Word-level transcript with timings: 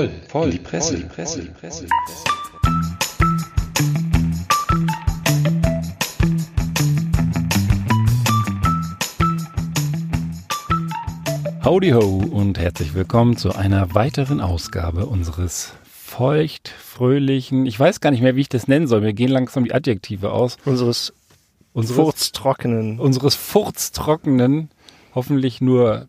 voll, 0.00 0.10
voll, 0.28 0.44
in 0.46 0.50
die 0.52 0.58
Presse, 0.58 0.92
voll, 0.92 1.02
die 1.02 1.08
Presse, 1.08 1.42
die 1.42 1.48
Presse. 1.48 1.86
Howdy 11.62 11.90
ho 11.90 12.22
und 12.30 12.58
herzlich 12.58 12.94
willkommen 12.94 13.36
zu 13.36 13.54
einer 13.54 13.94
weiteren 13.94 14.40
Ausgabe 14.40 15.04
unseres 15.04 15.74
feucht, 15.84 16.68
fröhlichen, 16.68 17.66
ich 17.66 17.78
weiß 17.78 18.00
gar 18.00 18.10
nicht 18.10 18.22
mehr, 18.22 18.36
wie 18.36 18.40
ich 18.40 18.48
das 18.48 18.68
nennen 18.68 18.86
soll, 18.86 19.02
mir 19.02 19.12
gehen 19.12 19.30
langsam 19.30 19.64
die 19.64 19.74
Adjektive 19.74 20.32
aus. 20.32 20.56
Unseres, 20.64 21.12
unseres 21.74 21.96
furztrockenen. 21.96 22.98
Unseres 22.98 23.34
furztrockenen, 23.34 24.70
hoffentlich 25.14 25.60
nur 25.60 26.08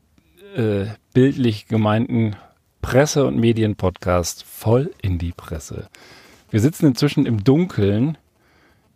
äh, 0.55 0.85
bildlich 1.13 1.67
gemeinten 1.67 2.37
Presse- 2.81 3.25
und 3.25 3.37
Medienpodcast 3.37 4.43
voll 4.43 4.91
in 5.01 5.17
die 5.17 5.31
Presse. 5.31 5.87
Wir 6.49 6.59
sitzen 6.59 6.87
inzwischen 6.87 7.25
im 7.25 7.43
Dunkeln 7.43 8.17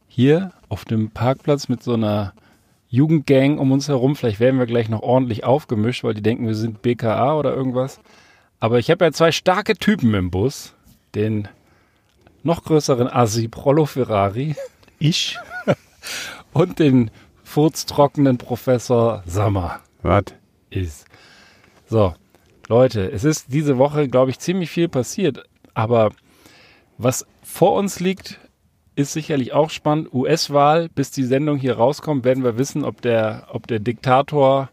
hier 0.07 0.51
auf 0.69 0.85
dem 0.85 1.11
Parkplatz 1.11 1.69
mit 1.69 1.83
so 1.83 1.93
einer 1.93 2.33
Jugendgang 2.89 3.59
um 3.59 3.71
uns 3.71 3.87
herum. 3.87 4.15
Vielleicht 4.15 4.39
werden 4.39 4.59
wir 4.59 4.65
gleich 4.65 4.89
noch 4.89 5.01
ordentlich 5.01 5.43
aufgemischt, 5.43 6.03
weil 6.03 6.13
die 6.13 6.21
denken, 6.21 6.47
wir 6.47 6.55
sind 6.55 6.81
BKA 6.81 7.35
oder 7.35 7.53
irgendwas. 7.53 7.99
Aber 8.59 8.79
ich 8.79 8.89
habe 8.89 9.05
ja 9.05 9.11
zwei 9.11 9.31
starke 9.31 9.75
Typen 9.75 10.13
im 10.13 10.31
Bus. 10.31 10.73
Den 11.13 11.47
noch 12.43 12.63
größeren 12.63 13.07
Asi 13.07 13.47
Prollo 13.47 13.85
Ferrari. 13.85 14.55
Ich. 14.99 15.37
und 16.53 16.79
den 16.79 17.11
furztrockenen 17.43 18.37
Professor 18.37 19.23
Sammer. 19.25 19.79
Was? 20.01 20.25
Ist. 20.69 21.05
So, 21.87 22.13
Leute, 22.67 23.11
es 23.11 23.23
ist 23.23 23.53
diese 23.53 23.77
Woche, 23.77 24.07
glaube 24.07 24.31
ich, 24.31 24.39
ziemlich 24.39 24.71
viel 24.71 24.87
passiert. 24.87 25.43
Aber 25.73 26.11
was 26.97 27.25
vor 27.43 27.73
uns 27.73 27.99
liegt, 27.99 28.39
ist 28.95 29.13
sicherlich 29.13 29.53
auch 29.53 29.69
spannend. 29.69 30.13
US-Wahl, 30.13 30.89
bis 30.89 31.11
die 31.11 31.23
Sendung 31.23 31.57
hier 31.57 31.75
rauskommt, 31.75 32.23
werden 32.23 32.43
wir 32.43 32.57
wissen, 32.57 32.83
ob 32.83 33.01
der, 33.01 33.47
ob 33.51 33.67
der 33.67 33.79
Diktator 33.79 34.69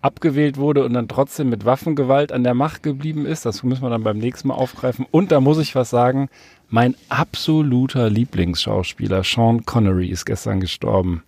abgewählt 0.00 0.56
wurde 0.56 0.84
und 0.84 0.94
dann 0.94 1.08
trotzdem 1.08 1.50
mit 1.50 1.64
Waffengewalt 1.64 2.32
an 2.32 2.44
der 2.44 2.54
Macht 2.54 2.82
geblieben 2.82 3.26
ist. 3.26 3.44
Das 3.44 3.62
müssen 3.62 3.82
wir 3.82 3.90
dann 3.90 4.04
beim 4.04 4.18
nächsten 4.18 4.48
Mal 4.48 4.54
aufgreifen. 4.54 5.06
Und 5.10 5.32
da 5.32 5.40
muss 5.40 5.58
ich 5.58 5.74
was 5.74 5.90
sagen. 5.90 6.28
Mein 6.70 6.94
absoluter 7.08 8.10
Lieblingsschauspieler 8.10 9.24
Sean 9.24 9.64
Connery 9.64 10.08
ist 10.08 10.24
gestern 10.24 10.60
gestorben. 10.60 11.22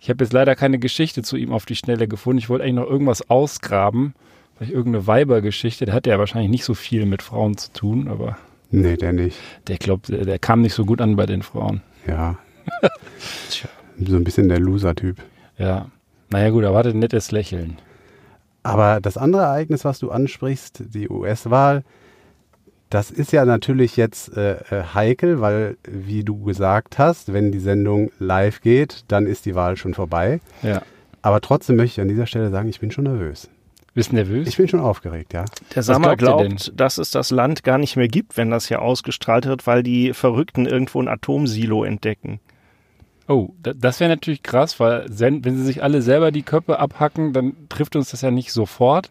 Ich 0.00 0.08
habe 0.08 0.24
jetzt 0.24 0.32
leider 0.32 0.54
keine 0.54 0.78
Geschichte 0.78 1.22
zu 1.22 1.36
ihm 1.36 1.52
auf 1.52 1.66
die 1.66 1.76
Schnelle 1.76 2.08
gefunden. 2.08 2.38
Ich 2.38 2.48
wollte 2.48 2.64
eigentlich 2.64 2.76
noch 2.76 2.90
irgendwas 2.90 3.28
ausgraben. 3.28 4.14
Vielleicht 4.56 4.72
irgendeine 4.72 5.06
Weibergeschichte. 5.06 5.84
Der 5.84 5.94
hatte 5.94 6.10
ja 6.10 6.18
wahrscheinlich 6.18 6.50
nicht 6.50 6.64
so 6.64 6.74
viel 6.74 7.06
mit 7.06 7.22
Frauen 7.22 7.56
zu 7.56 7.72
tun, 7.72 8.08
aber. 8.08 8.38
Nee, 8.70 8.96
der 8.96 9.12
nicht. 9.12 9.36
Der 9.68 9.76
glaubt, 9.76 10.08
der, 10.08 10.24
der 10.24 10.38
kam 10.38 10.62
nicht 10.62 10.74
so 10.74 10.84
gut 10.84 11.00
an 11.00 11.16
bei 11.16 11.26
den 11.26 11.42
Frauen. 11.42 11.82
Ja. 12.06 12.38
so 13.98 14.16
ein 14.16 14.24
bisschen 14.24 14.48
der 14.48 14.58
Loser-Typ. 14.58 15.18
Ja. 15.58 15.90
Naja, 16.30 16.50
gut, 16.50 16.64
er 16.64 16.74
hatte 16.74 16.90
ein 16.90 16.98
nettes 16.98 17.30
Lächeln. 17.30 17.78
Aber 18.62 19.00
das 19.00 19.16
andere 19.16 19.42
Ereignis, 19.42 19.84
was 19.84 20.00
du 20.00 20.10
ansprichst, 20.10 20.92
die 20.92 21.08
US-Wahl, 21.08 21.84
das 22.90 23.10
ist 23.10 23.32
ja 23.32 23.44
natürlich 23.44 23.96
jetzt 23.96 24.36
äh, 24.36 24.54
äh, 24.70 24.84
heikel, 24.94 25.40
weil, 25.40 25.76
wie 25.88 26.24
du 26.24 26.42
gesagt 26.42 26.98
hast, 26.98 27.32
wenn 27.32 27.52
die 27.52 27.58
Sendung 27.58 28.10
live 28.18 28.60
geht, 28.60 29.04
dann 29.08 29.26
ist 29.26 29.46
die 29.46 29.54
Wahl 29.54 29.76
schon 29.76 29.94
vorbei. 29.94 30.40
Ja. 30.62 30.82
Aber 31.22 31.40
trotzdem 31.40 31.76
möchte 31.76 32.00
ich 32.00 32.00
an 32.00 32.08
dieser 32.08 32.26
Stelle 32.26 32.50
sagen, 32.50 32.68
ich 32.68 32.80
bin 32.80 32.90
schon 32.90 33.04
nervös. 33.04 33.50
Bist 33.96 34.12
du 34.12 34.16
nervös? 34.16 34.46
Ich 34.46 34.58
bin 34.58 34.68
schon 34.68 34.80
aufgeregt, 34.80 35.32
ja. 35.32 35.46
Der 35.74 35.82
Sammer 35.82 36.16
glaubt, 36.16 36.70
dass 36.76 36.98
es 36.98 37.10
das 37.10 37.30
Land 37.30 37.64
gar 37.64 37.78
nicht 37.78 37.96
mehr 37.96 38.08
gibt, 38.08 38.36
wenn 38.36 38.50
das 38.50 38.68
hier 38.68 38.82
ausgestrahlt 38.82 39.46
wird, 39.46 39.66
weil 39.66 39.82
die 39.82 40.12
Verrückten 40.12 40.66
irgendwo 40.66 41.00
ein 41.00 41.08
Atomsilo 41.08 41.82
entdecken. 41.82 42.38
Oh, 43.26 43.48
das 43.62 43.98
wäre 43.98 44.10
natürlich 44.10 44.42
krass, 44.42 44.78
weil 44.80 45.06
wenn 45.08 45.42
sie 45.56 45.64
sich 45.64 45.82
alle 45.82 46.02
selber 46.02 46.30
die 46.30 46.42
Köpfe 46.42 46.78
abhacken, 46.78 47.32
dann 47.32 47.56
trifft 47.70 47.96
uns 47.96 48.10
das 48.10 48.20
ja 48.20 48.30
nicht 48.30 48.52
sofort. 48.52 49.10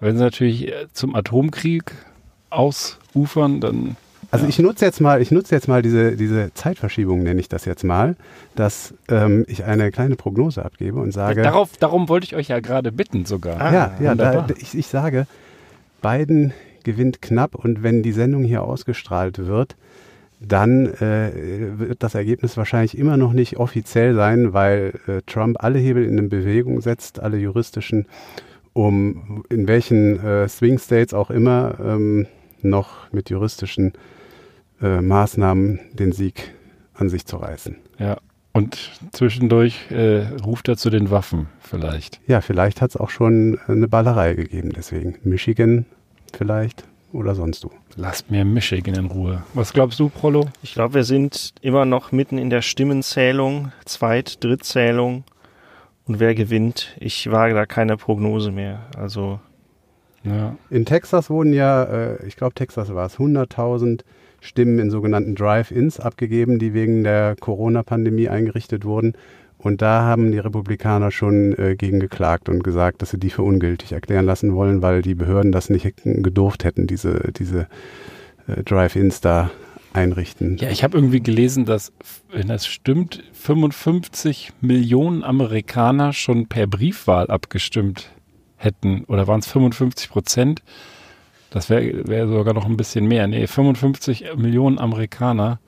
Wenn 0.00 0.16
sie 0.16 0.24
natürlich 0.24 0.66
äh, 0.66 0.88
zum 0.92 1.14
Atomkrieg 1.14 1.92
ausufern, 2.50 3.60
dann 3.60 3.96
also 4.34 4.46
ich 4.46 4.58
nutze 4.58 4.84
jetzt 4.84 5.00
mal, 5.00 5.22
ich 5.22 5.30
nutze 5.30 5.54
jetzt 5.54 5.68
mal 5.68 5.82
diese, 5.82 6.16
diese 6.16 6.52
Zeitverschiebung, 6.54 7.22
nenne 7.22 7.40
ich 7.40 7.48
das 7.48 7.64
jetzt 7.64 7.84
mal, 7.84 8.16
dass 8.54 8.94
ähm, 9.08 9.44
ich 9.48 9.64
eine 9.64 9.90
kleine 9.90 10.16
Prognose 10.16 10.64
abgebe 10.64 11.00
und 11.00 11.12
sage. 11.12 11.42
Darauf, 11.42 11.76
darum 11.76 12.08
wollte 12.08 12.26
ich 12.26 12.34
euch 12.34 12.48
ja 12.48 12.60
gerade 12.60 12.92
bitten 12.92 13.24
sogar. 13.24 13.60
Ah, 13.60 13.72
ja, 13.72 13.92
ja, 14.00 14.14
da, 14.14 14.46
ich, 14.58 14.76
ich 14.76 14.86
sage, 14.86 15.26
Biden 16.02 16.52
gewinnt 16.82 17.22
knapp 17.22 17.54
und 17.54 17.82
wenn 17.82 18.02
die 18.02 18.12
Sendung 18.12 18.44
hier 18.44 18.62
ausgestrahlt 18.62 19.38
wird, 19.38 19.76
dann 20.40 20.86
äh, 20.86 21.78
wird 21.78 22.02
das 22.02 22.14
Ergebnis 22.14 22.56
wahrscheinlich 22.56 22.98
immer 22.98 23.16
noch 23.16 23.32
nicht 23.32 23.56
offiziell 23.56 24.14
sein, 24.14 24.52
weil 24.52 24.94
äh, 25.06 25.22
Trump 25.26 25.56
alle 25.60 25.78
Hebel 25.78 26.04
in 26.04 26.28
Bewegung 26.28 26.80
setzt, 26.80 27.20
alle 27.20 27.38
juristischen, 27.38 28.06
um 28.72 29.44
in 29.48 29.66
welchen 29.66 30.22
äh, 30.22 30.48
Swing 30.48 30.78
States 30.78 31.14
auch 31.14 31.30
immer 31.30 31.76
ähm, 31.80 32.26
noch 32.60 33.12
mit 33.12 33.30
juristischen 33.30 33.92
äh, 34.84 35.00
Maßnahmen 35.00 35.80
den 35.94 36.12
Sieg 36.12 36.54
an 36.92 37.08
sich 37.08 37.26
zu 37.26 37.38
reißen. 37.38 37.76
Ja. 37.98 38.18
Und 38.52 38.92
zwischendurch 39.12 39.90
äh, 39.90 40.26
ruft 40.44 40.68
er 40.68 40.76
zu 40.76 40.90
den 40.90 41.10
Waffen 41.10 41.48
vielleicht. 41.58 42.20
Ja, 42.28 42.40
vielleicht 42.40 42.80
hat 42.80 42.90
es 42.90 42.96
auch 42.96 43.10
schon 43.10 43.58
eine 43.66 43.88
Ballerei 43.88 44.34
gegeben, 44.34 44.72
deswegen. 44.76 45.16
Michigan 45.24 45.86
vielleicht 46.32 46.84
oder 47.12 47.34
sonst 47.34 47.64
du. 47.64 47.70
Lasst 47.96 48.30
mir 48.30 48.44
Michigan 48.44 48.94
in 48.94 49.06
Ruhe. 49.06 49.42
Was 49.54 49.72
glaubst 49.72 49.98
du, 49.98 50.08
Prollo? 50.08 50.48
Ich 50.62 50.74
glaube, 50.74 50.94
wir 50.94 51.04
sind 51.04 51.54
immer 51.62 51.84
noch 51.84 52.12
mitten 52.12 52.38
in 52.38 52.50
der 52.50 52.62
Stimmenzählung, 52.62 53.72
Zweit-, 53.86 54.44
Drittzählung. 54.44 55.24
Und 56.06 56.20
wer 56.20 56.34
gewinnt? 56.34 56.94
Ich 57.00 57.30
wage 57.30 57.54
da 57.54 57.66
keine 57.66 57.96
Prognose 57.96 58.52
mehr. 58.52 58.86
Also. 58.96 59.40
Ja. 60.22 60.56
In 60.70 60.84
Texas 60.84 61.30
wurden 61.30 61.54
ja, 61.54 61.84
äh, 61.84 62.26
ich 62.26 62.36
glaube, 62.36 62.54
Texas 62.54 62.94
war 62.94 63.06
es, 63.06 63.16
100.000 63.16 64.02
Stimmen 64.44 64.78
in 64.78 64.90
sogenannten 64.90 65.34
Drive-Ins 65.34 65.98
abgegeben, 65.98 66.58
die 66.58 66.74
wegen 66.74 67.02
der 67.02 67.34
Corona-Pandemie 67.40 68.28
eingerichtet 68.28 68.84
wurden. 68.84 69.14
Und 69.56 69.80
da 69.80 70.02
haben 70.02 70.32
die 70.32 70.38
Republikaner 70.38 71.10
schon 71.10 71.56
äh, 71.58 71.76
gegen 71.76 71.98
geklagt 71.98 72.50
und 72.50 72.62
gesagt, 72.62 73.00
dass 73.00 73.10
sie 73.10 73.18
die 73.18 73.30
für 73.30 73.42
ungültig 73.42 73.92
erklären 73.92 74.26
lassen 74.26 74.54
wollen, 74.54 74.82
weil 74.82 75.00
die 75.00 75.14
Behörden 75.14 75.50
das 75.50 75.70
nicht 75.70 75.90
gedurft 76.04 76.64
hätten, 76.64 76.86
diese, 76.86 77.32
diese 77.34 77.68
äh, 78.46 78.62
Drive-Ins 78.62 79.22
da 79.22 79.50
einrichten. 79.94 80.58
Ja, 80.58 80.68
ich 80.68 80.84
habe 80.84 80.98
irgendwie 80.98 81.22
gelesen, 81.22 81.64
dass, 81.64 81.92
wenn 82.30 82.48
das 82.48 82.66
stimmt, 82.66 83.24
55 83.32 84.52
Millionen 84.60 85.24
Amerikaner 85.24 86.12
schon 86.12 86.48
per 86.48 86.66
Briefwahl 86.66 87.28
abgestimmt 87.28 88.10
hätten. 88.56 89.04
Oder 89.04 89.26
waren 89.26 89.40
es 89.40 89.46
55 89.46 90.10
Prozent? 90.10 90.62
Das 91.54 91.70
wäre 91.70 92.08
wär 92.08 92.26
sogar 92.26 92.52
noch 92.52 92.66
ein 92.66 92.76
bisschen 92.76 93.06
mehr. 93.06 93.28
Nee, 93.28 93.46
55 93.46 94.34
Millionen 94.36 94.80
Amerikaner. 94.80 95.60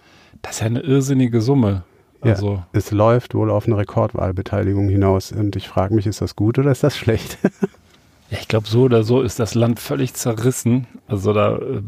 Das 0.42 0.54
ist 0.54 0.60
ja 0.60 0.66
eine 0.66 0.80
irrsinnige 0.80 1.40
Summe. 1.40 1.84
Also 2.20 2.54
ja, 2.54 2.66
es 2.72 2.90
läuft 2.90 3.36
wohl 3.36 3.52
auf 3.52 3.66
eine 3.66 3.76
Rekordwahlbeteiligung 3.76 4.88
hinaus. 4.88 5.30
Und 5.30 5.54
ich 5.54 5.68
frage 5.68 5.94
mich, 5.94 6.08
ist 6.08 6.20
das 6.20 6.34
gut 6.34 6.58
oder 6.58 6.72
ist 6.72 6.82
das 6.82 6.96
schlecht? 6.96 7.38
ja, 8.30 8.38
ich 8.40 8.48
glaube, 8.48 8.66
so 8.66 8.82
oder 8.82 9.04
so 9.04 9.22
ist 9.22 9.38
das 9.38 9.54
Land 9.54 9.78
völlig 9.78 10.14
zerrissen. 10.14 10.88
Also 11.06 11.32
da 11.32 11.56
äh, 11.56 11.82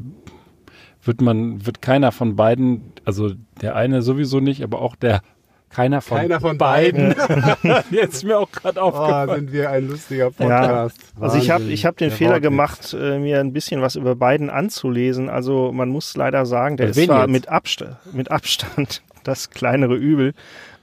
wird 1.02 1.20
man, 1.20 1.66
wird 1.66 1.82
keiner 1.82 2.12
von 2.12 2.36
beiden, 2.36 2.92
also 3.04 3.32
der 3.60 3.74
eine 3.74 4.02
sowieso 4.02 4.38
nicht, 4.38 4.62
aber 4.62 4.80
auch 4.80 4.94
der 4.94 5.22
keiner 5.70 6.00
von, 6.00 6.18
Keiner 6.18 6.40
von 6.40 6.58
beiden. 6.58 7.14
Jetzt 7.90 8.16
ist 8.16 8.24
mir 8.24 8.38
auch 8.38 8.50
gerade 8.50 8.80
aufgefallen. 8.82 9.30
Oh, 9.30 9.34
sind 9.34 9.52
wir 9.52 9.70
ein 9.70 9.88
lustiger 9.88 10.30
Podcast. 10.30 10.96
Ja. 10.98 11.22
Also 11.22 11.38
ich 11.38 11.50
habe 11.50 11.64
ich 11.64 11.84
hab 11.84 11.96
den 11.96 12.08
Der 12.08 12.16
Fehler 12.16 12.40
gemacht, 12.40 12.96
äh, 12.98 13.18
mir 13.18 13.40
ein 13.40 13.52
bisschen 13.52 13.82
was 13.82 13.96
über 13.96 14.14
Biden 14.14 14.50
anzulesen. 14.50 15.28
Also 15.28 15.72
man 15.72 15.88
muss 15.88 16.16
leider 16.16 16.46
sagen, 16.46 16.76
der 16.76 16.88
ist 16.88 17.04
zwar 17.04 17.26
mit, 17.26 17.48
Abst 17.48 17.84
mit 18.12 18.30
Abstand 18.30 19.02
das 19.24 19.50
kleinere 19.50 19.94
Übel, 19.94 20.34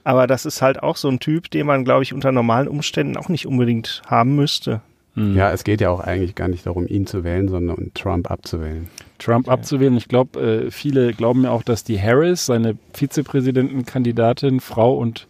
aber 0.04 0.26
das 0.26 0.46
ist 0.46 0.62
halt 0.62 0.82
auch 0.82 0.96
so 0.96 1.08
ein 1.08 1.18
Typ, 1.18 1.50
den 1.50 1.66
man, 1.66 1.84
glaube 1.84 2.04
ich, 2.04 2.14
unter 2.14 2.30
normalen 2.30 2.68
Umständen 2.68 3.16
auch 3.16 3.28
nicht 3.28 3.46
unbedingt 3.46 4.02
haben 4.06 4.36
müsste. 4.36 4.80
Mhm. 5.16 5.34
Ja, 5.34 5.50
es 5.50 5.64
geht 5.64 5.80
ja 5.80 5.90
auch 5.90 6.00
eigentlich 6.00 6.34
gar 6.34 6.46
nicht 6.46 6.66
darum, 6.66 6.86
ihn 6.86 7.06
zu 7.06 7.24
wählen, 7.24 7.48
sondern 7.48 7.76
um 7.76 7.94
Trump 7.94 8.30
abzuwählen. 8.30 8.88
Trump 9.18 9.46
ja. 9.46 9.54
abzuwählen. 9.54 9.96
Ich 9.96 10.08
glaube, 10.08 10.66
äh, 10.66 10.70
viele 10.70 11.14
glauben 11.14 11.42
ja 11.44 11.50
auch, 11.50 11.62
dass 11.62 11.84
die 11.84 12.00
Harris, 12.00 12.46
seine 12.46 12.76
Vizepräsidentenkandidatin, 12.92 14.60
Frau 14.60 14.96
und, 14.96 15.26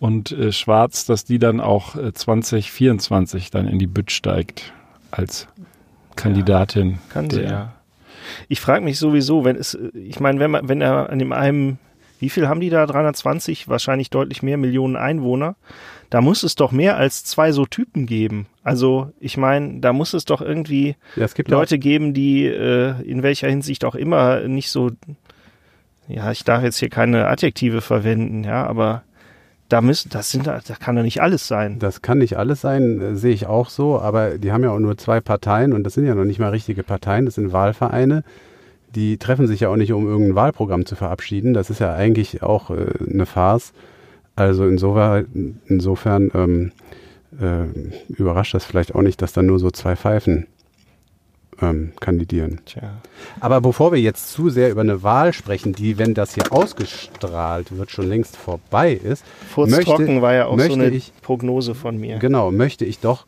und 0.00 0.32
äh, 0.32 0.50
Schwarz, 0.50 1.06
dass 1.06 1.24
die 1.24 1.38
dann 1.38 1.60
auch 1.60 1.94
äh, 1.94 2.12
2024 2.12 3.52
dann 3.52 3.68
in 3.68 3.78
die 3.78 3.86
Bütt 3.86 4.10
steigt 4.10 4.72
als 5.12 5.46
Kandidatin. 6.16 6.90
Ja, 6.90 6.98
kann 7.08 7.30
sie, 7.30 7.42
ja. 7.42 7.72
Ich 8.48 8.60
frage 8.60 8.84
mich 8.84 8.98
sowieso, 8.98 9.44
wenn 9.44 9.54
es, 9.54 9.78
ich 9.94 10.18
meine, 10.18 10.40
wenn 10.40 10.50
man, 10.50 10.68
wenn 10.68 10.80
er 10.80 11.10
an 11.10 11.18
dem 11.20 11.32
einen 11.32 11.78
wie 12.24 12.30
viel 12.30 12.48
haben 12.48 12.60
die 12.60 12.70
da? 12.70 12.86
320, 12.86 13.68
wahrscheinlich 13.68 14.08
deutlich 14.08 14.42
mehr 14.42 14.56
Millionen 14.56 14.96
Einwohner. 14.96 15.56
Da 16.14 16.20
muss 16.20 16.44
es 16.44 16.54
doch 16.54 16.70
mehr 16.70 16.96
als 16.96 17.24
zwei 17.24 17.50
so 17.50 17.66
Typen 17.66 18.06
geben. 18.06 18.46
Also 18.62 19.10
ich 19.18 19.36
meine, 19.36 19.80
da 19.80 19.92
muss 19.92 20.14
es 20.14 20.24
doch 20.24 20.40
irgendwie 20.40 20.94
ja, 21.16 21.24
es 21.24 21.36
Leute 21.48 21.76
geben, 21.76 22.14
die 22.14 22.46
äh, 22.46 23.02
in 23.02 23.24
welcher 23.24 23.48
Hinsicht 23.48 23.84
auch 23.84 23.96
immer 23.96 24.46
nicht 24.46 24.70
so, 24.70 24.92
ja, 26.06 26.30
ich 26.30 26.44
darf 26.44 26.62
jetzt 26.62 26.78
hier 26.78 26.88
keine 26.88 27.26
Adjektive 27.26 27.80
verwenden, 27.80 28.44
ja, 28.44 28.64
aber 28.64 29.02
da 29.68 29.80
müssen, 29.80 30.08
das 30.10 30.30
sind, 30.30 30.46
da 30.46 30.60
kann 30.78 30.94
doch 30.94 31.02
nicht 31.02 31.20
alles 31.20 31.48
sein. 31.48 31.80
Das 31.80 32.00
kann 32.00 32.18
nicht 32.18 32.38
alles 32.38 32.60
sein, 32.60 33.00
äh, 33.00 33.16
sehe 33.16 33.34
ich 33.34 33.46
auch 33.46 33.68
so, 33.68 33.98
aber 33.98 34.38
die 34.38 34.52
haben 34.52 34.62
ja 34.62 34.70
auch 34.70 34.78
nur 34.78 34.96
zwei 34.96 35.20
Parteien 35.20 35.72
und 35.72 35.82
das 35.82 35.94
sind 35.94 36.06
ja 36.06 36.14
noch 36.14 36.26
nicht 36.26 36.38
mal 36.38 36.50
richtige 36.50 36.84
Parteien, 36.84 37.24
das 37.24 37.34
sind 37.34 37.52
Wahlvereine. 37.52 38.22
Die 38.94 39.18
treffen 39.18 39.48
sich 39.48 39.58
ja 39.58 39.68
auch 39.68 39.76
nicht, 39.76 39.92
um 39.92 40.06
irgendein 40.06 40.36
Wahlprogramm 40.36 40.86
zu 40.86 40.94
verabschieden. 40.94 41.54
Das 41.54 41.70
ist 41.70 41.80
ja 41.80 41.92
eigentlich 41.92 42.44
auch 42.44 42.70
äh, 42.70 42.86
eine 43.10 43.26
Farce. 43.26 43.72
Also 44.36 44.66
insofern, 44.66 45.60
insofern 45.66 46.30
ähm, 46.34 46.72
äh, 47.40 48.12
überrascht 48.12 48.54
das 48.54 48.64
vielleicht 48.64 48.94
auch 48.94 49.02
nicht, 49.02 49.22
dass 49.22 49.32
da 49.32 49.42
nur 49.42 49.58
so 49.58 49.70
zwei 49.70 49.96
Pfeifen 49.96 50.46
ähm, 51.60 51.92
kandidieren. 52.00 52.60
Tja. 52.66 53.00
Aber 53.40 53.60
bevor 53.60 53.92
wir 53.92 54.00
jetzt 54.00 54.32
zu 54.32 54.50
sehr 54.50 54.70
über 54.70 54.80
eine 54.80 55.02
Wahl 55.02 55.32
sprechen, 55.32 55.72
die, 55.72 55.98
wenn 55.98 56.14
das 56.14 56.34
hier 56.34 56.52
ausgestrahlt 56.52 57.76
wird, 57.76 57.90
schon 57.90 58.08
längst 58.08 58.36
vorbei 58.36 58.92
ist. 58.92 59.24
Furztrocken 59.50 60.22
war 60.22 60.34
ja 60.34 60.46
auch 60.46 60.58
so 60.58 60.72
eine 60.72 60.88
ich, 60.88 61.12
Prognose 61.22 61.74
von 61.74 61.96
mir. 61.98 62.18
Genau, 62.18 62.50
möchte 62.50 62.84
ich 62.84 62.98
doch 62.98 63.26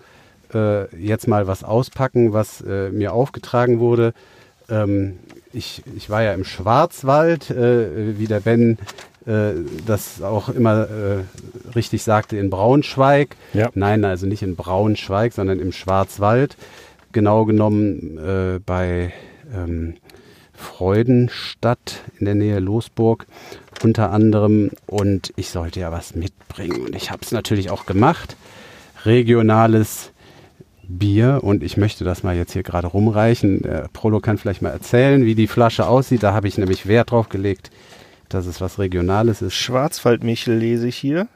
äh, 0.55 0.95
jetzt 0.97 1.29
mal 1.29 1.47
was 1.47 1.65
auspacken, 1.65 2.33
was 2.33 2.61
äh, 2.63 2.91
mir 2.91 3.13
aufgetragen 3.13 3.79
wurde. 3.79 4.13
Ähm, 4.69 5.19
ich, 5.53 5.83
ich 5.97 6.11
war 6.11 6.23
ja 6.23 6.35
im 6.35 6.45
Schwarzwald, 6.45 7.51
äh, 7.51 8.19
wie 8.19 8.27
der 8.27 8.41
Ben 8.41 8.79
äh, 9.27 9.55
das 9.87 10.23
auch 10.23 10.49
immer 10.49 10.89
äh, 10.89 11.75
richtig 11.75 12.03
sagte, 12.03 12.37
in 12.37 12.51
Braunschweig. 12.51 13.37
Ja. 13.53 13.71
Nein, 13.75 14.05
also 14.05 14.27
nicht 14.27 14.43
in 14.43 14.57
Braunschweig, 14.57 15.33
sondern 15.33 15.61
im 15.61 15.73
Schwarzwald 15.73 16.57
genau 17.13 17.45
genommen 17.45 18.19
äh, 18.19 18.61
bei 18.65 19.13
ähm, 19.55 19.95
Freudenstadt 20.53 22.03
in 22.19 22.27
der 22.27 22.35
Nähe 22.35 22.59
Losburg 22.59 23.27
unter 23.83 24.11
anderem. 24.13 24.71
Und 24.87 25.33
ich 25.37 25.49
sollte 25.49 25.81
ja 25.81 25.93
was 25.93 26.15
mitbringen. 26.15 26.83
Und 26.83 26.95
ich 26.95 27.11
habe 27.11 27.23
es 27.23 27.33
natürlich 27.33 27.71
auch 27.71 27.87
gemacht. 27.87 28.37
Regionales 29.05 30.13
Bier. 30.89 31.41
Und 31.43 31.63
ich 31.63 31.77
möchte 31.77 32.05
das 32.05 32.23
mal 32.23 32.37
jetzt 32.37 32.53
hier 32.53 32.63
gerade 32.63 32.87
rumreichen. 32.87 33.63
Der 33.63 33.89
Prolo 33.93 34.21
kann 34.21 34.39
vielleicht 34.39 34.63
mal 34.63 34.71
erzählen, 34.71 35.25
wie 35.25 35.35
die 35.35 35.47
Flasche 35.47 35.87
aussieht. 35.87 36.23
Da 36.23 36.33
habe 36.33 36.49
ich 36.49 36.59
nämlich 36.59 36.87
Wert 36.87 37.11
drauf 37.11 37.29
gelegt, 37.29 37.71
dass 38.29 38.47
es 38.47 38.61
was 38.61 38.79
Regionales 38.79 39.43
ist. 39.43 39.55
Schwarzwaldmichel 39.55 40.57
lese 40.57 40.89
ich 40.89 40.97
hier. 40.97 41.29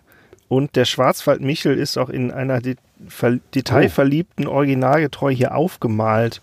Und 0.49 0.75
der 0.75 0.85
Schwarzwaldmichel 0.85 1.79
ist 1.79 1.97
auch 1.97 2.09
in 2.09 2.33
einer 2.33 2.61
detailverliebten, 3.55 4.49
originalgetreu 4.49 5.33
hier 5.33 5.55
aufgemalt. 5.55 6.43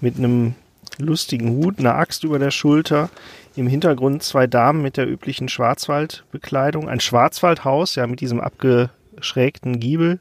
Mit 0.00 0.16
einem 0.16 0.54
lustigen 0.98 1.50
Hut, 1.50 1.78
einer 1.78 1.96
Axt 1.96 2.24
über 2.24 2.38
der 2.38 2.52
Schulter. 2.52 3.10
Im 3.56 3.66
Hintergrund 3.66 4.22
zwei 4.22 4.46
Damen 4.46 4.82
mit 4.82 4.96
der 4.96 5.08
üblichen 5.08 5.48
Schwarzwaldbekleidung. 5.48 6.88
Ein 6.88 7.00
Schwarzwaldhaus, 7.00 7.96
ja, 7.96 8.06
mit 8.06 8.20
diesem 8.20 8.40
abgeschrägten 8.40 9.80
Giebel. 9.80 10.20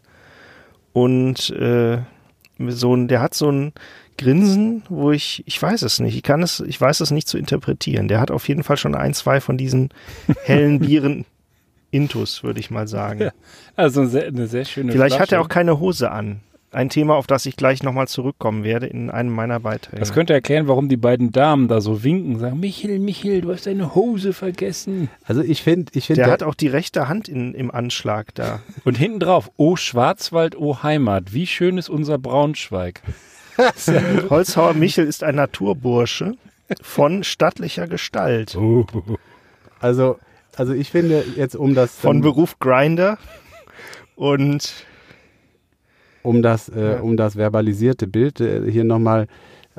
Und 0.93 1.51
äh, 1.51 1.99
so 2.57 2.95
ein, 2.95 3.07
der 3.07 3.21
hat 3.21 3.35
so 3.35 3.51
ein 3.51 3.73
Grinsen, 4.19 4.83
wo 4.89 5.11
ich, 5.11 5.43
ich 5.45 5.61
weiß 5.61 5.81
es 5.81 5.99
nicht, 5.99 6.15
ich 6.15 6.23
kann 6.23 6.43
es, 6.43 6.59
ich 6.59 6.79
weiß 6.79 6.99
es 6.99 7.09
nicht 7.09 7.27
zu 7.27 7.37
interpretieren. 7.37 8.07
Der 8.09 8.19
hat 8.19 8.31
auf 8.31 8.47
jeden 8.47 8.63
Fall 8.63 8.77
schon 8.77 8.93
ein, 8.93 9.13
zwei 9.13 9.39
von 9.39 9.57
diesen 9.57 9.89
hellen 10.43 10.79
Bieren 10.79 11.25
Intus, 11.91 12.43
würde 12.43 12.59
ich 12.59 12.69
mal 12.69 12.87
sagen. 12.87 13.21
Ja, 13.21 13.31
also 13.75 14.01
eine 14.01 14.09
sehr, 14.09 14.27
eine 14.27 14.47
sehr 14.47 14.65
schöne 14.65 14.91
Vielleicht 14.91 15.15
Flasche. 15.15 15.23
hat 15.23 15.31
er 15.31 15.41
auch 15.41 15.49
keine 15.49 15.79
Hose 15.79 16.11
an. 16.11 16.41
Ein 16.71 16.89
Thema, 16.89 17.15
auf 17.15 17.25
das 17.25 17.47
ich 17.47 17.55
gleich 17.55 17.81
nochmal 17.81 18.07
zurückkommen 18.07 18.63
werde 18.63 18.85
in 18.85 19.09
einem 19.09 19.33
meiner 19.33 19.59
Beiträge. 19.59 19.99
Das 19.99 20.13
könnte 20.13 20.33
erklären, 20.33 20.67
warum 20.67 20.87
die 20.87 20.97
beiden 20.97 21.31
Damen 21.31 21.67
da 21.67 21.81
so 21.81 22.03
winken, 22.03 22.37
sagen, 22.37 22.59
Michel, 22.59 22.99
Michel, 22.99 23.41
du 23.41 23.51
hast 23.51 23.65
deine 23.65 23.95
Hose 23.95 24.33
vergessen. 24.33 25.09
Also 25.23 25.41
ich 25.41 25.63
finde, 25.63 25.91
ich 25.95 26.05
finde. 26.05 26.19
Der, 26.19 26.25
der 26.25 26.33
hat 26.33 26.43
auch 26.43 26.53
die 26.53 26.67
rechte 26.67 27.07
Hand 27.07 27.27
in, 27.27 27.55
im 27.55 27.71
Anschlag 27.71 28.35
da. 28.35 28.59
Und 28.83 28.99
hinten 28.99 29.19
drauf, 29.19 29.49
oh 29.57 29.77
Schwarzwald, 29.77 30.55
oh 30.59 30.83
Heimat, 30.83 31.33
wie 31.33 31.47
schön 31.47 31.79
ist 31.79 31.89
unser 31.89 32.19
Braunschweig. 32.19 33.01
Holzhauer 34.29 34.73
Michel 34.73 35.05
ist 35.05 35.23
ein 35.23 35.35
Naturbursche 35.35 36.35
von 36.81 37.23
stattlicher 37.23 37.87
Gestalt. 37.87 38.55
Oh. 38.55 38.85
Also 39.79 40.17
also 40.59 40.73
ich 40.73 40.91
finde 40.91 41.23
jetzt 41.37 41.55
um 41.55 41.73
das 41.73 41.95
von 41.95 42.19
Beruf 42.19 42.59
Grinder 42.59 43.17
und 44.15 44.73
um 46.21 46.41
das 46.41 46.67
äh, 46.67 46.97
um 47.01 47.15
das 47.15 47.37
verbalisierte 47.37 48.07
Bild 48.07 48.41
äh, 48.41 48.69
hier 48.69 48.83
nochmal 48.83 49.27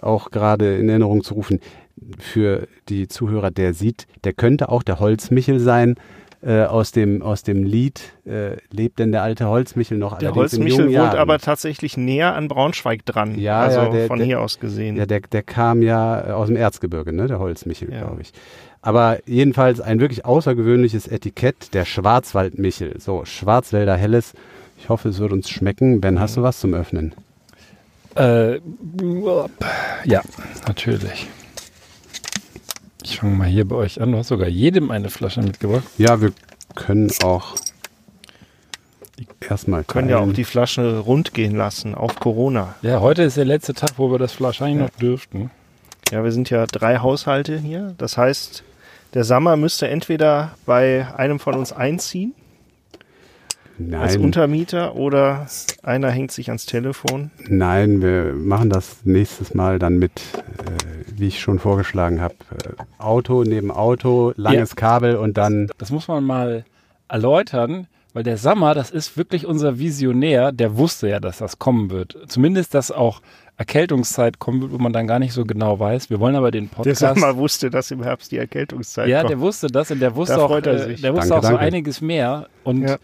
auch 0.00 0.30
gerade 0.30 0.78
in 0.78 0.88
Erinnerung 0.88 1.22
zu 1.22 1.34
rufen 1.34 1.60
für 2.18 2.66
die 2.88 3.08
Zuhörer, 3.08 3.50
der 3.50 3.74
sieht, 3.74 4.06
der 4.24 4.32
könnte 4.32 4.70
auch 4.70 4.82
der 4.82 5.00
Holzmichel 5.00 5.60
sein. 5.60 5.96
Äh, 6.42 6.62
aus, 6.62 6.90
dem, 6.92 7.20
aus 7.20 7.42
dem 7.42 7.64
Lied 7.64 8.00
äh, 8.24 8.56
lebt 8.70 8.98
denn 8.98 9.12
der 9.12 9.22
alte 9.22 9.46
Holzmichel 9.46 9.98
noch? 9.98 10.16
Der 10.18 10.34
Holzmichel 10.34 10.86
wohnt 10.88 11.14
aber 11.14 11.38
tatsächlich 11.38 11.98
näher 11.98 12.34
an 12.34 12.48
Braunschweig 12.48 13.04
dran. 13.04 13.38
Ja, 13.38 13.60
also 13.60 13.80
ja, 13.80 13.88
der, 13.90 14.06
von 14.06 14.18
der, 14.18 14.26
hier 14.26 14.40
aus 14.40 14.58
gesehen. 14.58 14.96
Ja, 14.96 15.04
der, 15.04 15.20
der 15.20 15.42
kam 15.42 15.82
ja 15.82 16.32
aus 16.34 16.46
dem 16.46 16.56
Erzgebirge, 16.56 17.12
ne? 17.12 17.26
der 17.26 17.40
Holzmichel, 17.40 17.92
ja. 17.92 18.06
glaube 18.06 18.22
ich. 18.22 18.32
Aber 18.80 19.18
jedenfalls 19.26 19.82
ein 19.82 20.00
wirklich 20.00 20.24
außergewöhnliches 20.24 21.08
Etikett, 21.08 21.74
der 21.74 21.84
Schwarzwaldmichel. 21.84 22.98
So, 22.98 23.26
Schwarzwälder 23.26 23.96
Helles. 23.96 24.32
Ich 24.78 24.88
hoffe, 24.88 25.10
es 25.10 25.18
wird 25.18 25.32
uns 25.32 25.50
schmecken. 25.50 26.00
Ben, 26.00 26.20
hast 26.20 26.38
du 26.38 26.42
was 26.42 26.60
zum 26.60 26.72
Öffnen? 26.72 27.14
Äh, 28.16 28.60
ja, 30.04 30.22
natürlich. 30.66 31.28
Ich 33.02 33.18
fange 33.18 33.36
mal 33.36 33.48
hier 33.48 33.66
bei 33.66 33.76
euch 33.76 34.00
an. 34.00 34.12
Du 34.12 34.18
hast 34.18 34.28
sogar 34.28 34.48
jedem 34.48 34.90
eine 34.90 35.10
Flasche 35.10 35.42
mitgebracht. 35.42 35.84
Ja, 35.98 36.20
wir 36.20 36.32
können 36.74 37.10
auch 37.22 37.56
erstmal. 39.40 39.84
Können 39.84 40.08
ja 40.08 40.18
auch 40.18 40.32
die 40.32 40.44
Flasche 40.44 40.98
rund 40.98 41.34
gehen 41.34 41.56
lassen 41.56 41.94
auf 41.94 42.16
Corona. 42.20 42.74
Ja, 42.82 43.00
heute 43.00 43.22
ist 43.22 43.36
der 43.36 43.44
letzte 43.44 43.74
Tag, 43.74 43.92
wo 43.96 44.10
wir 44.10 44.18
das 44.18 44.40
wahrscheinlich 44.40 44.78
ja. 44.78 44.84
noch 44.84 44.90
dürften. 44.90 45.50
Ja, 46.10 46.24
wir 46.24 46.32
sind 46.32 46.50
ja 46.50 46.66
drei 46.66 46.98
Haushalte 46.98 47.58
hier. 47.58 47.94
Das 47.98 48.16
heißt, 48.16 48.64
der 49.14 49.24
Sammer 49.24 49.56
müsste 49.56 49.88
entweder 49.88 50.52
bei 50.66 51.06
einem 51.16 51.38
von 51.38 51.54
uns 51.54 51.72
einziehen 51.72 52.34
Nein. 53.80 54.00
als 54.00 54.16
Untermieter 54.16 54.94
oder 54.94 55.46
einer 55.82 56.10
hängt 56.10 56.32
sich 56.32 56.48
ans 56.48 56.66
Telefon. 56.66 57.30
Nein, 57.48 58.02
wir 58.02 58.34
machen 58.34 58.68
das 58.68 58.98
nächstes 59.04 59.54
Mal 59.54 59.78
dann 59.78 59.98
mit, 59.98 60.12
äh, 60.58 61.16
wie 61.16 61.28
ich 61.28 61.40
schon 61.40 61.58
vorgeschlagen 61.58 62.20
habe, 62.20 62.34
äh, 62.52 63.02
Auto 63.02 63.42
neben 63.42 63.70
Auto, 63.70 64.32
langes 64.36 64.70
ja. 64.70 64.76
Kabel 64.76 65.16
und 65.16 65.38
dann. 65.38 65.70
Das 65.78 65.90
muss 65.90 66.08
man 66.08 66.24
mal 66.24 66.64
erläutern, 67.08 67.86
weil 68.12 68.22
der 68.22 68.36
Sammer, 68.36 68.74
das 68.74 68.90
ist 68.90 69.16
wirklich 69.16 69.46
unser 69.46 69.78
Visionär, 69.78 70.52
der 70.52 70.76
wusste 70.76 71.08
ja, 71.08 71.18
dass 71.18 71.38
das 71.38 71.58
kommen 71.58 71.90
wird. 71.90 72.18
Zumindest, 72.28 72.74
dass 72.74 72.90
auch 72.90 73.22
Erkältungszeit 73.56 74.38
kommen 74.38 74.62
wird, 74.62 74.72
wo 74.72 74.78
man 74.78 74.92
dann 74.92 75.06
gar 75.06 75.18
nicht 75.18 75.32
so 75.32 75.44
genau 75.44 75.78
weiß. 75.78 76.10
Wir 76.10 76.20
wollen 76.20 76.34
aber 76.34 76.50
den 76.50 76.68
Podcast. 76.68 77.00
Der 77.00 77.14
Sommer 77.14 77.36
wusste, 77.36 77.70
dass 77.70 77.90
im 77.90 78.02
Herbst 78.02 78.32
die 78.32 78.38
Erkältungszeit 78.38 79.08
ja, 79.08 79.20
kommt. 79.20 79.30
Ja, 79.30 79.36
der 79.36 79.40
wusste 79.40 79.66
das 79.68 79.90
und 79.90 80.00
der 80.00 80.16
wusste 80.16 80.36
da 80.36 80.42
auch, 80.42 80.56
äh, 80.56 80.62
der 80.62 80.88
wusste 80.88 81.02
danke, 81.02 81.20
auch 81.20 81.42
so 81.42 81.48
danke. 81.48 81.58
einiges 81.58 82.00
mehr. 82.00 82.48
Und 82.64 82.82
ja, 82.88 82.98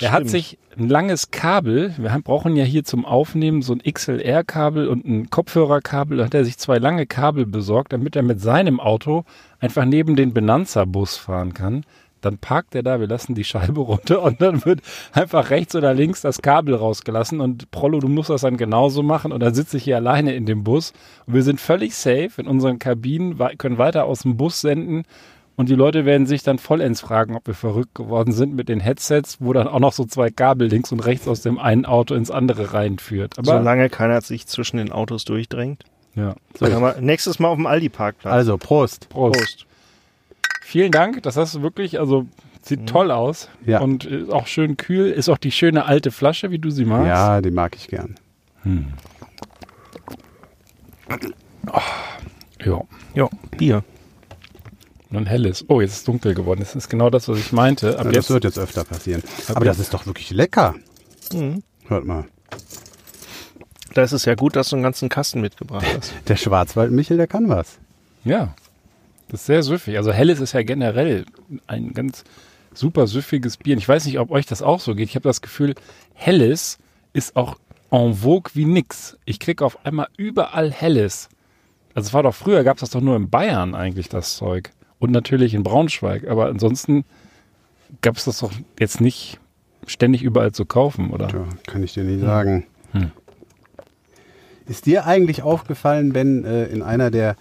er 0.00 0.12
hat 0.12 0.28
sich 0.28 0.58
ein 0.76 0.88
langes 0.88 1.30
Kabel, 1.30 1.94
wir 1.96 2.10
brauchen 2.22 2.56
ja 2.56 2.64
hier 2.64 2.84
zum 2.84 3.04
Aufnehmen 3.04 3.62
so 3.62 3.72
ein 3.72 3.82
XLR-Kabel 3.82 4.88
und 4.88 5.04
ein 5.04 5.30
Kopfhörerkabel, 5.30 6.18
da 6.18 6.24
hat 6.24 6.34
er 6.34 6.44
sich 6.44 6.58
zwei 6.58 6.78
lange 6.78 7.06
Kabel 7.06 7.46
besorgt, 7.46 7.92
damit 7.92 8.16
er 8.16 8.22
mit 8.22 8.40
seinem 8.40 8.80
Auto 8.80 9.24
einfach 9.60 9.84
neben 9.84 10.16
den 10.16 10.34
Benanza-Bus 10.34 11.16
fahren 11.16 11.54
kann. 11.54 11.84
Dann 12.20 12.38
parkt 12.38 12.74
er 12.74 12.82
da, 12.82 13.00
wir 13.00 13.06
lassen 13.06 13.34
die 13.34 13.44
Scheibe 13.44 13.80
runter 13.82 14.22
und 14.22 14.40
dann 14.40 14.64
wird 14.64 14.80
einfach 15.12 15.50
rechts 15.50 15.74
oder 15.74 15.92
links 15.92 16.22
das 16.22 16.40
Kabel 16.40 16.74
rausgelassen 16.74 17.40
und 17.40 17.70
Prollo, 17.70 18.00
du 18.00 18.08
musst 18.08 18.30
das 18.30 18.40
dann 18.40 18.56
genauso 18.56 19.02
machen 19.02 19.30
und 19.30 19.40
dann 19.40 19.54
sitze 19.54 19.76
ich 19.76 19.84
hier 19.84 19.96
alleine 19.96 20.34
in 20.34 20.46
dem 20.46 20.64
Bus. 20.64 20.92
Und 21.26 21.34
wir 21.34 21.42
sind 21.42 21.60
völlig 21.60 21.94
safe 21.94 22.30
in 22.38 22.46
unseren 22.46 22.78
Kabinen, 22.78 23.38
können 23.58 23.78
weiter 23.78 24.06
aus 24.06 24.22
dem 24.22 24.36
Bus 24.36 24.60
senden 24.60 25.04
und 25.56 25.68
die 25.68 25.74
Leute 25.74 26.04
werden 26.04 26.26
sich 26.26 26.42
dann 26.42 26.58
vollends 26.58 27.00
fragen, 27.00 27.36
ob 27.36 27.46
wir 27.46 27.54
verrückt 27.54 27.94
geworden 27.94 28.32
sind 28.32 28.54
mit 28.54 28.68
den 28.68 28.80
Headsets, 28.80 29.38
wo 29.40 29.52
dann 29.52 29.68
auch 29.68 29.78
noch 29.78 29.92
so 29.92 30.04
zwei 30.04 30.30
Kabel 30.30 30.68
links 30.68 30.90
und 30.90 31.00
rechts 31.00 31.28
aus 31.28 31.42
dem 31.42 31.58
einen 31.58 31.86
Auto 31.86 32.14
ins 32.14 32.30
andere 32.30 32.72
reinführt. 32.72 33.38
Aber 33.38 33.58
Solange 33.58 33.88
keiner 33.88 34.20
sich 34.20 34.46
zwischen 34.46 34.78
den 34.78 34.90
Autos 34.90 35.24
durchdrängt. 35.24 35.84
Ja. 36.16 36.34
So, 36.58 36.66
nächstes 37.00 37.38
Mal 37.38 37.48
auf 37.48 37.56
dem 37.56 37.66
Aldi-Parkplatz. 37.66 38.32
Also, 38.32 38.58
Prost. 38.58 39.08
Prost. 39.08 39.38
Prost. 39.38 39.66
Vielen 40.62 40.92
Dank. 40.92 41.22
Das 41.22 41.36
hast 41.36 41.54
du 41.54 41.62
wirklich, 41.62 42.00
also 42.00 42.26
sieht 42.62 42.80
mhm. 42.80 42.86
toll 42.86 43.10
aus. 43.10 43.48
Ja. 43.64 43.80
Und 43.80 44.04
ist 44.04 44.30
auch 44.30 44.46
schön 44.46 44.76
kühl. 44.76 45.10
Ist 45.10 45.28
auch 45.28 45.38
die 45.38 45.52
schöne 45.52 45.84
alte 45.84 46.10
Flasche, 46.10 46.50
wie 46.50 46.58
du 46.58 46.70
sie 46.70 46.84
magst. 46.84 47.08
Ja, 47.08 47.40
die 47.40 47.50
mag 47.50 47.76
ich 47.76 47.88
gern. 47.88 48.16
Hm. 48.62 48.86
Oh, 51.70 51.80
ja. 52.64 52.80
Ja, 53.14 53.28
Bier. 53.56 53.84
Und 55.14 55.24
ein 55.24 55.26
helles. 55.26 55.64
Oh, 55.68 55.80
jetzt 55.80 55.92
ist 55.92 55.96
es 55.98 56.04
dunkel 56.04 56.34
geworden. 56.34 56.58
Das 56.58 56.74
ist 56.74 56.88
genau 56.88 57.08
das, 57.08 57.28
was 57.28 57.38
ich 57.38 57.52
meinte. 57.52 58.00
Aber 58.00 58.10
ja, 58.10 58.16
das 58.16 58.30
wird 58.30 58.42
jetzt 58.42 58.58
öfter 58.58 58.82
passieren. 58.82 59.22
Aber 59.46 59.64
das 59.64 59.78
ist 59.78 59.94
doch 59.94 60.06
wirklich 60.06 60.30
lecker. 60.30 60.74
Mhm. 61.32 61.62
Hört 61.86 62.04
mal. 62.04 62.24
Da 63.94 64.02
ist 64.02 64.10
es 64.10 64.24
ja 64.24 64.34
gut, 64.34 64.56
dass 64.56 64.70
du 64.70 64.76
einen 64.76 64.82
ganzen 64.82 65.08
Kasten 65.08 65.40
mitgebracht 65.40 65.86
hast. 65.96 66.12
Der 66.26 66.34
Schwarzwald-Michel, 66.34 67.16
der 67.16 67.28
kann 67.28 67.48
was. 67.48 67.78
Ja, 68.24 68.54
das 69.28 69.42
ist 69.42 69.46
sehr 69.46 69.62
süffig. 69.62 69.96
Also 69.96 70.12
helles 70.12 70.40
ist 70.40 70.52
ja 70.52 70.62
generell 70.62 71.26
ein 71.68 71.92
ganz 71.92 72.24
super 72.72 73.06
süffiges 73.06 73.56
Bier. 73.56 73.74
Und 73.74 73.78
ich 73.78 73.88
weiß 73.88 74.06
nicht, 74.06 74.18
ob 74.18 74.32
euch 74.32 74.46
das 74.46 74.62
auch 74.62 74.80
so 74.80 74.96
geht. 74.96 75.10
Ich 75.10 75.14
habe 75.14 75.28
das 75.28 75.42
Gefühl, 75.42 75.76
helles 76.14 76.78
ist 77.12 77.36
auch 77.36 77.56
en 77.92 78.14
vogue 78.14 78.50
wie 78.54 78.64
nix. 78.64 79.16
Ich 79.26 79.38
kriege 79.38 79.64
auf 79.64 79.86
einmal 79.86 80.08
überall 80.16 80.72
helles. 80.72 81.28
Also 81.94 82.08
es 82.08 82.14
war 82.14 82.24
doch 82.24 82.34
früher, 82.34 82.64
gab 82.64 82.78
es 82.78 82.80
das 82.80 82.90
doch 82.90 83.00
nur 83.00 83.14
in 83.14 83.30
Bayern 83.30 83.76
eigentlich, 83.76 84.08
das 84.08 84.36
Zeug. 84.36 84.72
Und 85.04 85.10
natürlich 85.10 85.52
in 85.52 85.62
Braunschweig. 85.62 86.26
Aber 86.28 86.46
ansonsten 86.46 87.04
gab 88.00 88.16
es 88.16 88.24
das 88.24 88.38
doch 88.38 88.50
jetzt 88.80 89.02
nicht 89.02 89.38
ständig 89.86 90.22
überall 90.22 90.52
zu 90.52 90.64
kaufen, 90.64 91.10
oder? 91.10 91.28
Ja, 91.28 91.46
kann 91.66 91.82
ich 91.82 91.92
dir 91.92 92.04
nicht 92.04 92.22
sagen. 92.22 92.64
Hm. 92.92 93.10
Ist 94.66 94.86
dir 94.86 95.04
eigentlich 95.04 95.42
aufgefallen, 95.42 96.14
Ben, 96.14 96.46
äh, 96.46 96.64
in 96.68 96.80
einer 96.80 97.10
der 97.10 97.36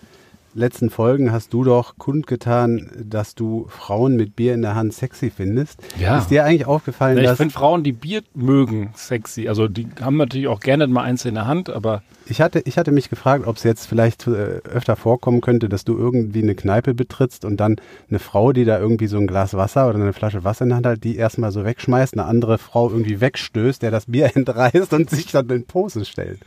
letzten 0.54 0.90
Folgen 0.90 1.32
hast 1.32 1.54
du 1.54 1.64
doch 1.64 1.98
kundgetan, 1.98 2.92
dass 3.04 3.36
du 3.36 3.66
Frauen 3.70 4.16
mit 4.16 4.36
Bier 4.36 4.54
in 4.54 4.62
der 4.62 4.76
Hand 4.76 4.94
sexy 4.94 5.30
findest. 5.30 5.82
Ja. 6.00 6.18
Ist 6.18 6.30
dir 6.30 6.46
eigentlich 6.46 6.66
aufgefallen, 6.66 7.18
ja, 7.18 7.24
ich 7.24 7.30
dass... 7.30 7.34
Ich 7.36 7.38
finde 7.38 7.54
Frauen, 7.54 7.84
die 7.84 7.92
Bier 7.92 8.22
mögen, 8.34 8.92
sexy. 8.96 9.48
Also 9.48 9.68
die 9.68 9.88
haben 10.02 10.18
natürlich 10.18 10.48
auch 10.48 10.60
gerne 10.60 10.88
mal 10.88 11.04
eins 11.04 11.26
in 11.26 11.36
der 11.36 11.48
Hand, 11.48 11.70
aber... 11.70 12.04
Ich 12.26 12.40
hatte, 12.40 12.62
ich 12.66 12.78
hatte 12.78 12.92
mich 12.92 13.10
gefragt, 13.10 13.48
ob 13.48 13.58
es 13.58 13.64
jetzt 13.64 13.86
vielleicht 13.86 14.28
äh, 14.28 14.62
öfter 14.64 14.96
vorkommen 14.96 15.42
könnte, 15.42 15.68
dass 15.68 15.84
du 15.84 15.98
irgendwie 15.98 16.42
eine 16.42 16.56
Kneipe 16.56 16.94
betrittst 16.94 17.44
und 17.44 17.58
dann 17.58 17.76
eine 18.10 18.20
Frau, 18.20 18.54
die 18.54 18.64
da 18.64 18.80
irgendwie 18.80 19.08
so 19.08 19.18
ein 19.18 19.28
Glas 19.28 19.54
Wasser 19.56 19.90
oder 19.90 20.00
eine 20.00 20.14
Flasche 20.14 20.44
Wasser 20.44 20.64
in 20.64 20.70
der 20.70 20.76
Hand 20.78 20.86
hat, 20.86 21.04
die 21.04 21.18
erstmal 21.18 21.52
so 21.52 21.66
wegschmeißt, 21.66 22.14
eine 22.14 22.26
andere 22.26 22.58
Frau 22.58 22.90
irgendwie 22.90 23.20
wegstößt, 23.20 23.82
der 23.82 23.92
das 23.92 24.06
Bier 24.06 24.32
entreißt 24.36 24.94
und 24.94 25.10
sich 25.10 25.32
dann 25.32 25.50
in 25.50 25.66
Pose 25.66 26.06
stellt. 26.06 26.40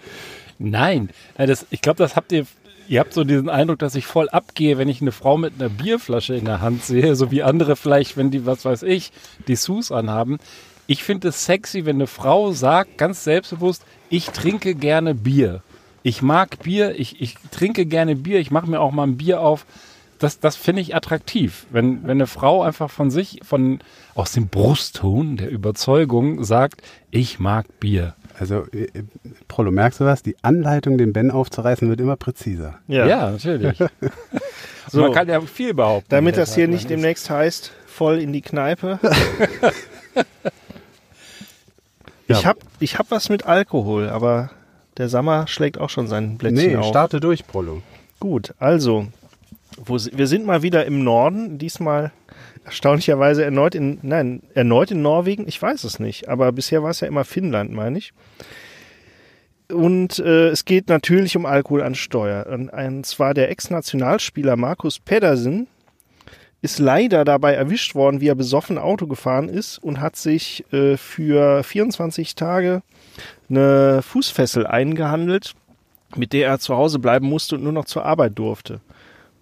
Nein, 0.58 1.10
das, 1.36 1.66
ich 1.70 1.82
glaube, 1.82 1.98
das 1.98 2.16
habt 2.16 2.32
ihr 2.32 2.46
ihr 2.88 3.00
habt 3.00 3.14
so 3.14 3.24
diesen 3.24 3.48
Eindruck, 3.48 3.78
dass 3.78 3.94
ich 3.94 4.06
voll 4.06 4.28
abgehe, 4.28 4.78
wenn 4.78 4.88
ich 4.88 5.00
eine 5.00 5.12
Frau 5.12 5.36
mit 5.36 5.54
einer 5.54 5.68
Bierflasche 5.68 6.34
in 6.34 6.44
der 6.44 6.60
Hand 6.60 6.84
sehe, 6.84 7.16
so 7.16 7.30
wie 7.30 7.42
andere 7.42 7.76
vielleicht, 7.76 8.16
wenn 8.16 8.30
die, 8.30 8.46
was 8.46 8.64
weiß 8.64 8.82
ich, 8.82 9.12
die 9.48 9.56
Sus 9.56 9.92
anhaben. 9.92 10.38
Ich 10.86 11.02
finde 11.02 11.28
es 11.28 11.44
sexy, 11.44 11.84
wenn 11.84 11.96
eine 11.96 12.06
Frau 12.06 12.52
sagt, 12.52 12.98
ganz 12.98 13.24
selbstbewusst, 13.24 13.84
ich 14.08 14.26
trinke 14.30 14.74
gerne 14.74 15.14
Bier. 15.14 15.62
Ich 16.02 16.22
mag 16.22 16.60
Bier, 16.60 16.98
ich, 16.98 17.20
ich 17.20 17.34
trinke 17.50 17.86
gerne 17.86 18.14
Bier, 18.14 18.38
ich 18.38 18.52
mache 18.52 18.70
mir 18.70 18.80
auch 18.80 18.92
mal 18.92 19.02
ein 19.02 19.16
Bier 19.16 19.40
auf. 19.40 19.66
Das, 20.18 20.38
das 20.38 20.56
finde 20.56 20.80
ich 20.80 20.94
attraktiv. 20.94 21.66
Wenn, 21.70 22.04
wenn 22.04 22.12
eine 22.12 22.28
Frau 22.28 22.62
einfach 22.62 22.90
von 22.90 23.10
sich, 23.10 23.40
von, 23.42 23.80
aus 24.14 24.32
dem 24.32 24.48
Brustton 24.48 25.36
der 25.36 25.50
Überzeugung 25.50 26.44
sagt, 26.44 26.82
ich 27.10 27.40
mag 27.40 27.66
Bier. 27.80 28.14
Also, 28.38 28.66
äh, 28.72 28.88
Prolo, 29.48 29.70
merkst 29.70 30.00
du 30.00 30.04
was? 30.04 30.22
Die 30.22 30.36
Anleitung, 30.42 30.98
den 30.98 31.12
Ben 31.12 31.30
aufzureißen, 31.30 31.88
wird 31.88 32.00
immer 32.00 32.16
präziser. 32.16 32.78
Ja, 32.86 33.06
ja 33.06 33.30
natürlich. 33.30 33.78
so, 34.90 35.00
man 35.00 35.12
kann 35.12 35.28
ja 35.28 35.40
viel 35.40 35.74
behaupten. 35.74 36.08
Damit 36.10 36.36
das 36.36 36.54
hier 36.54 36.68
nicht 36.68 36.90
demnächst 36.90 37.30
heißt, 37.30 37.72
voll 37.86 38.18
in 38.18 38.32
die 38.32 38.42
Kneipe. 38.42 38.98
ich 42.28 42.44
habe 42.44 42.58
ich 42.78 42.98
hab 42.98 43.10
was 43.10 43.28
mit 43.28 43.46
Alkohol, 43.46 44.08
aber 44.08 44.50
der 44.98 45.08
Sammer 45.08 45.46
schlägt 45.46 45.78
auch 45.78 45.90
schon 45.90 46.06
sein 46.06 46.36
Blättchen 46.36 46.68
nee, 46.68 46.76
auf. 46.76 46.84
Nee, 46.84 46.90
starte 46.90 47.20
durch, 47.20 47.46
Prolo. 47.46 47.82
Gut, 48.20 48.54
also, 48.58 49.06
wo, 49.76 49.94
wir 49.94 50.26
sind 50.26 50.46
mal 50.46 50.62
wieder 50.62 50.84
im 50.84 51.04
Norden, 51.04 51.58
diesmal 51.58 52.12
erstaunlicherweise 52.66 53.44
erneut 53.44 53.74
in, 53.74 53.98
nein, 54.02 54.42
erneut 54.54 54.90
in 54.90 55.00
Norwegen, 55.00 55.46
ich 55.48 55.60
weiß 55.60 55.84
es 55.84 55.98
nicht, 55.98 56.28
aber 56.28 56.52
bisher 56.52 56.82
war 56.82 56.90
es 56.90 57.00
ja 57.00 57.08
immer 57.08 57.24
Finnland, 57.24 57.72
meine 57.72 57.96
ich. 57.96 58.12
Und 59.72 60.18
äh, 60.18 60.48
es 60.48 60.64
geht 60.64 60.88
natürlich 60.88 61.36
um 61.36 61.46
Alkohol 61.46 61.82
an 61.82 61.94
Steuer. 61.94 62.46
Und, 62.46 62.68
und 62.68 63.06
zwar 63.06 63.34
der 63.34 63.50
Ex-Nationalspieler 63.50 64.56
Markus 64.56 64.98
Pedersen 64.98 65.66
ist 66.62 66.78
leider 66.78 67.24
dabei 67.24 67.54
erwischt 67.54 67.94
worden, 67.94 68.20
wie 68.20 68.28
er 68.28 68.34
besoffen 68.34 68.78
Auto 68.78 69.06
gefahren 69.06 69.48
ist 69.48 69.78
und 69.78 70.00
hat 70.00 70.16
sich 70.16 70.64
äh, 70.72 70.96
für 70.96 71.62
24 71.62 72.34
Tage 72.34 72.82
eine 73.48 74.02
Fußfessel 74.02 74.66
eingehandelt, 74.66 75.54
mit 76.16 76.32
der 76.32 76.48
er 76.48 76.58
zu 76.58 76.76
Hause 76.76 76.98
bleiben 76.98 77.28
musste 77.28 77.56
und 77.56 77.64
nur 77.64 77.72
noch 77.72 77.84
zur 77.84 78.04
Arbeit 78.04 78.38
durfte. 78.38 78.80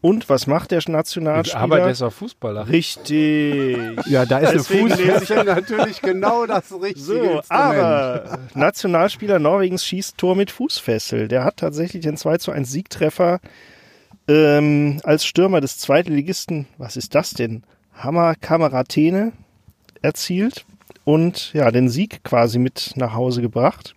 Und 0.04 0.28
was 0.28 0.46
macht 0.46 0.70
der 0.70 0.82
Nationalspieler? 0.86 1.62
Aber 1.62 1.76
der 1.78 1.88
ist 1.88 2.02
auch 2.02 2.12
Fußballer. 2.12 2.68
Richtig. 2.68 3.78
Ja, 4.04 4.26
da 4.26 4.36
ist 4.40 4.52
Deswegen 4.52 4.92
eine 4.92 5.02
Fußfessel 5.02 5.44
natürlich 5.44 6.02
genau 6.02 6.44
das 6.44 6.70
richtige 6.72 7.00
So, 7.00 7.14
Instrument. 7.14 7.46
aber 7.48 8.38
Nationalspieler 8.52 9.38
Norwegens 9.38 9.86
schießt 9.86 10.18
Tor 10.18 10.36
mit 10.36 10.50
Fußfessel. 10.50 11.26
Der 11.28 11.42
hat 11.42 11.56
tatsächlich 11.56 12.02
den 12.02 12.18
2 12.18 12.36
zu 12.36 12.50
1 12.50 12.70
Siegtreffer 12.70 13.40
ähm, 14.28 15.00
als 15.04 15.24
Stürmer 15.24 15.62
des 15.62 15.78
Zweitligisten, 15.78 16.66
was 16.76 16.98
ist 16.98 17.14
das 17.14 17.30
denn? 17.30 17.62
Hammer 17.94 18.34
Kameratene 18.34 19.32
erzielt 20.02 20.66
und 21.04 21.54
ja, 21.54 21.70
den 21.70 21.88
Sieg 21.88 22.22
quasi 22.24 22.58
mit 22.58 22.92
nach 22.96 23.14
Hause 23.14 23.40
gebracht. 23.40 23.94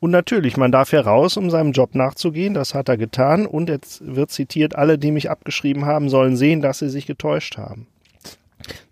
Und 0.00 0.10
natürlich, 0.10 0.56
man 0.56 0.72
darf 0.72 0.92
heraus, 0.92 1.36
um 1.36 1.50
seinem 1.50 1.72
Job 1.72 1.94
nachzugehen. 1.94 2.54
Das 2.54 2.74
hat 2.74 2.88
er 2.88 2.96
getan. 2.96 3.46
Und 3.46 3.68
jetzt 3.68 4.02
wird 4.04 4.30
zitiert, 4.30 4.74
alle, 4.74 4.98
die 4.98 5.10
mich 5.10 5.30
abgeschrieben 5.30 5.86
haben, 5.86 6.08
sollen 6.08 6.36
sehen, 6.36 6.60
dass 6.60 6.78
sie 6.78 6.88
sich 6.88 7.06
getäuscht 7.06 7.56
haben. 7.56 7.86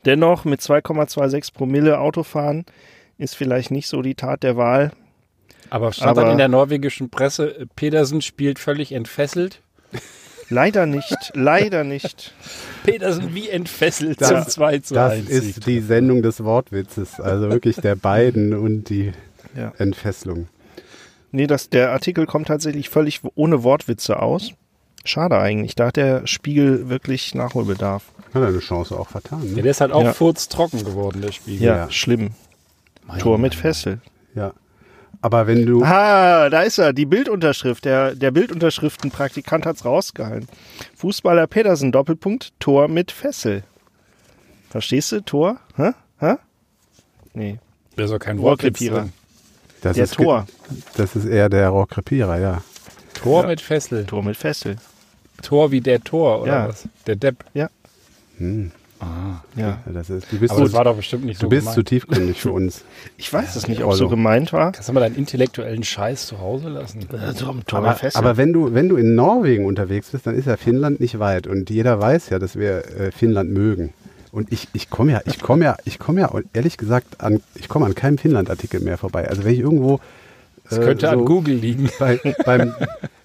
Dennoch, 0.05 0.45
mit 0.45 0.61
2,26 0.61 1.55
Promille 1.55 2.01
Autofahren 2.01 2.65
ist 3.19 3.37
vielleicht 3.37 3.71
nicht 3.71 3.89
so 3.89 4.03
die 4.03 4.15
Tat 4.15 4.43
der 4.43 4.57
Wahl. 4.57 4.93
Aber 5.69 5.93
stand 5.93 6.11
Aber 6.11 6.23
dann 6.23 6.33
in 6.33 6.39
der 6.39 6.49
norwegischen 6.49 7.11
Presse, 7.11 7.67
Pedersen 7.77 8.23
spielt 8.23 8.59
völlig 8.59 8.93
entfesselt? 8.93 9.61
Leider 10.49 10.85
nicht, 10.87 11.33
leider 11.35 11.85
nicht. 11.85 12.35
Pedersen 12.83 13.35
wie 13.35 13.49
entfesselt 13.49 14.21
das, 14.21 14.29
zum 14.29 14.49
2 14.49 14.79
zu 14.81 14.95
Das 14.95 15.13
1 15.13 15.29
ist 15.29 15.67
die 15.67 15.79
Sendung 15.79 16.23
des 16.23 16.43
Wortwitzes, 16.43 17.21
also 17.21 17.51
wirklich 17.51 17.77
der 17.77 17.95
beiden 17.95 18.55
und 18.55 18.89
die 18.89 19.13
ja. 19.57 19.73
Entfesselung. 19.79 20.49
Nee, 21.33 21.47
das, 21.47 21.69
der 21.69 21.93
Artikel 21.93 22.27
kommt 22.27 22.49
tatsächlich 22.49 22.89
völlig 22.89 23.21
ohne 23.35 23.63
Wortwitze 23.63 24.21
aus. 24.21 24.53
Schade 25.05 25.39
eigentlich. 25.39 25.75
Da 25.75 25.87
hat 25.87 25.97
der 25.97 26.27
Spiegel 26.27 26.89
wirklich 26.89 27.35
Nachholbedarf. 27.35 28.05
Hat 28.35 28.43
er 28.43 28.49
eine 28.49 28.59
Chance 28.59 28.99
auch 28.99 29.09
vertan. 29.09 29.41
Ne? 29.41 29.57
Ja, 29.57 29.63
der 29.63 29.71
ist 29.71 29.81
halt 29.81 29.93
auch 29.93 30.03
ja. 30.03 30.13
furztrocken 30.13 30.85
geworden, 30.85 31.21
der 31.23 31.33
Spiegel. 31.33 31.67
Ja, 31.67 31.77
ja. 31.77 31.91
schlimm. 31.91 32.33
Mein 33.07 33.19
Tor 33.19 33.39
mit 33.39 33.55
Fessel. 33.55 34.01
Ja. 34.35 34.53
Aber 35.23 35.47
wenn 35.47 35.67
du. 35.67 35.83
Ah, 35.85 36.49
da 36.49 36.63
ist 36.63 36.79
er, 36.79 36.93
die 36.93 37.07
Bildunterschrift. 37.07 37.85
Der, 37.85 38.15
der 38.15 38.31
Bildunterschriftenpraktikant 38.31 39.67
hat's 39.67 39.85
rausgehalten. 39.85 40.49
Fußballer 40.97 41.47
Pedersen, 41.47 41.93
Doppelpunkt, 41.93 42.53
Tor 42.59 42.89
mit 42.89 43.11
Fessel. 43.11 43.65
Verstehst 44.71 45.13
du? 45.13 45.21
Tor? 45.21 45.61
Hä? 45.77 45.91
Hä? 46.19 46.37
Nee. 47.35 47.59
Der 47.97 48.05
ist 48.05 48.13
doch 48.13 48.19
kein 48.19 48.39
Rohrkrepierer. 48.39 49.09
Das 49.83 49.97
der 49.97 50.05
ist 50.05 50.15
Tor. 50.15 50.47
Das 50.97 51.17
ist 51.17 51.25
eher 51.25 51.49
der 51.49 51.69
Rohrkrepierer, 51.69 52.39
ja. 52.39 52.63
Tor 53.15 53.43
ja. 53.43 53.49
mit 53.49 53.61
Fessel. 53.61 54.05
Tor 54.05 54.23
mit 54.23 54.37
Fessel. 54.37 54.77
Tor 55.43 55.71
wie 55.71 55.81
der 55.81 56.03
Tor, 56.03 56.43
oder 56.43 56.53
ja. 56.53 56.69
was? 56.69 56.87
Der 57.07 57.17
Depp. 57.17 57.45
Ja. 57.55 57.69
Hm. 58.39 58.73
Ah, 59.01 59.41
ja. 59.57 59.79
Das 59.87 60.11
ist, 60.11 60.31
du 60.31 60.39
bist 60.39 60.53
Aber 60.53 60.65
das 60.65 60.75
war 60.75 60.85
doch 60.85 60.95
bestimmt 60.95 61.25
nicht 61.25 61.39
so 61.41 61.47
Du 61.47 61.49
bist 61.49 61.63
gemeint. 61.63 61.75
zu 61.75 61.83
tiefgründig 61.83 62.39
für 62.39 62.53
uns. 62.53 62.85
Ich 63.17 63.33
weiß 63.33 63.57
es 63.57 63.67
nicht, 63.67 63.83
ob 63.83 63.93
es 63.93 63.99
so 63.99 64.11
gemeint 64.11 64.53
war. 64.53 64.73
Kannst 64.73 64.91
du 64.91 64.93
mal 64.93 65.01
deinen 65.01 65.17
intellektuellen 65.17 65.83
Scheiß 65.83 66.27
zu 66.27 66.39
Hause 66.39 66.69
lassen? 66.69 67.09
Äh, 67.11 67.33
Tor 67.33 67.57
aber, 67.79 67.97
aber 68.13 68.37
wenn 68.37 68.53
du, 68.53 68.75
wenn 68.75 68.91
du 68.91 68.97
in 68.97 69.15
Norwegen 69.15 69.65
unterwegs 69.65 70.11
bist, 70.11 70.27
dann 70.27 70.35
ist 70.35 70.47
ja 70.47 70.59
Finnland 70.59 71.01
nicht 71.01 71.19
weit. 71.19 71.47
Und 71.47 71.71
jeder 71.71 71.99
weiß 71.99 72.29
ja, 72.29 72.39
dass 72.39 72.57
wir 72.57 72.85
äh, 73.01 73.11
Finnland 73.11 73.51
mögen. 73.51 73.95
Und 74.33 74.53
ich, 74.53 74.69
ich 74.73 74.91
komme 74.91 75.13
ja, 75.13 75.21
ich 75.25 75.41
komme 75.41 75.65
ja, 75.65 75.77
ich 75.85 75.99
komme 75.99 76.21
ja 76.21 76.33
ehrlich 76.53 76.77
gesagt 76.77 77.21
an, 77.21 77.41
ich 77.55 77.69
komme 77.69 77.87
an 77.87 77.95
keinem 77.95 78.19
Finnland-Artikel 78.19 78.81
mehr 78.81 78.99
vorbei. 78.99 79.29
Also 79.29 79.45
wenn 79.45 79.55
ich 79.55 79.61
irgendwo. 79.61 80.01
Es 80.69 80.79
äh, 80.79 80.81
könnte 80.83 81.07
so 81.07 81.13
an 81.13 81.25
Google 81.25 81.55
liegen. 81.57 81.91
Bei, 81.99 82.21
beim, 82.45 82.75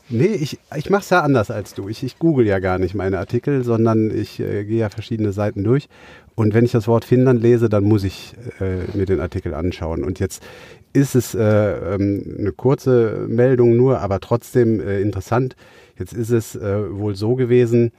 nee, 0.10 0.26
ich, 0.26 0.58
ich 0.76 0.90
mache 0.90 1.04
es 1.04 1.10
ja 1.12 1.22
anders 1.22 1.52
als 1.52 1.76
du. 1.76 1.90
Ich, 1.90 2.04
ich 2.04 2.18
google 2.18 2.48
ja 2.48 2.60
gar 2.60 2.80
nicht 2.80 2.96
meine 2.96 3.20
Artikel, 3.20 3.64
sondern 3.64 4.10
ich 4.10 4.40
äh, 4.40 4.64
gehe 4.64 4.80
ja 4.80 4.90
verschiedene 4.90 5.32
Seiten 5.32 5.64
durch. 5.64 5.88
Und 6.34 6.54
wenn 6.54 6.66
ich 6.66 6.72
das 6.72 6.88
Wort 6.88 7.06
Finnland 7.06 7.42
lese, 7.42 7.70
dann 7.70 7.84
muss 7.84 8.04
ich 8.04 8.34
äh, 8.60 8.98
mir 8.98 9.06
den 9.06 9.22
Artikel 9.22 9.54
anschauen. 9.54 10.04
Und 10.04 10.20
jetzt 10.20 10.44
ist 10.92 11.16
es 11.16 11.36
äh, 11.36 11.42
ähm, 11.42 12.36
eine 12.40 12.52
kurze 12.52 13.26
Meldung 13.28 13.76
nur, 13.76 14.00
aber 14.00 14.20
trotzdem 14.20 14.80
äh, 14.80 15.02
interessant. 15.02 15.56
Jetzt 15.98 16.14
ist 16.14 16.32
es 16.32 16.56
äh, 16.56 16.92
wohl 16.92 17.16
so 17.16 17.36
gewesen, 17.36 17.92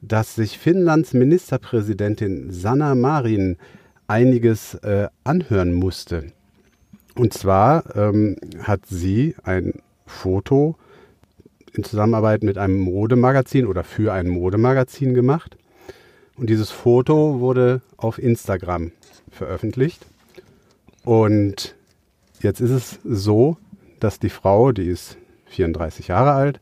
dass 0.00 0.34
sich 0.34 0.58
Finnlands 0.58 1.12
Ministerpräsidentin 1.12 2.50
Sanna 2.50 2.94
Marin 2.94 3.56
einiges 4.06 4.74
äh, 4.74 5.08
anhören 5.24 5.72
musste. 5.72 6.32
Und 7.14 7.32
zwar 7.32 7.96
ähm, 7.96 8.36
hat 8.62 8.86
sie 8.86 9.34
ein 9.42 9.74
Foto 10.06 10.76
in 11.74 11.84
Zusammenarbeit 11.84 12.42
mit 12.42 12.58
einem 12.58 12.78
Modemagazin 12.78 13.66
oder 13.66 13.84
für 13.84 14.12
ein 14.12 14.28
Modemagazin 14.28 15.14
gemacht. 15.14 15.56
Und 16.36 16.48
dieses 16.48 16.70
Foto 16.70 17.40
wurde 17.40 17.82
auf 17.96 18.18
Instagram 18.18 18.92
veröffentlicht. 19.30 20.06
Und 21.04 21.74
jetzt 22.40 22.60
ist 22.60 22.70
es 22.70 22.98
so, 23.04 23.56
dass 24.00 24.18
die 24.20 24.30
Frau, 24.30 24.72
die 24.72 24.86
ist 24.86 25.16
34 25.46 26.08
Jahre 26.08 26.32
alt, 26.32 26.60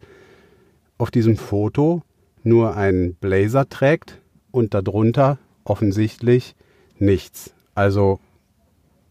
auf 0.99 1.11
diesem 1.11 1.37
Foto 1.37 2.03
nur 2.47 2.77
einen 2.77 3.15
Blazer 3.15 3.69
trägt 3.69 4.21
und 4.51 4.73
darunter 4.73 5.39
offensichtlich 5.65 6.55
nichts. 6.99 7.53
Also 7.75 8.21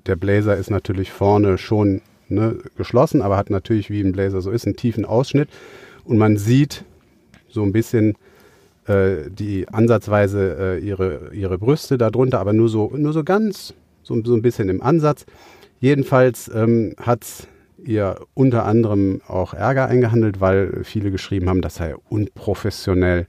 der 0.06 0.16
Blazer 0.16 0.56
ist 0.56 0.72
natürlich 0.72 1.12
vorne 1.12 1.58
schon 1.58 2.02
ne, 2.30 2.58
geschlossen, 2.78 3.22
aber 3.22 3.38
hat 3.38 3.50
natürlich, 3.50 3.90
wie 3.90 4.02
ein 4.02 4.14
Blazer 4.14 4.42
so 4.42 4.52
ist, 4.52 4.66
einen 4.66 4.76
tiefen 4.76 5.06
Ausschnitt. 5.06 5.50
Und 6.04 6.18
man 6.18 6.38
sieht 6.38 6.86
so 7.50 7.64
ein 7.64 7.72
bisschen 7.72 8.16
äh, 8.88 9.30
die 9.30 9.68
ansatzweise 9.68 10.58
äh, 10.60 10.80
ihre, 10.80 11.34
ihre 11.34 11.58
Brüste 11.58 11.98
darunter, 11.98 12.40
aber 12.40 12.54
nur 12.54 12.70
so, 12.70 12.92
nur 12.96 13.14
so 13.14 13.24
ganz, 13.24 13.74
so, 14.04 14.20
so 14.24 14.36
ein 14.36 14.42
bisschen 14.42 14.70
im 14.70 14.82
Ansatz. 14.82 15.26
Jedenfalls 15.80 16.50
ähm, 16.54 16.94
hat 16.98 17.48
ihr 17.88 18.20
unter 18.34 18.66
anderem 18.66 19.22
auch 19.28 19.54
Ärger 19.54 19.88
eingehandelt, 19.88 20.42
weil 20.42 20.84
viele 20.84 21.12
geschrieben 21.12 21.50
haben, 21.50 21.62
das 21.62 21.76
sei 21.76 21.96
unprofessionell 22.10 23.28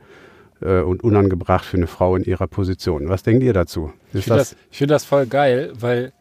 äh, 0.60 0.80
und 0.80 1.04
unangebracht 1.04 1.64
für 1.64 1.76
eine 1.76 1.86
Frau 1.86 2.16
in 2.16 2.24
ihrer 2.24 2.46
Position. 2.46 3.08
Was 3.08 3.22
denkt 3.22 3.42
ihr 3.42 3.52
dazu? 3.52 3.92
Ist 4.12 4.20
ich 4.20 4.24
finde 4.24 4.38
das, 4.38 4.56
ich 4.70 4.78
find 4.78 4.90
das 4.90 5.04
voll 5.04 5.26
geil, 5.26 5.72
weil 5.78 6.12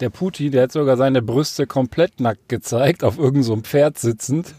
der 0.00 0.10
Putin, 0.10 0.52
der 0.52 0.64
hat 0.64 0.72
sogar 0.72 0.96
seine 0.96 1.22
Brüste 1.22 1.66
komplett 1.66 2.20
nackt 2.20 2.48
gezeigt, 2.48 3.04
auf 3.04 3.18
irgendeinem 3.18 3.42
so 3.42 3.56
Pferd 3.56 3.98
sitzend. 3.98 4.54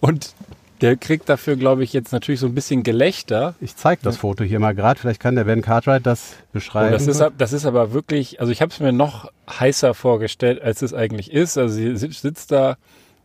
Und 0.00 0.34
der 0.80 0.96
kriegt 0.96 1.28
dafür, 1.28 1.56
glaube 1.56 1.84
ich, 1.84 1.92
jetzt 1.92 2.12
natürlich 2.12 2.40
so 2.40 2.46
ein 2.46 2.54
bisschen 2.54 2.82
Gelächter. 2.82 3.54
Ich 3.60 3.76
zeige 3.76 4.02
das 4.02 4.16
Foto 4.16 4.44
hier 4.44 4.58
mal 4.58 4.74
gerade. 4.74 4.98
Vielleicht 4.98 5.20
kann 5.20 5.34
der 5.34 5.44
Ben 5.44 5.62
Cartwright 5.62 6.06
das 6.06 6.36
beschreiben. 6.52 6.88
Oh, 6.88 6.92
das, 6.92 7.06
ist, 7.06 7.22
das 7.36 7.52
ist 7.52 7.66
aber 7.66 7.92
wirklich, 7.92 8.40
also 8.40 8.50
ich 8.50 8.62
habe 8.62 8.72
es 8.72 8.80
mir 8.80 8.92
noch 8.92 9.30
heißer 9.48 9.94
vorgestellt, 9.94 10.62
als 10.62 10.82
es 10.82 10.94
eigentlich 10.94 11.32
ist. 11.32 11.58
Also 11.58 11.74
sie 11.74 11.96
sitzt 11.96 12.52
da 12.52 12.76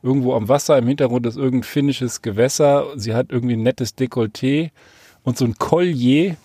irgendwo 0.04 0.36
am 0.36 0.50
Wasser, 0.50 0.78
im 0.78 0.88
Hintergrund 0.88 1.26
ist 1.26 1.38
irgendein 1.38 1.64
finnisches 1.64 2.22
Gewässer. 2.22 2.88
Sie 2.96 3.16
hat 3.16 3.28
irgendwie 3.30 3.56
ein 3.56 3.64
nettes 3.64 3.98
Dekolleté 3.98 4.72
und 5.24 5.38
so 5.38 5.46
ein 5.46 5.56
Collier. 5.56 6.36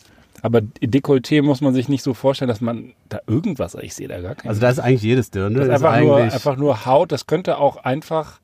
Aber 0.43 0.61
Dekolleté 0.61 1.43
muss 1.43 1.61
man 1.61 1.75
sich 1.75 1.89
nicht 1.89 2.03
so 2.03 2.15
vorstellen, 2.15 2.49
dass 2.49 2.61
man 2.61 2.95
da 3.09 3.21
irgendwas, 3.27 3.75
ich 3.75 3.95
sehe 3.95 4.09
da 4.09 4.21
gar 4.21 4.37
keinen. 4.37 4.49
Also 4.49 4.61
da 4.61 4.71
ist 4.71 4.79
eigentlich 4.79 5.03
jedes 5.03 5.31
Dirndl. 5.31 5.67
Das 5.67 5.81
ist 5.81 5.85
einfach, 5.85 6.01
nur, 6.01 6.17
einfach 6.17 6.57
nur 6.57 6.87
Haut. 6.87 7.13
Das 7.13 7.27
könnte 7.27 7.59
auch 7.59 7.77
einfach 7.77 8.41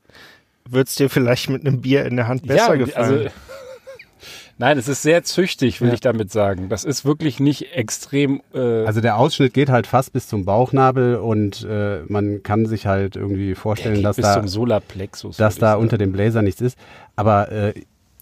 wird 0.71 0.87
es 0.87 0.95
dir 0.95 1.09
vielleicht 1.09 1.49
mit 1.49 1.65
einem 1.65 1.81
Bier 1.81 2.05
in 2.05 2.15
der 2.15 2.27
Hand 2.27 2.47
besser 2.47 2.75
ja, 2.75 2.85
gefallen. 2.85 3.19
Also, 3.19 3.29
Nein, 4.59 4.79
es 4.79 4.87
ist 4.87 5.03
sehr 5.03 5.23
züchtig, 5.23 5.81
will 5.81 5.89
ja. 5.89 5.93
ich 5.93 5.99
damit 5.99 6.31
sagen. 6.31 6.67
Das 6.67 6.83
ist 6.83 7.05
wirklich 7.05 7.39
nicht 7.39 7.73
extrem. 7.75 8.41
Äh 8.55 8.85
also 8.85 9.01
der 9.01 9.17
Ausschnitt 9.17 9.53
geht 9.53 9.69
halt 9.69 9.85
fast 9.85 10.13
bis 10.13 10.27
zum 10.27 10.45
Bauchnabel 10.45 11.17
und 11.17 11.63
äh, 11.69 11.99
man 12.07 12.41
kann 12.41 12.65
sich 12.65 12.87
halt 12.87 13.15
irgendwie 13.15 13.53
vorstellen, 13.53 14.01
dass 14.01 14.15
da, 14.15 14.41
dass 14.41 15.55
da 15.57 15.75
unter 15.75 15.99
dem 15.99 16.11
Blazer 16.11 16.41
nichts 16.41 16.61
ist. 16.61 16.77
Aber 17.15 17.51
äh, 17.51 17.73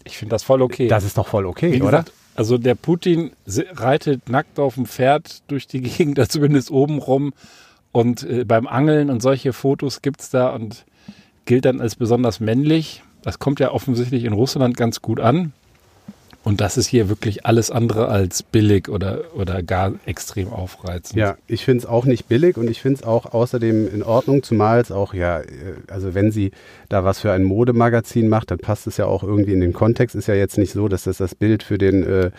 ich 0.03 0.17
finde 0.17 0.31
das 0.31 0.43
voll 0.43 0.61
okay. 0.61 0.89
Das 0.89 1.05
ist 1.05 1.17
doch 1.17 1.27
voll 1.27 1.45
okay, 1.45 1.71
Wie 1.71 1.81
oder? 1.81 2.03
Gesagt, 2.03 2.11
also 2.35 2.57
der 2.57 2.75
Putin 2.75 3.31
reitet 3.47 4.27
nackt 4.27 4.59
auf 4.59 4.75
dem 4.75 4.85
Pferd 4.85 5.49
durch 5.49 5.67
die 5.67 5.81
Gegend, 5.81 6.17
da 6.17 6.27
zumindest 6.27 6.69
oben 6.69 6.99
rum. 6.99 7.33
Und 7.93 8.23
äh, 8.23 8.43
beim 8.43 8.67
Angeln 8.67 9.09
und 9.09 9.21
solche 9.21 9.53
Fotos 9.53 10.01
gibt 10.01 10.19
es 10.19 10.31
da 10.31 10.49
und 10.49 10.85
gilt 11.45 11.65
dann 11.65 11.81
als 11.81 11.95
besonders 11.95 12.39
männlich. 12.39 13.03
Das 13.21 13.39
kommt 13.39 13.59
ja 13.59 13.71
offensichtlich 13.71 14.23
in 14.23 14.33
Russland 14.33 14.77
ganz 14.77 15.01
gut 15.01 15.19
an. 15.19 15.53
Und 16.43 16.61
das 16.61 16.77
ist 16.77 16.85
hier 16.85 17.09
wirklich 17.09 17.43
alles 17.47 17.71
andere 17.71 18.07
als 18.07 18.43
billig 18.43 18.87
oder, 18.87 19.21
oder 19.33 19.63
gar 19.63 19.93
extrem 20.05 20.49
aufreizend. 20.49 21.17
Ja, 21.17 21.37
ich 21.47 21.65
finde 21.65 21.79
es 21.79 21.85
auch 21.87 22.05
nicht 22.05 22.27
billig 22.27 22.55
und 22.57 22.69
ich 22.69 22.83
finde 22.83 22.99
es 22.99 23.03
auch 23.03 23.33
außerdem 23.33 23.91
in 23.91 24.03
Ordnung, 24.03 24.43
zumal 24.43 24.79
es 24.79 24.91
auch, 24.91 25.15
ja, 25.15 25.39
äh, 25.39 25.45
also 25.87 26.13
wenn 26.13 26.31
sie 26.31 26.51
da 26.87 27.03
was 27.03 27.19
für 27.19 27.31
ein 27.31 27.43
Modemagazin 27.43 28.29
macht, 28.29 28.51
dann 28.51 28.59
passt 28.59 28.85
es 28.85 28.97
ja 28.97 29.07
auch 29.07 29.23
irgendwie 29.23 29.53
in 29.53 29.59
den 29.59 29.73
Kontext. 29.73 30.15
Ist 30.15 30.27
ja 30.27 30.35
jetzt 30.35 30.59
nicht 30.59 30.71
so, 30.71 30.87
dass 30.87 31.05
das 31.05 31.17
das 31.17 31.33
Bild 31.33 31.63
für 31.63 31.79
den 31.79 32.03
äh, 32.03 32.31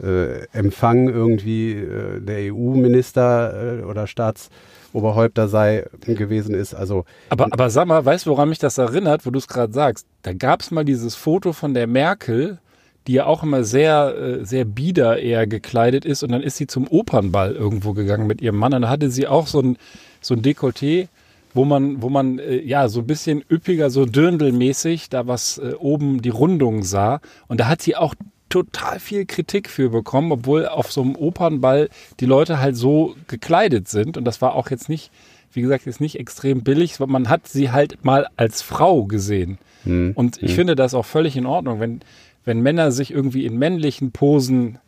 äh, 0.00 0.46
Empfang 0.52 1.08
irgendwie 1.08 1.72
äh, 1.72 2.20
der 2.20 2.54
EU-Minister 2.54 3.80
äh, 3.80 3.82
oder 3.82 4.06
Staats 4.06 4.48
Oberhäupter 4.92 5.48
sei 5.48 5.86
gewesen 6.04 6.54
ist. 6.54 6.74
Also 6.74 7.04
aber, 7.28 7.48
aber 7.50 7.70
sag 7.70 7.86
mal, 7.86 8.04
weißt 8.04 8.26
du, 8.26 8.30
woran 8.30 8.48
mich 8.48 8.58
das 8.58 8.78
erinnert, 8.78 9.26
wo 9.26 9.30
du 9.30 9.38
es 9.38 9.48
gerade 9.48 9.72
sagst? 9.72 10.06
Da 10.22 10.32
gab 10.32 10.60
es 10.60 10.70
mal 10.70 10.84
dieses 10.84 11.14
Foto 11.14 11.52
von 11.52 11.74
der 11.74 11.86
Merkel, 11.86 12.58
die 13.06 13.14
ja 13.14 13.26
auch 13.26 13.42
immer 13.42 13.64
sehr, 13.64 14.14
äh, 14.16 14.44
sehr 14.44 14.64
bieder 14.64 15.18
eher 15.18 15.46
gekleidet 15.46 16.04
ist 16.04 16.22
und 16.22 16.32
dann 16.32 16.42
ist 16.42 16.56
sie 16.56 16.66
zum 16.66 16.86
Opernball 16.88 17.52
irgendwo 17.54 17.92
gegangen 17.92 18.26
mit 18.26 18.40
ihrem 18.40 18.56
Mann 18.56 18.74
und 18.74 18.82
da 18.82 18.88
hatte 18.88 19.10
sie 19.10 19.26
auch 19.26 19.46
so 19.46 19.60
ein, 19.60 19.76
so 20.20 20.34
ein 20.34 20.42
Dekolleté, 20.42 21.08
wo 21.54 21.64
man, 21.64 22.02
wo 22.02 22.08
man 22.08 22.38
äh, 22.38 22.60
ja 22.60 22.88
so 22.88 23.00
ein 23.00 23.06
bisschen 23.06 23.42
üppiger, 23.50 23.90
so 23.90 24.04
dürndelmäßig 24.06 25.08
da 25.08 25.26
was 25.26 25.58
äh, 25.58 25.72
oben 25.78 26.22
die 26.22 26.28
Rundung 26.28 26.82
sah 26.82 27.20
und 27.48 27.60
da 27.60 27.68
hat 27.68 27.82
sie 27.82 27.96
auch 27.96 28.14
total 28.50 29.00
viel 29.00 29.24
Kritik 29.24 29.70
für 29.70 29.88
bekommen, 29.88 30.32
obwohl 30.32 30.66
auf 30.66 30.92
so 30.92 31.00
einem 31.00 31.16
Opernball 31.16 31.88
die 32.20 32.26
Leute 32.26 32.60
halt 32.60 32.76
so 32.76 33.16
gekleidet 33.28 33.88
sind. 33.88 34.18
Und 34.18 34.24
das 34.24 34.42
war 34.42 34.54
auch 34.54 34.70
jetzt 34.70 34.90
nicht, 34.90 35.10
wie 35.52 35.62
gesagt, 35.62 35.86
jetzt 35.86 36.00
nicht 36.00 36.18
extrem 36.20 36.62
billig, 36.62 37.00
weil 37.00 37.06
man 37.06 37.30
hat 37.30 37.48
sie 37.48 37.70
halt 37.70 38.04
mal 38.04 38.26
als 38.36 38.60
Frau 38.60 39.04
gesehen. 39.04 39.58
Hm. 39.84 40.12
Und 40.14 40.42
ich 40.42 40.50
hm. 40.50 40.56
finde 40.56 40.76
das 40.76 40.92
auch 40.92 41.06
völlig 41.06 41.36
in 41.36 41.46
Ordnung, 41.46 41.80
wenn, 41.80 42.00
wenn 42.44 42.60
Männer 42.60 42.92
sich 42.92 43.12
irgendwie 43.12 43.46
in 43.46 43.56
männlichen 43.56 44.10
Posen 44.10 44.78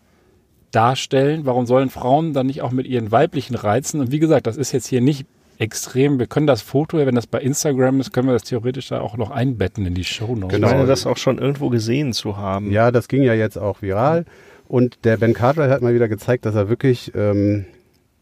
darstellen, 0.73 1.47
warum 1.47 1.67
sollen 1.67 1.91
Frauen 1.91 2.33
dann 2.33 2.47
nicht 2.47 2.63
auch 2.63 2.73
mit 2.73 2.87
ihren 2.87 3.11
weiblichen 3.13 3.55
Reizen? 3.55 4.01
Und 4.01 4.11
wie 4.11 4.19
gesagt, 4.19 4.47
das 4.47 4.57
ist 4.57 4.73
jetzt 4.73 4.87
hier 4.87 5.01
nicht 5.01 5.27
extrem. 5.63 6.19
Wir 6.19 6.27
können 6.27 6.49
das 6.49 6.61
Foto, 6.61 6.99
wenn 6.99 7.15
das 7.15 7.29
bei 7.29 7.41
Instagram 7.41 8.01
ist, 8.01 8.13
können 8.13 8.27
wir 8.27 8.33
das 8.33 8.43
theoretisch 8.43 8.89
da 8.89 9.01
auch 9.01 9.17
noch 9.17 9.31
einbetten 9.31 9.87
in 9.87 9.95
die 9.95 10.05
Show. 10.05 10.35
Noch. 10.35 10.49
Genau. 10.49 10.67
Ich 10.67 10.73
meine, 10.75 10.87
das 10.87 11.07
auch 11.07 11.17
schon 11.17 11.39
irgendwo 11.39 11.69
gesehen 11.69 12.13
zu 12.13 12.37
haben. 12.37 12.73
Ja, 12.73 12.91
das 12.91 13.07
ging 13.07 13.23
ja 13.23 13.33
jetzt 13.33 13.57
auch 13.57 13.81
viral. 13.81 14.25
Und 14.67 15.05
der 15.05 15.19
Ben 15.19 15.35
Cartwright 15.35 15.71
hat 15.71 15.81
mal 15.81 15.95
wieder 15.95 16.09
gezeigt, 16.09 16.47
dass 16.47 16.57
er 16.57 16.69
wirklich, 16.69 17.13
ähm, 17.15 17.65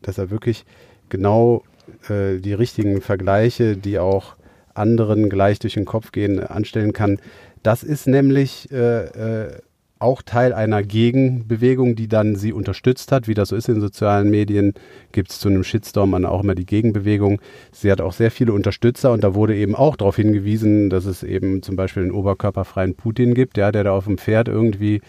dass 0.02 0.18
er 0.18 0.30
wirklich 0.30 0.66
genau 1.08 1.64
äh, 2.10 2.38
die 2.40 2.52
richtigen 2.52 3.00
Vergleiche, 3.00 3.76
die 3.76 3.98
auch 3.98 4.36
anderen 4.74 5.30
gleich 5.30 5.58
durch 5.58 5.74
den 5.74 5.86
Kopf 5.86 6.12
gehen, 6.12 6.40
anstellen 6.40 6.92
kann. 6.92 7.18
Das 7.62 7.82
ist 7.82 8.06
nämlich 8.06 8.70
äh, 8.70 9.04
äh, 9.46 9.58
auch 10.00 10.22
Teil 10.22 10.52
einer 10.52 10.82
Gegenbewegung, 10.82 11.94
die 11.94 12.08
dann 12.08 12.34
sie 12.34 12.52
unterstützt 12.52 13.12
hat. 13.12 13.28
Wie 13.28 13.34
das 13.34 13.50
so 13.50 13.56
ist 13.56 13.68
in 13.68 13.80
sozialen 13.80 14.30
Medien, 14.30 14.72
gibt 15.12 15.30
es 15.30 15.38
zu 15.38 15.48
einem 15.48 15.62
Shitstorm 15.62 16.12
dann 16.12 16.24
auch 16.24 16.42
immer 16.42 16.54
die 16.54 16.66
Gegenbewegung. 16.66 17.40
Sie 17.70 17.92
hat 17.92 18.00
auch 18.00 18.12
sehr 18.12 18.30
viele 18.30 18.52
Unterstützer 18.52 19.12
und 19.12 19.22
da 19.22 19.34
wurde 19.34 19.54
eben 19.54 19.74
auch 19.74 19.96
darauf 19.96 20.16
hingewiesen, 20.16 20.90
dass 20.90 21.04
es 21.04 21.22
eben 21.22 21.62
zum 21.62 21.76
Beispiel 21.76 22.02
einen 22.02 22.12
oberkörperfreien 22.12 22.94
Putin 22.94 23.34
gibt, 23.34 23.58
ja, 23.58 23.70
der 23.70 23.84
da 23.84 23.92
auf 23.92 24.06
dem 24.06 24.18
Pferd 24.18 24.48
irgendwie 24.48 25.02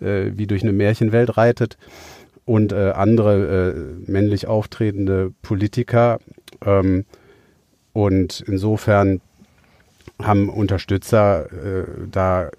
äh, 0.00 0.32
wie 0.34 0.46
durch 0.46 0.62
eine 0.62 0.72
Märchenwelt 0.72 1.36
reitet 1.36 1.76
und 2.44 2.72
äh, 2.72 2.92
andere 2.94 3.74
äh, 4.06 4.10
männlich 4.10 4.46
auftretende 4.46 5.32
Politiker. 5.42 6.20
Ähm, 6.64 7.04
und 7.92 8.42
insofern 8.46 9.20
haben 10.22 10.48
Unterstützer 10.48 11.46
äh, 11.52 11.84
da 12.10 12.50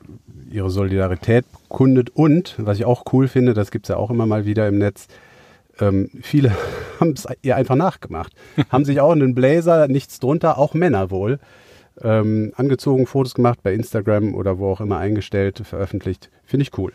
ihre 0.52 0.70
Solidarität 0.70 1.46
kundet. 1.68 2.10
Und, 2.10 2.56
was 2.58 2.78
ich 2.80 2.86
auch 2.86 3.04
cool 3.14 3.28
finde, 3.28 3.54
das 3.54 3.72
gibt 3.72 3.86
es 3.86 3.90
ja 3.90 3.98
auch 3.98 4.10
immer 4.10 4.26
mal 4.26 4.46
wieder 4.46 4.68
im 4.68 4.78
Netz, 4.78 5.08
ähm, 5.80 6.10
viele 6.22 6.52
haben 7.00 7.12
es 7.12 7.28
ihr 7.42 7.56
einfach 7.56 7.76
nachgemacht. 7.76 8.34
haben 8.70 8.86
sich 8.86 9.00
auch 9.02 9.12
einen 9.12 9.36
Blazer, 9.36 9.88
nichts 9.88 10.20
drunter, 10.20 10.58
auch 10.58 10.74
Männer 10.74 11.12
wohl, 11.12 11.40
ähm, 12.02 12.54
angezogen, 12.56 13.08
Fotos 13.08 13.34
gemacht 13.34 13.60
bei 13.64 13.74
Instagram 13.74 14.36
oder 14.36 14.58
wo 14.60 14.72
auch 14.72 14.82
immer 14.82 14.98
eingestellt, 14.98 15.62
veröffentlicht. 15.64 16.30
Finde 16.46 16.64
ich 16.64 16.78
cool. 16.78 16.92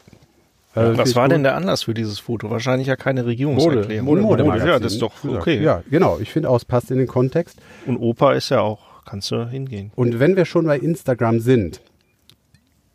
Äh, 0.74 0.98
was 0.98 1.14
war 1.14 1.24
cool. 1.24 1.28
denn 1.30 1.42
der 1.44 1.54
Anlass 1.54 1.84
für 1.84 1.94
dieses 1.94 2.18
Foto? 2.18 2.50
Wahrscheinlich 2.50 2.88
ja 2.88 2.96
keine 2.96 3.26
Regierungserklärung. 3.26 4.06
Mode, 4.06 4.22
Mode, 4.22 4.44
Mode, 4.44 4.66
ja, 4.66 4.78
das 4.78 4.94
ist 4.94 5.02
doch 5.02 5.12
okay. 5.24 5.62
Ja, 5.62 5.82
genau. 5.88 6.18
Ich 6.20 6.30
finde 6.30 6.50
auch, 6.50 6.56
es 6.56 6.64
passt 6.64 6.90
in 6.90 6.98
den 6.98 7.06
Kontext. 7.06 7.58
Und 7.86 7.98
Opa 7.98 8.32
ist 8.32 8.48
ja 8.48 8.60
auch, 8.60 9.04
kannst 9.04 9.30
du 9.30 9.48
hingehen. 9.48 9.92
Und 9.94 10.18
wenn 10.18 10.36
wir 10.36 10.44
schon 10.44 10.66
bei 10.66 10.78
Instagram 10.78 11.38
sind, 11.40 11.80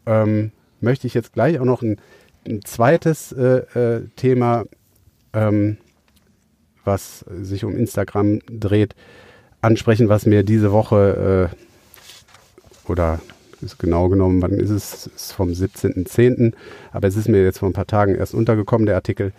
ähm, 0.10 0.52
möchte 0.82 1.08
ich 1.08 1.14
jetzt 1.14 1.34
gleich 1.34 1.60
auch 1.60 1.66
noch 1.66 1.82
ein, 1.82 1.98
ein 2.48 2.64
zweites 2.66 3.32
äh, 3.32 3.60
äh, 3.80 4.08
Thema, 4.16 4.66
ähm, 5.34 5.78
was 6.84 7.24
sich 7.42 7.64
um 7.64 7.78
Instagram 7.78 8.40
dreht, 8.48 8.96
ansprechen, 9.62 10.10
was 10.10 10.26
mir 10.26 10.44
diese 10.44 10.72
Woche 10.72 11.52
äh, 11.52 12.90
oder 12.90 13.20
ist 13.62 13.78
genau 13.78 14.08
genommen, 14.08 14.42
wann 14.42 14.54
ist 14.54 14.70
es? 14.70 15.08
Ist 15.08 15.34
vom 15.34 15.50
17.10., 15.50 16.54
aber 16.92 17.08
es 17.08 17.18
ist 17.18 17.28
mir 17.28 17.44
jetzt 17.44 17.60
vor 17.60 17.70
ein 17.70 17.74
paar 17.74 17.88
Tagen 17.88 18.16
erst 18.16 18.34
untergekommen, 18.34 18.86
der 18.86 18.96
Artikel 18.96 19.34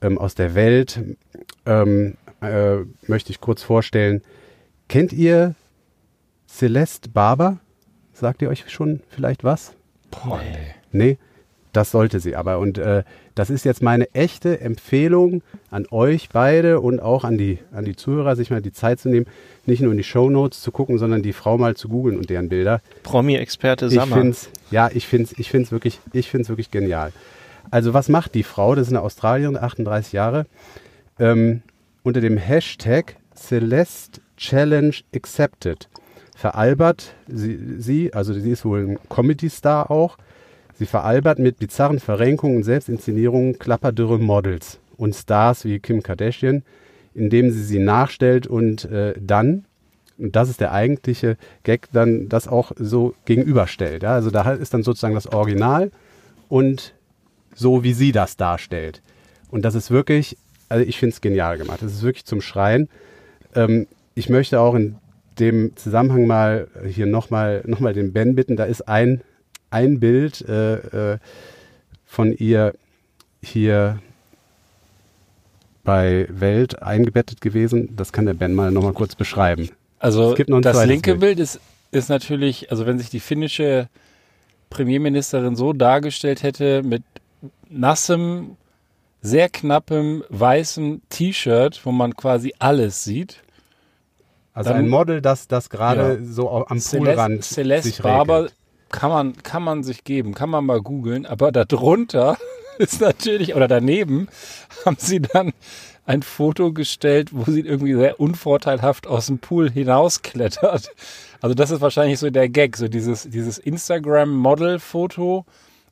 ähm, 0.00 0.16
aus 0.16 0.36
der 0.36 0.54
Welt. 0.54 1.00
Ähm, 1.66 2.14
äh, 2.40 2.76
möchte 3.08 3.30
ich 3.30 3.40
kurz 3.40 3.64
vorstellen. 3.64 4.22
Kennt 4.88 5.12
ihr 5.12 5.56
Celeste 6.48 7.08
Barber? 7.10 7.58
Sagt 8.12 8.42
ihr 8.42 8.48
euch 8.48 8.70
schon 8.70 9.00
vielleicht 9.10 9.42
was? 9.42 9.74
Boah, 10.10 10.40
nee. 10.42 10.74
Nee, 10.90 11.18
das 11.72 11.90
sollte 11.90 12.20
sie 12.20 12.34
aber. 12.34 12.58
Und 12.58 12.78
äh, 12.78 13.02
Das 13.34 13.50
ist 13.50 13.64
jetzt 13.64 13.82
meine 13.82 14.12
echte 14.14 14.60
Empfehlung 14.60 15.42
an 15.70 15.86
euch 15.92 16.28
beide 16.30 16.80
und 16.80 16.98
auch 16.98 17.22
an 17.22 17.38
die, 17.38 17.58
an 17.72 17.84
die 17.84 17.94
Zuhörer, 17.94 18.34
sich 18.34 18.50
mal 18.50 18.60
die 18.60 18.72
Zeit 18.72 18.98
zu 18.98 19.08
nehmen, 19.08 19.26
nicht 19.64 19.80
nur 19.80 19.92
in 19.92 19.96
die 19.98 20.02
Show 20.02 20.28
Notes 20.28 20.60
zu 20.60 20.72
gucken, 20.72 20.98
sondern 20.98 21.22
die 21.22 21.32
Frau 21.32 21.56
mal 21.56 21.76
zu 21.76 21.88
googeln 21.88 22.16
und 22.18 22.30
deren 22.30 22.48
Bilder. 22.48 22.80
Promi-Experte 23.04 23.90
Sammer. 23.90 24.16
Ich 24.16 24.22
find's, 24.22 24.50
ja, 24.72 24.90
ich 24.92 25.06
finde 25.06 25.26
es 25.30 25.38
ich 25.38 25.50
find's 25.50 25.70
wirklich, 25.70 26.00
wirklich 26.12 26.70
genial. 26.72 27.12
Also 27.70 27.94
was 27.94 28.08
macht 28.08 28.34
die 28.34 28.42
Frau? 28.42 28.74
Das 28.74 28.88
ist 28.88 28.92
eine 28.92 29.02
Australierin, 29.02 29.56
38 29.56 30.12
Jahre. 30.12 30.46
Ähm, 31.20 31.62
unter 32.02 32.20
dem 32.20 32.38
Hashtag 32.38 33.16
Celeste 33.36 34.20
Challenge 34.36 34.94
Accepted 35.14 35.88
veralbert 36.38 37.16
sie, 37.26 37.58
sie, 37.78 38.14
also 38.14 38.32
sie 38.32 38.52
ist 38.52 38.64
wohl 38.64 38.90
ein 38.90 38.98
Comedy-Star 39.08 39.90
auch, 39.90 40.18
sie 40.78 40.86
veralbert 40.86 41.40
mit 41.40 41.58
bizarren 41.58 41.98
Verrenkungen 41.98 42.58
und 42.58 42.62
Selbstinszenierungen 42.62 43.58
klapperdürre 43.58 44.20
Models 44.20 44.78
und 44.96 45.16
Stars 45.16 45.64
wie 45.64 45.80
Kim 45.80 46.00
Kardashian, 46.00 46.62
indem 47.12 47.50
sie 47.50 47.64
sie 47.64 47.80
nachstellt 47.80 48.46
und 48.46 48.84
äh, 48.84 49.14
dann, 49.20 49.64
und 50.16 50.36
das 50.36 50.48
ist 50.48 50.60
der 50.60 50.70
eigentliche 50.70 51.36
Gag, 51.64 51.88
dann 51.92 52.28
das 52.28 52.46
auch 52.46 52.70
so 52.76 53.16
gegenüberstellt. 53.24 54.04
Ja? 54.04 54.14
Also 54.14 54.30
da 54.30 54.52
ist 54.52 54.72
dann 54.72 54.84
sozusagen 54.84 55.14
das 55.14 55.26
Original 55.26 55.90
und 56.48 56.94
so, 57.52 57.82
wie 57.82 57.94
sie 57.94 58.12
das 58.12 58.36
darstellt. 58.36 59.02
Und 59.50 59.64
das 59.64 59.74
ist 59.74 59.90
wirklich, 59.90 60.36
also 60.68 60.86
ich 60.86 61.00
finde 61.00 61.14
es 61.14 61.20
genial 61.20 61.58
gemacht. 61.58 61.82
Das 61.82 61.92
ist 61.92 62.02
wirklich 62.02 62.26
zum 62.26 62.40
Schreien. 62.40 62.88
Ähm, 63.56 63.88
ich 64.14 64.28
möchte 64.28 64.60
auch 64.60 64.76
in 64.76 64.98
dem 65.38 65.76
Zusammenhang 65.76 66.26
mal 66.26 66.68
hier 66.86 67.06
nochmal 67.06 67.62
noch 67.66 67.80
mal 67.80 67.94
den 67.94 68.12
Ben 68.12 68.34
bitten. 68.34 68.56
Da 68.56 68.64
ist 68.64 68.88
ein, 68.88 69.22
ein 69.70 70.00
Bild 70.00 70.46
äh, 70.48 71.12
äh, 71.12 71.18
von 72.04 72.32
ihr 72.32 72.74
hier 73.42 74.00
bei 75.84 76.26
Welt 76.30 76.82
eingebettet 76.82 77.40
gewesen. 77.40 77.96
Das 77.96 78.12
kann 78.12 78.26
der 78.26 78.34
Ben 78.34 78.54
mal 78.54 78.70
nochmal 78.70 78.92
kurz 78.92 79.14
beschreiben. 79.14 79.70
Also 79.98 80.34
das 80.34 80.86
linke 80.86 81.12
Bild. 81.12 81.20
Bild 81.20 81.38
ist, 81.40 81.60
ist 81.90 82.08
natürlich, 82.08 82.70
also 82.70 82.86
wenn 82.86 82.98
sich 82.98 83.10
die 83.10 83.20
finnische 83.20 83.88
Premierministerin 84.70 85.56
so 85.56 85.72
dargestellt 85.72 86.42
hätte 86.42 86.82
mit 86.82 87.02
nassem, 87.68 88.56
sehr 89.20 89.48
knappem, 89.48 90.24
weißem 90.28 91.02
T-Shirt, 91.08 91.80
wo 91.84 91.90
man 91.90 92.14
quasi 92.14 92.54
alles 92.58 93.04
sieht, 93.04 93.42
also 94.58 94.70
dann, 94.70 94.80
ein 94.80 94.88
Model, 94.88 95.22
das, 95.22 95.46
das 95.46 95.70
gerade 95.70 96.18
ja. 96.20 96.26
so 96.28 96.50
am 96.66 96.80
Poolrand 96.80 97.44
Celeste 97.44 97.90
sich 97.90 98.02
Barber 98.02 98.48
kann 98.90 99.10
man, 99.10 99.36
kann 99.42 99.62
man 99.62 99.84
sich 99.84 100.02
geben, 100.04 100.34
kann 100.34 100.50
man 100.50 100.66
mal 100.66 100.80
googeln, 100.80 101.26
aber 101.26 101.52
darunter 101.52 102.36
ist 102.78 103.00
natürlich, 103.00 103.54
oder 103.54 103.68
daneben 103.68 104.28
haben 104.84 104.96
sie 104.98 105.20
dann 105.20 105.52
ein 106.06 106.22
Foto 106.22 106.72
gestellt, 106.72 107.30
wo 107.32 107.50
sie 107.50 107.60
irgendwie 107.60 107.94
sehr 107.94 108.18
unvorteilhaft 108.18 109.06
aus 109.06 109.26
dem 109.26 109.38
Pool 109.38 109.70
hinausklettert. 109.70 110.90
Also 111.40 111.54
das 111.54 111.70
ist 111.70 111.80
wahrscheinlich 111.80 112.18
so 112.18 112.30
der 112.30 112.48
Gag, 112.48 112.76
so 112.76 112.88
dieses, 112.88 113.28
dieses 113.28 113.58
Instagram-Model-Foto 113.58 115.44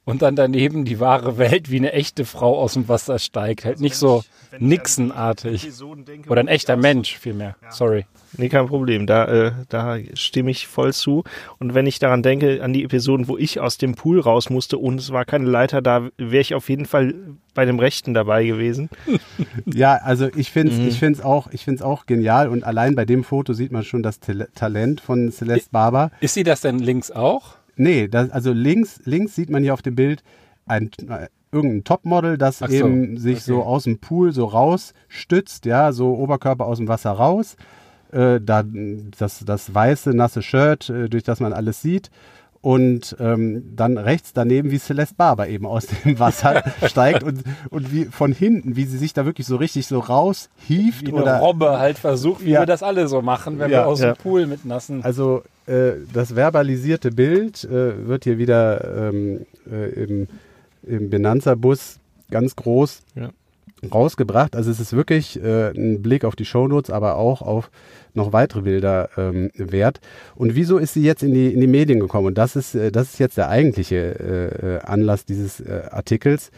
und 0.06 0.22
dann 0.22 0.34
daneben 0.34 0.84
die 0.84 0.98
wahre 1.00 1.36
Welt, 1.38 1.70
wie 1.70 1.76
eine 1.76 1.92
echte 1.92 2.24
Frau 2.24 2.58
aus 2.58 2.72
dem 2.72 2.88
Wasser 2.88 3.18
steigt. 3.18 3.64
Halt 3.64 3.74
also 3.74 3.84
nicht 3.84 3.96
so 3.96 4.24
Nixon-artig. 4.58 5.70
Oder 6.28 6.40
ein 6.40 6.48
echter 6.48 6.76
Mensch 6.76 7.18
vielmehr. 7.18 7.56
Ja. 7.62 7.70
Sorry. 7.70 8.06
Nee, 8.38 8.48
kein 8.48 8.66
Problem. 8.66 9.06
Da, 9.06 9.24
äh, 9.26 9.52
da 9.68 9.98
stimme 10.14 10.50
ich 10.50 10.66
voll 10.66 10.92
zu. 10.92 11.24
Und 11.58 11.74
wenn 11.74 11.86
ich 11.86 11.98
daran 11.98 12.22
denke, 12.22 12.62
an 12.62 12.72
die 12.72 12.84
Episoden, 12.84 13.28
wo 13.28 13.38
ich 13.38 13.60
aus 13.60 13.78
dem 13.78 13.94
Pool 13.94 14.20
raus 14.20 14.50
musste 14.50 14.78
und 14.78 15.00
es 15.00 15.10
war 15.10 15.24
keine 15.24 15.46
Leiter, 15.46 15.82
da 15.82 16.08
wäre 16.18 16.40
ich 16.40 16.54
auf 16.54 16.68
jeden 16.68 16.86
Fall 16.86 17.14
bei 17.54 17.64
dem 17.64 17.78
Rechten 17.78 18.14
dabei 18.14 18.44
gewesen. 18.44 18.90
ja, 19.66 19.94
also 19.96 20.28
ich 20.36 20.50
finde 20.50 20.72
es 20.72 20.78
mhm. 20.78 20.88
ich 20.88 20.98
find's 20.98 21.20
auch, 21.20 21.48
auch 21.82 22.06
genial. 22.06 22.48
Und 22.48 22.64
allein 22.64 22.94
bei 22.94 23.04
dem 23.04 23.24
Foto 23.24 23.52
sieht 23.52 23.72
man 23.72 23.84
schon 23.84 24.02
das 24.02 24.20
Talent 24.54 25.00
von 25.00 25.30
Celeste 25.32 25.70
Barber. 25.72 26.10
Ist 26.20 26.34
sie 26.34 26.44
das 26.44 26.60
denn 26.60 26.78
links 26.78 27.10
auch? 27.10 27.56
Nee, 27.76 28.08
das, 28.08 28.30
also 28.30 28.52
links, 28.52 29.00
links 29.04 29.34
sieht 29.34 29.50
man 29.50 29.62
hier 29.62 29.74
auf 29.74 29.82
dem 29.82 29.96
Bild 29.96 30.22
ein, 30.66 30.90
äh, 31.08 31.28
irgendein 31.52 31.84
Topmodel, 31.84 32.38
das 32.38 32.58
so, 32.58 32.66
eben 32.66 33.18
sich 33.18 33.36
okay. 33.36 33.44
so 33.44 33.62
aus 33.62 33.84
dem 33.84 33.98
Pool 33.98 34.32
so 34.32 34.46
rausstützt, 34.46 35.64
ja, 35.64 35.92
so 35.92 36.14
Oberkörper 36.14 36.66
aus 36.66 36.78
dem 36.78 36.88
Wasser 36.88 37.12
raus 37.12 37.56
äh, 38.12 38.40
da, 38.40 38.64
das, 39.18 39.44
das 39.44 39.74
weiße, 39.74 40.10
nasse 40.10 40.42
Shirt, 40.42 40.90
äh, 40.90 41.08
durch 41.08 41.22
das 41.22 41.40
man 41.40 41.52
alles 41.52 41.82
sieht. 41.82 42.10
Und 42.62 43.16
ähm, 43.20 43.76
dann 43.76 43.96
rechts 43.96 44.32
daneben, 44.32 44.72
wie 44.72 44.78
Celeste 44.78 45.14
Barber 45.14 45.46
eben 45.46 45.66
aus 45.66 45.86
dem 45.86 46.18
Wasser 46.18 46.64
steigt 46.86 47.22
und, 47.22 47.44
und 47.70 47.92
wie 47.92 48.06
von 48.06 48.32
hinten, 48.32 48.74
wie 48.74 48.86
sie 48.86 48.98
sich 48.98 49.12
da 49.12 49.24
wirklich 49.24 49.46
so 49.46 49.54
richtig 49.54 49.86
so 49.86 50.00
raushieft. 50.00 51.06
Wie 51.06 51.12
eine 51.12 51.22
oder, 51.22 51.38
Robbe 51.38 51.78
halt 51.78 51.96
versucht, 51.96 52.44
wie 52.44 52.50
ja. 52.50 52.62
wir 52.62 52.66
das 52.66 52.82
alle 52.82 53.06
so 53.06 53.22
machen, 53.22 53.60
wenn 53.60 53.70
ja, 53.70 53.82
wir 53.82 53.86
aus 53.86 54.00
ja. 54.00 54.14
dem 54.14 54.16
Pool 54.16 54.46
mit 54.46 54.64
nassen. 54.64 55.04
Also 55.04 55.42
äh, 55.66 55.92
das 56.12 56.34
verbalisierte 56.34 57.12
Bild 57.12 57.62
äh, 57.62 58.08
wird 58.08 58.24
hier 58.24 58.38
wieder 58.38 59.10
ähm, 59.10 59.46
äh, 59.70 60.04
im, 60.04 60.28
im 60.82 61.08
Benanza-Bus 61.10 62.00
ganz 62.30 62.56
groß 62.56 63.02
ja 63.14 63.30
rausgebracht. 63.82 64.56
Also 64.56 64.70
es 64.70 64.80
ist 64.80 64.92
wirklich 64.94 65.42
äh, 65.42 65.70
ein 65.70 66.02
Blick 66.02 66.24
auf 66.24 66.36
die 66.36 66.44
Shownotes, 66.44 66.90
aber 66.90 67.16
auch 67.16 67.42
auf 67.42 67.70
noch 68.14 68.32
weitere 68.32 68.62
Bilder 68.62 69.10
ähm, 69.16 69.50
wert. 69.54 70.00
Und 70.34 70.54
wieso 70.54 70.78
ist 70.78 70.94
sie 70.94 71.02
jetzt 71.02 71.22
in 71.22 71.34
die, 71.34 71.52
in 71.52 71.60
die 71.60 71.66
Medien 71.66 72.00
gekommen? 72.00 72.28
Und 72.28 72.38
das 72.38 72.56
ist, 72.56 72.74
äh, 72.74 72.90
das 72.90 73.12
ist 73.12 73.18
jetzt 73.18 73.36
der 73.36 73.48
eigentliche 73.48 73.96
äh, 73.96 74.76
äh 74.76 74.78
Anlass 74.80 75.24
dieses 75.24 75.60
äh, 75.60 75.82
Artikels. 75.90 76.50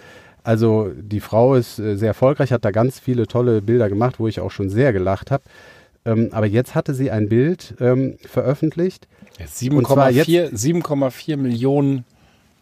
Also 0.45 0.91
die 0.97 1.21
Frau 1.21 1.57
ist 1.57 1.79
äh, 1.79 1.97
sehr 1.97 2.09
erfolgreich, 2.09 2.53
hat 2.53 2.65
da 2.65 2.71
ganz 2.71 3.01
viele 3.01 3.27
tolle 3.27 3.63
Bilder 3.63 3.89
gemacht, 3.89 4.21
wo 4.21 4.29
ich 4.29 4.41
auch 4.41 4.51
schon 4.51 4.71
sehr 4.71 4.93
gelacht 4.93 5.31
habe. 5.31 5.43
Ähm, 6.05 6.29
aber 6.33 6.47
jetzt 6.47 6.75
hatte 6.75 6.95
sie 6.95 7.11
ein 7.11 7.29
Bild 7.29 7.75
ähm, 7.81 8.17
veröffentlicht. 8.25 9.09
7,4 10.55 11.37
Millionen 11.37 12.05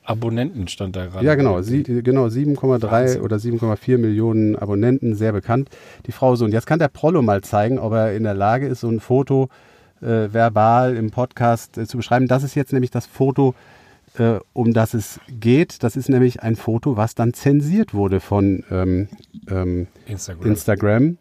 Abonnenten 0.06 0.68
stand 0.68 0.96
da 0.96 1.06
gerade. 1.06 1.24
Ja, 1.24 1.34
genau. 1.34 1.60
Sie, 1.62 1.82
genau 1.82 2.26
7,3 2.26 3.20
oder 3.20 3.36
7,4 3.36 3.98
Millionen 3.98 4.56
Abonnenten, 4.56 5.14
sehr 5.14 5.32
bekannt. 5.32 5.68
Die 6.06 6.12
Frau 6.12 6.36
so. 6.36 6.44
Und 6.44 6.52
jetzt 6.52 6.66
kann 6.66 6.78
der 6.78 6.88
Prollo 6.88 7.22
mal 7.22 7.42
zeigen, 7.42 7.78
ob 7.78 7.92
er 7.92 8.14
in 8.14 8.22
der 8.22 8.34
Lage 8.34 8.66
ist, 8.66 8.80
so 8.80 8.88
ein 8.88 9.00
Foto 9.00 9.48
äh, 10.00 10.32
verbal 10.32 10.96
im 10.96 11.10
Podcast 11.10 11.78
äh, 11.78 11.86
zu 11.86 11.96
beschreiben. 11.96 12.28
Das 12.28 12.42
ist 12.42 12.54
jetzt 12.54 12.72
nämlich 12.72 12.90
das 12.90 13.06
Foto, 13.06 13.54
äh, 14.18 14.38
um 14.52 14.72
das 14.72 14.94
es 14.94 15.20
geht. 15.28 15.82
Das 15.82 15.96
ist 15.96 16.08
nämlich 16.08 16.42
ein 16.42 16.56
Foto, 16.56 16.96
was 16.96 17.14
dann 17.14 17.34
zensiert 17.34 17.94
wurde 17.94 18.20
von 18.20 18.64
ähm, 18.70 19.08
ähm, 19.50 19.86
Instagram. 20.06 20.46
Instagram. 20.46 21.18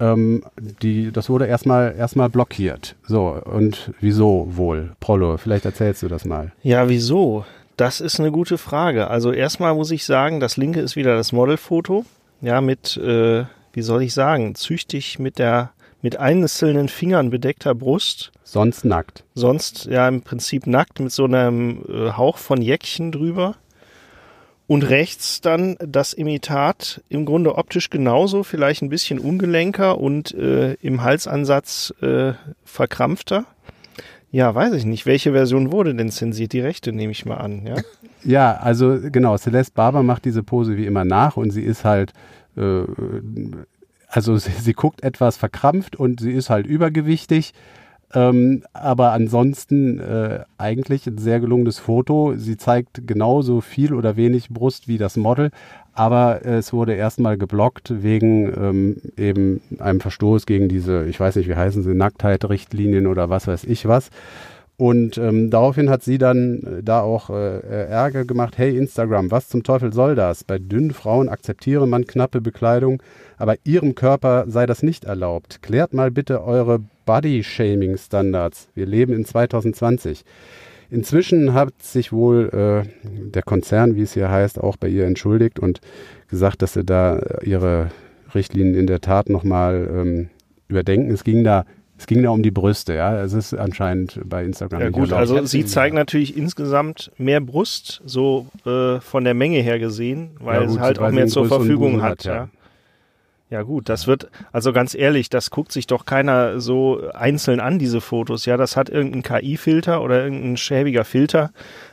Ähm, 0.00 0.44
die, 0.80 1.10
das 1.10 1.28
wurde 1.28 1.46
erstmal 1.46 1.94
erstmal 1.96 2.28
blockiert. 2.28 2.94
So, 3.04 3.30
und 3.30 3.92
wieso 4.00 4.46
wohl? 4.50 4.92
Prollo, 5.00 5.38
vielleicht 5.38 5.64
erzählst 5.64 6.02
du 6.02 6.08
das 6.08 6.24
mal. 6.24 6.52
Ja, 6.62 6.88
wieso? 6.88 7.44
Das 7.78 8.00
ist 8.00 8.18
eine 8.18 8.32
gute 8.32 8.58
Frage. 8.58 9.08
Also 9.08 9.30
erstmal 9.30 9.72
muss 9.72 9.92
ich 9.92 10.04
sagen, 10.04 10.40
das 10.40 10.56
linke 10.56 10.80
ist 10.80 10.96
wieder 10.96 11.14
das 11.14 11.30
Modelfoto. 11.30 12.04
Ja, 12.40 12.60
mit, 12.60 12.96
äh, 12.96 13.44
wie 13.72 13.82
soll 13.82 14.02
ich 14.02 14.14
sagen, 14.14 14.56
züchtig 14.56 15.20
mit 15.20 15.38
der 15.38 15.70
mit 16.02 16.16
einzelnen 16.16 16.88
Fingern 16.88 17.30
bedeckter 17.30 17.76
Brust. 17.76 18.32
Sonst 18.42 18.84
nackt. 18.84 19.24
Sonst 19.34 19.84
ja 19.84 20.08
im 20.08 20.22
Prinzip 20.22 20.66
nackt 20.66 20.98
mit 20.98 21.12
so 21.12 21.24
einem 21.24 21.84
äh, 21.88 22.10
Hauch 22.16 22.38
von 22.38 22.60
Jäckchen 22.60 23.12
drüber. 23.12 23.54
Und 24.66 24.82
rechts 24.82 25.40
dann 25.40 25.76
das 25.78 26.12
Imitat, 26.12 27.00
im 27.08 27.24
Grunde 27.26 27.54
optisch 27.54 27.90
genauso, 27.90 28.42
vielleicht 28.42 28.82
ein 28.82 28.90
bisschen 28.90 29.20
ungelenker 29.20 29.98
und 29.98 30.34
äh, 30.34 30.74
im 30.82 31.04
Halsansatz 31.04 31.94
äh, 32.02 32.32
verkrampfter. 32.64 33.44
Ja, 34.30 34.54
weiß 34.54 34.74
ich 34.74 34.84
nicht. 34.84 35.06
Welche 35.06 35.32
Version 35.32 35.72
wurde 35.72 35.94
denn 35.94 36.10
zensiert? 36.10 36.52
Die 36.52 36.60
rechte 36.60 36.92
nehme 36.92 37.12
ich 37.12 37.24
mal 37.24 37.36
an, 37.36 37.66
ja? 37.66 37.76
Ja, 38.24 38.56
also 38.56 38.98
genau, 39.00 39.36
Celeste 39.36 39.74
Barber 39.74 40.02
macht 40.02 40.24
diese 40.24 40.42
Pose 40.42 40.76
wie 40.76 40.86
immer 40.86 41.04
nach 41.04 41.36
und 41.36 41.52
sie 41.52 41.62
ist 41.62 41.84
halt, 41.84 42.12
äh, 42.56 42.82
also 44.08 44.36
sie, 44.38 44.50
sie, 44.50 44.72
guckt 44.72 45.04
etwas 45.04 45.36
verkrampft 45.36 45.94
und 45.94 46.20
sie 46.20 46.32
ist 46.32 46.50
halt 46.50 46.66
übergewichtig. 46.66 47.54
Ähm, 48.14 48.64
aber 48.72 49.12
ansonsten 49.12 50.00
äh, 50.00 50.40
eigentlich 50.56 51.06
ein 51.06 51.18
sehr 51.18 51.38
gelungenes 51.40 51.78
Foto. 51.78 52.34
Sie 52.36 52.56
zeigt 52.56 53.06
genauso 53.06 53.60
viel 53.60 53.94
oder 53.94 54.16
wenig 54.16 54.48
Brust 54.48 54.88
wie 54.88 54.98
das 54.98 55.16
Model, 55.16 55.50
aber 55.98 56.44
es 56.44 56.72
wurde 56.72 56.94
erstmal 56.94 57.36
geblockt 57.36 58.02
wegen 58.02 58.46
ähm, 58.56 58.96
eben 59.16 59.60
einem 59.80 60.00
Verstoß 60.00 60.46
gegen 60.46 60.68
diese, 60.68 61.06
ich 61.06 61.18
weiß 61.18 61.34
nicht, 61.34 61.48
wie 61.48 61.56
heißen 61.56 61.82
sie, 61.82 61.92
Nacktheit-Richtlinien 61.92 63.08
oder 63.08 63.30
was 63.30 63.48
weiß 63.48 63.64
ich 63.64 63.88
was. 63.88 64.10
Und 64.76 65.18
ähm, 65.18 65.50
daraufhin 65.50 65.90
hat 65.90 66.04
sie 66.04 66.18
dann 66.18 66.62
äh, 66.62 66.82
da 66.84 67.00
auch 67.00 67.30
äh, 67.30 67.58
Ärger 67.88 68.24
gemacht. 68.24 68.56
Hey 68.58 68.78
Instagram, 68.78 69.32
was 69.32 69.48
zum 69.48 69.64
Teufel 69.64 69.92
soll 69.92 70.14
das? 70.14 70.44
Bei 70.44 70.58
dünnen 70.58 70.92
Frauen 70.92 71.28
akzeptiere 71.28 71.88
man 71.88 72.06
knappe 72.06 72.40
Bekleidung, 72.40 73.02
aber 73.36 73.56
ihrem 73.64 73.96
Körper 73.96 74.44
sei 74.46 74.66
das 74.66 74.84
nicht 74.84 75.04
erlaubt. 75.04 75.62
Klärt 75.62 75.94
mal 75.94 76.12
bitte 76.12 76.44
eure 76.44 76.78
Body-Shaming-Standards. 77.06 78.68
Wir 78.76 78.86
leben 78.86 79.14
in 79.14 79.24
2020. 79.24 80.24
Inzwischen 80.90 81.52
hat 81.52 81.82
sich 81.82 82.12
wohl 82.12 82.84
äh, 82.84 83.30
der 83.30 83.42
Konzern, 83.42 83.94
wie 83.94 84.02
es 84.02 84.14
hier 84.14 84.30
heißt, 84.30 84.58
auch 84.58 84.76
bei 84.76 84.88
ihr 84.88 85.04
entschuldigt 85.04 85.58
und 85.58 85.80
gesagt, 86.28 86.62
dass 86.62 86.72
sie 86.72 86.84
da 86.84 87.20
ihre 87.42 87.90
Richtlinien 88.34 88.74
in 88.74 88.86
der 88.86 89.00
Tat 89.00 89.28
nochmal 89.28 89.88
ähm, 89.92 90.30
überdenken. 90.68 91.12
Es 91.12 91.24
ging 91.24 91.44
da 91.44 91.64
es 91.98 92.06
ging 92.06 92.22
da 92.22 92.30
um 92.30 92.44
die 92.44 92.52
Brüste, 92.52 92.94
ja. 92.94 93.20
Es 93.22 93.32
ist 93.32 93.52
anscheinend 93.54 94.20
bei 94.24 94.44
Instagram. 94.44 94.80
Ja 94.80 94.90
gut, 94.90 95.12
also 95.12 95.44
sie 95.44 95.64
zeigen 95.64 95.96
natürlich 95.96 96.36
insgesamt 96.36 97.10
mehr 97.18 97.40
Brust, 97.40 98.02
so 98.06 98.46
äh, 98.64 99.00
von 99.00 99.24
der 99.24 99.34
Menge 99.34 99.58
her 99.58 99.80
gesehen, 99.80 100.30
weil 100.38 100.60
ja, 100.60 100.66
gut, 100.66 100.76
es 100.76 100.80
halt 100.80 100.98
auch 101.00 101.10
mehr 101.10 101.26
zur 101.26 101.46
Verfügung 101.46 102.00
hat, 102.00 102.22
ja. 102.24 102.34
ja. 102.34 102.48
Ja 103.50 103.62
gut, 103.62 103.88
das 103.88 104.06
wird, 104.06 104.28
also 104.52 104.74
ganz 104.74 104.94
ehrlich, 104.94 105.30
das 105.30 105.50
guckt 105.50 105.72
sich 105.72 105.86
doch 105.86 106.04
keiner 106.04 106.60
so 106.60 107.10
einzeln 107.14 107.60
an, 107.60 107.78
diese 107.78 108.02
Fotos. 108.02 108.44
Ja, 108.44 108.58
das 108.58 108.76
hat 108.76 108.90
irgendein 108.90 109.22
KI-Filter 109.22 110.02
oder 110.02 110.22
irgendein 110.22 110.58
schäbiger 110.58 111.06
Filter 111.06 111.50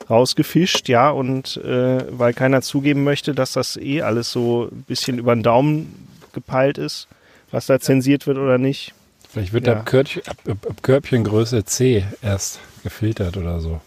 rausgefischt, 0.10 0.90
ja, 0.90 1.10
und 1.10 1.58
äh, 1.58 2.06
weil 2.10 2.34
keiner 2.34 2.62
zugeben 2.62 3.06
möchte, 3.06 3.34
dass 3.34 3.54
das 3.54 3.78
eh 3.78 4.02
alles 4.02 4.32
so 4.32 4.66
ein 4.70 4.84
bisschen 4.84 5.18
über 5.18 5.34
den 5.34 5.44
Daumen 5.44 6.08
gepeilt 6.34 6.78
ist, 6.78 7.08
was 7.52 7.68
da 7.68 7.80
zensiert 7.80 8.28
wird 8.28 8.38
oder 8.38 8.58
nicht. 8.58 8.94
Vielleicht 9.30 9.54
wird 9.54 9.68
ja. 9.68 9.78
ab, 9.78 9.86
Körbchen, 9.86 10.24
ab, 10.28 10.38
ab 10.48 10.84
Körbchengröße 10.84 11.64
C 11.64 12.04
erst 12.22 12.60
gefiltert 12.84 13.38
oder 13.38 13.62
so. 13.62 13.80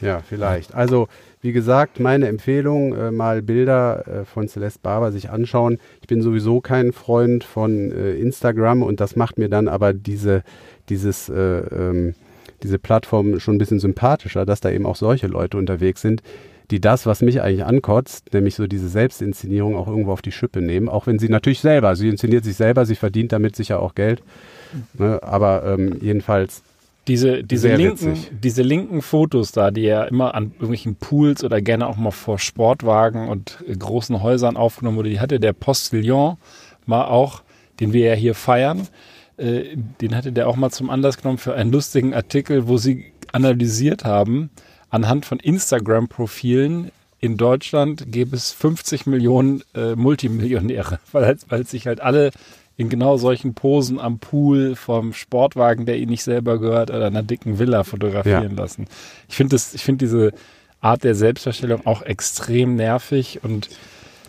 Ja, 0.00 0.22
vielleicht. 0.28 0.72
Also 0.72 1.08
wie 1.40 1.52
gesagt, 1.52 2.00
meine 2.00 2.26
Empfehlung, 2.28 2.94
äh, 2.94 3.10
mal 3.10 3.42
Bilder 3.42 4.06
äh, 4.06 4.24
von 4.24 4.48
Celeste 4.48 4.80
Barber 4.82 5.12
sich 5.12 5.30
anschauen. 5.30 5.78
Ich 6.00 6.08
bin 6.08 6.22
sowieso 6.22 6.60
kein 6.60 6.92
Freund 6.92 7.44
von 7.44 7.92
äh, 7.92 8.14
Instagram 8.14 8.82
und 8.82 9.00
das 9.00 9.16
macht 9.16 9.38
mir 9.38 9.48
dann 9.48 9.68
aber 9.68 9.92
diese, 9.92 10.42
dieses, 10.88 11.28
äh, 11.28 11.34
ähm, 11.34 12.14
diese 12.62 12.78
Plattform 12.78 13.38
schon 13.38 13.54
ein 13.54 13.58
bisschen 13.58 13.78
sympathischer, 13.80 14.44
dass 14.44 14.60
da 14.60 14.70
eben 14.70 14.86
auch 14.86 14.96
solche 14.96 15.28
Leute 15.28 15.58
unterwegs 15.58 16.00
sind, 16.00 16.22
die 16.70 16.80
das, 16.80 17.06
was 17.06 17.22
mich 17.22 17.40
eigentlich 17.40 17.64
ankotzt, 17.64 18.32
nämlich 18.34 18.54
so 18.54 18.66
diese 18.66 18.88
Selbstinszenierung 18.88 19.76
auch 19.76 19.88
irgendwo 19.88 20.12
auf 20.12 20.22
die 20.22 20.32
Schippe 20.32 20.60
nehmen, 20.60 20.88
auch 20.88 21.06
wenn 21.06 21.18
sie 21.18 21.28
natürlich 21.28 21.60
selber, 21.60 21.96
sie 21.96 22.08
inszeniert 22.08 22.44
sich 22.44 22.56
selber, 22.56 22.84
sie 22.84 22.96
verdient 22.96 23.32
damit 23.32 23.56
sicher 23.56 23.80
auch 23.80 23.94
Geld, 23.94 24.22
ne, 24.98 25.22
aber 25.22 25.64
ähm, 25.64 25.96
jedenfalls 26.00 26.62
diese, 27.08 27.42
diese, 27.42 27.74
linken, 27.74 28.18
diese 28.30 28.62
linken 28.62 29.02
Fotos 29.02 29.52
da, 29.52 29.70
die 29.70 29.86
er 29.86 30.08
immer 30.08 30.34
an 30.34 30.52
irgendwelchen 30.52 30.96
Pools 30.96 31.42
oder 31.42 31.60
gerne 31.62 31.86
auch 31.86 31.96
mal 31.96 32.10
vor 32.10 32.38
Sportwagen 32.38 33.28
und 33.28 33.58
großen 33.66 34.22
Häusern 34.22 34.56
aufgenommen 34.56 34.98
wurde, 34.98 35.10
die 35.10 35.20
hatte 35.20 35.40
der 35.40 35.54
Postillon 35.54 36.36
mal 36.86 37.06
auch, 37.06 37.42
den 37.80 37.92
wir 37.92 38.08
ja 38.08 38.14
hier 38.14 38.34
feiern, 38.34 38.86
äh, 39.38 39.76
den 40.00 40.14
hatte 40.14 40.32
der 40.32 40.48
auch 40.48 40.56
mal 40.56 40.70
zum 40.70 40.90
Anlass 40.90 41.16
genommen 41.16 41.38
für 41.38 41.54
einen 41.54 41.72
lustigen 41.72 42.12
Artikel, 42.14 42.68
wo 42.68 42.76
sie 42.76 43.06
analysiert 43.32 44.04
haben, 44.04 44.50
anhand 44.90 45.26
von 45.26 45.38
Instagram-Profilen 45.38 46.90
in 47.20 47.36
Deutschland 47.36 48.12
gäbe 48.12 48.36
es 48.36 48.52
50 48.52 49.06
Millionen 49.06 49.62
äh, 49.74 49.96
Multimillionäre, 49.96 51.00
weil, 51.12 51.36
weil 51.48 51.66
sich 51.66 51.86
halt 51.86 52.00
alle 52.00 52.30
in 52.78 52.88
genau 52.88 53.16
solchen 53.16 53.54
Posen 53.54 53.98
am 53.98 54.20
Pool 54.20 54.76
vom 54.76 55.12
Sportwagen, 55.12 55.84
der 55.84 55.98
ihnen 55.98 56.10
nicht 56.10 56.22
selber 56.22 56.58
gehört, 56.58 56.90
oder 56.90 57.08
einer 57.08 57.24
dicken 57.24 57.58
Villa 57.58 57.82
fotografieren 57.82 58.56
ja. 58.56 58.62
lassen. 58.62 58.86
Ich 59.28 59.34
finde 59.34 59.56
das, 59.56 59.74
ich 59.74 59.82
finde 59.82 60.06
diese 60.06 60.32
Art 60.80 61.02
der 61.02 61.16
Selbstdarstellung 61.16 61.84
auch 61.86 62.02
extrem 62.02 62.76
nervig 62.76 63.40
und 63.42 63.68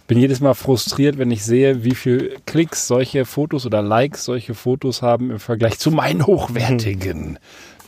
bin 0.07 0.17
jedes 0.17 0.39
Mal 0.39 0.55
frustriert, 0.55 1.19
wenn 1.19 1.29
ich 1.29 1.45
sehe, 1.45 1.83
wie 1.83 1.93
viel 1.93 2.38
Klicks 2.47 2.88
solche 2.88 3.25
Fotos 3.25 3.67
oder 3.67 3.83
Likes 3.83 4.25
solche 4.25 4.55
Fotos 4.55 5.03
haben 5.03 5.29
im 5.29 5.39
Vergleich 5.39 5.77
zu 5.77 5.91
meinen 5.91 6.25
hochwertigen 6.25 7.38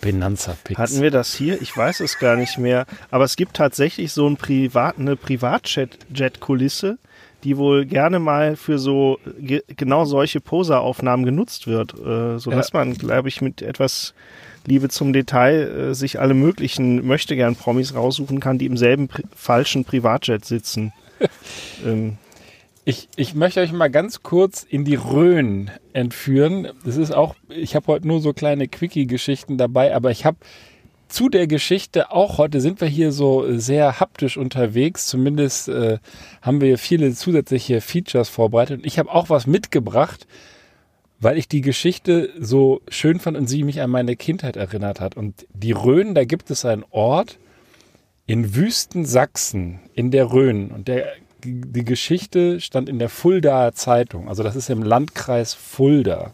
Benanza-Pics. 0.02 0.80
Hatten 0.80 1.02
wir 1.02 1.10
das 1.10 1.34
hier? 1.34 1.60
Ich 1.60 1.76
weiß 1.76 2.02
es 2.02 2.19
gar 2.19 2.36
nicht 2.36 2.60
mehr. 2.60 2.86
Aber 3.10 3.24
es 3.24 3.36
gibt 3.36 3.56
tatsächlich 3.56 4.12
so 4.13 4.28
ein 4.28 4.38
Privat, 4.38 5.00
eine 5.00 5.15
Privatjet-Kulisse, 5.15 7.00
die 7.43 7.58
wohl 7.58 7.86
gerne 7.86 8.19
mal 8.19 8.56
für 8.56 8.77
so 8.77 9.19
ge 9.39 9.63
genau 9.75 10.06
solche 10.06 10.41
Poseraufnahmen 10.41 11.25
genutzt 11.25 11.67
wird, 11.67 11.93
äh, 11.93 12.38
sodass 12.38 12.71
ja. 12.71 12.80
man, 12.80 12.93
glaube 12.93 13.30
ich, 13.30 13.41
mit 13.41 13.62
etwas 13.62 14.13
Liebe 14.65 14.89
zum 14.89 15.13
Detail 15.13 15.62
äh, 15.62 15.95
sich 15.95 16.19
alle 16.19 16.34
möglichen 16.34 17.06
möchtegern 17.06 17.56
Promis 17.56 17.95
raussuchen 17.95 18.39
kann, 18.39 18.58
die 18.58 18.65
im 18.65 18.77
selben 18.77 19.08
pri 19.08 19.23
falschen 19.36 19.86
Privatjet 19.86 20.45
sitzen. 20.45 20.93
ähm. 21.86 22.17
Ich, 22.84 23.10
ich 23.15 23.36
möchte 23.36 23.60
euch 23.60 23.71
mal 23.71 23.91
ganz 23.91 24.23
kurz 24.23 24.63
in 24.63 24.86
die 24.86 24.95
Rhön 24.95 25.69
entführen. 25.93 26.67
Das 26.84 26.97
ist 26.97 27.12
auch, 27.12 27.36
ich 27.47 27.75
habe 27.75 27.86
heute 27.88 28.08
nur 28.08 28.21
so 28.21 28.34
kleine 28.34 28.67
Quickie-Geschichten 28.67 29.60
dabei, 29.60 29.95
aber 29.95 30.10
ich 30.10 30.25
habe 30.25 30.38
zu 31.12 31.30
der 31.30 31.47
Geschichte 31.47 32.12
auch 32.12 32.38
heute 32.38 32.62
sind 32.62 32.82
wir 32.82 32.88
hier 32.88 33.12
so 33.12 33.58
sehr 33.58 34.00
haptisch 34.00 34.38
unterwegs. 34.38 35.08
Zumindest 35.08 35.67
äh, 35.67 36.00
haben 36.41 36.62
wir 36.62 36.78
viele 36.78 37.13
zusätzliche 37.13 37.82
Features 37.82 38.30
vorbereitet. 38.30 38.80
Und 38.80 38.86
ich 38.86 38.97
habe 38.97 39.12
auch 39.12 39.30
was 39.30 39.45
mitgebracht, 39.45 40.26
weil 41.19 41.38
ich 41.38 41.47
die 41.47 41.62
Geschichte 41.62 42.30
so 42.39 42.82
schön 42.88 43.19
fand 43.19 43.38
und 43.38 43.47
sie 43.47 43.63
mich 43.63 43.82
an 43.82 43.91
meine 43.91 44.15
Kindheit 44.15 44.56
erinnert 44.56 45.00
hat. 45.00 45.17
Und 45.17 45.45
die 45.54 45.74
Rhön, 45.74 46.15
da 46.15 46.24
gibt 46.24 46.50
es 46.50 46.65
einen 46.65 46.86
Ort 46.89 47.38
in 48.26 48.56
Wüstensachsen 48.56 49.80
in 49.93 50.12
der 50.12 50.32
Rhön. 50.32 50.71
Und 50.71 50.88
der, 50.88 51.08
die 51.43 51.86
Geschichte 51.86 52.62
stand 52.62 52.88
in 52.88 53.00
der 53.00 53.10
Fuldaer 53.10 53.74
Zeitung. 53.74 54.30
Also 54.30 54.43
das 54.43 54.56
ist 54.56 54.69
im 54.69 54.82
Landkreis 54.82 55.54
Fulda. 55.54 56.32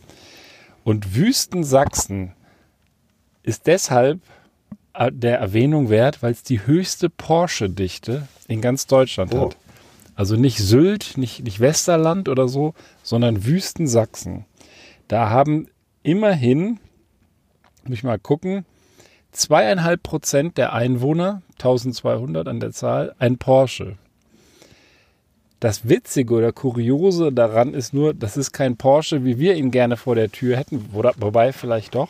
Und 0.84 1.16
Wüstensachsen 1.16 2.34
ist 3.44 3.68
deshalb 3.68 4.20
der 5.12 5.40
Erwähnung 5.40 5.90
wert, 5.90 6.24
weil 6.24 6.32
es 6.32 6.44
die 6.44 6.66
höchste 6.66 7.10
Porsche-Dichte 7.10 8.28
in 8.48 8.62
ganz 8.62 8.88
Deutschland 8.88 9.34
oh. 9.34 9.42
hat. 9.42 9.58
Also 10.16 10.36
nicht 10.36 10.58
Sylt, 10.58 11.18
nicht, 11.18 11.44
nicht 11.44 11.60
Westerland 11.60 12.28
oder 12.28 12.48
so, 12.48 12.74
sondern 13.04 13.46
Wüstensachsen. 13.46 14.46
Da 15.08 15.30
haben 15.30 15.68
immerhin, 16.02 16.80
muss 17.84 18.00
ich 18.00 18.04
mal 18.04 18.18
gucken, 18.18 18.66
zweieinhalb 19.32 20.02
Prozent 20.02 20.58
der 20.58 20.74
Einwohner, 20.74 21.44
1200 21.60 22.48
an 22.48 22.60
der 22.60 22.72
Zahl, 22.72 23.14
ein 23.20 23.38
Porsche. 23.38 23.98
Das 25.60 25.88
Witzige 25.88 26.34
oder 26.34 26.52
Kuriose 26.52 27.32
daran 27.32 27.74
ist 27.74 27.94
nur, 27.94 28.14
das 28.14 28.38
ist 28.38 28.52
kein 28.52 28.78
Porsche, 28.78 29.24
wie 29.24 29.40
wir 29.40 29.56
ihn 29.56 29.72
gerne 29.72 29.98
vor 29.98 30.16
der 30.16 30.32
Tür 30.32 30.58
hätten, 30.58 30.90
wobei 30.92 31.54
vielleicht 31.54 31.96
doch, 31.96 32.10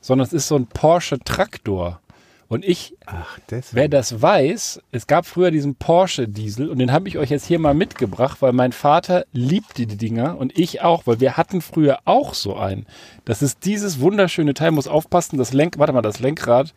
sondern 0.00 0.26
es 0.26 0.32
ist 0.32 0.48
so 0.48 0.56
ein 0.56 0.66
Porsche 0.66 1.18
Traktor. 1.18 2.00
Und 2.48 2.64
ich, 2.64 2.96
Ach, 3.06 3.38
wer 3.72 3.88
das 3.88 4.22
weiß, 4.22 4.80
es 4.92 5.06
gab 5.08 5.26
früher 5.26 5.50
diesen 5.50 5.74
Porsche 5.74 6.28
Diesel 6.28 6.70
und 6.70 6.78
den 6.78 6.92
habe 6.92 7.08
ich 7.08 7.18
euch 7.18 7.30
jetzt 7.30 7.46
hier 7.46 7.58
mal 7.58 7.74
mitgebracht, 7.74 8.40
weil 8.40 8.52
mein 8.52 8.70
Vater 8.70 9.26
liebte 9.32 9.86
die 9.86 9.96
Dinger 9.96 10.38
und 10.38 10.56
ich 10.56 10.80
auch, 10.82 11.06
weil 11.06 11.18
wir 11.18 11.36
hatten 11.36 11.60
früher 11.60 11.98
auch 12.04 12.34
so 12.34 12.56
einen. 12.56 12.86
Das 13.24 13.42
ist 13.42 13.64
dieses 13.64 13.98
wunderschöne 13.98 14.54
Teil, 14.54 14.70
muss 14.70 14.86
aufpassen, 14.86 15.38
das 15.38 15.52
Lenk, 15.52 15.78
warte 15.78 15.92
mal, 15.92 16.02
das 16.02 16.20
Lenkrad, 16.20 16.72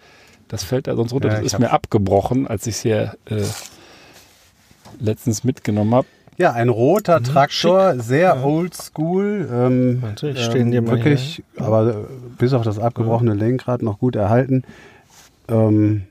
das 0.47 0.63
fällt 0.63 0.87
da 0.87 0.95
sonst 0.95 1.13
runter, 1.13 1.29
ja, 1.29 1.35
das 1.35 1.45
ist 1.45 1.59
mir 1.59 1.71
abgebrochen, 1.71 2.47
als 2.47 2.65
ich 2.65 2.75
es 2.75 2.81
hier 2.81 3.15
äh, 3.25 3.43
letztens 4.99 5.43
mitgenommen 5.43 5.93
habe. 5.93 6.07
Ja, 6.37 6.53
ein 6.53 6.69
roter 6.69 7.19
mhm, 7.19 7.25
Traktor, 7.25 7.91
Schick. 7.91 8.01
sehr 8.01 8.35
ja. 8.35 8.43
oldschool. 8.43 9.47
Ähm, 9.51 9.99
Natürlich 9.99 10.43
stehen 10.45 10.71
die 10.71 10.77
ähm, 10.77 10.87
wirklich, 10.87 11.43
hier. 11.55 11.63
aber 11.63 11.89
äh, 11.89 11.95
bis 12.39 12.53
auf 12.53 12.63
das 12.63 12.79
abgebrochene 12.79 13.35
Lenkrad 13.35 13.83
noch 13.83 13.99
gut 13.99 14.15
erhalten 14.15 14.63
ähm, 15.49 16.03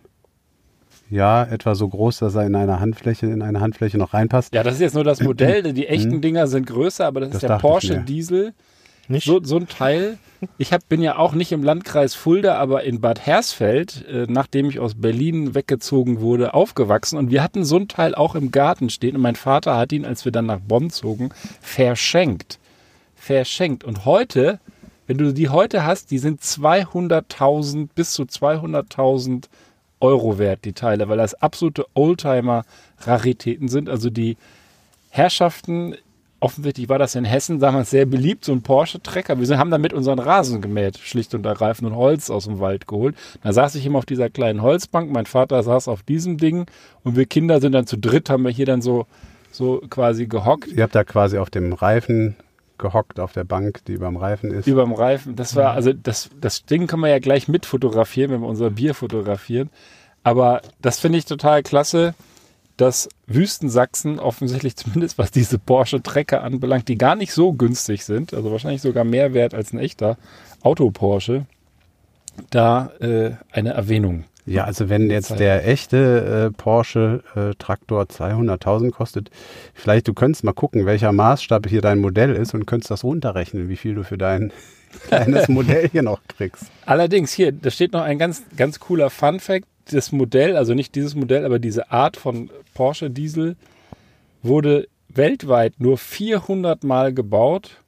ja, 1.10 1.44
etwa 1.44 1.74
so 1.74 1.88
groß, 1.88 2.18
dass 2.18 2.34
er 2.34 2.46
in 2.46 2.54
eine 2.54 2.80
Handfläche, 2.80 3.26
in 3.26 3.42
eine 3.42 3.60
Handfläche 3.60 3.96
noch 3.96 4.12
reinpasst. 4.12 4.52
Ja, 4.54 4.62
das 4.62 4.74
ist 4.74 4.80
jetzt 4.80 4.94
nur 4.94 5.04
das 5.04 5.20
Modell. 5.20 5.72
Die 5.72 5.86
echten 5.86 6.16
mhm. 6.16 6.20
Dinger 6.20 6.46
sind 6.46 6.66
größer, 6.66 7.06
aber 7.06 7.20
das, 7.20 7.30
das 7.30 7.42
ist 7.42 7.48
der 7.48 7.58
Porsche 7.58 8.00
Diesel. 8.00 8.52
Nicht? 9.08 9.24
So, 9.24 9.42
so 9.42 9.56
ein 9.56 9.68
Teil. 9.68 10.18
Ich 10.58 10.72
hab, 10.72 10.86
bin 10.88 11.00
ja 11.00 11.16
auch 11.16 11.32
nicht 11.32 11.50
im 11.50 11.62
Landkreis 11.62 12.14
Fulda, 12.14 12.56
aber 12.56 12.84
in 12.84 13.00
Bad 13.00 13.24
Hersfeld, 13.24 14.06
äh, 14.06 14.26
nachdem 14.28 14.68
ich 14.68 14.78
aus 14.78 14.94
Berlin 14.94 15.54
weggezogen 15.54 16.20
wurde, 16.20 16.52
aufgewachsen. 16.52 17.18
Und 17.18 17.30
wir 17.30 17.42
hatten 17.42 17.64
so 17.64 17.76
ein 17.76 17.88
Teil 17.88 18.14
auch 18.14 18.34
im 18.34 18.52
Garten 18.52 18.90
stehen. 18.90 19.16
Und 19.16 19.22
mein 19.22 19.34
Vater 19.34 19.76
hat 19.76 19.92
ihn, 19.92 20.04
als 20.04 20.26
wir 20.26 20.32
dann 20.32 20.46
nach 20.46 20.60
Bonn 20.60 20.90
zogen, 20.90 21.30
verschenkt. 21.62 22.58
Verschenkt. 23.16 23.82
Und 23.82 24.04
heute 24.04 24.60
wenn 25.08 25.18
du 25.18 25.32
die 25.32 25.48
heute 25.48 25.84
hast, 25.84 26.10
die 26.10 26.18
sind 26.18 26.42
200.000 26.42 27.88
bis 27.94 28.12
zu 28.12 28.24
200.000 28.24 29.44
Euro 30.00 30.38
wert, 30.38 30.66
die 30.66 30.74
Teile, 30.74 31.08
weil 31.08 31.16
das 31.16 31.34
absolute 31.34 31.86
Oldtimer-Raritäten 31.94 33.68
sind. 33.68 33.88
Also 33.88 34.10
die 34.10 34.36
Herrschaften, 35.08 35.96
offensichtlich 36.40 36.90
war 36.90 36.98
das 36.98 37.14
in 37.14 37.24
Hessen 37.24 37.58
damals 37.58 37.88
sehr 37.88 38.04
beliebt, 38.04 38.44
so 38.44 38.52
ein 38.52 38.60
Porsche-Trecker. 38.60 39.40
Wir 39.40 39.58
haben 39.58 39.70
damit 39.70 39.94
unseren 39.94 40.18
Rasen 40.18 40.60
gemäht, 40.60 40.98
schlicht 40.98 41.34
und 41.34 41.46
ergreifend, 41.46 41.88
und 41.88 41.96
Holz 41.96 42.28
aus 42.28 42.44
dem 42.44 42.60
Wald 42.60 42.86
geholt. 42.86 43.16
Da 43.42 43.54
saß 43.54 43.76
ich 43.76 43.86
immer 43.86 43.98
auf 43.98 44.06
dieser 44.06 44.28
kleinen 44.28 44.60
Holzbank, 44.60 45.10
mein 45.10 45.26
Vater 45.26 45.62
saß 45.62 45.88
auf 45.88 46.02
diesem 46.02 46.36
Ding 46.36 46.66
und 47.02 47.16
wir 47.16 47.24
Kinder 47.24 47.62
sind 47.62 47.72
dann 47.72 47.86
zu 47.86 47.96
dritt, 47.96 48.28
haben 48.28 48.44
wir 48.44 48.52
hier 48.52 48.66
dann 48.66 48.82
so, 48.82 49.06
so 49.52 49.82
quasi 49.88 50.26
gehockt. 50.26 50.68
Ihr 50.68 50.82
habt 50.82 50.94
da 50.94 51.02
quasi 51.02 51.38
auf 51.38 51.48
dem 51.48 51.72
Reifen 51.72 52.36
gehockt 52.78 53.20
auf 53.20 53.32
der 53.32 53.44
Bank, 53.44 53.84
die 53.86 53.96
beim 53.96 54.16
Reifen 54.16 54.52
ist. 54.52 54.66
Über 54.66 54.84
dem 54.84 54.92
Reifen. 54.92 55.36
Das 55.36 55.56
war, 55.56 55.72
also 55.72 55.92
das, 55.92 56.30
das 56.40 56.64
Ding 56.64 56.86
kann 56.86 57.00
man 57.00 57.10
ja 57.10 57.18
gleich 57.18 57.48
mit 57.48 57.66
fotografieren, 57.66 58.30
wenn 58.30 58.40
wir 58.40 58.48
unser 58.48 58.70
Bier 58.70 58.94
fotografieren. 58.94 59.70
Aber 60.22 60.62
das 60.80 60.98
finde 60.98 61.18
ich 61.18 61.24
total 61.24 61.62
klasse, 61.62 62.14
dass 62.76 63.08
Wüstensachsen 63.26 64.18
offensichtlich 64.18 64.76
zumindest 64.76 65.18
was 65.18 65.30
diese 65.30 65.58
Porsche 65.58 66.02
Trecker 66.02 66.42
anbelangt, 66.42 66.88
die 66.88 66.96
gar 66.96 67.16
nicht 67.16 67.32
so 67.32 67.52
günstig 67.52 68.04
sind, 68.04 68.32
also 68.32 68.50
wahrscheinlich 68.50 68.82
sogar 68.82 69.04
mehr 69.04 69.34
wert 69.34 69.52
als 69.52 69.72
ein 69.72 69.78
echter 69.78 70.16
Auto-Porsche, 70.62 71.46
da 72.50 72.92
äh, 73.00 73.32
eine 73.52 73.70
Erwähnung. 73.70 74.24
Ja, 74.48 74.64
also 74.64 74.88
wenn 74.88 75.10
jetzt 75.10 75.38
der 75.38 75.68
echte 75.68 76.50
äh, 76.50 76.56
Porsche 76.56 77.22
äh, 77.34 77.54
Traktor 77.58 78.04
200.000 78.04 78.90
kostet, 78.90 79.30
vielleicht 79.74 80.08
du 80.08 80.14
könntest 80.14 80.44
mal 80.44 80.52
gucken, 80.52 80.86
welcher 80.86 81.12
Maßstab 81.12 81.68
hier 81.68 81.82
dein 81.82 81.98
Modell 81.98 82.34
ist 82.34 82.54
und 82.54 82.66
könntest 82.66 82.90
das 82.90 83.04
runterrechnen, 83.04 83.68
wie 83.68 83.76
viel 83.76 83.94
du 83.94 84.04
für 84.04 84.16
dein 84.18 84.52
kleines 85.08 85.48
Modell 85.48 85.88
hier 85.90 86.02
noch 86.02 86.20
kriegst. 86.28 86.64
Allerdings 86.86 87.32
hier, 87.32 87.52
da 87.52 87.70
steht 87.70 87.92
noch 87.92 88.02
ein 88.02 88.18
ganz, 88.18 88.42
ganz 88.56 88.80
cooler 88.80 89.10
Fun 89.10 89.38
Fact. 89.38 89.66
Das 89.90 90.12
Modell, 90.12 90.56
also 90.56 90.74
nicht 90.74 90.94
dieses 90.94 91.14
Modell, 91.14 91.44
aber 91.46 91.58
diese 91.58 91.90
Art 91.90 92.16
von 92.16 92.50
Porsche 92.74 93.10
Diesel 93.10 93.56
wurde 94.42 94.86
weltweit 95.08 95.74
nur 95.78 95.96
400 95.96 96.84
Mal 96.84 97.14
gebaut 97.14 97.82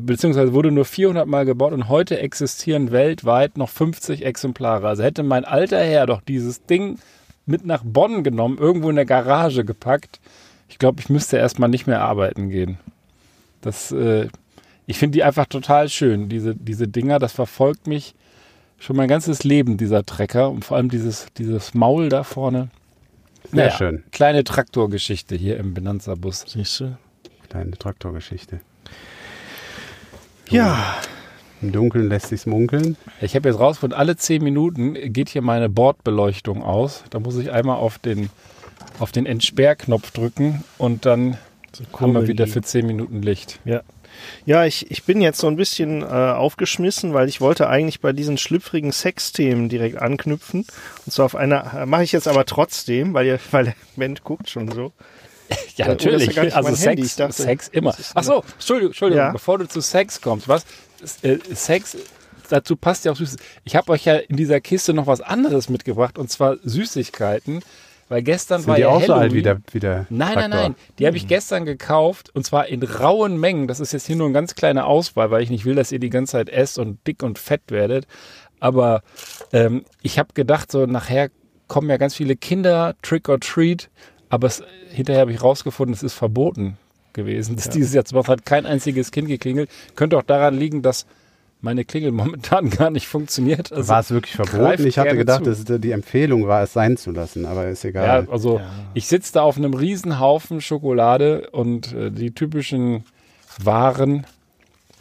beziehungsweise 0.00 0.52
wurde 0.52 0.70
nur 0.70 0.84
400 0.84 1.26
Mal 1.26 1.44
gebaut 1.44 1.72
und 1.72 1.88
heute 1.88 2.18
existieren 2.18 2.90
weltweit 2.90 3.58
noch 3.58 3.68
50 3.68 4.24
Exemplare. 4.24 4.88
Also 4.88 5.02
hätte 5.02 5.22
mein 5.22 5.44
alter 5.44 5.82
Herr 5.82 6.06
doch 6.06 6.20
dieses 6.20 6.64
Ding 6.64 6.98
mit 7.46 7.66
nach 7.66 7.82
Bonn 7.84 8.24
genommen, 8.24 8.58
irgendwo 8.58 8.90
in 8.90 8.96
der 8.96 9.04
Garage 9.04 9.64
gepackt. 9.64 10.20
Ich 10.68 10.78
glaube, 10.78 11.00
ich 11.00 11.10
müsste 11.10 11.36
erstmal 11.36 11.68
nicht 11.68 11.86
mehr 11.86 12.00
arbeiten 12.00 12.48
gehen. 12.48 12.78
Das, 13.60 13.92
äh, 13.92 14.28
ich 14.86 14.98
finde 14.98 15.16
die 15.16 15.24
einfach 15.24 15.46
total 15.46 15.88
schön, 15.88 16.28
diese, 16.28 16.54
diese 16.54 16.88
Dinger. 16.88 17.18
Das 17.18 17.32
verfolgt 17.32 17.86
mich 17.86 18.14
schon 18.78 18.96
mein 18.96 19.08
ganzes 19.08 19.44
Leben, 19.44 19.76
dieser 19.76 20.04
Trecker. 20.04 20.50
Und 20.50 20.64
vor 20.64 20.76
allem 20.76 20.88
dieses, 20.88 21.26
dieses 21.36 21.74
Maul 21.74 22.08
da 22.08 22.24
vorne. 22.24 22.70
Sehr 23.50 23.66
naja, 23.66 23.76
schön. 23.76 24.04
Kleine 24.10 24.44
Traktorgeschichte 24.44 25.36
hier 25.36 25.58
im 25.58 25.74
Benanza-Bus. 25.74 26.44
Siehst 26.48 26.80
du? 26.80 26.96
Kleine 27.48 27.72
Traktorgeschichte. 27.72 28.60
Ja. 30.50 30.96
Im 31.62 31.72
Dunkeln 31.72 32.08
lässt 32.08 32.28
sich's 32.28 32.46
munkeln. 32.46 32.96
Ich 33.20 33.34
habe 33.34 33.48
jetzt 33.48 33.58
rausgefunden, 33.58 33.98
alle 33.98 34.16
zehn 34.16 34.42
Minuten 34.42 34.94
geht 35.12 35.30
hier 35.30 35.42
meine 35.42 35.68
Bordbeleuchtung 35.68 36.62
aus. 36.62 37.04
Da 37.10 37.20
muss 37.20 37.36
ich 37.38 37.52
einmal 37.52 37.76
auf 37.76 37.98
den, 37.98 38.28
auf 38.98 39.12
den 39.12 39.24
Entsperrknopf 39.24 40.10
drücken 40.10 40.62
und 40.76 41.06
dann 41.06 41.38
so 41.72 41.84
haben 41.98 42.12
wir 42.12 42.28
wieder 42.28 42.46
für 42.46 42.62
zehn 42.62 42.86
Minuten 42.86 43.22
Licht. 43.22 43.60
Ja. 43.64 43.82
Ja, 44.46 44.64
ich, 44.64 44.90
ich 44.90 45.04
bin 45.04 45.20
jetzt 45.20 45.40
so 45.40 45.48
ein 45.48 45.56
bisschen 45.56 46.02
äh, 46.02 46.04
aufgeschmissen, 46.04 47.14
weil 47.14 47.28
ich 47.28 47.40
wollte 47.40 47.68
eigentlich 47.68 48.00
bei 48.00 48.12
diesen 48.12 48.38
schlüpfrigen 48.38 48.92
Sexthemen 48.92 49.68
direkt 49.68 50.00
anknüpfen. 50.00 50.66
Und 51.04 51.12
zwar 51.12 51.26
auf 51.26 51.34
einer, 51.34 51.82
äh, 51.82 51.86
mache 51.86 52.04
ich 52.04 52.12
jetzt 52.12 52.28
aber 52.28 52.44
trotzdem, 52.44 53.14
weil, 53.14 53.26
ihr, 53.26 53.40
weil 53.50 53.64
der 53.64 53.74
Mensch 53.96 54.22
guckt 54.22 54.48
schon 54.48 54.70
so. 54.70 54.92
Ja, 55.76 55.88
natürlich. 55.88 56.34
Ja 56.34 56.42
also 56.42 56.74
Sex, 56.74 57.16
dachte, 57.16 57.32
Sex 57.32 57.68
immer. 57.68 57.94
Ach 58.14 58.22
so, 58.22 58.44
Entschuldigung, 58.54 58.90
Entschuldigung, 58.90 59.24
ja? 59.24 59.32
bevor 59.32 59.58
du 59.58 59.66
zu 59.66 59.80
Sex 59.80 60.20
kommst, 60.20 60.48
was? 60.48 60.64
Äh, 61.22 61.38
Sex, 61.52 61.96
dazu 62.48 62.76
passt 62.76 63.04
ja 63.04 63.12
auch 63.12 63.16
Süßes. 63.16 63.36
Ich 63.64 63.74
habe 63.74 63.90
euch 63.92 64.04
ja 64.04 64.14
in 64.14 64.36
dieser 64.36 64.60
Kiste 64.60 64.94
noch 64.94 65.06
was 65.06 65.20
anderes 65.20 65.68
mitgebracht 65.68 66.16
und 66.18 66.30
zwar 66.30 66.58
Süßigkeiten. 66.62 67.62
Weil 68.08 68.22
gestern 68.22 68.60
Sind 68.60 68.68
war 68.68 68.76
die 68.76 68.82
ja 68.82 68.88
auch 68.88 69.00
Halloween. 69.00 69.06
so 69.06 69.14
alt 69.14 69.32
wie 69.32 69.42
der, 69.42 69.60
wie 69.72 69.80
der 69.80 70.06
Nein, 70.10 70.34
nein, 70.34 70.50
nein. 70.50 70.74
Die 70.98 71.06
habe 71.06 71.16
ich 71.16 71.26
gestern 71.26 71.64
gekauft 71.64 72.30
und 72.34 72.44
zwar 72.44 72.66
in 72.66 72.82
rauen 72.82 73.40
Mengen. 73.40 73.66
Das 73.66 73.80
ist 73.80 73.92
jetzt 73.92 74.06
hier 74.06 74.16
nur 74.16 74.26
eine 74.26 74.34
ganz 74.34 74.54
kleine 74.54 74.84
Auswahl, 74.84 75.30
weil 75.30 75.42
ich 75.42 75.50
nicht 75.50 75.64
will, 75.64 75.74
dass 75.74 75.90
ihr 75.90 75.98
die 75.98 76.10
ganze 76.10 76.32
Zeit 76.32 76.50
esst 76.50 76.78
und 76.78 77.04
dick 77.06 77.22
und 77.22 77.38
fett 77.38 77.62
werdet. 77.68 78.06
Aber 78.60 79.02
ähm, 79.52 79.84
ich 80.02 80.18
habe 80.18 80.34
gedacht, 80.34 80.70
so 80.70 80.84
nachher 80.84 81.30
kommen 81.66 81.88
ja 81.88 81.96
ganz 81.96 82.14
viele 82.14 82.36
Kinder 82.36 82.94
Trick 83.02 83.28
or 83.28 83.40
Treat 83.40 83.88
aber 84.34 84.48
es, 84.48 84.62
hinterher 84.90 85.22
habe 85.22 85.32
ich 85.32 85.42
rausgefunden, 85.42 85.94
es 85.94 86.02
ist 86.02 86.14
verboten 86.14 86.76
gewesen. 87.12 87.56
Das 87.56 87.66
ja. 87.66 87.72
Dieses 87.72 87.94
Jahr 87.94 88.04
hat 88.26 88.44
kein 88.44 88.66
einziges 88.66 89.10
Kind 89.10 89.28
geklingelt. 89.28 89.70
Könnte 89.94 90.18
auch 90.18 90.22
daran 90.22 90.58
liegen, 90.58 90.82
dass 90.82 91.06
meine 91.60 91.84
Klingel 91.84 92.12
momentan 92.12 92.68
gar 92.78 92.90
nicht 92.90 93.06
funktioniert. 93.06 93.72
Also 93.72 93.88
war 93.88 94.00
es 94.00 94.10
wirklich 94.10 94.34
verboten? 94.34 94.86
Ich 94.86 94.98
hatte 94.98 95.16
gedacht, 95.16 95.46
dass 95.46 95.64
die 95.64 95.92
Empfehlung 95.92 96.46
war, 96.46 96.62
es 96.62 96.72
sein 96.72 96.96
zu 96.96 97.10
lassen, 97.12 97.46
aber 97.46 97.68
ist 97.68 97.84
egal. 97.84 98.24
Ja, 98.24 98.30
also 98.30 98.58
ja. 98.58 98.70
ich 98.92 99.06
sitze 99.06 99.32
da 99.34 99.42
auf 99.42 99.56
einem 99.56 99.72
Riesenhaufen 99.72 100.60
Schokolade 100.60 101.48
und 101.50 101.92
äh, 101.94 102.10
die 102.10 102.32
typischen 102.32 103.04
Waren. 103.62 104.26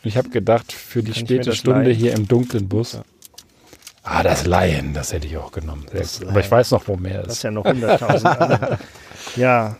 Ich 0.03 0.15
habe 0.17 0.29
gedacht, 0.29 0.71
für 0.71 1.01
die 1.01 1.11
Kann 1.11 1.25
späte 1.25 1.55
Stunde 1.55 1.89
leihen? 1.89 1.95
hier 1.95 2.13
im 2.13 2.27
dunklen 2.27 2.69
Bus. 2.69 2.93
Ja. 2.93 3.03
Ah, 4.03 4.21
das 4.21 4.45
Laien, 4.45 4.93
das 4.93 5.13
hätte 5.13 5.27
ich 5.27 5.37
auch 5.37 5.51
genommen. 5.51 5.85
Aber 6.27 6.39
ich 6.39 6.51
weiß 6.51 6.71
noch, 6.71 6.87
wo 6.87 6.97
mehr 6.97 7.21
ist. 7.21 7.27
Das 7.27 7.35
ist 7.37 7.43
ja 7.43 7.51
noch 7.51 7.65
100.000. 7.65 8.77
Ja. 9.37 9.77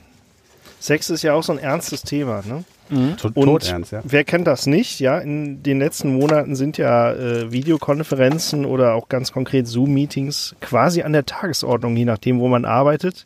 Sex 0.80 1.10
ist 1.10 1.22
ja 1.24 1.34
auch 1.34 1.44
so 1.44 1.54
ein 1.54 1.60
ernstes 1.60 2.02
Thema, 2.02 2.42
ne? 2.46 2.64
Mhm. 2.90 3.16
Und 3.36 3.68
ernst, 3.68 3.92
ja. 3.92 4.02
wer 4.04 4.24
kennt 4.24 4.48
das 4.48 4.66
nicht? 4.68 5.00
Ja, 5.00 5.20
in 5.20 5.64
den 5.64 5.80
letzten 5.80 6.14
Monaten 6.14 6.56
sind 6.56 6.78
ja 6.78 7.14
äh, 7.14 7.52
Videokonferenzen 7.52 8.66
oder 8.66 8.94
auch 8.94 9.08
ganz 9.08 9.32
konkret 9.32 9.68
Zoom-Meetings 9.68 10.56
quasi 10.60 11.02
an 11.04 11.14
der 11.14 11.26
Tagesordnung, 11.26 11.96
je 11.96 12.06
nachdem, 12.06 12.40
wo 12.40 12.48
man 12.48 12.66
arbeitet. 12.66 13.26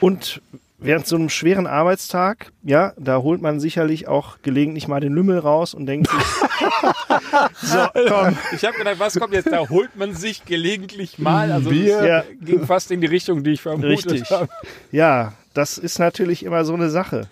Und 0.00 0.40
während 0.78 1.06
so 1.06 1.16
einem 1.16 1.28
schweren 1.28 1.66
Arbeitstag, 1.66 2.52
ja, 2.62 2.92
da 2.98 3.18
holt 3.18 3.40
man 3.40 3.60
sicherlich 3.60 4.08
auch 4.08 4.38
gelegentlich 4.42 4.88
mal 4.88 5.00
den 5.00 5.12
Lümmel 5.12 5.38
raus 5.38 5.74
und 5.74 5.86
denkt 5.86 6.10
sich, 6.10 6.18
so, 7.62 7.78
komm. 8.08 8.36
Ich 8.52 8.64
habe 8.64 8.76
gedacht, 8.76 8.98
was 8.98 9.18
kommt 9.18 9.34
jetzt? 9.34 9.50
Da 9.50 9.68
holt 9.68 9.96
man 9.96 10.14
sich 10.14 10.44
gelegentlich 10.44 11.18
mal. 11.18 11.50
Also 11.52 11.70
Bier 11.70 12.04
ja. 12.04 12.24
ging 12.40 12.66
fast 12.66 12.90
in 12.90 13.00
die 13.00 13.06
Richtung, 13.06 13.44
die 13.44 13.52
ich 13.52 13.62
vermutet 13.62 14.12
Richtig. 14.12 14.30
habe. 14.30 14.48
Ja, 14.90 15.32
das 15.54 15.78
ist 15.78 15.98
natürlich 15.98 16.44
immer 16.44 16.64
so 16.64 16.74
eine 16.74 16.90
Sache. 16.90 17.28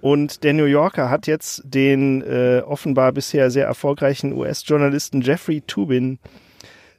Und 0.00 0.44
der 0.44 0.54
New 0.54 0.64
Yorker 0.64 1.10
hat 1.10 1.26
jetzt 1.26 1.62
den 1.64 2.22
äh, 2.22 2.62
offenbar 2.66 3.12
bisher 3.12 3.50
sehr 3.50 3.66
erfolgreichen 3.66 4.32
US-Journalisten 4.32 5.20
Jeffrey 5.20 5.60
Tubin 5.60 6.18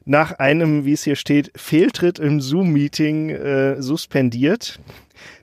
nach 0.04 0.32
einem, 0.38 0.84
wie 0.84 0.92
es 0.92 1.04
hier 1.04 1.16
steht, 1.16 1.52
Fehltritt 1.56 2.18
im 2.18 2.40
Zoom-Meeting 2.40 3.30
äh, 3.30 3.82
suspendiert. 3.82 4.78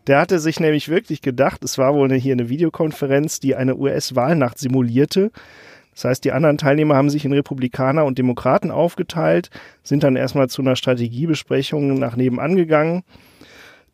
Der 0.07 0.19
hatte 0.19 0.39
sich 0.39 0.59
nämlich 0.59 0.89
wirklich 0.89 1.21
gedacht, 1.21 1.63
es 1.63 1.77
war 1.77 1.93
wohl 1.93 2.12
hier 2.13 2.33
eine 2.33 2.49
Videokonferenz, 2.49 3.39
die 3.39 3.55
eine 3.55 3.75
US-Wahlnacht 3.75 4.57
simulierte. 4.57 5.31
Das 5.93 6.05
heißt, 6.05 6.23
die 6.23 6.31
anderen 6.31 6.57
Teilnehmer 6.57 6.95
haben 6.95 7.09
sich 7.09 7.25
in 7.25 7.33
Republikaner 7.33 8.05
und 8.05 8.17
Demokraten 8.17 8.71
aufgeteilt, 8.71 9.49
sind 9.83 10.03
dann 10.03 10.15
erstmal 10.15 10.47
zu 10.47 10.62
einer 10.62 10.75
Strategiebesprechung 10.75 11.99
nach 11.99 12.15
nebenan 12.15 12.55
gegangen. 12.55 13.03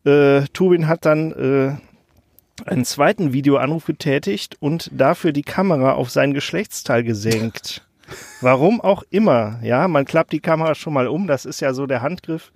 Äh, 0.04 0.42
Tubin 0.52 0.86
hat 0.86 1.04
dann 1.04 1.32
äh, 1.32 2.68
einen 2.68 2.84
zweiten 2.84 3.32
Videoanruf 3.32 3.86
getätigt 3.86 4.56
und 4.60 4.90
dafür 4.92 5.32
die 5.32 5.42
Kamera 5.42 5.94
auf 5.94 6.10
sein 6.10 6.32
Geschlechtsteil 6.32 7.02
gesenkt. 7.02 7.84
Warum 8.40 8.80
auch 8.80 9.02
immer, 9.10 9.58
ja, 9.62 9.88
man 9.88 10.04
klappt 10.04 10.32
die 10.32 10.40
Kamera 10.40 10.74
schon 10.74 10.92
mal 10.92 11.08
um, 11.08 11.26
das 11.26 11.44
ist 11.44 11.60
ja 11.60 11.74
so 11.74 11.86
der 11.86 12.02
Handgriff. 12.02 12.52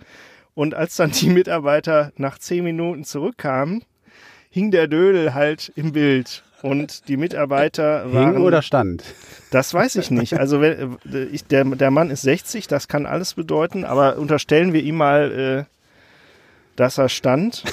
Und 0.61 0.75
als 0.75 0.97
dann 0.97 1.11
die 1.11 1.31
Mitarbeiter 1.31 2.13
nach 2.19 2.37
zehn 2.37 2.65
Minuten 2.65 3.05
zurückkamen, 3.05 3.83
hing 4.51 4.71
der 4.71 4.89
Dödel 4.89 5.33
halt 5.33 5.73
im 5.75 5.93
Bild. 5.93 6.43
Und 6.61 7.09
die 7.09 7.17
Mitarbeiter 7.17 8.13
waren. 8.13 8.35
Hing 8.35 8.43
oder 8.45 8.61
stand? 8.61 9.03
Das 9.51 9.73
weiß 9.73 9.97
ich 9.97 10.11
nicht. 10.11 10.39
Also 10.39 10.63
äh, 10.63 10.87
ich, 11.33 11.47
der, 11.47 11.65
der 11.65 11.91
Mann 11.91 12.11
ist 12.11 12.21
60, 12.21 12.67
das 12.67 12.89
kann 12.89 13.07
alles 13.07 13.33
bedeuten, 13.33 13.87
aber 13.87 14.19
unterstellen 14.19 14.75
wir 14.75 14.83
ihm 14.83 14.97
mal, 14.97 15.67
äh, 15.67 15.75
dass 16.77 16.99
er 16.99 17.09
stand. 17.09 17.65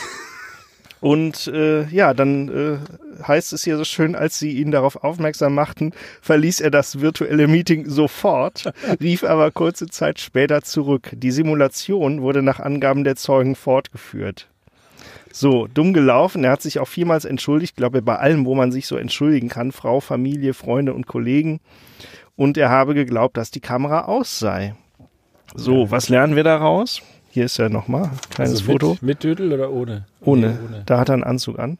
Und 1.00 1.48
äh, 1.48 1.84
ja, 1.90 2.14
dann 2.14 2.50
äh, 2.50 3.24
heißt 3.24 3.54
es 3.54 3.64
hier 3.64 3.78
so 3.78 3.84
schön, 3.84 4.16
als 4.16 4.40
sie 4.40 4.52
ihn 4.54 4.72
darauf 4.72 5.04
aufmerksam 5.04 5.54
machten, 5.54 5.94
verließ 6.22 6.60
er 6.62 6.72
das 6.72 7.00
virtuelle 7.00 7.48
Meeting 7.48 7.88
sofort, 7.88 8.72
rief 9.00 9.24
aber 9.24 9.52
kurze 9.52 9.88
Zeit 9.88 10.20
später 10.20 10.64
zurück. 10.64 11.12
Die 11.14 11.32
Simulation 11.32 12.22
wurde 12.22 12.42
nach 12.42 12.60
Angaben 12.60 13.04
der 13.04 13.16
Zeugen 13.16 13.56
fortgeführt. 13.56 14.48
So, 15.32 15.68
dumm 15.68 15.94
gelaufen. 15.94 16.44
Er 16.44 16.52
hat 16.52 16.64
sich 16.64 16.80
auch 16.80 16.88
vielmals 16.88 17.26
entschuldigt, 17.26 17.76
glaube 17.76 18.02
bei 18.02 18.16
allem, 18.16 18.46
wo 18.46 18.56
man 18.56 18.72
sich 18.72 18.88
so 18.88 18.98
entschuldigen 18.98 19.50
kann, 19.50 19.72
Frau, 19.72 20.00
Familie, 20.00 20.56
Freunde 20.56 20.96
und 20.96 21.06
Kollegen. 21.06 21.60
Und 22.36 22.58
er 22.58 22.70
habe 22.70 22.96
geglaubt, 22.96 23.38
dass 23.38 23.52
die 23.52 23.60
Kamera 23.60 24.06
aus 24.06 24.40
sei. 24.40 24.76
So, 25.56 25.92
was 25.92 26.10
lernen 26.10 26.36
wir 26.36 26.44
daraus? 26.44 27.02
Hier 27.38 27.46
ist 27.46 27.58
ja 27.60 27.70
nochmal 27.70 28.10
kleines 28.32 28.62
also 28.62 28.72
mit, 28.72 28.82
Foto. 28.82 28.98
Mit 29.02 29.24
Dödel 29.24 29.54
oder 29.54 29.72
ohne? 29.72 30.06
Ohne. 30.22 30.48
Nee, 30.48 30.56
ohne. 30.68 30.84
Da 30.88 30.98
hat 30.98 31.10
er 31.10 31.14
einen 31.14 31.24
Anzug 31.24 31.60
an. 31.60 31.78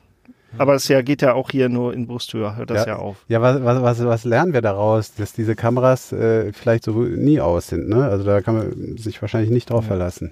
Aber 0.60 0.76
es 0.76 0.88
ja, 0.88 1.02
geht 1.02 1.24
ja 1.24 1.34
auch 1.34 1.50
hier 1.50 1.68
nur 1.68 1.96
in 1.96 2.06
Brusthöhe, 2.06 2.56
hört 2.56 2.70
das 2.70 2.86
ja, 2.86 2.94
ja 2.94 2.96
auf. 2.98 3.26
Ja, 3.28 3.42
was, 3.42 3.64
was, 3.64 4.06
was 4.06 4.24
lernen 4.24 4.54
wir 4.54 4.62
daraus, 4.62 5.16
dass 5.16 5.34
diese 5.34 5.56
Kameras 5.56 6.12
äh, 6.12 6.54
vielleicht 6.54 6.84
so 6.84 6.92
nie 6.92 7.42
aus 7.42 7.70
sind? 7.70 7.90
Ne? 7.90 8.06
Also 8.06 8.24
da 8.24 8.42
kann 8.42 8.56
man 8.56 8.98
sich 9.00 9.20
wahrscheinlich 9.20 9.50
nicht 9.50 9.72
drauf 9.72 9.86
ja. 9.86 9.88
verlassen. 9.88 10.32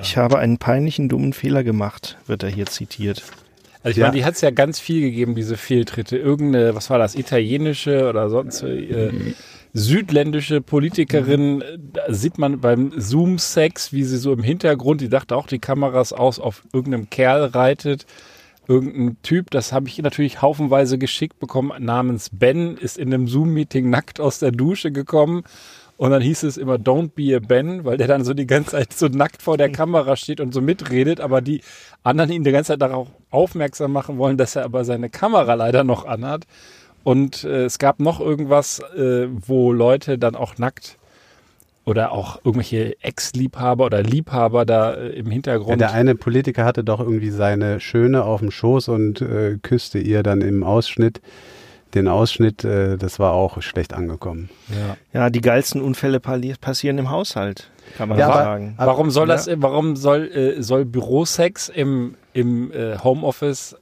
Ich 0.00 0.16
habe 0.16 0.38
einen 0.38 0.56
peinlichen, 0.56 1.10
dummen 1.10 1.34
Fehler 1.34 1.62
gemacht, 1.62 2.16
wird 2.26 2.42
er 2.42 2.48
hier 2.48 2.64
zitiert. 2.64 3.24
Also 3.82 3.90
ich 3.90 3.96
ja. 3.98 4.06
meine, 4.06 4.16
die 4.16 4.24
hat 4.24 4.36
es 4.36 4.40
ja 4.40 4.52
ganz 4.52 4.80
viel 4.80 5.02
gegeben, 5.02 5.34
diese 5.34 5.58
Fehltritte. 5.58 6.16
Irgendeine, 6.16 6.74
was 6.74 6.88
war 6.88 6.98
das, 6.98 7.14
italienische 7.14 8.08
oder 8.08 8.30
sonst 8.30 8.62
äh, 8.62 9.10
südländische 9.76 10.62
Politikerin, 10.62 11.62
da 11.92 12.02
sieht 12.08 12.38
man 12.38 12.60
beim 12.60 12.92
Zoom-Sex, 12.96 13.92
wie 13.92 14.04
sie 14.04 14.16
so 14.16 14.32
im 14.32 14.42
Hintergrund, 14.42 15.02
die 15.02 15.10
dachte 15.10 15.36
auch, 15.36 15.46
die 15.46 15.58
Kameras 15.58 16.14
aus, 16.14 16.40
auf 16.40 16.64
irgendeinem 16.72 17.10
Kerl 17.10 17.44
reitet. 17.44 18.06
Irgendein 18.68 19.18
Typ, 19.22 19.50
das 19.50 19.72
habe 19.72 19.88
ich 19.88 19.98
natürlich 19.98 20.40
haufenweise 20.40 20.96
geschickt 20.96 21.38
bekommen, 21.38 21.72
namens 21.84 22.30
Ben, 22.32 22.78
ist 22.78 22.96
in 22.96 23.12
einem 23.12 23.28
Zoom-Meeting 23.28 23.90
nackt 23.90 24.18
aus 24.18 24.38
der 24.38 24.50
Dusche 24.50 24.90
gekommen 24.92 25.44
und 25.98 26.10
dann 26.10 26.22
hieß 26.22 26.42
es 26.44 26.56
immer 26.56 26.76
Don't 26.76 27.10
be 27.14 27.36
a 27.36 27.38
Ben, 27.38 27.84
weil 27.84 27.98
der 27.98 28.08
dann 28.08 28.24
so 28.24 28.34
die 28.34 28.46
ganze 28.46 28.72
Zeit 28.72 28.92
so 28.94 29.08
nackt 29.08 29.42
vor 29.42 29.56
der 29.56 29.70
Kamera 29.70 30.16
steht 30.16 30.40
und 30.40 30.52
so 30.52 30.60
mitredet, 30.60 31.20
aber 31.20 31.42
die 31.42 31.60
anderen 32.02 32.32
ihn 32.32 32.44
die 32.44 32.50
ganze 32.50 32.72
Zeit 32.72 32.82
darauf 32.82 33.08
aufmerksam 33.30 33.92
machen 33.92 34.18
wollen, 34.18 34.36
dass 34.38 34.56
er 34.56 34.64
aber 34.64 34.84
seine 34.84 35.10
Kamera 35.10 35.54
leider 35.54 35.84
noch 35.84 36.06
anhat. 36.06 36.46
Und 37.06 37.44
äh, 37.44 37.66
es 37.66 37.78
gab 37.78 38.00
noch 38.00 38.18
irgendwas, 38.18 38.80
äh, 38.80 39.28
wo 39.30 39.72
Leute 39.72 40.18
dann 40.18 40.34
auch 40.34 40.58
nackt 40.58 40.98
oder 41.84 42.10
auch 42.10 42.40
irgendwelche 42.42 43.00
Ex-Liebhaber 43.00 43.86
oder 43.86 44.02
Liebhaber 44.02 44.64
da 44.64 44.94
äh, 44.94 45.10
im 45.10 45.30
Hintergrund. 45.30 45.80
Ja, 45.80 45.86
der 45.86 45.92
eine 45.92 46.16
Politiker 46.16 46.64
hatte 46.64 46.82
doch 46.82 46.98
irgendwie 46.98 47.30
seine 47.30 47.78
Schöne 47.78 48.24
auf 48.24 48.40
dem 48.40 48.50
Schoß 48.50 48.88
und 48.88 49.20
äh, 49.20 49.56
küsste 49.62 50.00
ihr 50.00 50.24
dann 50.24 50.40
im 50.40 50.64
Ausschnitt 50.64 51.20
den 51.94 52.08
Ausschnitt, 52.08 52.64
äh, 52.64 52.96
das 52.96 53.20
war 53.20 53.34
auch 53.34 53.62
schlecht 53.62 53.94
angekommen. 53.94 54.50
Ja, 54.68 54.96
ja 55.20 55.30
die 55.30 55.40
geilsten 55.40 55.80
Unfälle 55.80 56.18
passieren 56.18 56.98
im 56.98 57.08
Haushalt, 57.08 57.70
kann 57.96 58.08
man 58.08 58.18
ja, 58.18 58.32
sagen. 58.32 58.74
Aber, 58.78 58.90
warum 58.90 59.12
soll 59.12 59.28
das, 59.28 59.48
warum 59.48 59.94
soll, 59.94 60.26
äh, 60.26 60.60
soll 60.60 60.84
Bürosex 60.84 61.68
im, 61.68 62.16
im 62.32 62.72
äh, 62.72 62.98
Homeoffice 62.98 63.76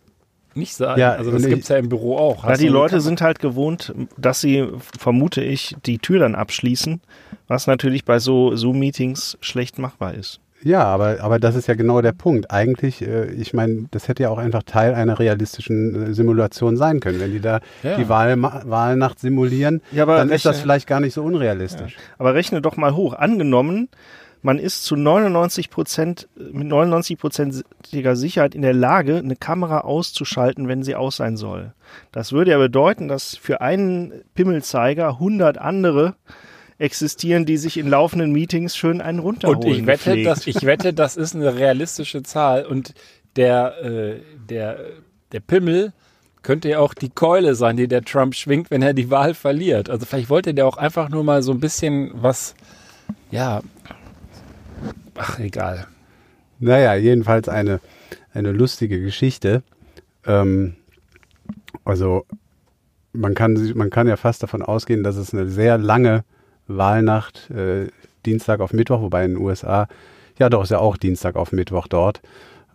nicht 0.56 0.74
sein. 0.74 0.98
Ja, 0.98 1.12
also 1.12 1.30
das 1.30 1.46
gibt 1.46 1.62
es 1.62 1.68
ja 1.68 1.76
im 1.76 1.88
Büro 1.88 2.16
auch. 2.16 2.44
Ja, 2.44 2.56
die 2.56 2.68
Leute 2.68 3.00
sind 3.00 3.20
halt 3.20 3.38
gewohnt, 3.38 3.94
dass 4.16 4.40
sie, 4.40 4.66
vermute 4.98 5.42
ich, 5.42 5.76
die 5.86 5.98
Tür 5.98 6.20
dann 6.20 6.34
abschließen, 6.34 7.00
was 7.48 7.66
natürlich 7.66 8.04
bei 8.04 8.18
so 8.18 8.54
Zoom-Meetings 8.54 9.38
schlecht 9.40 9.78
machbar 9.78 10.14
ist. 10.14 10.40
Ja, 10.64 10.82
aber, 10.84 11.18
aber 11.20 11.38
das 11.38 11.56
ist 11.56 11.68
ja 11.68 11.74
genau 11.74 12.00
der 12.00 12.12
Punkt. 12.12 12.50
Eigentlich, 12.50 13.02
äh, 13.02 13.30
ich 13.32 13.52
meine, 13.52 13.84
das 13.90 14.08
hätte 14.08 14.22
ja 14.22 14.30
auch 14.30 14.38
einfach 14.38 14.62
Teil 14.62 14.94
einer 14.94 15.18
realistischen 15.18 16.10
äh, 16.10 16.14
Simulation 16.14 16.78
sein 16.78 17.00
können. 17.00 17.20
Wenn 17.20 17.32
die 17.32 17.40
da 17.40 17.60
ja. 17.82 17.98
die 17.98 18.08
Wahl, 18.08 18.40
Wahlnacht 18.40 19.20
simulieren, 19.20 19.82
ja, 19.92 20.06
dann 20.06 20.16
rechne, 20.20 20.34
ist 20.34 20.46
das 20.46 20.60
vielleicht 20.60 20.86
gar 20.86 21.00
nicht 21.00 21.12
so 21.12 21.22
unrealistisch. 21.22 21.92
Ja. 21.92 22.00
Aber 22.16 22.32
rechne 22.32 22.62
doch 22.62 22.78
mal 22.78 22.96
hoch. 22.96 23.12
Angenommen, 23.12 23.90
man 24.44 24.58
ist 24.58 24.84
zu 24.84 24.94
99 24.94 25.70
Prozent, 25.70 26.28
mit 26.36 26.68
99-prozentiger 26.68 28.14
Sicherheit 28.14 28.54
in 28.54 28.60
der 28.60 28.74
Lage, 28.74 29.16
eine 29.16 29.36
Kamera 29.36 29.80
auszuschalten, 29.80 30.68
wenn 30.68 30.82
sie 30.82 30.94
aus 30.94 31.16
sein 31.16 31.38
soll. 31.38 31.72
Das 32.12 32.32
würde 32.32 32.50
ja 32.50 32.58
bedeuten, 32.58 33.08
dass 33.08 33.38
für 33.38 33.62
einen 33.62 34.12
Pimmelzeiger 34.34 35.08
100 35.08 35.56
andere 35.56 36.14
existieren, 36.76 37.46
die 37.46 37.56
sich 37.56 37.78
in 37.78 37.88
laufenden 37.88 38.32
Meetings 38.32 38.76
schön 38.76 39.00
einen 39.00 39.20
runterholen. 39.20 39.62
Und 39.62 39.66
ich 39.66 39.86
wette, 39.86 40.22
dass, 40.22 40.46
ich 40.46 40.62
wette, 40.66 40.92
das 40.92 41.16
ist 41.16 41.34
eine 41.34 41.56
realistische 41.56 42.22
Zahl. 42.22 42.66
Und 42.66 42.92
der, 43.36 43.82
äh, 43.82 44.20
der, 44.50 44.78
der 45.32 45.40
Pimmel 45.40 45.94
könnte 46.42 46.68
ja 46.68 46.80
auch 46.80 46.92
die 46.92 47.08
Keule 47.08 47.54
sein, 47.54 47.78
die 47.78 47.88
der 47.88 48.02
Trump 48.02 48.34
schwingt, 48.34 48.70
wenn 48.70 48.82
er 48.82 48.92
die 48.92 49.10
Wahl 49.10 49.32
verliert. 49.32 49.88
Also 49.88 50.04
vielleicht 50.04 50.28
wollte 50.28 50.52
der 50.52 50.66
auch 50.66 50.76
einfach 50.76 51.08
nur 51.08 51.24
mal 51.24 51.42
so 51.42 51.52
ein 51.52 51.60
bisschen 51.60 52.10
was, 52.12 52.54
ja, 53.30 53.62
ach 55.16 55.38
egal. 55.38 55.86
Naja, 56.58 56.94
jedenfalls 56.94 57.48
eine, 57.48 57.80
eine 58.32 58.52
lustige 58.52 59.00
Geschichte. 59.00 59.62
Ähm, 60.26 60.76
also 61.84 62.24
man 63.12 63.34
kann, 63.34 63.72
man 63.74 63.90
kann 63.90 64.08
ja 64.08 64.16
fast 64.16 64.42
davon 64.42 64.62
ausgehen, 64.62 65.02
dass 65.02 65.16
es 65.16 65.32
eine 65.32 65.48
sehr 65.48 65.78
lange 65.78 66.24
Wahlnacht, 66.66 67.50
äh, 67.50 67.88
Dienstag 68.26 68.60
auf 68.60 68.72
Mittwoch, 68.72 69.02
wobei 69.02 69.24
in 69.24 69.34
den 69.34 69.42
USA, 69.42 69.86
ja 70.38 70.48
doch, 70.48 70.64
ist 70.64 70.70
ja 70.70 70.78
auch 70.78 70.96
Dienstag 70.96 71.36
auf 71.36 71.52
Mittwoch 71.52 71.86
dort. 71.86 72.20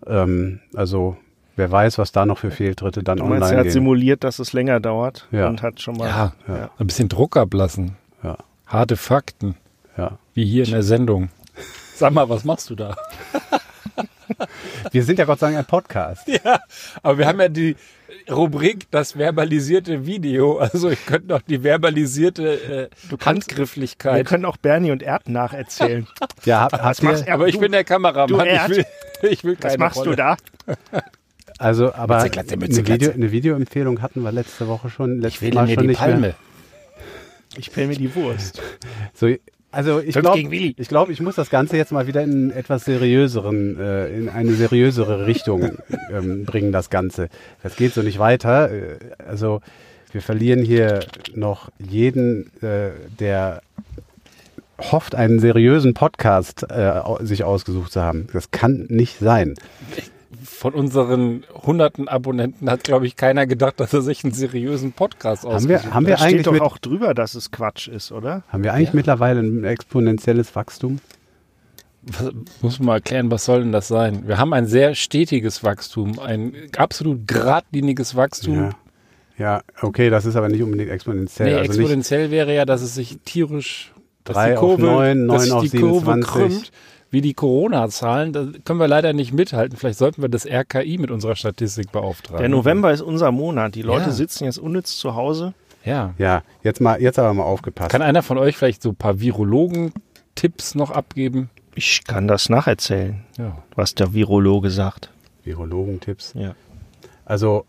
Ähm, 0.05 0.59
also 0.75 1.17
wer 1.55 1.71
weiß, 1.71 1.97
was 1.97 2.11
da 2.11 2.25
noch 2.25 2.37
für 2.37 2.51
Fehltritte 2.51 3.03
dann 3.03 3.17
du 3.17 3.25
meinst, 3.25 3.43
online 3.43 3.55
er 3.55 3.57
hat 3.59 3.63
gehen. 3.65 3.73
simuliert, 3.73 4.23
dass 4.23 4.39
es 4.39 4.53
länger 4.53 4.79
dauert 4.79 5.27
ja. 5.31 5.49
und 5.49 5.61
hat 5.61 5.81
schon 5.81 5.97
mal 5.97 6.07
ja, 6.07 6.33
ja. 6.47 6.69
ein 6.77 6.87
bisschen 6.87 7.09
Druck 7.09 7.35
ablassen. 7.35 7.95
Ja. 8.23 8.37
Harte 8.65 8.95
Fakten. 8.95 9.55
Ja. 9.97 10.17
Wie 10.33 10.45
hier 10.45 10.63
in 10.65 10.71
der 10.71 10.83
Sendung. 10.83 11.29
Sag 11.99 12.13
mal, 12.13 12.29
was 12.29 12.45
machst 12.45 12.69
du 12.69 12.75
da? 12.75 12.95
wir 14.91 15.03
sind 15.03 15.19
ja 15.19 15.25
Gott 15.25 15.39
sei 15.39 15.47
Dank 15.47 15.57
ein 15.57 15.65
Podcast. 15.65 16.25
Ja, 16.45 16.61
aber 17.03 17.17
wir 17.17 17.27
haben 17.27 17.41
ja 17.41 17.49
die 17.49 17.75
Rubrik 18.31 18.89
das 18.89 19.17
verbalisierte 19.17 20.05
Video. 20.05 20.59
Also 20.59 20.89
ich 20.89 21.05
könnte 21.05 21.27
noch 21.27 21.41
die 21.41 21.61
verbalisierte 21.61 22.89
äh, 22.89 23.15
Handgrifflichkeit. 23.25 24.15
Wir 24.15 24.23
können 24.23 24.45
auch 24.45 24.55
Bernie 24.55 24.91
und 24.91 25.03
Erd 25.03 25.27
nacherzählen. 25.27 26.07
ja, 26.45 26.61
hab, 26.61 26.81
hast 26.81 27.03
ihr, 27.03 27.33
aber 27.33 27.49
ich 27.49 27.55
du, 27.55 27.61
bin 27.61 27.73
der 27.73 27.83
Kameramann. 27.83 28.29
Du 28.29 28.45
Erd, 28.45 28.71
ich 28.71 28.77
will, 28.77 28.85
ich 29.31 29.43
will 29.43 29.55
keine 29.57 29.73
Was 29.73 29.79
machst 29.79 29.97
Rolle. 29.97 30.11
du 30.11 30.15
da? 30.15 30.37
Also, 31.57 31.93
aber 31.93 32.19
Mütze, 32.19 32.29
Glatze, 32.29 32.55
Mütze, 32.55 32.79
eine, 32.79 32.87
Video, 32.87 33.11
eine 33.11 33.31
Videoempfehlung 33.33 34.01
hatten 34.01 34.21
wir 34.21 34.31
letzte 34.31 34.69
Woche 34.69 34.89
schon. 34.89 35.21
ich 35.25 35.41
will 35.41 35.53
Mal 35.53 35.67
mir 35.67 35.73
schon 35.73 35.87
die 35.89 35.95
Palme. 35.95 36.19
Mehr. 36.19 36.35
Ich 37.57 37.73
pell 37.73 37.87
mir 37.87 37.97
die 37.97 38.15
Wurst. 38.15 38.61
So, 39.13 39.27
also 39.71 39.99
ich 39.99 40.15
glaube, 40.15 40.39
ich, 40.39 40.87
glaub, 40.87 41.09
ich 41.09 41.21
muss 41.21 41.35
das 41.35 41.49
Ganze 41.49 41.77
jetzt 41.77 41.91
mal 41.91 42.07
wieder 42.07 42.23
in 42.23 42.51
etwas 42.51 42.85
seriöseren, 42.85 43.79
äh, 43.79 44.09
in 44.17 44.29
eine 44.29 44.53
seriösere 44.53 45.27
Richtung 45.27 45.77
ähm, 46.11 46.45
bringen, 46.45 46.71
das 46.71 46.89
Ganze. 46.89 47.29
Das 47.61 47.75
geht 47.75 47.93
so 47.93 48.01
nicht 48.01 48.19
weiter. 48.19 48.71
Äh, 48.71 48.97
also 49.27 49.61
wir 50.11 50.21
verlieren 50.21 50.63
hier 50.63 51.01
noch 51.35 51.69
jeden, 51.77 52.51
äh, 52.63 52.89
der 53.19 53.61
hofft, 54.79 55.13
einen 55.13 55.39
seriösen 55.39 55.93
Podcast 55.93 56.65
äh, 56.69 57.01
sich 57.19 57.43
ausgesucht 57.43 57.91
zu 57.91 58.01
haben. 58.01 58.27
Das 58.33 58.49
kann 58.51 58.87
nicht 58.89 59.19
sein 59.19 59.53
von 60.43 60.73
unseren 60.73 61.43
hunderten 61.53 62.07
Abonnenten 62.07 62.69
hat, 62.69 62.83
glaube 62.83 63.07
ich, 63.07 63.15
keiner 63.15 63.47
gedacht, 63.47 63.79
dass 63.79 63.93
er 63.93 64.01
sich 64.01 64.23
einen 64.23 64.33
seriösen 64.33 64.91
Podcast 64.91 65.45
ausgesucht 65.45 65.85
haben 65.85 65.85
wir, 65.85 65.93
haben 65.93 66.07
wir 66.07 66.21
eigentlich 66.21 66.41
steht 66.41 66.61
doch 66.61 66.65
auch 66.65 66.77
drüber, 66.77 67.13
dass 67.13 67.35
es 67.35 67.51
Quatsch 67.51 67.87
ist, 67.87 68.11
oder? 68.11 68.43
Haben 68.49 68.63
wir 68.63 68.73
eigentlich 68.73 68.89
ja. 68.89 68.95
mittlerweile 68.95 69.41
ein 69.41 69.63
exponentielles 69.63 70.55
Wachstum? 70.55 70.99
Was, 72.01 72.31
muss 72.61 72.79
man 72.79 72.85
mal 72.85 72.95
erklären, 72.95 73.29
was 73.29 73.45
soll 73.45 73.61
denn 73.61 73.71
das 73.71 73.87
sein? 73.87 74.27
Wir 74.27 74.37
haben 74.37 74.53
ein 74.53 74.65
sehr 74.65 74.95
stetiges 74.95 75.63
Wachstum, 75.63 76.19
ein 76.19 76.53
absolut 76.77 77.27
geradliniges 77.27 78.15
Wachstum. 78.15 78.55
Ja. 78.55 78.69
Ja, 79.37 79.61
okay, 79.81 80.09
das 80.09 80.25
ist 80.25 80.35
aber 80.35 80.49
nicht 80.49 80.61
unbedingt 80.61 80.91
exponentiell. 80.91 81.49
Nee, 81.49 81.55
also 81.55 81.71
exponentiell 81.71 82.29
wäre 82.29 82.53
ja, 82.53 82.65
dass 82.65 82.81
es 82.81 82.93
sich 82.93 83.19
tierisch 83.23 83.93
3 84.25 84.57
auf 84.57 84.77
9, 84.77 85.25
9 85.25 85.51
auf 85.51 85.65
27. 85.65 86.29
krümmt 86.29 86.71
wie 87.11 87.21
die 87.21 87.33
Corona-Zahlen. 87.33 88.33
Da 88.33 88.47
können 88.63 88.79
wir 88.79 88.87
leider 88.87 89.13
nicht 89.13 89.33
mithalten. 89.33 89.77
Vielleicht 89.77 89.99
sollten 89.99 90.21
wir 90.21 90.29
das 90.29 90.45
RKI 90.45 90.97
mit 90.97 91.11
unserer 91.11 91.35
Statistik 91.35 91.91
beauftragen. 91.91 92.39
Der 92.39 92.49
November 92.49 92.91
ist 92.91 93.01
unser 93.01 93.31
Monat. 93.31 93.75
Die 93.75 93.81
Leute 93.81 94.07
ja. 94.07 94.11
sitzen 94.11 94.45
jetzt 94.45 94.59
unnütz 94.59 94.97
zu 94.97 95.15
Hause. 95.15 95.53
Ja. 95.85 96.13
Ja, 96.17 96.43
jetzt 96.63 96.81
mal, 96.81 97.01
jetzt 97.01 97.17
aber 97.19 97.33
mal 97.33 97.43
aufgepasst. 97.43 97.91
Kann 97.91 98.01
einer 98.01 98.21
von 98.21 98.37
euch 98.37 98.57
vielleicht 98.57 98.81
so 98.81 98.89
ein 98.89 98.95
paar 98.95 99.19
Virologen-Tipps 99.19 100.75
noch 100.75 100.91
abgeben? 100.91 101.49
Ich 101.75 102.03
kann 102.03 102.27
das 102.27 102.49
nacherzählen, 102.49 103.23
ja. 103.37 103.57
was 103.75 103.95
der 103.95 104.13
Virologe 104.13 104.69
sagt. 104.69 105.11
Virologentipps? 105.43 106.33
Ja. 106.35 106.55
Also, 107.25 107.65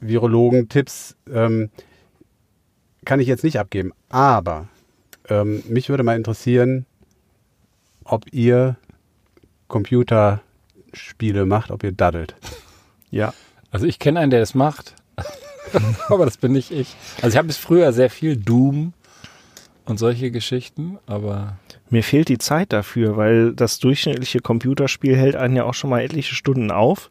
Virologentipps 0.00 1.16
ähm, 1.30 1.68
kann 3.04 3.20
ich 3.20 3.28
jetzt 3.28 3.44
nicht 3.44 3.58
abgeben, 3.58 3.92
aber 4.08 4.68
ähm, 5.28 5.62
mich 5.68 5.88
würde 5.88 6.02
mal 6.02 6.16
interessieren, 6.16 6.86
ob 8.10 8.32
ihr 8.32 8.76
Computerspiele 9.68 11.46
macht, 11.46 11.70
ob 11.70 11.84
ihr 11.84 11.92
daddelt. 11.92 12.34
Ja. 13.10 13.32
Also 13.70 13.86
ich 13.86 13.98
kenne 13.98 14.20
einen, 14.20 14.30
der 14.30 14.42
es 14.42 14.54
macht. 14.54 14.94
aber 16.08 16.24
das 16.24 16.36
bin 16.36 16.52
nicht 16.52 16.70
ich. 16.70 16.96
Also 17.16 17.28
ich 17.28 17.36
habe 17.36 17.46
bis 17.46 17.56
früher 17.56 17.92
sehr 17.92 18.10
viel 18.10 18.36
Doom 18.36 18.92
und 19.84 19.98
solche 19.98 20.30
Geschichten, 20.30 20.98
aber. 21.06 21.56
Mir 21.88 22.02
fehlt 22.02 22.28
die 22.28 22.38
Zeit 22.38 22.72
dafür, 22.72 23.16
weil 23.16 23.52
das 23.52 23.78
durchschnittliche 23.78 24.40
Computerspiel 24.40 25.16
hält 25.16 25.36
einen 25.36 25.56
ja 25.56 25.64
auch 25.64 25.74
schon 25.74 25.90
mal 25.90 26.00
etliche 26.00 26.34
Stunden 26.34 26.70
auf. 26.70 27.10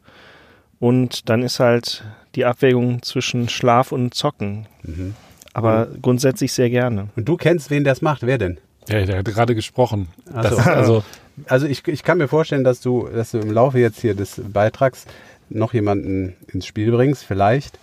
Und 0.79 1.29
dann 1.29 1.43
ist 1.43 1.59
halt 1.59 2.03
die 2.35 2.45
Abwägung 2.45 3.01
zwischen 3.01 3.49
Schlaf 3.49 3.91
und 3.91 4.13
Zocken. 4.13 4.67
Mhm. 4.83 5.15
Aber 5.53 5.87
mhm. 5.87 6.01
grundsätzlich 6.01 6.53
sehr 6.53 6.69
gerne. 6.69 7.09
Und 7.15 7.27
du 7.27 7.35
kennst, 7.35 7.69
wen 7.69 7.83
das 7.83 8.01
macht? 8.01 8.21
Wer 8.23 8.37
denn? 8.37 8.59
Ja, 8.89 9.05
der 9.05 9.19
hat 9.19 9.25
gerade 9.25 9.55
gesprochen. 9.55 10.09
So. 10.25 10.57
also 10.57 11.03
also 11.47 11.67
ich, 11.67 11.87
ich 11.87 12.03
kann 12.03 12.17
mir 12.17 12.27
vorstellen, 12.27 12.63
dass 12.63 12.81
du, 12.81 13.07
dass 13.07 13.31
du 13.31 13.39
im 13.39 13.51
Laufe 13.51 13.79
jetzt 13.79 14.01
hier 14.01 14.15
des 14.15 14.41
Beitrags 14.51 15.05
noch 15.49 15.73
jemanden 15.73 16.35
ins 16.51 16.65
Spiel 16.65 16.91
bringst, 16.91 17.23
vielleicht. 17.23 17.79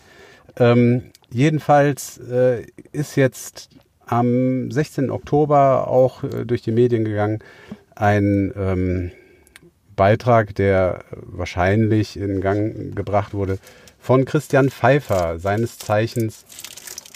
Ähm, 0.59 1.05
jedenfalls 1.31 2.19
äh, 2.19 2.65
ist 2.93 3.17
jetzt 3.17 3.71
am 4.07 4.71
16. 4.71 5.11
Oktober 5.11 5.89
auch 5.89 6.23
äh, 6.23 6.45
durch 6.45 6.63
die 6.63 6.73
Medien 6.73 7.05
gegangen 7.05 7.41
ein 7.95 8.53
ähm, 8.57 9.11
Beitrag, 9.97 10.55
der 10.55 11.05
wahrscheinlich 11.11 12.19
in 12.19 12.41
Gang 12.41 12.95
gebracht 12.95 13.33
wurde 13.35 13.59
von 13.99 14.25
Christian 14.25 14.71
Pfeiffer, 14.71 15.39
seines 15.39 15.79
Zeichens 15.79 16.45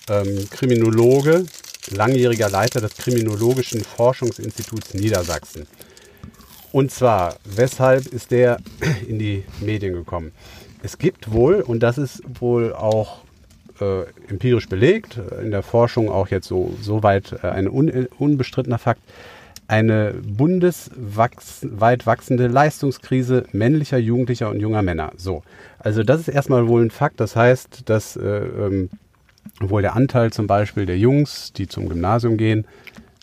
ähm, 0.08 0.48
Kriminologe, 0.50 1.44
langjähriger 1.90 2.50
Leiter 2.50 2.80
des 2.80 2.94
Kriminologischen 2.96 3.82
Forschungsinstituts 3.82 4.94
Niedersachsen. 4.94 5.66
Und 6.72 6.90
zwar, 6.90 7.36
weshalb 7.44 8.06
ist 8.06 8.30
der 8.30 8.58
in 9.08 9.18
die 9.18 9.44
Medien 9.60 9.94
gekommen? 9.94 10.32
Es 10.82 10.98
gibt 10.98 11.32
wohl, 11.32 11.56
und 11.56 11.80
das 11.80 11.98
ist 11.98 12.22
wohl 12.40 12.72
auch 12.72 13.18
äh, 13.80 14.04
empirisch 14.28 14.68
belegt, 14.68 15.18
in 15.42 15.50
der 15.50 15.62
Forschung 15.62 16.08
auch 16.08 16.28
jetzt 16.28 16.48
so, 16.48 16.74
so 16.80 17.02
weit 17.02 17.34
äh, 17.42 17.48
ein 17.48 17.68
un, 17.68 18.08
unbestrittener 18.18 18.78
Fakt, 18.78 19.02
eine 19.68 20.14
bundesweit 20.14 22.06
wachsende 22.06 22.48
Leistungskrise 22.48 23.44
männlicher, 23.52 23.98
jugendlicher 23.98 24.50
und 24.50 24.58
junger 24.58 24.82
Männer. 24.82 25.12
So, 25.16 25.42
also 25.78 26.02
das 26.02 26.20
ist 26.20 26.28
erstmal 26.28 26.66
wohl 26.66 26.82
ein 26.82 26.90
Fakt. 26.90 27.20
Das 27.20 27.36
heißt, 27.36 27.88
dass 27.88 28.16
äh, 28.16 28.22
ähm, 28.26 28.90
wohl 29.60 29.82
der 29.82 29.94
Anteil 29.96 30.32
zum 30.32 30.46
Beispiel 30.46 30.86
der 30.86 30.98
Jungs, 30.98 31.52
die 31.52 31.66
zum 31.66 31.88
Gymnasium 31.88 32.36
gehen, 32.36 32.66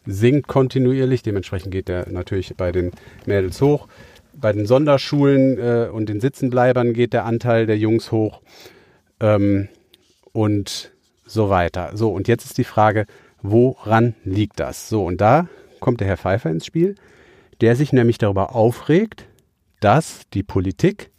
sinkt 0.06 0.48
kontinuierlich. 0.48 1.24
Dementsprechend 1.24 1.72
geht 1.72 1.88
der 1.88 2.10
natürlich 2.10 2.56
bei 2.56 2.72
den 2.72 2.92
Mädels 3.26 3.62
hoch. 3.62 3.88
Bei 4.34 4.54
den 4.54 4.66
Sonderschulen 4.66 5.58
äh, 5.58 5.90
und 5.92 6.10
den 6.10 6.20
Sitzenbleibern 6.20 6.94
geht 6.94 7.14
der 7.14 7.26
Anteil 7.26 7.66
der 7.66 7.78
Jungs 7.78 8.12
hoch 8.12 8.42
ähm, 9.20 9.68
und 10.32 10.92
so 11.26 11.50
weiter. 11.50 11.92
So, 11.96 12.12
und 12.12 12.28
jetzt 12.28 12.46
ist 12.46 12.58
die 12.58 12.64
Frage, 12.64 13.06
woran 13.42 14.16
liegt 14.24 14.60
das? 14.60 14.90
So, 14.90 15.06
und 15.06 15.20
da 15.22 15.48
kommt 15.80 16.00
der 16.00 16.08
Herr 16.08 16.18
Pfeiffer 16.18 16.50
ins 16.50 16.66
Spiel, 16.66 16.96
der 17.62 17.76
sich 17.76 17.92
nämlich 17.94 18.18
darüber 18.18 18.56
aufregt, 18.56 19.26
dass 19.80 20.22
die 20.34 20.44
Politik, 20.44 21.12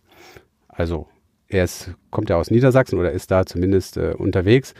also 0.68 1.08
er 1.48 1.64
ist, 1.64 1.94
kommt 2.10 2.30
ja 2.30 2.36
aus 2.36 2.50
Niedersachsen 2.50 2.98
oder 2.98 3.12
ist 3.12 3.30
da 3.30 3.46
zumindest 3.46 3.96
äh, 3.96 4.14
unterwegs 4.16 4.74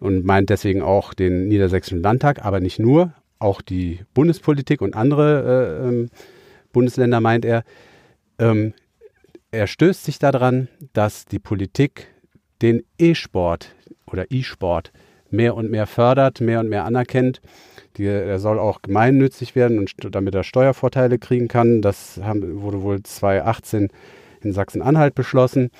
und 0.00 0.24
meint 0.24 0.50
deswegen 0.50 0.82
auch 0.82 1.14
den 1.14 1.48
Niedersächsischen 1.48 2.02
Landtag, 2.02 2.44
aber 2.44 2.60
nicht 2.60 2.78
nur, 2.78 3.12
auch 3.38 3.60
die 3.60 4.00
Bundespolitik 4.14 4.80
und 4.80 4.94
andere 4.94 5.80
äh, 5.82 5.88
ähm, 5.88 6.08
Bundesländer 6.72 7.20
meint 7.20 7.44
er. 7.44 7.64
Ähm, 8.38 8.72
er 9.50 9.66
stößt 9.66 10.04
sich 10.04 10.18
daran, 10.18 10.68
dass 10.92 11.26
die 11.26 11.38
Politik 11.38 12.06
den 12.62 12.84
E-Sport 12.98 13.74
oder 14.06 14.26
E-Sport 14.30 14.92
mehr 15.30 15.56
und 15.56 15.70
mehr 15.70 15.86
fördert, 15.86 16.40
mehr 16.40 16.60
und 16.60 16.68
mehr 16.68 16.84
anerkennt. 16.84 17.40
Die, 17.96 18.06
er 18.06 18.38
soll 18.38 18.58
auch 18.58 18.80
gemeinnützig 18.80 19.54
werden 19.54 19.78
und 19.78 19.92
damit 20.14 20.34
er 20.34 20.44
Steuervorteile 20.44 21.18
kriegen 21.18 21.48
kann. 21.48 21.82
Das 21.82 22.20
haben, 22.22 22.62
wurde 22.62 22.82
wohl 22.82 23.02
2018 23.02 23.88
in 24.40 24.52
Sachsen-Anhalt 24.52 25.14
beschlossen. 25.14 25.70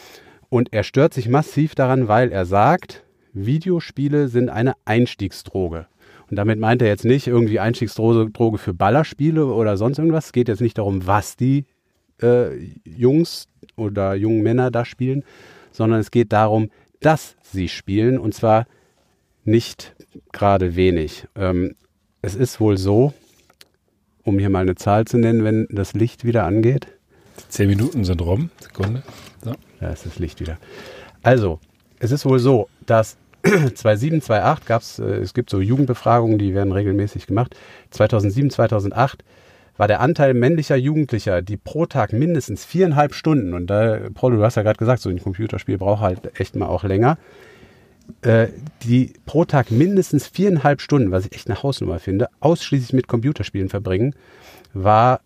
Und 0.53 0.75
er 0.75 0.83
stört 0.83 1.15
sich 1.15 1.31
massiv 1.31 1.75
daran, 1.75 2.09
weil 2.09 2.31
er 2.31 2.45
sagt, 2.45 3.05
Videospiele 3.33 4.29
sind 4.29 4.51
eine 4.51 4.75
Einstiegsdroge. 4.85 5.87
Und 6.29 6.37
damit 6.37 6.59
meint 6.59 6.83
er 6.83 6.89
jetzt 6.89 7.07
nicht 7.07 7.27
irgendwie 7.27 7.59
Einstiegsdroge 7.59 8.59
für 8.59 8.75
Ballerspiele 8.75 9.47
oder 9.47 9.79
sonst 9.79 9.97
irgendwas. 9.97 10.27
Es 10.27 10.33
geht 10.33 10.49
jetzt 10.49 10.61
nicht 10.61 10.77
darum, 10.77 11.07
was 11.07 11.39
die 11.39 11.65
äh, 12.21 12.55
Jungs 12.85 13.47
oder 13.77 14.15
jungen 14.15 14.43
Männer 14.43 14.71
da 14.71 14.85
spielen, 14.85 15.25
sondern 15.71 16.01
es 16.01 16.11
geht 16.11 16.35
darum, 16.35 16.69
dass 17.01 17.35
sie 17.41 17.69
spielen 17.69 18.19
und 18.19 18.35
zwar 18.35 18.67
nicht 19.45 19.97
gerade 20.33 20.77
wenig. 20.77 21.27
Ähm, 21.35 21.77
es 22.21 22.35
ist 22.35 22.61
wohl 22.61 22.77
so, 22.77 23.15
um 24.23 24.39
hier 24.39 24.51
mal 24.51 24.61
eine 24.61 24.75
Zahl 24.75 25.07
zu 25.07 25.17
nennen, 25.17 25.45
wenn 25.45 25.67
das 25.71 25.95
Licht 25.95 26.27
wieder 26.27 26.45
angeht. 26.45 26.89
Zehn 27.49 27.69
Minuten 27.69 28.05
sind 28.05 28.21
rum. 28.23 28.51
Sekunde. 28.61 29.03
So. 29.43 29.55
Da 29.81 29.91
ist 29.91 30.07
das 30.07 30.19
Licht 30.19 30.41
wieder. 30.41 30.59
Also, 31.23 31.61
es 31.99 32.11
ist 32.11 32.25
wohl 32.25 32.39
so, 32.39 32.69
dass 32.87 33.17
2007, 33.43 34.23
2008 34.23 34.67
gab 34.67 34.83
es, 34.83 34.99
es 34.99 35.35
gibt 35.35 35.51
so 35.51 35.61
Jugendbefragungen, 35.61 36.39
die 36.39 36.55
werden 36.55 36.73
regelmäßig 36.73 37.27
gemacht. 37.27 37.57
2007, 37.91 38.51
2008 38.51 39.25
war 39.77 39.89
der 39.89 40.01
Anteil 40.01 40.35
männlicher 40.35 40.77
Jugendlicher, 40.77 41.43
die 41.43 41.57
pro 41.57 41.87
Tag 41.87 42.13
mindestens 42.13 42.65
viereinhalb 42.65 43.15
Stunden, 43.15 43.55
und 43.55 43.69
da, 43.69 43.99
Paul, 44.15 44.37
du 44.37 44.45
hast 44.45 44.57
ja 44.57 44.63
gerade 44.63 44.79
gesagt, 44.79 45.03
so 45.03 45.09
ein 45.09 45.21
Computerspiel 45.21 45.79
braucht 45.79 46.03
halt 46.03 46.39
echt 46.39 46.55
mal 46.55 46.67
auch 46.67 46.85
länger, 46.85 47.19
äh, 48.23 48.49
die 48.83 49.15
pro 49.27 49.45
Tag 49.45 49.71
mindestens 49.71 50.27
viereinhalb 50.27 50.81
Stunden, 50.81 51.11
was 51.11 51.27
ich 51.27 51.33
echt 51.33 51.49
eine 51.49 51.63
Hausnummer 51.63 51.99
finde, 51.99 52.29
ausschließlich 52.41 52.93
mit 52.93 53.09
Computerspielen 53.09 53.69
verbringen, 53.69 54.15
war 54.75 55.21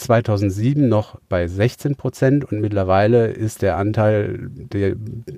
2007 0.00 0.88
noch 0.88 1.20
bei 1.28 1.46
16 1.46 1.96
Prozent 1.96 2.44
und 2.44 2.60
mittlerweile 2.60 3.28
ist 3.28 3.62
der 3.62 3.76
Anteil, 3.76 4.48
der 4.50 4.94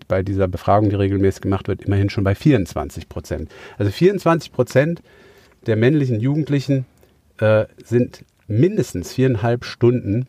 bei 0.08 0.22
dieser 0.22 0.48
Befragung, 0.48 0.90
die 0.90 0.96
regelmäßig 0.96 1.42
gemacht 1.42 1.68
wird, 1.68 1.82
immerhin 1.82 2.10
schon 2.10 2.24
bei 2.24 2.34
24 2.34 3.08
Prozent. 3.08 3.50
Also 3.78 3.90
24 3.90 4.52
Prozent 4.52 5.02
der 5.66 5.76
männlichen 5.76 6.20
Jugendlichen 6.20 6.86
äh, 7.38 7.66
sind 7.84 8.24
mindestens 8.46 9.12
viereinhalb 9.12 9.64
Stunden 9.64 10.26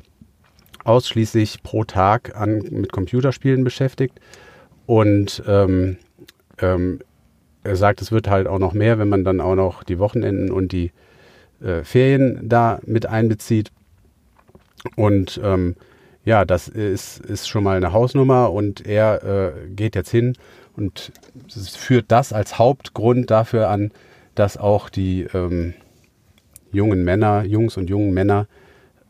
ausschließlich 0.83 1.63
pro 1.63 1.83
Tag 1.83 2.35
an, 2.35 2.59
mit 2.71 2.91
Computerspielen 2.91 3.63
beschäftigt. 3.63 4.19
Und 4.85 5.43
ähm, 5.47 5.97
ähm, 6.59 6.99
er 7.63 7.75
sagt, 7.75 8.01
es 8.01 8.11
wird 8.11 8.29
halt 8.29 8.47
auch 8.47 8.59
noch 8.59 8.73
mehr, 8.73 8.99
wenn 8.99 9.09
man 9.09 9.23
dann 9.23 9.39
auch 9.39 9.55
noch 9.55 9.83
die 9.83 9.99
Wochenenden 9.99 10.51
und 10.51 10.71
die 10.71 10.91
äh, 11.61 11.83
Ferien 11.83 12.49
da 12.49 12.79
mit 12.85 13.05
einbezieht. 13.05 13.71
Und 14.95 15.39
ähm, 15.43 15.75
ja, 16.25 16.45
das 16.45 16.67
ist, 16.67 17.19
ist 17.19 17.47
schon 17.47 17.63
mal 17.63 17.77
eine 17.77 17.93
Hausnummer 17.93 18.51
und 18.51 18.85
er 18.85 19.23
äh, 19.23 19.67
geht 19.69 19.95
jetzt 19.95 20.11
hin 20.11 20.35
und 20.75 21.11
führt 21.49 22.05
das 22.07 22.33
als 22.33 22.57
Hauptgrund 22.57 23.29
dafür 23.29 23.69
an, 23.69 23.91
dass 24.35 24.57
auch 24.57 24.89
die 24.89 25.27
ähm, 25.33 25.73
jungen 26.71 27.03
Männer, 27.03 27.43
Jungs 27.43 27.77
und 27.77 27.89
jungen 27.89 28.13
Männer 28.13 28.47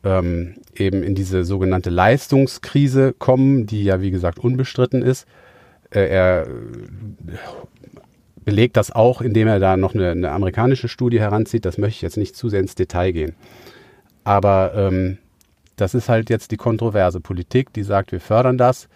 ähm, 0.03 0.55
eben 0.76 1.03
in 1.03 1.15
diese 1.15 1.43
sogenannte 1.43 1.89
Leistungskrise 1.89 3.13
kommen, 3.13 3.65
die 3.67 3.84
ja 3.84 4.01
wie 4.01 4.11
gesagt 4.11 4.39
unbestritten 4.39 5.01
ist. 5.01 5.28
Äh, 5.91 6.07
er 6.07 6.47
belegt 8.43 8.76
das 8.76 8.91
auch, 8.91 9.21
indem 9.21 9.47
er 9.47 9.59
da 9.59 9.78
noch 9.78 9.93
eine, 9.93 10.11
eine, 10.11 10.32
amerikanische 10.32 10.89
Studie 10.89 11.19
heranzieht. 11.19 11.63
Das 11.65 11.78
möchte 11.78 11.97
ich 11.97 12.01
jetzt 12.01 12.17
nicht 12.17 12.36
zu 12.36 12.49
sehr 12.49 12.59
ins 12.59 12.76
Detail 12.76 13.11
gehen. 13.11 13.36
Aber 14.26 14.74
ähm, 14.76 15.17
das 15.76 15.93
ist 15.93 16.09
halt 16.09 16.30
jetzt 16.30 16.51
die 16.51 16.57
kontroverse 16.57 17.19
Politik, 17.19 17.74
die 17.74 17.84
sagt, 17.84 18.11
wir 18.11 18.19
fördern 18.19 18.57
das. 18.57 18.88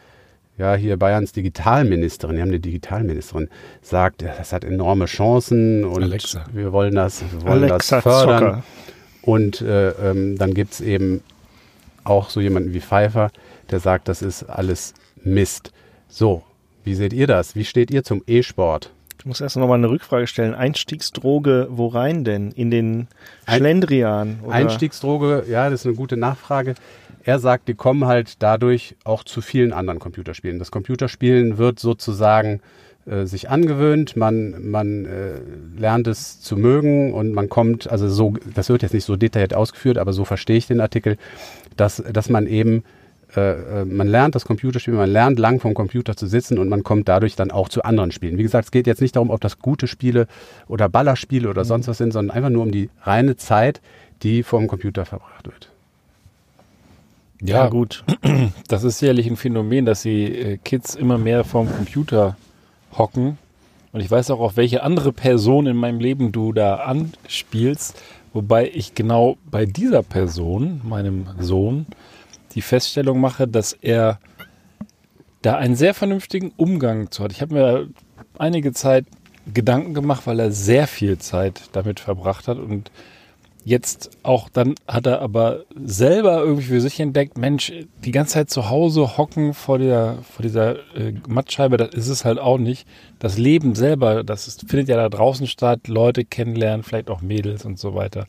Ja, 0.57 0.73
hier 0.73 0.97
Bayerns 0.97 1.33
Digitalministerin, 1.33 2.35
wir 2.35 2.41
haben 2.41 2.49
eine 2.49 2.59
Digitalministerin, 2.59 3.49
sagt, 3.83 4.23
das 4.23 4.53
hat 4.53 4.63
enorme 4.63 5.05
Chancen 5.05 5.85
und 5.85 6.01
Alexa. 6.01 6.45
wir 6.51 6.71
wollen 6.71 6.95
das, 6.95 7.21
wir 7.21 7.43
wollen 7.43 7.63
Alexa 7.65 7.97
das 7.97 8.03
fördern. 8.03 8.39
Zocker. 8.39 8.63
Und 9.21 9.61
äh, 9.61 9.89
ähm, 9.89 10.37
dann 10.37 10.53
gibt 10.53 10.73
es 10.73 10.81
eben 10.81 11.21
auch 12.03 12.29
so 12.29 12.41
jemanden 12.41 12.73
wie 12.73 12.79
Pfeiffer, 12.79 13.29
der 13.69 13.79
sagt, 13.79 14.07
das 14.07 14.21
ist 14.21 14.43
alles 14.43 14.93
Mist. 15.23 15.71
So, 16.07 16.43
wie 16.83 16.95
seht 16.95 17.13
ihr 17.13 17.27
das? 17.27 17.55
Wie 17.55 17.65
steht 17.65 17.91
ihr 17.91 18.03
zum 18.03 18.23
E-Sport? 18.25 18.91
Ich 19.19 19.25
muss 19.25 19.41
erst 19.41 19.57
noch 19.57 19.67
mal 19.67 19.75
eine 19.75 19.89
Rückfrage 19.89 20.27
stellen. 20.27 20.53
Einstiegsdroge, 20.53 21.67
wo 21.71 21.87
rein 21.87 22.23
denn? 22.23 22.51
In 22.51 22.69
den 22.71 23.07
Schlendrian? 23.47 24.39
Oder? 24.43 24.53
Einstiegsdroge, 24.53 25.45
ja, 25.49 25.69
das 25.69 25.81
ist 25.81 25.85
eine 25.87 25.95
gute 25.95 26.17
Nachfrage. 26.17 26.75
Er 27.23 27.39
sagt, 27.39 27.67
die 27.67 27.73
kommen 27.73 28.05
halt 28.05 28.41
dadurch 28.41 28.95
auch 29.03 29.23
zu 29.23 29.41
vielen 29.41 29.73
anderen 29.73 29.99
Computerspielen. 29.99 30.59
Das 30.59 30.71
Computerspielen 30.71 31.57
wird 31.57 31.79
sozusagen 31.79 32.61
äh, 33.07 33.25
sich 33.25 33.49
angewöhnt, 33.49 34.15
man, 34.17 34.69
man 34.69 35.05
äh, 35.05 35.39
lernt 35.77 36.07
es 36.07 36.39
zu 36.41 36.57
mögen 36.57 37.13
und 37.13 37.33
man 37.33 37.49
kommt, 37.49 37.89
also 37.89 38.09
so, 38.09 38.33
das 38.53 38.69
wird 38.69 38.81
jetzt 38.81 38.93
nicht 38.93 39.05
so 39.05 39.15
detailliert 39.15 39.53
ausgeführt, 39.53 39.97
aber 39.97 40.13
so 40.13 40.25
verstehe 40.25 40.57
ich 40.57 40.67
den 40.67 40.81
Artikel, 40.81 41.17
dass, 41.75 42.03
dass 42.11 42.29
man 42.29 42.47
eben 42.47 42.83
äh, 43.35 43.81
äh, 43.81 43.85
man 43.85 44.07
lernt 44.07 44.35
das 44.35 44.45
Computerspiel, 44.45 44.93
man 44.93 45.09
lernt 45.09 45.37
lang 45.37 45.59
vom 45.59 45.73
Computer 45.73 46.15
zu 46.15 46.27
sitzen 46.27 46.57
und 46.57 46.69
man 46.69 46.83
kommt 46.83 47.09
dadurch 47.09 47.35
dann 47.35 47.51
auch 47.51 47.67
zu 47.67 47.83
anderen 47.83 48.11
Spielen. 48.11 48.37
Wie 48.37 48.43
gesagt, 48.43 48.65
es 48.65 48.71
geht 48.71 48.87
jetzt 48.87 49.01
nicht 49.01 49.15
darum, 49.15 49.29
ob 49.29 49.41
das 49.41 49.59
gute 49.59 49.87
Spiele 49.87 50.27
oder 50.67 50.87
Ballerspiele 50.87 51.49
oder 51.49 51.63
mhm. 51.63 51.67
sonst 51.67 51.87
was 51.87 51.97
sind, 51.97 52.13
sondern 52.13 52.35
einfach 52.35 52.49
nur 52.49 52.63
um 52.63 52.71
die 52.71 52.89
reine 53.01 53.35
Zeit, 53.35 53.81
die 54.23 54.43
vom 54.43 54.67
Computer 54.67 55.05
verbracht 55.05 55.45
wird. 55.45 55.69
Ja, 57.41 57.65
ja, 57.65 57.69
gut. 57.69 58.03
Das 58.67 58.83
ist 58.83 58.99
sicherlich 58.99 59.27
ein 59.27 59.37
Phänomen, 59.37 59.85
dass 59.85 60.01
die 60.01 60.25
äh, 60.25 60.57
Kids 60.57 60.95
immer 60.95 61.17
mehr 61.17 61.43
vorm 61.43 61.69
Computer 61.71 62.35
hocken. 62.97 63.37
Und 63.91 64.01
ich 64.01 64.09
weiß 64.09 64.31
auch, 64.31 64.39
auf 64.39 64.57
welche 64.57 64.83
andere 64.83 65.11
Person 65.11 65.67
in 65.67 65.75
meinem 65.75 65.99
Leben 65.99 66.31
du 66.31 66.53
da 66.53 66.75
anspielst. 66.75 68.01
Wobei 68.33 68.69
ich 68.73 68.93
genau 68.95 69.37
bei 69.49 69.65
dieser 69.65 70.03
Person, 70.03 70.81
meinem 70.83 71.27
Sohn, 71.39 71.85
die 72.57 72.61
Feststellung 72.61 73.21
mache, 73.21 73.47
dass 73.47 73.71
er 73.73 74.19
da 75.43 75.57
einen 75.57 75.75
sehr 75.75 75.93
vernünftigen 75.93 76.51
Umgang 76.57 77.11
zu 77.11 77.23
hat. 77.23 77.31
Ich 77.31 77.41
habe 77.41 77.53
mir 77.53 77.87
einige 78.39 78.73
Zeit 78.73 79.05
Gedanken 79.53 79.93
gemacht, 79.93 80.25
weil 80.25 80.39
er 80.39 80.51
sehr 80.51 80.87
viel 80.87 81.19
Zeit 81.19 81.69
damit 81.71 81.99
verbracht 81.99 82.47
hat 82.47 82.57
und 82.57 82.91
jetzt 83.63 84.09
auch 84.23 84.49
dann 84.49 84.73
hat 84.87 85.05
er 85.05 85.21
aber 85.21 85.65
selber 85.75 86.39
irgendwie 86.39 86.67
für 86.67 86.81
sich 86.81 86.99
entdeckt, 86.99 87.37
Mensch, 87.37 87.71
die 88.03 88.11
ganze 88.11 88.33
Zeit 88.33 88.49
zu 88.49 88.69
Hause 88.69 89.17
hocken 89.17 89.53
vor 89.53 89.77
der 89.77 90.17
vor 90.23 90.41
dieser 90.41 90.77
äh, 90.95 91.13
Mattscheibe, 91.27 91.77
das 91.77 91.93
ist 91.93 92.09
es 92.09 92.25
halt 92.25 92.39
auch 92.39 92.57
nicht. 92.57 92.87
Das 93.19 93.37
Leben 93.37 93.75
selber, 93.75 94.23
das 94.23 94.47
ist, 94.47 94.67
findet 94.67 94.87
ja 94.89 94.95
da 94.95 95.09
draußen 95.09 95.45
statt, 95.45 95.87
Leute 95.87 96.25
kennenlernen, 96.25 96.83
vielleicht 96.83 97.09
auch 97.09 97.21
Mädels 97.21 97.65
und 97.65 97.77
so 97.77 97.93
weiter. 97.93 98.25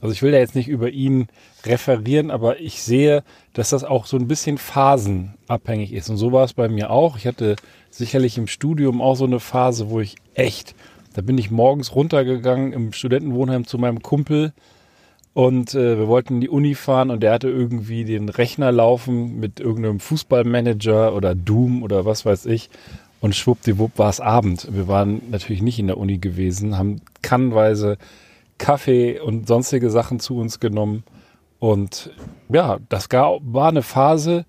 Also 0.00 0.12
ich 0.12 0.22
will 0.22 0.32
da 0.32 0.38
jetzt 0.38 0.54
nicht 0.54 0.68
über 0.68 0.90
ihn 0.90 1.26
referieren, 1.66 2.30
aber 2.30 2.60
ich 2.60 2.82
sehe, 2.82 3.22
dass 3.52 3.70
das 3.70 3.84
auch 3.84 4.06
so 4.06 4.16
ein 4.16 4.28
bisschen 4.28 4.58
phasenabhängig 4.58 5.92
ist. 5.92 6.10
Und 6.10 6.16
so 6.16 6.32
war 6.32 6.44
es 6.44 6.52
bei 6.52 6.68
mir 6.68 6.90
auch. 6.90 7.16
Ich 7.16 7.26
hatte 7.26 7.56
sicherlich 7.90 8.38
im 8.38 8.46
Studium 8.46 9.00
auch 9.00 9.16
so 9.16 9.24
eine 9.24 9.40
Phase, 9.40 9.90
wo 9.90 10.00
ich 10.00 10.16
echt, 10.34 10.74
da 11.14 11.22
bin 11.22 11.38
ich 11.38 11.50
morgens 11.50 11.94
runtergegangen 11.94 12.72
im 12.72 12.92
Studentenwohnheim 12.92 13.66
zu 13.66 13.78
meinem 13.78 14.02
Kumpel 14.02 14.52
und 15.34 15.74
äh, 15.74 15.98
wir 15.98 16.08
wollten 16.08 16.34
in 16.34 16.40
die 16.42 16.48
Uni 16.50 16.74
fahren 16.74 17.10
und 17.10 17.22
der 17.22 17.32
hatte 17.32 17.48
irgendwie 17.48 18.04
den 18.04 18.28
Rechner 18.28 18.70
laufen 18.70 19.40
mit 19.40 19.60
irgendeinem 19.60 20.00
Fußballmanager 20.00 21.14
oder 21.14 21.34
Doom 21.34 21.82
oder 21.82 22.04
was 22.04 22.26
weiß 22.26 22.46
ich. 22.46 22.68
Und 23.20 23.34
schwuppdiwupp 23.34 23.98
war 23.98 24.10
es 24.10 24.20
Abend. 24.20 24.68
Wir 24.70 24.88
waren 24.88 25.22
natürlich 25.30 25.62
nicht 25.62 25.78
in 25.78 25.86
der 25.86 25.96
Uni 25.96 26.18
gewesen, 26.18 26.76
haben 26.76 27.00
kannweise 27.22 27.96
Kaffee 28.58 29.20
und 29.20 29.46
sonstige 29.46 29.90
Sachen 29.90 30.20
zu 30.20 30.36
uns 30.36 30.60
genommen. 30.60 31.04
Und 31.62 32.10
ja, 32.48 32.78
das 32.88 33.08
war 33.12 33.68
eine 33.68 33.82
Phase, 33.82 34.46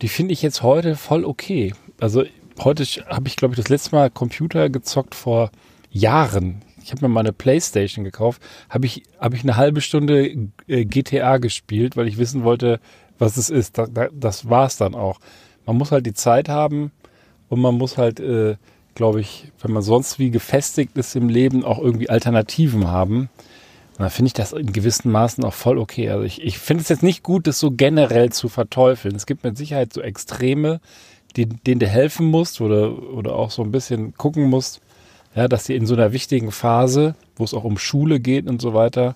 die 0.00 0.08
finde 0.08 0.32
ich 0.32 0.42
jetzt 0.42 0.62
heute 0.62 0.96
voll 0.96 1.24
okay. 1.24 1.72
Also 2.00 2.24
heute 2.58 2.84
habe 3.06 3.28
ich, 3.28 3.36
glaube 3.36 3.54
ich, 3.54 3.60
das 3.60 3.68
letzte 3.68 3.94
Mal 3.94 4.10
Computer 4.10 4.68
gezockt 4.68 5.14
vor 5.14 5.50
Jahren 5.90 6.62
ich 6.82 6.90
habe 6.90 7.02
mir 7.02 7.08
mal 7.08 7.20
eine 7.20 7.32
Playstation 7.32 8.04
gekauft, 8.04 8.42
habe 8.68 8.86
ich, 8.86 9.04
hab 9.18 9.34
ich 9.34 9.42
eine 9.42 9.56
halbe 9.56 9.80
Stunde 9.80 10.48
äh, 10.66 10.84
GTA 10.84 11.38
gespielt, 11.38 11.96
weil 11.96 12.08
ich 12.08 12.18
wissen 12.18 12.44
wollte, 12.44 12.80
was 13.18 13.36
es 13.36 13.50
ist. 13.50 13.78
Da, 13.78 13.86
da, 13.86 14.08
das 14.12 14.48
war 14.48 14.66
es 14.66 14.76
dann 14.76 14.94
auch. 14.94 15.20
Man 15.64 15.76
muss 15.76 15.92
halt 15.92 16.06
die 16.06 16.14
Zeit 16.14 16.48
haben 16.48 16.90
und 17.48 17.60
man 17.60 17.76
muss 17.76 17.98
halt, 17.98 18.20
äh, 18.20 18.56
glaube 18.94 19.20
ich, 19.20 19.52
wenn 19.60 19.72
man 19.72 19.82
sonst 19.82 20.18
wie 20.18 20.30
gefestigt 20.30 20.96
ist 20.98 21.14
im 21.14 21.28
Leben, 21.28 21.64
auch 21.64 21.78
irgendwie 21.78 22.10
Alternativen 22.10 22.88
haben. 22.88 23.30
Dann 23.98 24.10
finde 24.10 24.28
ich 24.28 24.32
das 24.32 24.52
in 24.52 24.72
gewissen 24.72 25.10
Maßen 25.10 25.44
auch 25.44 25.54
voll 25.54 25.78
okay. 25.78 26.08
Also 26.08 26.24
ich, 26.24 26.42
ich 26.42 26.58
finde 26.58 26.82
es 26.82 26.88
jetzt 26.88 27.02
nicht 27.02 27.22
gut, 27.22 27.46
das 27.46 27.58
so 27.58 27.70
generell 27.70 28.32
zu 28.32 28.48
verteufeln. 28.48 29.14
Es 29.14 29.26
gibt 29.26 29.44
mit 29.44 29.56
Sicherheit 29.56 29.92
so 29.92 30.00
Extreme, 30.00 30.80
die, 31.36 31.46
denen 31.46 31.80
du 31.80 31.86
helfen 31.86 32.26
musst 32.26 32.60
oder, 32.60 33.02
oder 33.12 33.34
auch 33.34 33.50
so 33.50 33.62
ein 33.62 33.70
bisschen 33.70 34.14
gucken 34.14 34.44
musst, 34.44 34.80
ja, 35.34 35.48
dass 35.48 35.64
sie 35.64 35.76
in 35.76 35.86
so 35.86 35.94
einer 35.94 36.12
wichtigen 36.12 36.52
Phase, 36.52 37.14
wo 37.36 37.44
es 37.44 37.54
auch 37.54 37.64
um 37.64 37.78
Schule 37.78 38.20
geht 38.20 38.48
und 38.48 38.60
so 38.60 38.74
weiter, 38.74 39.14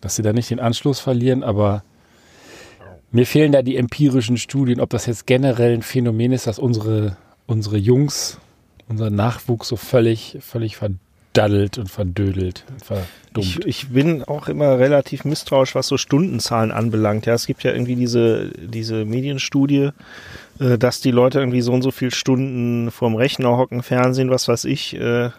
dass 0.00 0.16
sie 0.16 0.22
da 0.22 0.32
nicht 0.32 0.50
den 0.50 0.60
Anschluss 0.60 1.00
verlieren, 1.00 1.42
aber 1.42 1.82
mir 3.10 3.26
fehlen 3.26 3.52
da 3.52 3.62
die 3.62 3.76
empirischen 3.76 4.36
Studien, 4.36 4.80
ob 4.80 4.90
das 4.90 5.06
jetzt 5.06 5.26
generell 5.26 5.72
ein 5.72 5.82
Phänomen 5.82 6.32
ist, 6.32 6.46
dass 6.46 6.58
unsere, 6.58 7.16
unsere 7.46 7.78
Jungs, 7.78 8.38
unser 8.86 9.08
Nachwuchs 9.08 9.68
so 9.68 9.76
völlig, 9.76 10.36
völlig 10.40 10.76
verdaddelt 11.38 11.78
und 11.78 11.90
verdödelt 11.90 12.64
verdummt. 12.82 13.06
Ich, 13.36 13.66
ich 13.66 13.88
bin 13.88 14.24
auch 14.24 14.48
immer 14.48 14.78
relativ 14.78 15.24
misstrauisch, 15.24 15.74
was 15.74 15.86
so 15.86 15.96
Stundenzahlen 15.96 16.72
anbelangt. 16.72 17.26
Ja, 17.26 17.34
es 17.34 17.46
gibt 17.46 17.62
ja 17.62 17.72
irgendwie 17.72 17.96
diese, 17.96 18.50
diese 18.56 19.04
Medienstudie, 19.04 19.90
äh, 20.58 20.78
dass 20.78 21.00
die 21.00 21.10
Leute 21.10 21.38
irgendwie 21.38 21.60
so 21.60 21.72
und 21.72 21.82
so 21.82 21.90
viele 21.90 22.10
Stunden 22.10 22.90
vorm 22.90 23.14
Rechner 23.14 23.56
hocken, 23.56 23.82
Fernsehen, 23.82 24.30
was 24.30 24.48
weiß 24.48 24.64
ich, 24.64 24.94
äh, 24.96 25.30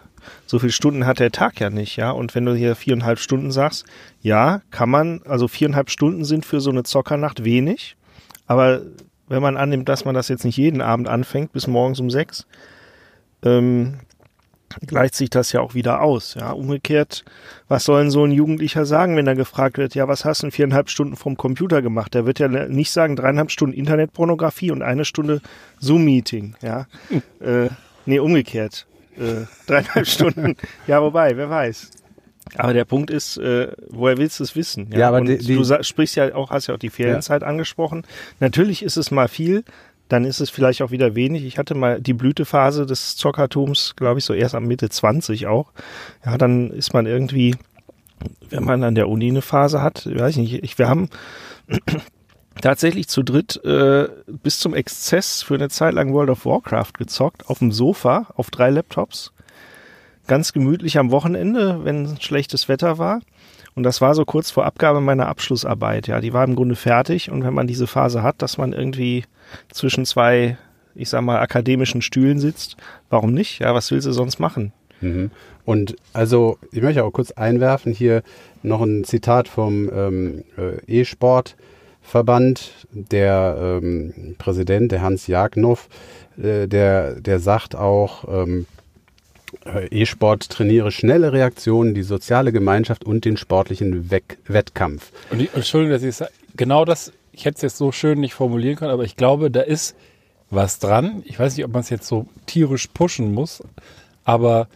so 0.46 0.58
viele 0.58 0.72
Stunden 0.72 1.06
hat 1.06 1.18
der 1.18 1.32
Tag 1.32 1.60
ja 1.60 1.70
nicht, 1.70 1.96
ja. 1.96 2.10
Und 2.10 2.34
wenn 2.34 2.44
du 2.44 2.54
hier 2.54 2.76
viereinhalb 2.76 3.18
Stunden 3.18 3.50
sagst, 3.50 3.84
ja, 4.20 4.60
kann 4.70 4.90
man, 4.90 5.22
also 5.26 5.48
viereinhalb 5.48 5.90
Stunden 5.90 6.24
sind 6.24 6.44
für 6.44 6.60
so 6.60 6.70
eine 6.70 6.82
Zockernacht 6.82 7.44
wenig, 7.44 7.96
aber 8.46 8.82
wenn 9.28 9.42
man 9.42 9.56
annimmt, 9.56 9.88
dass 9.88 10.04
man 10.04 10.14
das 10.14 10.28
jetzt 10.28 10.44
nicht 10.44 10.56
jeden 10.56 10.82
Abend 10.82 11.08
anfängt, 11.08 11.52
bis 11.52 11.66
morgens 11.66 12.00
um 12.00 12.10
sechs, 12.10 12.46
ähm, 13.42 14.00
gleicht 14.86 15.14
sich 15.14 15.30
das 15.30 15.52
ja 15.52 15.60
auch 15.60 15.74
wieder 15.74 16.00
aus. 16.00 16.34
Ja, 16.34 16.52
umgekehrt, 16.52 17.24
was 17.68 17.84
soll 17.84 18.02
denn 18.02 18.10
so 18.10 18.24
ein 18.24 18.32
Jugendlicher 18.32 18.84
sagen, 18.84 19.16
wenn 19.16 19.26
er 19.26 19.34
gefragt 19.34 19.78
wird, 19.78 19.94
ja, 19.94 20.08
was 20.08 20.24
hast 20.24 20.42
du 20.42 20.46
in 20.46 20.52
viereinhalb 20.52 20.90
Stunden 20.90 21.16
vom 21.16 21.36
Computer 21.36 21.82
gemacht? 21.82 22.14
Der 22.14 22.26
wird 22.26 22.38
ja 22.38 22.48
nicht 22.48 22.90
sagen, 22.90 23.16
dreieinhalb 23.16 23.50
Stunden 23.50 23.76
Internetpornografie 23.76 24.70
und 24.70 24.82
eine 24.82 25.04
Stunde 25.04 25.40
Zoom-Meeting. 25.78 26.54
Ja, 26.62 26.86
hm. 27.08 27.22
äh, 27.40 27.68
nee, 28.06 28.18
umgekehrt. 28.18 28.86
Äh, 29.18 29.46
dreieinhalb 29.66 30.06
Stunden. 30.08 30.56
Ja, 30.86 31.02
wobei, 31.02 31.36
wer 31.36 31.50
weiß. 31.50 31.90
Aber 32.56 32.72
der 32.72 32.84
Punkt 32.84 33.10
ist, 33.10 33.36
äh, 33.36 33.68
woher 33.88 34.18
willst 34.18 34.40
du 34.40 34.44
es 34.44 34.56
wissen? 34.56 34.88
Ja, 34.92 35.00
ja 35.00 35.08
aber 35.08 35.18
und 35.18 35.26
die, 35.26 35.38
die, 35.38 35.54
du 35.54 35.82
sprichst 35.82 36.16
ja 36.16 36.34
auch, 36.34 36.50
hast 36.50 36.66
ja 36.66 36.74
auch 36.74 36.78
die 36.78 36.90
Ferienzeit 36.90 37.42
ja. 37.42 37.48
angesprochen. 37.48 38.04
Natürlich 38.40 38.82
ist 38.82 38.96
es 38.96 39.10
mal 39.10 39.28
viel, 39.28 39.64
dann 40.10 40.24
ist 40.24 40.40
es 40.40 40.50
vielleicht 40.50 40.82
auch 40.82 40.90
wieder 40.90 41.14
wenig. 41.14 41.44
Ich 41.44 41.56
hatte 41.56 41.74
mal 41.76 42.00
die 42.00 42.14
Blütephase 42.14 42.84
des 42.84 43.16
Zockertums, 43.16 43.94
glaube 43.94 44.18
ich, 44.18 44.24
so 44.24 44.34
erst 44.34 44.56
am 44.56 44.66
Mitte 44.66 44.88
20 44.88 45.46
auch. 45.46 45.72
Ja, 46.26 46.36
dann 46.36 46.72
ist 46.72 46.92
man 46.92 47.06
irgendwie, 47.06 47.54
wenn 48.50 48.64
man 48.64 48.82
an 48.82 48.96
der 48.96 49.08
Uni 49.08 49.28
eine 49.28 49.40
Phase 49.40 49.82
hat, 49.82 50.06
weiß 50.06 50.36
ich 50.36 50.38
nicht, 50.38 50.64
ich, 50.64 50.78
wir 50.78 50.88
haben 50.88 51.10
tatsächlich 52.60 53.06
zu 53.06 53.22
dritt 53.22 53.64
äh, 53.64 54.08
bis 54.26 54.58
zum 54.58 54.74
Exzess 54.74 55.44
für 55.44 55.54
eine 55.54 55.68
Zeit 55.68 55.94
lang 55.94 56.12
World 56.12 56.30
of 56.30 56.44
Warcraft 56.44 56.94
gezockt, 56.98 57.48
auf 57.48 57.60
dem 57.60 57.70
Sofa, 57.70 58.26
auf 58.34 58.50
drei 58.50 58.70
Laptops. 58.70 59.32
Ganz 60.26 60.52
gemütlich 60.52 60.98
am 60.98 61.12
Wochenende, 61.12 61.84
wenn 61.84 62.20
schlechtes 62.20 62.68
Wetter 62.68 62.98
war. 62.98 63.20
Und 63.74 63.84
das 63.84 64.00
war 64.00 64.14
so 64.14 64.24
kurz 64.24 64.50
vor 64.50 64.66
Abgabe 64.66 65.00
meiner 65.00 65.28
Abschlussarbeit. 65.28 66.06
Ja, 66.06 66.20
die 66.20 66.32
war 66.32 66.44
im 66.44 66.56
Grunde 66.56 66.76
fertig. 66.76 67.30
Und 67.30 67.44
wenn 67.44 67.54
man 67.54 67.66
diese 67.66 67.86
Phase 67.86 68.22
hat, 68.22 68.42
dass 68.42 68.58
man 68.58 68.72
irgendwie 68.72 69.24
zwischen 69.70 70.04
zwei, 70.04 70.58
ich 70.94 71.08
sag 71.08 71.22
mal, 71.22 71.40
akademischen 71.40 72.02
Stühlen 72.02 72.38
sitzt, 72.38 72.76
warum 73.08 73.32
nicht? 73.32 73.60
Ja, 73.60 73.74
was 73.74 73.90
willst 73.90 74.06
du 74.06 74.12
sonst 74.12 74.38
machen? 74.38 74.72
Mhm. 75.00 75.30
Und 75.64 75.96
also, 76.12 76.58
ich 76.72 76.82
möchte 76.82 77.04
auch 77.04 77.12
kurz 77.12 77.30
einwerfen 77.32 77.92
hier 77.92 78.22
noch 78.62 78.82
ein 78.82 79.04
Zitat 79.04 79.48
vom 79.48 79.90
ähm, 79.92 80.44
äh, 80.58 81.00
E-Sport-Verband, 81.00 82.86
der 82.90 83.80
ähm, 83.82 84.34
Präsident, 84.38 84.92
der 84.92 85.02
Hans 85.02 85.26
Jagnow, 85.26 85.88
äh, 86.38 86.66
der, 86.66 87.20
der 87.20 87.38
sagt 87.38 87.76
auch, 87.76 88.24
ähm, 88.28 88.66
äh, 88.66 88.79
E-Sport 89.90 90.48
trainiere 90.48 90.92
schnelle 90.92 91.32
Reaktionen, 91.32 91.94
die 91.94 92.02
soziale 92.02 92.52
Gemeinschaft 92.52 93.04
und 93.04 93.24
den 93.24 93.36
sportlichen 93.36 94.10
Weck 94.10 94.38
Wettkampf. 94.46 95.12
Und 95.30 95.42
ich, 95.42 95.54
Entschuldigung, 95.54 95.92
dass 95.92 96.02
ich 96.02 96.16
sage, 96.16 96.32
genau 96.56 96.84
das 96.84 97.12
ich 97.32 97.44
hätte 97.44 97.56
es 97.56 97.62
jetzt 97.62 97.76
so 97.78 97.92
schön 97.92 98.20
nicht 98.20 98.34
formulieren 98.34 98.76
können, 98.76 98.90
aber 98.90 99.04
ich 99.04 99.16
glaube, 99.16 99.50
da 99.50 99.60
ist 99.60 99.96
was 100.50 100.78
dran. 100.78 101.22
Ich 101.24 101.38
weiß 101.38 101.56
nicht, 101.56 101.64
ob 101.64 101.72
man 101.72 101.80
es 101.80 101.90
jetzt 101.90 102.06
so 102.06 102.26
tierisch 102.46 102.88
pushen 102.88 103.32
muss, 103.32 103.62
aber 104.24 104.68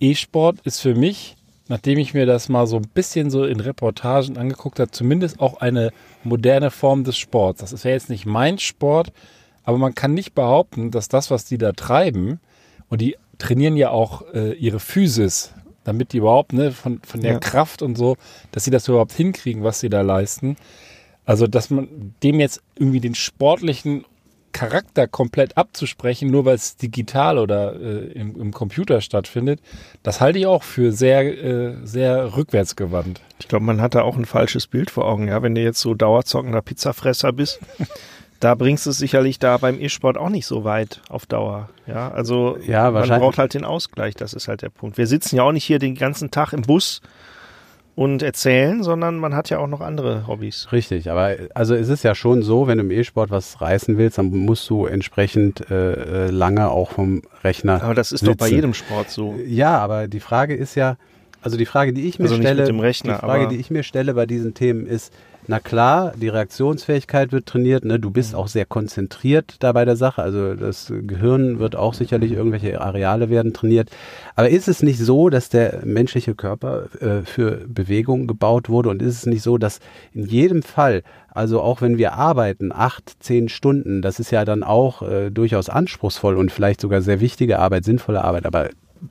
E-Sport 0.00 0.60
ist 0.64 0.80
für 0.80 0.94
mich, 0.94 1.36
nachdem 1.68 1.98
ich 1.98 2.14
mir 2.14 2.26
das 2.26 2.48
mal 2.48 2.66
so 2.66 2.76
ein 2.76 2.88
bisschen 2.88 3.30
so 3.30 3.44
in 3.44 3.60
Reportagen 3.60 4.38
angeguckt 4.38 4.80
habe, 4.80 4.90
zumindest 4.90 5.40
auch 5.40 5.60
eine 5.60 5.92
moderne 6.24 6.70
Form 6.70 7.04
des 7.04 7.18
Sports. 7.18 7.60
Das 7.60 7.72
ist 7.72 7.84
ja 7.84 7.90
jetzt 7.90 8.08
nicht 8.08 8.26
mein 8.26 8.58
Sport, 8.58 9.12
aber 9.64 9.76
man 9.76 9.94
kann 9.94 10.14
nicht 10.14 10.34
behaupten, 10.34 10.90
dass 10.90 11.08
das, 11.08 11.30
was 11.30 11.44
die 11.44 11.58
da 11.58 11.72
treiben, 11.72 12.40
und 12.90 13.02
die 13.02 13.16
trainieren 13.38 13.76
ja 13.76 13.90
auch 13.90 14.22
äh, 14.34 14.52
ihre 14.52 14.80
Physis, 14.80 15.52
damit 15.84 16.12
die 16.12 16.18
überhaupt, 16.18 16.52
ne, 16.52 16.72
von, 16.72 17.00
von 17.06 17.20
der 17.20 17.34
ja. 17.34 17.38
Kraft 17.38 17.82
und 17.82 17.96
so, 17.96 18.16
dass 18.52 18.64
sie 18.64 18.70
das 18.70 18.88
überhaupt 18.88 19.12
hinkriegen, 19.12 19.62
was 19.62 19.80
sie 19.80 19.88
da 19.88 20.02
leisten. 20.02 20.56
Also, 21.24 21.46
dass 21.46 21.70
man 21.70 22.14
dem 22.22 22.40
jetzt 22.40 22.62
irgendwie 22.76 23.00
den 23.00 23.14
sportlichen 23.14 24.04
Charakter 24.52 25.06
komplett 25.06 25.56
abzusprechen, 25.56 26.30
nur 26.30 26.44
weil 26.44 26.54
es 26.54 26.76
digital 26.76 27.38
oder 27.38 27.74
äh, 27.74 28.12
im, 28.12 28.40
im, 28.40 28.52
Computer 28.52 29.00
stattfindet, 29.00 29.60
das 30.02 30.20
halte 30.20 30.38
ich 30.38 30.46
auch 30.46 30.62
für 30.62 30.90
sehr, 30.92 31.22
äh, 31.22 31.76
sehr 31.84 32.36
rückwärtsgewandt. 32.36 33.20
Ich 33.38 33.48
glaube, 33.48 33.64
man 33.64 33.80
hat 33.80 33.94
da 33.94 34.02
auch 34.02 34.16
ein 34.16 34.24
falsches 34.24 34.66
Bild 34.66 34.90
vor 34.90 35.06
Augen, 35.06 35.28
ja. 35.28 35.42
Wenn 35.42 35.54
du 35.54 35.62
jetzt 35.62 35.80
so 35.80 35.94
dauerzockender 35.94 36.62
Pizzafresser 36.62 37.32
bist, 37.32 37.60
da 38.40 38.54
bringst 38.54 38.86
du 38.86 38.90
es 38.90 38.98
sicherlich 38.98 39.38
da 39.38 39.56
beim 39.56 39.80
E-Sport 39.80 40.16
auch 40.16 40.28
nicht 40.28 40.46
so 40.46 40.64
weit 40.64 41.00
auf 41.08 41.26
Dauer. 41.26 41.68
Ja, 41.86 42.10
also 42.10 42.58
ja, 42.66 42.90
man 42.90 43.08
braucht 43.08 43.38
halt 43.38 43.54
den 43.54 43.64
Ausgleich, 43.64 44.14
das 44.14 44.32
ist 44.32 44.48
halt 44.48 44.62
der 44.62 44.70
Punkt. 44.70 44.98
Wir 44.98 45.06
sitzen 45.06 45.36
ja 45.36 45.42
auch 45.42 45.52
nicht 45.52 45.64
hier 45.64 45.78
den 45.78 45.94
ganzen 45.94 46.30
Tag 46.30 46.52
im 46.52 46.62
Bus 46.62 47.00
und 47.98 48.22
erzählen, 48.22 48.84
sondern 48.84 49.16
man 49.18 49.34
hat 49.34 49.50
ja 49.50 49.58
auch 49.58 49.66
noch 49.66 49.80
andere 49.80 50.28
Hobbys. 50.28 50.68
Richtig, 50.70 51.10
aber 51.10 51.34
also 51.54 51.74
es 51.74 51.88
ist 51.88 52.04
ja 52.04 52.14
schon 52.14 52.42
so, 52.42 52.68
wenn 52.68 52.78
du 52.78 52.84
im 52.84 52.92
E-Sport 52.92 53.32
was 53.32 53.60
reißen 53.60 53.98
willst, 53.98 54.18
dann 54.18 54.28
musst 54.30 54.70
du 54.70 54.86
entsprechend 54.86 55.68
äh, 55.68 56.26
äh 56.26 56.30
lange 56.30 56.70
auch 56.70 56.92
vom 56.92 57.22
Rechner. 57.42 57.82
Aber 57.82 57.94
das 57.94 58.12
ist 58.12 58.20
sitzen. 58.20 58.36
doch 58.36 58.36
bei 58.36 58.50
jedem 58.50 58.72
Sport 58.72 59.10
so. 59.10 59.34
Ja, 59.44 59.78
aber 59.78 60.06
die 60.06 60.20
Frage 60.20 60.54
ist 60.54 60.76
ja, 60.76 60.96
also 61.48 61.56
die 61.56 61.64
Frage, 61.64 61.94
die 61.94 62.06
ich 62.06 62.18
mir 62.18 62.26
also 62.26 62.36
stelle, 62.36 62.68
Rechner, 62.82 63.14
die 63.14 63.18
Frage, 63.20 63.48
die 63.48 63.56
ich 63.56 63.70
mir 63.70 63.82
stelle 63.82 64.12
bei 64.12 64.26
diesen 64.26 64.52
Themen 64.52 64.86
ist, 64.86 65.14
na 65.50 65.60
klar, 65.60 66.12
die 66.14 66.28
Reaktionsfähigkeit 66.28 67.32
wird 67.32 67.46
trainiert, 67.46 67.86
ne? 67.86 67.98
du 67.98 68.10
bist 68.10 68.34
auch 68.34 68.48
sehr 68.48 68.66
konzentriert 68.66 69.56
da 69.60 69.72
bei 69.72 69.86
der 69.86 69.96
Sache, 69.96 70.22
also 70.22 70.54
das 70.54 70.92
Gehirn 70.94 71.58
wird 71.58 71.74
auch 71.74 71.94
sicherlich 71.94 72.32
irgendwelche 72.32 72.82
Areale 72.82 73.30
werden 73.30 73.54
trainiert. 73.54 73.88
Aber 74.36 74.50
ist 74.50 74.68
es 74.68 74.82
nicht 74.82 74.98
so, 74.98 75.30
dass 75.30 75.48
der 75.48 75.86
menschliche 75.86 76.34
Körper 76.34 76.88
äh, 77.00 77.22
für 77.22 77.64
Bewegung 77.66 78.26
gebaut 78.26 78.68
wurde 78.68 78.90
und 78.90 79.00
ist 79.00 79.14
es 79.14 79.24
nicht 79.24 79.40
so, 79.40 79.56
dass 79.56 79.80
in 80.12 80.26
jedem 80.26 80.62
Fall, 80.62 81.02
also 81.30 81.62
auch 81.62 81.80
wenn 81.80 81.96
wir 81.96 82.12
arbeiten, 82.12 82.70
acht, 82.70 83.16
zehn 83.20 83.48
Stunden, 83.48 84.02
das 84.02 84.20
ist 84.20 84.30
ja 84.30 84.44
dann 84.44 84.62
auch 84.62 85.00
äh, 85.00 85.30
durchaus 85.30 85.70
anspruchsvoll 85.70 86.36
und 86.36 86.52
vielleicht 86.52 86.82
sogar 86.82 87.00
sehr 87.00 87.20
wichtige 87.20 87.58
Arbeit, 87.58 87.86
sinnvolle 87.86 88.22
Arbeit, 88.22 88.44
aber 88.44 88.68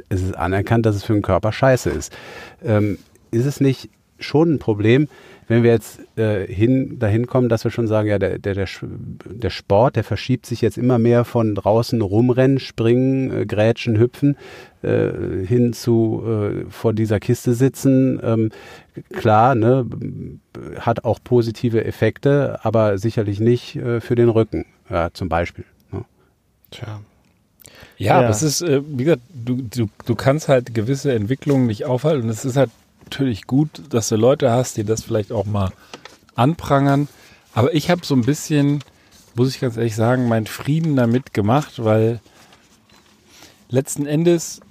es 0.10 0.22
ist 0.22 0.36
anerkannt, 0.36 0.86
dass 0.86 0.96
es 0.96 1.04
für 1.04 1.14
den 1.14 1.22
Körper 1.22 1.52
scheiße 1.52 1.90
ist. 1.90 2.16
Ähm, 2.64 2.98
ist 3.32 3.46
es 3.46 3.60
nicht 3.60 3.90
schon 4.20 4.56
ein 4.56 4.60
Problem, 4.60 5.08
wenn 5.48 5.64
wir 5.64 5.72
jetzt 5.72 6.00
äh, 6.18 6.46
hin, 6.46 7.00
dahin 7.00 7.26
kommen, 7.26 7.48
dass 7.48 7.64
wir 7.64 7.72
schon 7.72 7.88
sagen, 7.88 8.10
ja, 8.10 8.20
der, 8.20 8.38
der, 8.38 8.54
der, 8.54 8.68
der 9.26 9.50
Sport, 9.50 9.96
der 9.96 10.04
verschiebt 10.04 10.46
sich 10.46 10.62
jetzt 10.62 10.78
immer 10.78 11.00
mehr 11.00 11.24
von 11.24 11.56
draußen 11.56 12.02
rumrennen, 12.02 12.60
springen, 12.60 13.32
äh, 13.32 13.46
grätschen, 13.46 13.98
hüpfen, 13.98 14.36
äh, 14.82 15.10
hin 15.46 15.72
zu 15.72 16.24
äh, 16.26 16.70
vor 16.70 16.94
dieser 16.94 17.20
Kiste 17.20 17.54
sitzen. 17.54 18.20
Ähm, 18.22 18.50
klar, 19.14 19.56
ne, 19.56 19.86
hat 20.80 21.06
auch 21.06 21.20
positive 21.24 21.86
Effekte, 21.86 22.60
aber 22.64 22.98
sicherlich 22.98 23.40
nicht 23.40 23.78
äh, 23.78 24.02
für 24.02 24.16
den 24.16 24.30
Rücken, 24.30 24.66
ja, 24.90 25.12
zum 25.14 25.30
Beispiel. 25.30 25.66
Ne? 25.92 26.04
Tja. 26.72 27.00
Ja, 27.98 28.22
ja. 28.22 28.30
es 28.30 28.44
ist, 28.44 28.62
äh, 28.62 28.82
wie 28.88 29.06
gesagt, 29.06 29.24
du, 29.34 29.56
du, 29.62 29.90
du 30.06 30.16
kannst 30.16 30.48
halt 30.48 30.74
gewisse 30.74 31.14
Entwicklungen 31.14 31.68
nicht 31.68 31.86
aufhalten 31.86 32.24
und 32.24 32.30
es 32.30 32.46
ist 32.46 32.56
halt 32.56 32.70
natürlich 33.06 33.48
gut, 33.48 33.70
dass 33.90 34.10
du 34.10 34.16
Leute 34.16 34.52
hast, 34.52 34.78
die 34.78 34.84
das 34.84 35.04
vielleicht 35.04 35.32
auch 35.32 35.46
mal 35.46 35.72
anprangern. 36.36 37.08
Aber 37.54 37.74
ich 37.74 37.90
habe 37.90 38.06
so 38.06 38.16
ein 38.16 38.22
bisschen, 38.22 38.84
muss 39.36 39.50
ich 39.50 39.60
ganz 39.60 39.78
ehrlich 39.78 39.96
sagen, 39.96 40.28
meinen 40.28 40.46
Frieden 40.46 40.96
damit 40.96 41.34
gemacht, 41.34 41.84
weil 41.84 42.20
letzten 43.70 44.06
Endes 44.06 44.62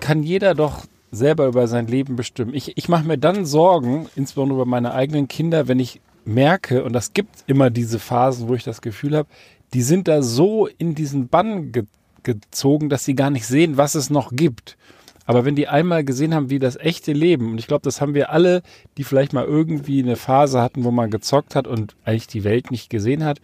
kann 0.00 0.22
jeder 0.22 0.54
doch 0.54 0.86
selber 1.10 1.46
über 1.46 1.66
sein 1.66 1.86
Leben 1.86 2.16
bestimmen. 2.16 2.54
Ich, 2.54 2.76
ich 2.76 2.88
mache 2.88 3.04
mir 3.04 3.18
dann 3.18 3.44
Sorgen, 3.44 4.08
insbesondere 4.14 4.60
über 4.60 4.66
meine 4.66 4.92
eigenen 4.94 5.28
Kinder, 5.28 5.68
wenn 5.68 5.80
ich 5.80 6.00
merke, 6.24 6.84
und 6.84 6.92
das 6.92 7.12
gibt 7.12 7.44
immer 7.46 7.70
diese 7.70 7.98
Phasen, 7.98 8.48
wo 8.48 8.54
ich 8.54 8.64
das 8.64 8.82
Gefühl 8.82 9.16
habe, 9.16 9.28
die 9.72 9.82
sind 9.82 10.08
da 10.08 10.22
so 10.22 10.66
in 10.66 10.94
diesen 10.94 11.28
Bann 11.28 11.72
ge 11.72 11.84
gezogen, 12.28 12.90
dass 12.90 13.04
sie 13.04 13.14
gar 13.14 13.30
nicht 13.30 13.46
sehen, 13.46 13.78
was 13.78 13.94
es 13.94 14.10
noch 14.10 14.32
gibt. 14.32 14.76
Aber 15.24 15.44
wenn 15.44 15.56
die 15.56 15.68
einmal 15.68 16.04
gesehen 16.04 16.34
haben, 16.34 16.50
wie 16.50 16.58
das 16.58 16.76
echte 16.76 17.12
Leben, 17.12 17.52
und 17.52 17.58
ich 17.58 17.66
glaube, 17.66 17.82
das 17.82 18.00
haben 18.00 18.14
wir 18.14 18.30
alle, 18.30 18.62
die 18.96 19.04
vielleicht 19.04 19.32
mal 19.32 19.44
irgendwie 19.44 20.02
eine 20.02 20.16
Phase 20.16 20.60
hatten, 20.60 20.84
wo 20.84 20.90
man 20.90 21.10
gezockt 21.10 21.54
hat 21.54 21.66
und 21.66 21.96
eigentlich 22.04 22.28
die 22.28 22.44
Welt 22.44 22.70
nicht 22.70 22.90
gesehen 22.90 23.24
hat, 23.24 23.40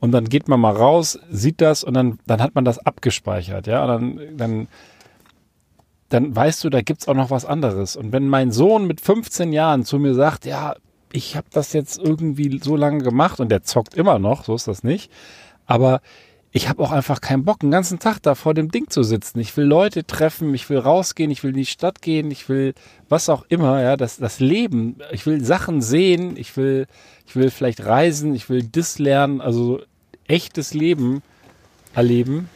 und 0.00 0.12
dann 0.12 0.28
geht 0.28 0.48
man 0.48 0.60
mal 0.60 0.74
raus, 0.74 1.18
sieht 1.30 1.60
das 1.60 1.84
und 1.84 1.94
dann, 1.94 2.18
dann 2.26 2.40
hat 2.40 2.54
man 2.54 2.64
das 2.64 2.78
abgespeichert, 2.78 3.66
ja, 3.66 3.84
und 3.84 3.88
dann, 3.88 4.36
dann, 4.36 4.68
dann 6.08 6.34
weißt 6.34 6.64
du, 6.64 6.70
da 6.70 6.80
gibt's 6.82 7.06
auch 7.06 7.14
noch 7.14 7.30
was 7.30 7.44
anderes. 7.44 7.96
Und 7.96 8.12
wenn 8.12 8.26
mein 8.26 8.50
Sohn 8.50 8.86
mit 8.86 9.00
15 9.00 9.52
Jahren 9.52 9.84
zu 9.84 9.98
mir 9.98 10.14
sagt, 10.14 10.46
ja, 10.46 10.74
ich 11.12 11.36
habe 11.36 11.48
das 11.52 11.72
jetzt 11.72 11.98
irgendwie 11.98 12.60
so 12.62 12.76
lange 12.76 13.04
gemacht 13.04 13.40
und 13.40 13.50
der 13.50 13.62
zockt 13.62 13.94
immer 13.94 14.18
noch, 14.18 14.44
so 14.44 14.54
ist 14.54 14.68
das 14.68 14.84
nicht, 14.84 15.10
aber 15.66 16.00
ich 16.52 16.68
habe 16.68 16.82
auch 16.82 16.90
einfach 16.90 17.20
keinen 17.20 17.44
Bock, 17.44 17.60
den 17.60 17.70
ganzen 17.70 18.00
Tag 18.00 18.18
da 18.22 18.34
vor 18.34 18.54
dem 18.54 18.70
Ding 18.70 18.90
zu 18.90 19.04
sitzen. 19.04 19.38
Ich 19.38 19.56
will 19.56 19.66
Leute 19.66 20.04
treffen, 20.04 20.52
ich 20.52 20.68
will 20.68 20.78
rausgehen, 20.78 21.30
ich 21.30 21.44
will 21.44 21.50
in 21.50 21.58
die 21.58 21.66
Stadt 21.66 22.02
gehen, 22.02 22.30
ich 22.30 22.48
will 22.48 22.74
was 23.08 23.28
auch 23.28 23.44
immer, 23.48 23.80
ja, 23.80 23.96
das, 23.96 24.16
das 24.16 24.40
Leben. 24.40 24.96
Ich 25.12 25.26
will 25.26 25.44
Sachen 25.44 25.80
sehen, 25.80 26.36
ich 26.36 26.56
will, 26.56 26.86
ich 27.26 27.36
will 27.36 27.50
vielleicht 27.50 27.84
reisen, 27.84 28.34
ich 28.34 28.48
will 28.48 28.64
das 28.64 28.98
lernen, 28.98 29.40
also 29.40 29.80
echtes 30.26 30.74
Leben 30.74 31.22
erleben. 31.94 32.48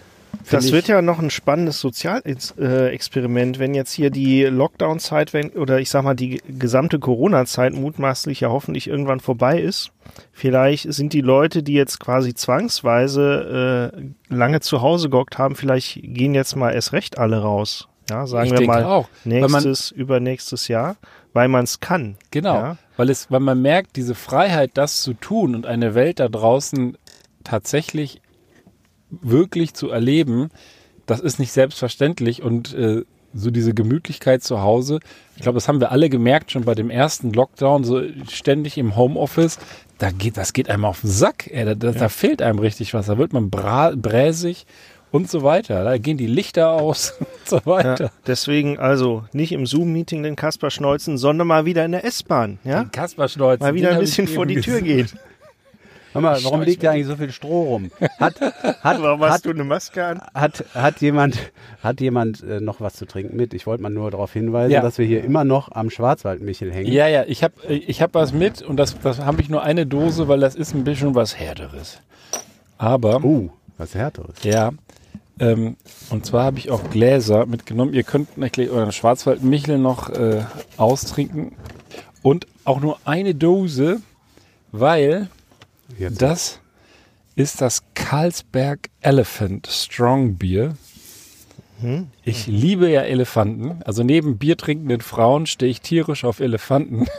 Das 0.50 0.72
wird 0.72 0.88
ja 0.88 1.02
noch 1.02 1.18
ein 1.18 1.30
spannendes 1.30 1.80
Sozialexperiment, 1.80 3.58
wenn 3.58 3.74
jetzt 3.74 3.92
hier 3.92 4.10
die 4.10 4.44
Lockdown-Zeit 4.44 5.34
oder 5.56 5.80
ich 5.80 5.90
sag 5.90 6.04
mal 6.04 6.14
die 6.14 6.42
gesamte 6.46 6.98
Corona-Zeit 6.98 7.72
mutmaßlich 7.74 8.40
ja 8.40 8.50
hoffentlich 8.50 8.88
irgendwann 8.88 9.20
vorbei 9.20 9.60
ist. 9.60 9.92
Vielleicht 10.32 10.92
sind 10.92 11.12
die 11.12 11.20
Leute, 11.20 11.62
die 11.62 11.74
jetzt 11.74 12.00
quasi 12.00 12.34
zwangsweise 12.34 13.92
äh, 13.94 14.34
lange 14.34 14.60
zu 14.60 14.82
Hause 14.82 15.08
gehockt 15.08 15.38
haben, 15.38 15.56
vielleicht 15.56 16.00
gehen 16.02 16.34
jetzt 16.34 16.56
mal 16.56 16.72
erst 16.72 16.92
recht 16.92 17.18
alle 17.18 17.40
raus. 17.40 17.88
Ja, 18.10 18.26
sagen 18.26 18.52
ich 18.52 18.58
wir 18.58 18.66
mal 18.66 18.84
auch, 18.84 19.08
nächstes, 19.24 19.90
übernächstes 19.90 20.68
Jahr, 20.68 20.96
weil 21.32 21.48
man 21.48 21.64
es 21.64 21.80
kann. 21.80 22.16
Genau, 22.30 22.54
ja? 22.54 22.76
weil 22.98 23.08
es, 23.08 23.30
weil 23.30 23.40
man 23.40 23.62
merkt, 23.62 23.96
diese 23.96 24.14
Freiheit, 24.14 24.72
das 24.74 25.00
zu 25.00 25.14
tun 25.14 25.54
und 25.54 25.64
eine 25.64 25.94
Welt 25.94 26.20
da 26.20 26.28
draußen 26.28 26.98
tatsächlich 27.44 28.20
wirklich 29.22 29.74
zu 29.74 29.90
erleben, 29.90 30.50
das 31.06 31.20
ist 31.20 31.38
nicht 31.38 31.52
selbstverständlich 31.52 32.42
und 32.42 32.74
äh, 32.74 33.02
so 33.34 33.50
diese 33.50 33.74
Gemütlichkeit 33.74 34.42
zu 34.42 34.62
Hause. 34.62 35.00
Ich 35.36 35.42
glaube, 35.42 35.56
das 35.56 35.68
haben 35.68 35.80
wir 35.80 35.90
alle 35.90 36.08
gemerkt 36.08 36.52
schon 36.52 36.64
bei 36.64 36.74
dem 36.74 36.88
ersten 36.88 37.32
Lockdown, 37.32 37.84
so 37.84 38.02
ständig 38.30 38.78
im 38.78 38.96
Homeoffice. 38.96 39.58
Da 39.98 40.10
geht, 40.10 40.36
das 40.36 40.52
geht 40.52 40.70
einem 40.70 40.84
auf 40.84 41.00
den 41.00 41.10
Sack. 41.10 41.50
Ey, 41.50 41.64
da, 41.64 41.74
da, 41.74 41.90
ja. 41.90 41.98
da 41.98 42.08
fehlt 42.08 42.40
einem 42.40 42.60
richtig 42.60 42.94
was. 42.94 43.06
Da 43.06 43.18
wird 43.18 43.32
man 43.32 43.50
bra 43.50 43.92
bräsig 43.96 44.66
und 45.10 45.30
so 45.30 45.42
weiter. 45.42 45.84
Da 45.84 45.98
gehen 45.98 46.16
die 46.16 46.26
Lichter 46.26 46.72
aus 46.72 47.14
und 47.20 47.28
so 47.44 47.60
weiter. 47.64 48.04
Ja, 48.04 48.10
deswegen 48.26 48.78
also 48.78 49.24
nicht 49.32 49.52
im 49.52 49.66
Zoom-Meeting 49.66 50.22
den 50.22 50.36
Kasper 50.36 50.70
schneuzen, 50.70 51.18
sondern 51.18 51.46
mal 51.48 51.64
wieder 51.64 51.84
in 51.84 51.92
der 51.92 52.04
S-Bahn. 52.04 52.58
Ja? 52.64 52.84
Den 52.84 52.92
Kasper 52.92 53.28
schneuzen. 53.28 53.64
Mal 53.64 53.74
wieder 53.74 53.90
ein 53.90 54.00
bisschen 54.00 54.28
vor 54.28 54.46
die 54.46 54.60
Tür 54.60 54.80
gehen. 54.80 55.08
Hör 56.14 56.20
mal, 56.20 56.44
warum 56.44 56.62
liegt 56.62 56.84
da 56.84 56.92
eigentlich 56.92 57.08
so 57.08 57.16
viel 57.16 57.32
Stroh 57.32 57.64
rum? 57.64 57.90
Hat, 58.20 58.40
hat, 58.40 59.02
warum 59.02 59.20
hast 59.22 59.32
hat, 59.32 59.44
du 59.46 59.50
eine 59.50 59.64
Maske 59.64 60.04
an? 60.04 60.22
Hat, 60.32 60.64
hat 60.72 61.00
jemand, 61.00 61.36
hat 61.82 62.00
jemand 62.00 62.40
äh, 62.44 62.60
noch 62.60 62.80
was 62.80 62.94
zu 62.94 63.04
trinken 63.04 63.36
mit? 63.36 63.52
Ich 63.52 63.66
wollte 63.66 63.82
mal 63.82 63.90
nur 63.90 64.12
darauf 64.12 64.32
hinweisen, 64.32 64.70
ja. 64.70 64.80
dass 64.80 64.98
wir 64.98 65.06
hier 65.06 65.24
immer 65.24 65.42
noch 65.42 65.72
am 65.72 65.90
Schwarzwaldmichel 65.90 66.72
hängen. 66.72 66.92
Ja, 66.92 67.08
ja, 67.08 67.24
ich 67.26 67.42
habe 67.42 67.54
ich 67.68 68.00
hab 68.00 68.14
was 68.14 68.32
mit 68.32 68.62
und 68.62 68.76
das, 68.76 68.96
das 69.00 69.18
habe 69.18 69.42
ich 69.42 69.48
nur 69.48 69.64
eine 69.64 69.86
Dose, 69.86 70.28
weil 70.28 70.38
das 70.38 70.54
ist 70.54 70.72
ein 70.72 70.84
bisschen 70.84 71.16
was 71.16 71.36
Härteres. 71.36 72.00
Aber. 72.78 73.24
Uh, 73.24 73.50
was 73.76 73.96
Härteres. 73.96 74.36
Ja. 74.44 74.70
Ähm, 75.40 75.76
und 76.10 76.24
zwar 76.24 76.44
habe 76.44 76.58
ich 76.58 76.70
auch 76.70 76.90
Gläser 76.90 77.44
mitgenommen. 77.46 77.92
Ihr 77.92 78.04
könnt 78.04 78.38
natürlich 78.38 78.70
euren 78.70 78.92
Schwarzwaldmichel 78.92 79.78
noch 79.78 80.10
äh, 80.10 80.42
austrinken. 80.76 81.56
Und 82.22 82.46
auch 82.64 82.80
nur 82.80 82.98
eine 83.04 83.34
Dose, 83.34 84.00
weil 84.70 85.28
Jetzt. 85.98 86.22
Das 86.22 86.60
ist 87.36 87.60
das 87.60 87.82
Carlsberg 87.94 88.90
Elephant 89.00 89.66
Strong 89.66 90.36
Beer. 90.36 90.74
Hm? 91.80 92.08
Ich 92.22 92.46
liebe 92.46 92.88
ja 92.88 93.02
Elefanten. 93.02 93.82
Also 93.84 94.04
neben 94.04 94.38
biertrinkenden 94.38 95.00
Frauen 95.00 95.46
stehe 95.46 95.70
ich 95.70 95.80
tierisch 95.80 96.24
auf 96.24 96.40
Elefanten. 96.40 97.06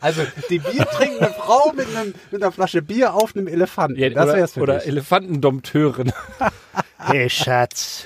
Also 0.00 0.22
die 0.50 0.58
biertrinkende 0.58 1.34
Frau 1.38 1.72
mit, 1.72 1.86
einem, 1.96 2.14
mit, 2.30 2.42
einer 2.42 2.52
Flasche 2.52 2.82
Bier 2.82 3.14
auf 3.14 3.34
einem 3.34 3.48
Elefanten. 3.48 3.98
Ja, 3.98 4.10
das 4.10 4.34
wär's 4.34 4.52
für 4.52 4.60
Oder 4.60 4.84
Elefantendompteurin. 4.86 6.12
Hey 6.98 7.30
Schatz, 7.30 8.04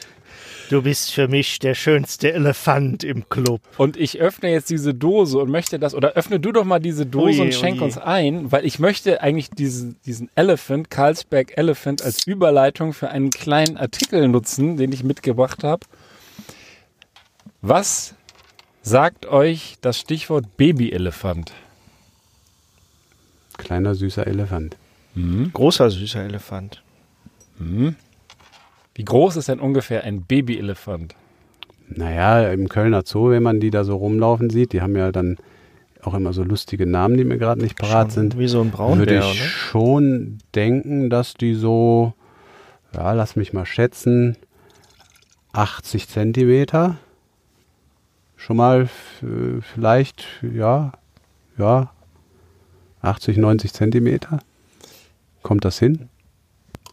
Du 0.73 0.81
bist 0.81 1.13
für 1.13 1.29
mich 1.29 1.59
der 1.59 1.75
schönste 1.75 2.33
Elefant 2.33 3.05
im 3.05 3.29
Club. 3.29 3.61
Und 3.77 3.99
ich 3.99 4.21
öffne 4.21 4.51
jetzt 4.51 4.71
diese 4.71 4.95
Dose 4.95 5.37
und 5.37 5.51
möchte 5.51 5.79
das, 5.79 5.95
oder 5.95 6.13
öffne 6.13 6.41
du 6.41 6.51
doch 6.51 6.65
mal 6.65 6.79
diese 6.79 7.05
Dose 7.05 7.27
oje, 7.27 7.43
und 7.43 7.55
schenk 7.55 7.77
oje. 7.77 7.85
uns 7.85 7.99
ein, 7.99 8.53
weil 8.53 8.65
ich 8.65 8.79
möchte 8.79 9.21
eigentlich 9.21 9.51
diesen, 9.51 9.97
diesen 10.07 10.31
Elephant, 10.35 10.89
Carlsberg 10.89 11.59
Elephant, 11.59 12.01
als 12.01 12.27
Überleitung 12.27 12.95
für 12.95 13.11
einen 13.11 13.29
kleinen 13.29 13.77
Artikel 13.77 14.27
nutzen, 14.29 14.79
den 14.79 14.93
ich 14.93 15.05
mitgebracht 15.05 15.63
habe. 15.63 15.85
Was 17.61 18.15
sagt 18.81 19.27
euch 19.27 19.77
das 19.83 19.99
Stichwort 19.99 20.57
Babyelefant? 20.57 21.53
Kleiner 23.59 23.95
süßer 23.95 24.27
Elefant. 24.27 24.79
Mhm. 25.15 25.53
Großer 25.53 25.91
süßer 25.91 26.23
Elefant. 26.25 26.83
Mhm. 27.59 27.95
Wie 28.95 29.05
groß 29.05 29.37
ist 29.37 29.49
denn 29.49 29.61
ungefähr 29.61 30.05
ein 30.05 30.23
Babyelefant? 30.23 31.15
Naja, 31.89 32.51
im 32.53 32.69
Kölner 32.69 33.03
Zoo, 33.05 33.31
wenn 33.31 33.43
man 33.43 33.61
die 33.61 33.71
da 33.71 33.85
so 33.85 33.97
rumlaufen 33.97 34.51
sieht, 34.51 34.73
die 34.73 34.81
haben 34.83 34.97
ja 34.97 35.13
dann 35.13 35.37
auch 36.03 36.15
immer 36.15 36.33
so 36.33 36.43
lustige 36.43 36.87
Namen, 36.87 37.17
die 37.17 37.25
mir 37.25 37.39
gerade 37.39 37.61
nicht 37.61 37.79
parat 37.79 38.09
schon 38.09 38.31
sind. 38.31 38.39
Wie 38.39 38.49
so 38.49 38.61
ein 38.61 38.71
Braunbär, 38.71 39.07
Würde 39.07 39.19
ich 39.19 39.25
oder? 39.41 39.49
schon 39.49 40.39
denken, 40.55 41.11
dass 41.11 41.35
die 41.35 41.55
so, 41.55 42.15
ja, 42.95 43.13
lass 43.13 43.37
mich 43.37 43.53
mal 43.53 43.67
schätzen, 43.67 44.37
80 45.53 46.09
Zentimeter. 46.09 46.97
Schon 48.37 48.57
mal 48.57 48.89
vielleicht, 49.61 50.25
ja, 50.43 50.93
ja, 51.57 51.93
80, 53.03 53.37
90 53.37 53.73
Zentimeter. 53.73 54.41
Kommt 55.43 55.65
das 55.65 55.79
hin? 55.79 56.09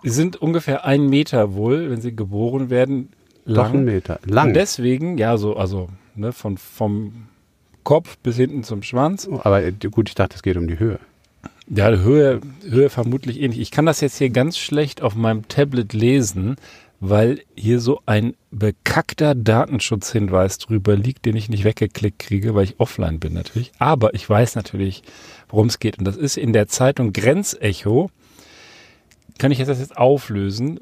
Sie 0.04 0.10
sind 0.10 0.38
ungefähr 0.42 0.86
einen 0.86 1.10
Meter 1.10 1.54
wohl, 1.54 1.90
wenn 1.90 2.02
sie 2.02 2.16
geboren 2.16 2.70
werden. 2.70 3.10
Lang. 3.46 3.56
Doch 3.56 3.74
einen 3.74 3.86
Meter. 3.86 4.20
Lang. 4.26 4.50
Und 4.50 4.54
deswegen, 4.56 5.18
ja, 5.18 5.38
so, 5.38 5.56
also 5.56 5.90
Ne? 6.20 6.34
Von, 6.34 6.58
vom 6.58 7.28
Kopf 7.84 8.18
bis 8.18 8.36
hinten 8.36 8.64
zum 8.64 8.84
Schwanz. 8.84 9.28
Oh, 9.32 9.40
aber 9.44 9.64
äh, 9.64 9.72
gut, 9.90 10.10
ich 10.10 10.16
dachte, 10.16 10.36
es 10.36 10.44
geht 10.44 10.58
um 10.58 10.68
die 10.68 10.78
Höhe. 10.78 11.00
Ja, 11.68 11.90
Höhe, 11.90 12.42
Höhe 12.68 12.90
vermutlich 12.90 13.40
ähnlich. 13.40 13.60
Ich 13.60 13.72
kann 13.72 13.86
das 13.86 14.02
jetzt 14.02 14.18
hier 14.18 14.30
ganz 14.30 14.58
schlecht 14.58 15.02
auf 15.02 15.16
meinem 15.16 15.48
Tablet 15.48 15.94
lesen, 15.94 16.58
weil 17.00 17.42
hier 17.56 17.80
so 17.80 18.02
ein 18.06 18.34
bekackter 18.52 19.34
Datenschutzhinweis 19.34 20.58
drüber 20.58 20.96
liegt, 20.96 21.26
den 21.26 21.38
ich 21.38 21.48
nicht 21.48 21.64
weggeklickt 21.64 22.20
kriege, 22.20 22.56
weil 22.56 22.66
ich 22.66 22.80
offline 22.80 23.20
bin 23.20 23.34
natürlich. 23.34 23.72
Aber 23.80 24.14
ich 24.14 24.30
weiß 24.30 24.56
natürlich, 24.56 25.04
worum 25.48 25.68
es 25.68 25.80
geht. 25.80 26.00
Und 26.00 26.06
das 26.06 26.18
ist 26.18 26.38
in 26.38 26.52
der 26.52 26.68
Zeitung 26.68 27.14
Grenzecho. 27.14 28.10
Kann 29.40 29.52
ich 29.52 29.58
das 29.58 29.80
jetzt 29.80 29.98
auflösen? 29.98 30.82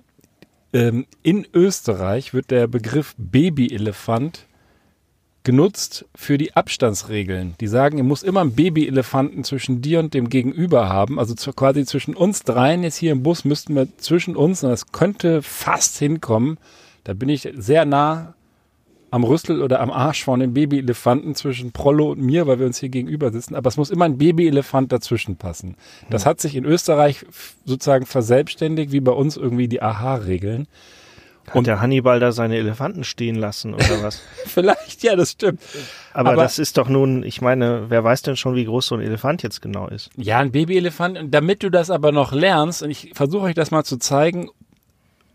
Ähm, 0.73 1.05
in 1.23 1.47
Österreich 1.53 2.33
wird 2.33 2.51
der 2.51 2.67
Begriff 2.67 3.15
Babyelefant 3.17 4.45
genutzt 5.43 6.05
für 6.13 6.37
die 6.37 6.55
Abstandsregeln. 6.55 7.55
Die 7.61 7.67
sagen, 7.67 7.97
ihr 7.97 8.03
muss 8.03 8.23
immer 8.23 8.41
einen 8.41 8.55
Babyelefanten 8.55 9.45
zwischen 9.45 9.81
dir 9.81 9.99
und 9.99 10.13
dem 10.13 10.27
Gegenüber 10.27 10.89
haben. 10.89 11.19
Also 11.19 11.35
zu, 11.35 11.53
quasi 11.53 11.85
zwischen 11.85 12.15
uns 12.15 12.43
dreien 12.43 12.83
jetzt 12.83 12.97
hier 12.97 13.13
im 13.13 13.23
Bus 13.23 13.45
müssten 13.45 13.73
wir 13.73 13.87
zwischen 13.97 14.35
uns, 14.35 14.63
und 14.63 14.71
das 14.71 14.91
könnte 14.91 15.41
fast 15.41 15.97
hinkommen. 15.99 16.57
Da 17.05 17.13
bin 17.13 17.29
ich 17.29 17.47
sehr 17.55 17.85
nah 17.85 18.33
am 19.09 19.23
Rüssel 19.23 19.61
oder 19.61 19.79
am 19.79 19.91
Arsch 19.91 20.23
von 20.23 20.39
dem 20.39 20.53
Babyelefanten 20.53 21.35
zwischen 21.35 21.71
Prollo 21.71 22.11
und 22.11 22.21
mir, 22.21 22.47
weil 22.47 22.59
wir 22.59 22.65
uns 22.65 22.79
hier 22.79 22.89
gegenüber 22.89 23.31
sitzen. 23.31 23.55
Aber 23.55 23.67
es 23.67 23.77
muss 23.77 23.89
immer 23.89 24.05
ein 24.05 24.17
Babyelefant 24.17 24.91
dazwischen 24.91 25.37
passen. 25.37 25.75
Das 26.09 26.25
hat 26.25 26.41
sich 26.41 26.55
in 26.55 26.65
Österreich 26.65 27.25
sozusagen 27.65 28.05
verselbstständigt, 28.05 28.91
wie 28.91 28.99
bei 28.99 29.13
uns 29.13 29.37
irgendwie 29.37 29.67
die 29.67 29.81
AHA-Regeln. 29.81 30.67
Hat 31.47 31.55
und 31.55 31.67
der 31.67 31.79
Hannibal 31.79 32.19
da 32.19 32.33
seine 32.33 32.57
Elefanten 32.57 33.05
stehen 33.05 33.35
lassen 33.35 33.73
oder 33.73 34.01
was? 34.03 34.21
Vielleicht, 34.45 35.03
ja, 35.03 35.15
das 35.15 35.31
stimmt. 35.31 35.61
Aber, 36.13 36.31
Aber, 36.31 36.43
das 36.43 36.59
ist 36.59 36.77
doch 36.77 36.89
nun, 36.89 37.23
ich 37.23 37.41
meine, 37.41 37.85
wer 37.87 38.03
weiß 38.03 38.21
denn 38.23 38.35
schon, 38.35 38.55
wie 38.55 38.65
groß 38.65 38.87
so 38.87 38.95
ein 38.95 39.01
Elefant 39.01 39.43
jetzt 39.43 39.61
genau 39.61 39.87
ist? 39.87 40.09
Ja, 40.17 40.39
ein 40.39 40.51
Babyelefant. 40.51 41.17
Und 41.17 41.31
damit 41.31 41.63
du 41.63 41.71
das 41.71 41.89
aber 41.89 42.11
noch 42.11 42.33
lernst, 42.33 42.83
und 42.83 42.89
ich 42.89 43.11
versuche 43.13 43.45
euch 43.45 43.55
das 43.55 43.71
mal 43.71 43.85
zu 43.85 43.97
zeigen, 43.97 44.49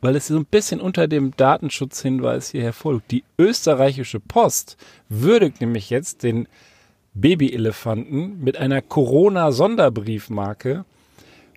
weil 0.03 0.17
es 0.17 0.27
so 0.27 0.37
ein 0.37 0.45
bisschen 0.45 0.83
unter 0.83 1.09
dem 1.09 1.35
Datenschutzhinweis 1.35 2.51
hier 2.51 2.63
herfolgt. 2.63 3.11
Die 3.11 3.25
österreichische 3.39 4.21
Post 4.21 4.77
würdigt 5.09 5.63
nämlich 5.63 5.89
jetzt 5.89 6.23
den 6.23 6.47
Babyelefanten 7.15 8.45
mit 8.45 8.59
einer 8.59 8.83
Corona-Sonderbriefmarke 8.83 10.85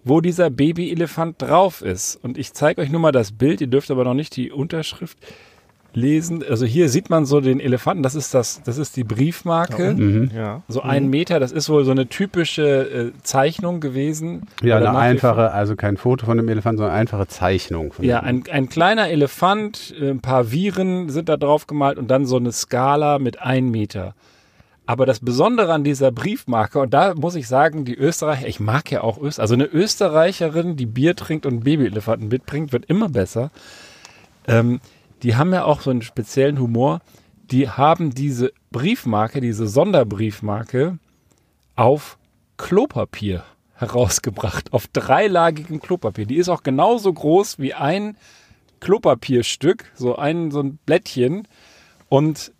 wo 0.06 0.22
dieser 0.22 0.52
Babyelefant 0.52 1.42
drauf 1.42 1.82
ist. 1.82 2.16
Und 2.24 2.38
ich 2.38 2.54
zeige 2.54 2.80
euch 2.80 2.90
nur 2.90 3.02
mal 3.02 3.12
das 3.12 3.34
Bild, 3.34 3.60
ihr 3.60 3.68
dürft 3.68 3.92
aber 3.92 4.06
noch 4.06 4.14
nicht 4.14 4.38
die 4.38 4.52
Unterschrift 4.52 5.18
lesen. 5.96 6.44
Also 6.48 6.66
hier 6.66 6.90
sieht 6.90 7.10
man 7.10 7.26
so 7.26 7.42
den 7.42 7.60
Elefanten, 7.60 8.04
das 8.04 8.16
ist 8.16 8.34
das, 8.34 8.62
das 8.64 8.78
ist 8.78 8.96
die 8.96 9.04
Briefmarke. 9.04 9.94
Mhm. 9.94 10.32
Ja. 10.36 10.62
So 10.68 10.84
mhm. 10.84 10.90
ein 10.90 11.10
Meter, 11.10 11.40
das 11.40 11.52
ist 11.52 11.70
wohl 11.70 11.86
so 11.86 11.92
eine 11.92 12.08
typische 12.08 12.64
äh, 12.64 13.12
Zeichnung 13.24 13.80
gewesen. 13.80 14.48
Ja, 14.62 14.78
eine 14.78 14.96
einfache, 14.98 15.52
also 15.52 15.76
kein 15.76 15.98
Foto 15.98 16.26
von 16.26 16.38
dem 16.38 16.50
Elefanten, 16.50 16.78
sondern 16.78 16.94
eine 16.94 17.02
einfache 17.02 17.28
Zeichnung. 17.28 17.94
ja, 18.02 18.20
ein, 18.20 18.44
ein 18.52 18.70
kleiner 18.70 19.10
Elefant, 19.10 19.94
äh, 20.00 20.10
ein 20.10 20.20
paar 20.20 20.52
Viren 20.52 21.10
sind 21.10 21.30
da 21.30 21.38
drauf 21.38 21.68
gemalt 21.68 21.98
und 21.98 22.10
dann 22.10 22.26
so 22.26 22.38
eine 22.38 22.52
Skala 22.52 23.20
mit 23.20 23.42
ein 23.42 23.70
Meter. 23.70 24.14
Aber 24.88 25.06
das 25.08 25.20
Besondere 25.20 25.74
an 25.74 25.84
dieser 25.84 26.12
Briefmarke, 26.12 26.80
und 26.80 26.94
da 26.94 27.16
muss 27.16 27.34
ich 27.36 27.48
sagen, 27.48 27.86
die 27.86 27.96
Österreicher, 27.96 28.48
ich 28.48 28.60
mag 28.60 28.92
ja 28.92 29.02
auch 29.02 29.18
Österreich, 29.18 29.42
also 29.42 29.54
eine 29.56 29.66
Österreicherin, 29.66 30.76
die 30.76 30.86
Bier 30.86 31.16
trinkt 31.16 31.48
und 31.48 31.64
Babyelefanten 31.64 32.28
mitbringt, 32.28 32.72
wird 32.72 32.86
immer 32.86 33.10
besser. 33.10 33.50
Ähm, 34.48 34.80
die 35.26 35.36
haben 35.36 35.52
ja 35.52 35.66
auch 35.66 35.82
so 35.82 35.90
einen 35.90 36.04
speziellen 36.04 36.60
Humor. 36.60 37.02
Die 37.50 37.68
haben 37.68 38.12
diese 38.14 38.54
Briefmarke, 38.72 39.42
diese 39.42 39.68
Sonderbriefmarke 39.68 41.00
auf 41.76 42.18
Klopapier 42.58 43.44
herausgebracht, 43.74 44.72
auf 44.72 44.88
dreilagigem 44.88 45.82
Klopapier. 45.82 46.28
Die 46.28 46.38
ist 46.38 46.48
auch 46.48 46.62
genauso 46.62 47.12
groß 47.12 47.58
wie 47.58 47.74
ein 47.74 48.18
Klopapierstück, 48.80 49.92
so 49.96 50.16
ein, 50.16 50.52
so 50.52 50.62
ein 50.62 50.78
Blättchen. 50.86 51.48
Und 52.08 52.54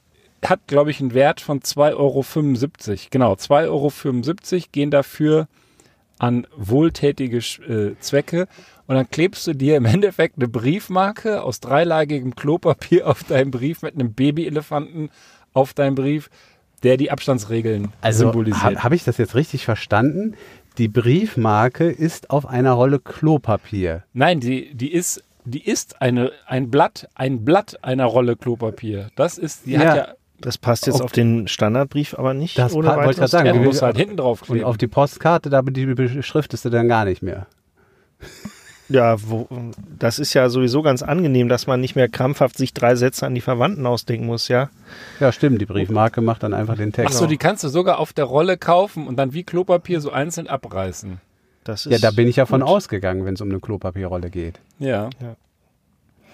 hat, 0.44 0.68
glaube 0.68 0.90
ich, 0.90 1.00
einen 1.00 1.14
Wert 1.14 1.42
von 1.42 1.60
2,75 1.60 1.94
Euro. 1.98 3.00
Genau, 3.12 3.34
2,75 3.34 4.54
Euro 4.54 4.64
gehen 4.72 4.90
dafür 4.90 5.48
an 6.18 6.48
wohltätige 6.56 7.38
äh, 7.38 7.96
Zwecke. 8.00 8.48
Und 8.88 8.96
dann 8.96 9.10
klebst 9.10 9.48
du 9.48 9.54
dir 9.54 9.78
im 9.78 9.86
Endeffekt 9.86 10.38
eine 10.38 10.48
Briefmarke 10.48 11.42
aus 11.42 11.60
dreilagigem 11.60 12.36
Klopapier 12.36 13.08
auf 13.08 13.24
deinen 13.24 13.52
Brief 13.52 13.82
mit 13.82 13.96
einem 13.96 14.14
Babyelefanten 14.14 15.10
auf 15.54 15.74
deinen 15.74 15.96
Brief, 15.96 16.30
der 16.84 16.98
die 16.98 17.10
Abstandsregeln 17.10 17.94
also, 18.02 18.26
symbolisiert. 18.26 18.64
Habe 18.64 18.84
hab 18.84 18.92
ich 18.92 19.04
das 19.04 19.18
jetzt 19.18 19.36
richtig 19.36 19.66
verstanden? 19.66 20.36
Die 20.78 20.88
Briefmarke 20.88 21.90
ist 21.90 22.30
auf 22.30 22.46
einer 22.46 22.74
Rolle 22.74 23.00
Klopapier. 23.00 24.04
Nein, 24.14 24.40
die, 24.40 24.74
die 24.76 24.92
ist 24.92 25.24
die 25.48 25.64
ist 25.64 26.02
eine, 26.02 26.32
ein 26.48 26.72
Blatt, 26.72 27.08
ein 27.14 27.46
Blatt 27.46 27.84
einer 27.84 28.06
Rolle 28.06 28.36
Klopapier. 28.36 29.10
Das 29.16 29.38
ist, 29.38 29.68
die 29.68 29.74
ja. 29.74 29.80
hat 29.80 29.96
ja 29.96 30.08
das 30.42 30.58
passt 30.58 30.86
jetzt 30.86 30.96
auf, 30.96 31.02
auf 31.02 31.12
den 31.12 31.48
Standardbrief 31.48 32.14
aber 32.14 32.34
nicht. 32.34 32.58
Das 32.58 32.74
ohne 32.74 32.90
wollte 32.90 33.12
ich 33.12 33.18
gerade 33.18 33.30
sagen. 33.30 33.48
Ja, 33.48 33.54
du 33.54 33.60
musst 33.60 33.82
halt 33.82 33.96
hinten 33.98 34.18
drauf 34.18 34.42
kleben. 34.42 34.60
Und 34.60 34.66
auf 34.66 34.78
die 34.78 34.88
Postkarte, 34.88 35.50
da 35.50 35.62
beschriftest 35.62 36.66
du 36.66 36.70
dann 36.70 36.88
gar 36.88 37.06
nicht 37.06 37.22
mehr. 37.22 37.48
Ja, 38.88 39.16
wo, 39.20 39.48
das 39.98 40.20
ist 40.20 40.34
ja 40.34 40.48
sowieso 40.50 40.84
ganz 40.84 41.02
angenehm, 41.02 41.50
dass 41.50 41.66
man 41.66 41.82
nicht 41.82 41.96
mehr 41.96 42.08
krampfhaft 42.08 42.58
sich 42.58 42.74
drei 42.74 42.96
Sätze 42.96 43.26
an 43.26 43.34
die 43.34 43.42
Verwandten 43.42 43.86
ausdenken 43.86 44.28
muss, 44.28 44.48
ja? 44.48 44.70
Ja, 45.20 45.32
stimmt. 45.32 45.60
Die 45.60 45.66
Briefmarke 45.66 46.22
macht 46.22 46.44
dann 46.44 46.54
einfach 46.54 46.76
den 46.76 46.94
Text. 46.94 47.16
Achso, 47.16 47.26
die 47.26 47.38
kannst 47.38 47.64
du 47.64 47.70
sogar 47.70 47.98
auf 47.98 48.14
der 48.14 48.26
Rolle 48.26 48.58
kaufen 48.58 49.08
und 49.08 49.18
dann 49.18 49.34
wie 49.34 49.44
Klopapier 49.44 50.02
so 50.02 50.12
einzeln 50.12 50.48
abreißen. 50.48 51.20
ja, 51.86 51.98
da 51.98 52.12
bin 52.12 52.28
ich 52.28 52.36
ja 52.36 52.46
von 52.46 52.62
ausgegangen, 52.62 53.26
wenn 53.26 53.34
es 53.34 53.42
um 53.42 53.50
eine 53.50 53.60
Klopapierrolle 53.60 54.30
geht. 54.30 54.60
Ja. 54.78 55.10
ja. 55.20 55.36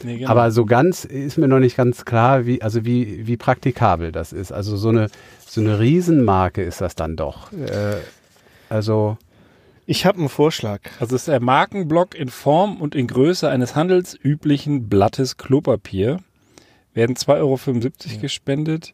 Nee, 0.04 0.18
genau. 0.18 0.32
Aber 0.32 0.52
so 0.52 0.66
ganz 0.66 1.06
ist 1.06 1.38
mir 1.38 1.47
noch 1.47 1.60
nicht 1.60 1.78
ganz 1.78 2.04
klar, 2.04 2.45
wie, 2.45 2.62
also 2.62 2.84
wie, 2.84 3.28
wie 3.28 3.38
praktikabel 3.38 4.12
das 4.12 4.34
ist. 4.34 4.52
Also 4.52 4.76
so 4.76 4.89
eine, 4.89 5.08
so 5.45 5.62
eine 5.62 5.80
Riesenmarke 5.80 6.64
ist 6.64 6.82
das 6.82 6.95
dann 6.95 7.16
doch. 7.16 7.54
Äh, 7.54 7.95
also. 8.68 9.18
Ich 9.86 10.05
habe 10.05 10.19
einen 10.19 10.29
Vorschlag. 10.29 10.82
Also 10.99 11.15
es 11.15 11.23
ist 11.23 11.27
der 11.27 11.39
Markenblock 11.39 12.15
in 12.15 12.29
Form 12.29 12.82
und 12.82 12.95
in 12.95 13.07
Größe 13.07 13.49
eines 13.49 13.75
handelsüblichen 13.75 14.89
Blattes 14.89 15.38
Klopapier. 15.38 16.19
Werden 16.93 17.15
2,75 17.15 17.38
Euro 17.39 17.57
ja. 17.57 18.21
gespendet. 18.21 18.93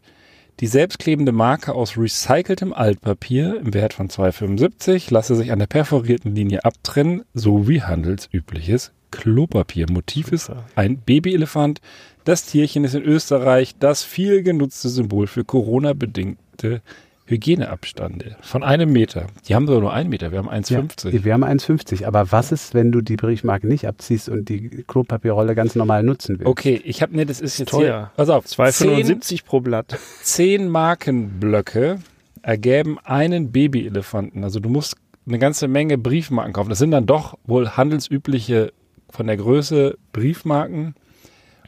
Die 0.59 0.67
selbstklebende 0.67 1.31
Marke 1.31 1.73
aus 1.75 1.97
recyceltem 1.97 2.73
Altpapier 2.73 3.59
im 3.59 3.73
Wert 3.75 3.93
von 3.93 4.09
2,75 4.09 5.13
lasse 5.13 5.35
sich 5.35 5.51
an 5.51 5.59
der 5.59 5.67
perforierten 5.67 6.33
Linie 6.33 6.65
abtrennen, 6.65 7.25
so 7.35 7.67
wie 7.67 7.83
handelsübliches 7.83 8.91
Klopapier. 9.11 9.85
Motiv 9.89 10.31
ist 10.31 10.51
ein 10.75 10.97
Babyelefant. 10.97 11.79
Das 12.23 12.45
Tierchen 12.45 12.85
ist 12.85 12.95
in 12.95 13.03
Österreich 13.03 13.75
das 13.79 14.03
viel 14.03 14.41
genutzte 14.41 14.89
Symbol 14.89 15.27
für 15.27 15.43
Corona-bedingte 15.43 16.81
Hygieneabstände 17.27 18.37
von 18.41 18.63
einem 18.63 18.91
Meter. 18.91 19.27
Die 19.47 19.55
haben 19.55 19.65
doch 19.65 19.79
nur 19.81 19.93
einen 19.93 20.09
Meter, 20.09 20.31
wir 20.31 20.39
haben 20.39 20.49
1,50. 20.49 21.09
Ja, 21.09 21.23
wir 21.25 21.33
haben 21.33 21.43
1,50. 21.43 22.05
Aber 22.05 22.31
was 22.31 22.51
ist, 22.51 22.73
wenn 22.73 22.91
du 22.91 23.01
die 23.01 23.17
Briefmarke 23.17 23.67
nicht 23.67 23.85
abziehst 23.85 24.29
und 24.29 24.47
die 24.47 24.83
Klopapierrolle 24.87 25.53
ganz 25.53 25.75
normal 25.75 26.03
nutzen 26.03 26.39
willst? 26.39 26.47
Okay, 26.47 26.81
ich 26.83 27.01
habe, 27.01 27.15
ne, 27.15 27.25
das 27.25 27.41
ist 27.41 27.59
jetzt 27.59 27.69
teuer. 27.69 27.81
Hier, 27.81 28.11
pass 28.15 28.29
auf. 28.29 28.45
2,75 28.45 29.43
pro 29.43 29.59
Blatt. 29.59 29.97
Zehn 30.21 30.69
Markenblöcke 30.69 31.99
ergeben 32.41 32.97
einen 33.03 33.51
Babyelefanten. 33.51 34.45
Also 34.45 34.61
du 34.61 34.69
musst 34.69 34.95
eine 35.27 35.37
ganze 35.37 35.67
Menge 35.67 35.97
Briefmarken 35.97 36.53
kaufen. 36.53 36.69
Das 36.69 36.79
sind 36.79 36.91
dann 36.91 37.05
doch 37.05 37.37
wohl 37.45 37.71
handelsübliche 37.71 38.71
von 39.09 39.27
der 39.27 39.35
Größe 39.35 39.97
Briefmarken. 40.13 40.95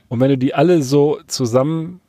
Und 0.07 0.21
wenn 0.21 0.29
du 0.29 0.37
die 0.37 0.53
alle 0.53 0.81
so 0.81 1.19
zusammen 1.27 1.99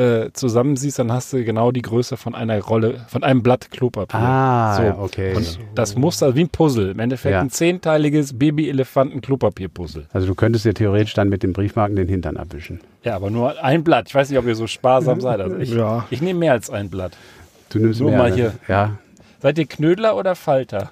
äh, 0.00 0.32
zusammensiehst, 0.32 0.98
dann 0.98 1.12
hast 1.12 1.30
du 1.32 1.44
genau 1.44 1.72
die 1.72 1.82
Größe 1.82 2.16
von 2.16 2.34
einer 2.34 2.58
Rolle, 2.60 3.04
von 3.08 3.22
einem 3.22 3.42
Blatt 3.42 3.70
Klopapier. 3.70 4.18
Ah, 4.18 4.76
so. 4.76 5.02
okay. 5.02 5.34
Und 5.34 5.58
das 5.74 5.94
Muster 5.94 6.34
wie 6.34 6.40
ein 6.40 6.48
Puzzle. 6.48 6.92
Im 6.92 6.98
Endeffekt 7.00 7.34
ja. 7.34 7.40
ein 7.40 7.50
zehnteiliges 7.50 8.38
Baby-Elefanten-Klopapier-Puzzle. 8.38 10.06
Also 10.12 10.26
du 10.26 10.34
könntest 10.34 10.64
dir 10.64 10.72
theoretisch 10.72 11.12
dann 11.12 11.28
mit 11.28 11.42
den 11.42 11.52
Briefmarken 11.52 11.96
den 11.96 12.08
Hintern 12.08 12.38
abwischen. 12.38 12.80
Ja, 13.04 13.14
aber 13.14 13.30
nur 13.30 13.62
ein 13.62 13.84
Blatt. 13.84 14.08
Ich 14.08 14.14
weiß 14.14 14.30
nicht, 14.30 14.38
ob 14.38 14.46
ihr 14.46 14.54
so 14.54 14.66
sparsam 14.66 15.20
seid. 15.20 15.40
Also 15.40 15.56
ich, 15.58 15.74
ja. 15.74 16.06
ich 16.10 16.22
nehme 16.22 16.40
mehr 16.40 16.52
als 16.52 16.70
ein 16.70 16.88
Blatt. 16.88 17.12
Du 17.68 17.78
nimmst 17.78 18.00
nur 18.00 18.10
mehr. 18.10 18.18
mal 18.18 18.32
hier. 18.32 18.54
Ja. 18.68 18.96
Seid 19.40 19.58
ihr 19.58 19.66
Knödler 19.66 20.16
oder 20.16 20.34
Falter? 20.34 20.90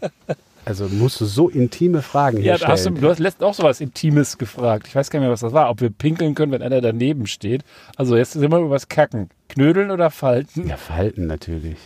Also 0.64 0.88
musst 0.88 1.20
du 1.20 1.24
so 1.24 1.48
intime 1.48 2.02
Fragen 2.02 2.38
hier 2.38 2.46
ja, 2.46 2.56
stellen. 2.56 2.72
Hast 2.72 2.86
du, 2.86 2.90
du 2.90 3.08
hast 3.08 3.18
letztens 3.18 3.44
auch 3.44 3.54
so 3.54 3.62
was 3.62 3.80
Intimes 3.80 4.38
gefragt. 4.38 4.86
Ich 4.88 4.94
weiß 4.94 5.10
gar 5.10 5.18
nicht 5.18 5.24
mehr, 5.24 5.32
was 5.32 5.40
das 5.40 5.52
war. 5.52 5.70
Ob 5.70 5.80
wir 5.80 5.90
pinkeln 5.90 6.34
können, 6.34 6.52
wenn 6.52 6.62
einer 6.62 6.80
daneben 6.80 7.26
steht. 7.26 7.62
Also 7.96 8.16
jetzt 8.16 8.32
sind 8.32 8.50
wir 8.50 8.58
über 8.58 8.70
was 8.70 8.88
kacken. 8.88 9.30
Knödeln 9.48 9.90
oder 9.90 10.10
Falten? 10.10 10.68
Ja, 10.68 10.76
Falten 10.76 11.26
natürlich. 11.26 11.78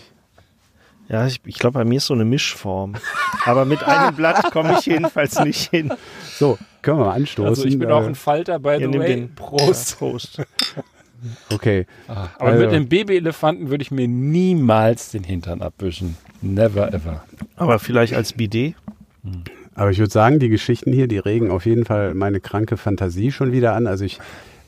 Ja, 1.08 1.26
ich, 1.26 1.40
ich 1.44 1.58
glaube, 1.58 1.78
bei 1.78 1.84
mir 1.84 1.98
ist 1.98 2.06
so 2.06 2.14
eine 2.14 2.24
Mischform. 2.24 2.94
Aber 3.44 3.64
mit 3.64 3.82
einem 3.82 4.14
Blatt 4.16 4.50
komme 4.52 4.76
ich 4.78 4.86
jedenfalls 4.86 5.38
nicht 5.40 5.70
hin. 5.70 5.92
So, 6.36 6.58
können 6.82 6.98
wir 6.98 7.06
mal 7.06 7.14
anstoßen. 7.14 7.48
Also 7.48 7.64
ich 7.66 7.78
bin 7.78 7.90
äh, 7.90 7.92
auch 7.92 8.04
ein 8.04 8.14
Falter, 8.14 8.58
by 8.58 8.78
the 8.80 8.98
way. 8.98 9.06
Den, 9.06 9.34
Prost. 9.34 9.92
Ja, 9.92 9.96
Prost. 9.98 10.42
Okay. 11.50 11.86
Ah, 12.08 12.28
aber 12.38 12.50
also. 12.50 12.64
mit 12.64 12.74
einem 12.74 12.88
Babyelefanten 12.88 13.70
würde 13.70 13.82
ich 13.82 13.90
mir 13.90 14.08
niemals 14.08 15.10
den 15.10 15.24
Hintern 15.24 15.62
abwischen. 15.62 16.16
Never 16.44 16.92
ever. 16.92 17.24
Aber 17.56 17.78
vielleicht 17.78 18.14
als 18.14 18.34
Bidet? 18.34 18.74
Hm. 19.22 19.44
Aber 19.74 19.90
ich 19.90 19.98
würde 19.98 20.12
sagen, 20.12 20.38
die 20.38 20.50
Geschichten 20.50 20.92
hier, 20.92 21.08
die 21.08 21.18
regen 21.18 21.50
auf 21.50 21.66
jeden 21.66 21.84
Fall 21.84 22.14
meine 22.14 22.40
kranke 22.40 22.76
Fantasie 22.76 23.32
schon 23.32 23.50
wieder 23.50 23.74
an. 23.74 23.86
Also 23.86 24.04
ich 24.04 24.20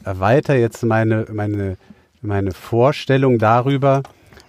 erweitere 0.04 0.58
jetzt 0.58 0.82
meine, 0.84 1.26
meine, 1.32 1.76
meine 2.22 2.52
Vorstellung 2.52 3.38
darüber, 3.38 4.02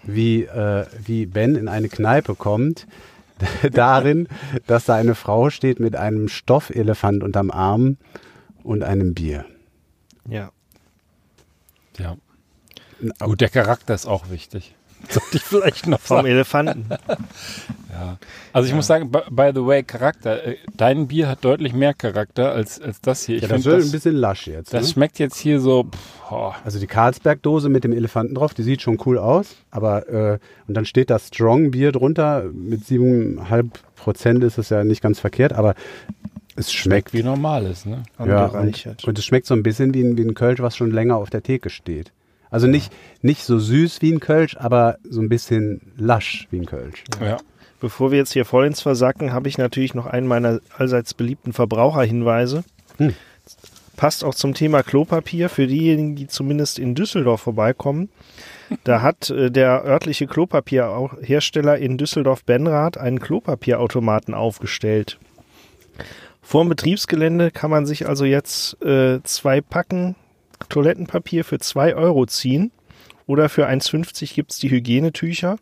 wie, 0.03 0.43
äh, 0.43 0.85
wie 1.05 1.25
Ben 1.25 1.55
in 1.55 1.67
eine 1.67 1.89
Kneipe 1.89 2.33
kommt, 2.33 2.87
darin, 3.71 4.27
dass 4.65 4.85
da 4.85 4.95
eine 4.95 5.13
Frau 5.13 5.49
steht 5.49 5.79
mit 5.79 5.95
einem 5.95 6.27
Stoffelefant 6.27 7.23
unterm 7.23 7.51
Arm 7.51 7.97
und 8.63 8.83
einem 8.83 9.13
Bier. 9.13 9.45
Ja. 10.27 10.51
Ja. 11.99 12.17
Gut, 13.19 13.41
der 13.41 13.49
Charakter 13.49 13.93
ist 13.93 14.07
auch 14.07 14.31
wichtig. 14.31 14.73
Sollte 15.09 15.37
ich 15.37 15.43
vielleicht 15.43 15.87
noch 15.87 15.99
Vom 15.99 16.17
sagen. 16.17 16.27
Elefanten. 16.27 16.85
ja. 17.89 18.17
Also 18.51 18.65
ich 18.65 18.71
ja. 18.71 18.75
muss 18.75 18.87
sagen, 18.87 19.11
by, 19.11 19.19
by, 19.29 19.51
the 19.53 19.65
way, 19.65 19.83
Charakter. 19.83 20.45
Äh, 20.45 20.57
dein 20.75 21.07
Bier 21.07 21.27
hat 21.27 21.45
deutlich 21.45 21.73
mehr 21.73 21.93
Charakter 21.93 22.51
als, 22.51 22.81
als 22.81 23.01
das 23.01 23.23
hier. 23.23 23.37
Ich 23.37 23.43
ja, 23.43 23.47
das 23.47 23.65
wird 23.65 23.83
ein 23.83 23.91
bisschen 23.91 24.15
lasch 24.15 24.47
jetzt. 24.47 24.73
Das 24.73 24.87
ne? 24.87 24.93
schmeckt 24.93 25.19
jetzt 25.19 25.37
hier 25.37 25.59
so. 25.59 25.83
Pff, 25.83 26.31
oh. 26.31 26.51
Also 26.63 26.79
die 26.79 26.87
Karlsberg-Dose 26.87 27.69
mit 27.69 27.83
dem 27.83 27.93
Elefanten 27.93 28.35
drauf, 28.35 28.53
die 28.53 28.63
sieht 28.63 28.81
schon 28.81 28.97
cool 29.05 29.17
aus. 29.17 29.55
Aber 29.71 30.09
äh, 30.09 30.39
und 30.67 30.73
dann 30.73 30.85
steht 30.85 31.09
das 31.09 31.27
Strong 31.27 31.71
Bier 31.71 31.91
drunter. 31.91 32.43
Mit 32.51 32.81
7,5 32.81 33.69
Prozent 33.95 34.43
ist 34.43 34.57
es 34.57 34.69
ja 34.69 34.83
nicht 34.83 35.01
ganz 35.01 35.19
verkehrt, 35.19 35.53
aber 35.53 35.75
es 36.57 36.73
schmeckt, 36.73 37.11
schmeckt 37.11 37.13
wie 37.13 37.23
normales, 37.23 37.85
ne? 37.85 38.03
Ja, 38.25 38.47
und, 38.47 38.87
und, 39.05 39.19
es 39.19 39.25
schmeckt 39.25 39.45
so 39.45 39.53
ein 39.53 39.61
bisschen 39.61 39.93
wie 39.93 40.01
ein, 40.01 40.17
wie 40.17 40.23
ein 40.23 40.33
Kölsch, 40.33 40.59
was 40.59 40.75
schon 40.75 40.89
länger 40.89 41.15
auf 41.17 41.29
der 41.29 41.43
Theke 41.43 41.69
steht. 41.69 42.11
Also 42.49 42.67
nicht, 42.67 42.93
nicht 43.21 43.43
so 43.43 43.59
süß 43.59 44.01
wie 44.01 44.11
ein 44.11 44.19
Kölsch, 44.19 44.55
aber 44.57 44.97
so 45.03 45.21
ein 45.21 45.29
bisschen 45.29 45.81
lasch 45.97 46.47
wie 46.51 46.59
ein 46.59 46.65
Kölsch. 46.65 47.03
Ja. 47.19 47.27
ja. 47.27 47.37
Bevor 47.79 48.11
wir 48.11 48.17
jetzt 48.17 48.33
hier 48.33 48.45
voll 48.45 48.65
ins 48.65 48.81
Versacken, 48.81 49.33
habe 49.33 49.47
ich 49.49 49.57
natürlich 49.57 49.93
noch 49.93 50.07
einen 50.07 50.27
meiner 50.27 50.59
allseits 50.75 51.13
beliebten 51.13 51.53
Verbraucherhinweise. 51.53 52.63
Hm. 52.97 53.13
Passt 53.95 54.23
auch 54.23 54.35
zum 54.35 54.53
Thema 54.53 54.83
Klopapier 54.83 55.49
für 55.49 55.67
diejenigen, 55.67 56.15
die 56.15 56.27
zumindest 56.27 56.79
in 56.79 56.95
Düsseldorf 56.95 57.41
vorbeikommen. 57.41 58.09
Da 58.83 59.01
hat 59.01 59.29
äh, 59.29 59.49
der 59.51 59.83
örtliche 59.83 60.27
Klopapierhersteller 60.27 61.77
in 61.77 61.97
Düsseldorf-Benrath 61.97 62.97
einen 62.97 63.19
Klopapierautomaten 63.19 64.33
aufgestellt. 64.33 65.19
Vor 66.41 66.63
dem 66.63 66.69
Betriebsgelände 66.69 67.51
kann 67.51 67.71
man 67.71 67.85
sich 67.85 68.07
also 68.07 68.25
jetzt 68.25 68.81
äh, 68.83 69.21
zwei 69.23 69.61
Packen 69.61 70.15
Toilettenpapier 70.69 71.45
für 71.45 71.59
2 71.59 71.95
Euro 71.95 72.25
ziehen 72.25 72.71
oder 73.25 73.49
für 73.49 73.67
1,50 73.67 74.33
gibt 74.33 74.51
es 74.51 74.59
die 74.59 74.69
Hygienetücher. 74.69 75.57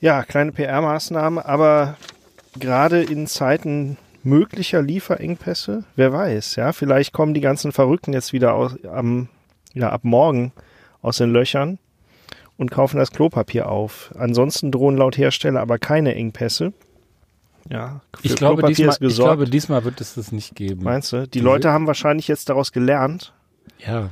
Ja, 0.00 0.22
kleine 0.22 0.52
PR-Maßnahme, 0.52 1.44
aber 1.44 1.96
gerade 2.58 3.02
in 3.02 3.26
Zeiten 3.26 3.96
möglicher 4.22 4.82
Lieferengpässe, 4.82 5.84
wer 5.96 6.12
weiß, 6.12 6.56
ja, 6.56 6.72
vielleicht 6.72 7.12
kommen 7.12 7.34
die 7.34 7.40
ganzen 7.40 7.72
Verrückten 7.72 8.12
jetzt 8.12 8.32
wieder 8.32 8.54
aus, 8.54 8.76
am, 8.84 9.28
ja, 9.74 9.90
ab 9.90 10.04
morgen 10.04 10.52
aus 11.02 11.18
den 11.18 11.32
Löchern 11.32 11.78
und 12.56 12.70
kaufen 12.70 12.98
das 12.98 13.12
Klopapier 13.12 13.68
auf. 13.68 14.12
Ansonsten 14.18 14.70
drohen 14.70 14.96
laut 14.96 15.16
Hersteller 15.16 15.60
aber 15.60 15.78
keine 15.78 16.14
Engpässe. 16.14 16.72
Ja, 17.70 18.00
ich 18.22 18.34
glaube, 18.34 18.62
diesmal, 18.62 18.96
ich 19.00 19.16
glaube, 19.16 19.44
diesmal 19.44 19.84
wird 19.84 20.00
es 20.00 20.14
das 20.14 20.32
nicht 20.32 20.54
geben. 20.54 20.84
Meinst 20.84 21.12
du? 21.12 21.22
Die, 21.22 21.30
die 21.30 21.40
Leute 21.40 21.70
haben 21.70 21.86
wahrscheinlich 21.86 22.28
jetzt 22.28 22.48
daraus 22.48 22.72
gelernt. 22.72 23.32
Ja. 23.86 24.10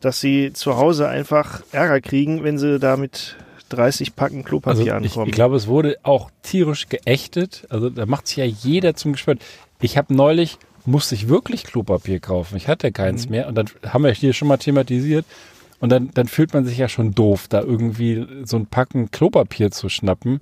Dass 0.00 0.20
sie 0.20 0.52
zu 0.52 0.76
Hause 0.76 1.08
einfach 1.08 1.62
Ärger 1.72 2.00
kriegen, 2.00 2.44
wenn 2.44 2.56
sie 2.56 2.78
da 2.78 2.96
mit 2.96 3.36
30 3.68 4.16
Packen 4.16 4.44
Klopapier 4.44 4.94
also 4.94 5.06
ankommen. 5.06 5.26
Ich, 5.26 5.30
ich 5.30 5.34
glaube, 5.34 5.56
es 5.56 5.66
wurde 5.66 5.98
auch 6.02 6.30
tierisch 6.42 6.88
geächtet. 6.88 7.66
Also 7.68 7.90
da 7.90 8.06
macht 8.06 8.26
sich 8.26 8.38
ja 8.38 8.44
jeder 8.44 8.94
zum 8.94 9.12
Gespött. 9.12 9.40
Ich 9.80 9.96
habe 9.98 10.14
neulich, 10.14 10.58
musste 10.86 11.14
ich 11.14 11.28
wirklich 11.28 11.64
Klopapier 11.64 12.20
kaufen. 12.20 12.56
Ich 12.56 12.68
hatte 12.68 12.90
keins 12.92 13.26
mhm. 13.26 13.32
mehr. 13.32 13.48
Und 13.48 13.54
dann 13.54 13.66
haben 13.86 14.04
wir 14.04 14.12
hier 14.12 14.32
schon 14.32 14.48
mal 14.48 14.56
thematisiert. 14.56 15.26
Und 15.80 15.90
dann, 15.90 16.10
dann 16.14 16.26
fühlt 16.26 16.54
man 16.54 16.64
sich 16.64 16.78
ja 16.78 16.88
schon 16.88 17.14
doof, 17.14 17.46
da 17.48 17.60
irgendwie 17.60 18.26
so 18.44 18.56
ein 18.56 18.66
Packen 18.66 19.10
Klopapier 19.10 19.70
zu 19.70 19.88
schnappen. 19.88 20.40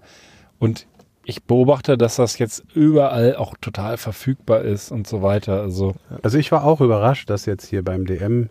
Und 0.59 0.87
ich 1.29 1.43
beobachte, 1.43 1.99
dass 1.99 2.17
das 2.17 2.39
jetzt 2.39 2.65
überall 2.75 3.35
auch 3.35 3.57
total 3.61 3.97
verfügbar 3.97 4.63
ist 4.63 4.93
und 4.93 5.09
so 5.09 5.23
weiter. 5.23 5.61
Also, 5.61 5.97
also 6.23 6.39
ich 6.39 6.53
war 6.53 6.65
auch 6.65 6.81
überrascht, 6.81 7.29
dass 7.31 7.47
jetzt 7.47 7.67
hier 7.67 7.83
beim 7.83 8.07
DM 8.07 8.49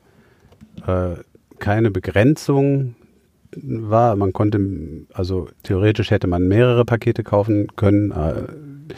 äh, 0.86 1.16
keine 1.58 1.90
Begrenzung 1.90 2.96
war. 3.56 4.18
Man 4.18 4.34
konnte, 4.34 4.60
also 5.14 5.48
theoretisch 5.64 6.12
hätte 6.12 6.28
man 6.28 6.50
mehrere 6.50 6.84
Pakete 6.84 7.24
kaufen 7.24 7.74
können. 7.78 8.12
Äh, 8.12 8.94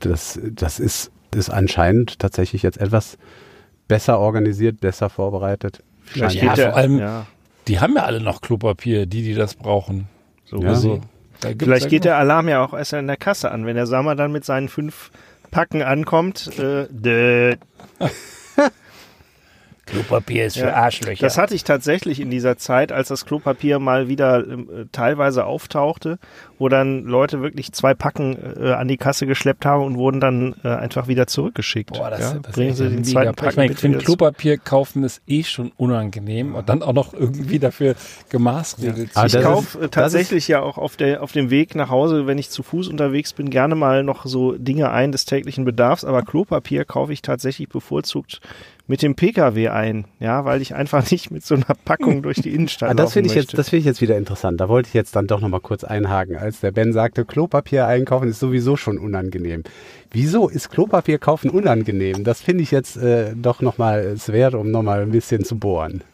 das, 0.00 0.38
das 0.42 0.78
ist, 0.78 1.10
ist 1.34 1.48
anscheinend 1.48 2.18
tatsächlich 2.18 2.62
jetzt 2.62 2.78
etwas 2.78 3.16
besser 3.88 4.18
organisiert, 4.18 4.80
besser 4.80 5.08
vorbereitet. 5.08 5.82
Vielleicht 6.02 6.42
ja, 6.42 6.54
vor 6.54 6.76
allem, 6.76 6.98
ja. 6.98 7.26
die 7.68 7.80
haben 7.80 7.96
ja 7.96 8.02
alle 8.02 8.20
noch 8.20 8.42
Klopapier, 8.42 9.06
die, 9.06 9.22
die 9.22 9.34
das 9.34 9.54
brauchen. 9.54 10.08
So 10.44 10.60
ja. 10.60 10.68
Also, 10.68 11.00
Vielleicht 11.40 11.88
geht 11.88 12.04
der 12.04 12.16
Alarm 12.16 12.48
ja 12.48 12.64
auch 12.64 12.74
erst 12.74 12.92
in 12.92 13.06
der 13.06 13.16
Kasse 13.16 13.50
an, 13.50 13.66
wenn 13.66 13.76
der 13.76 13.86
Sammer 13.86 14.14
dann 14.14 14.32
mit 14.32 14.44
seinen 14.44 14.68
fünf 14.68 15.10
Packen 15.50 15.82
ankommt. 15.82 16.50
Äh, 16.58 17.56
Klopapier 19.86 20.46
ist 20.46 20.56
für 20.56 20.66
ja, 20.66 20.74
Arschlöcher. 20.74 21.24
Das 21.24 21.36
hatte 21.36 21.54
ich 21.54 21.62
tatsächlich 21.64 22.18
in 22.18 22.30
dieser 22.30 22.56
Zeit, 22.56 22.90
als 22.90 23.08
das 23.08 23.26
Klopapier 23.26 23.78
mal 23.78 24.08
wieder 24.08 24.38
äh, 24.38 24.86
teilweise 24.92 25.44
auftauchte, 25.44 26.18
wo 26.58 26.68
dann 26.68 27.04
Leute 27.04 27.42
wirklich 27.42 27.72
zwei 27.72 27.94
Packen 27.94 28.36
äh, 28.60 28.72
an 28.72 28.88
die 28.88 28.96
Kasse 28.96 29.26
geschleppt 29.26 29.66
haben 29.66 29.84
und 29.84 29.96
wurden 29.96 30.20
dann 30.20 30.54
äh, 30.62 30.68
einfach 30.68 31.08
wieder 31.08 31.26
zurückgeschickt. 31.26 31.92
Boah, 31.92 32.10
das, 32.10 32.20
ja? 32.20 32.38
das 32.40 32.52
Bringen 32.52 32.74
Sie 32.74 32.88
den 32.88 33.04
zweiten 33.04 33.34
Packen. 33.34 33.50
Ich, 33.50 33.56
meine, 33.56 33.72
ich 33.72 33.78
finde, 33.78 33.98
Klopapier 33.98 34.58
kaufen 34.58 35.04
ist 35.04 35.22
eh 35.26 35.42
schon 35.42 35.72
unangenehm 35.76 36.54
und 36.54 36.68
dann 36.68 36.82
auch 36.82 36.92
noch 36.92 37.12
irgendwie 37.14 37.58
dafür 37.58 37.94
gemaßregelt. 38.28 39.10
Ja. 39.14 39.26
Ich 39.26 39.40
kaufe 39.40 39.84
äh, 39.84 39.88
tatsächlich 39.88 40.48
ja 40.48 40.62
auch 40.62 40.78
auf, 40.78 40.96
der, 40.96 41.22
auf 41.22 41.32
dem 41.32 41.50
Weg 41.50 41.74
nach 41.74 41.90
Hause, 41.90 42.26
wenn 42.26 42.38
ich 42.38 42.50
zu 42.50 42.62
Fuß 42.62 42.88
unterwegs 42.88 43.32
bin, 43.32 43.50
gerne 43.50 43.74
mal 43.74 44.04
noch 44.04 44.26
so 44.26 44.52
Dinge 44.52 44.90
ein 44.90 45.12
des 45.12 45.24
täglichen 45.24 45.64
Bedarfs, 45.64 46.04
aber 46.04 46.22
Klopapier 46.22 46.84
kaufe 46.84 47.12
ich 47.12 47.22
tatsächlich 47.22 47.68
bevorzugt 47.68 48.40
mit 48.86 49.00
dem 49.00 49.14
Pkw 49.14 49.68
ein, 49.68 50.04
ja, 50.20 50.44
weil 50.44 50.60
ich 50.60 50.74
einfach 50.74 51.10
nicht 51.10 51.30
mit 51.30 51.44
so 51.44 51.54
einer 51.54 51.74
Packung 51.84 52.22
durch 52.22 52.40
die 52.40 52.54
Innenstadt 52.54 52.90
ah, 52.90 52.94
das 52.94 53.14
finde 53.14 53.30
ich 53.30 53.34
jetzt, 53.34 53.56
Das 53.56 53.70
finde 53.70 53.80
ich 53.80 53.86
jetzt 53.86 54.00
wieder 54.00 54.16
interessant. 54.16 54.60
Da 54.60 54.68
wollte 54.68 54.88
ich 54.88 54.94
jetzt 54.94 55.16
dann 55.16 55.26
doch 55.26 55.40
noch 55.40 55.48
mal 55.48 55.60
kurz 55.60 55.84
einhaken, 55.84 56.36
als 56.44 56.60
der 56.60 56.70
Ben 56.70 56.92
sagte, 56.92 57.24
Klopapier 57.24 57.86
einkaufen 57.86 58.28
ist 58.28 58.38
sowieso 58.38 58.76
schon 58.76 58.98
unangenehm. 58.98 59.64
Wieso 60.10 60.48
ist 60.48 60.70
Klopapier 60.70 61.18
kaufen 61.18 61.50
unangenehm? 61.50 62.22
Das 62.22 62.40
finde 62.40 62.62
ich 62.62 62.70
jetzt 62.70 62.96
äh, 62.96 63.32
doch 63.34 63.60
noch 63.60 63.78
mal 63.78 64.00
es 64.00 64.28
wert, 64.28 64.54
um 64.54 64.70
noch 64.70 64.82
mal 64.82 65.02
ein 65.02 65.10
bisschen 65.10 65.44
zu 65.44 65.58
bohren. 65.58 66.04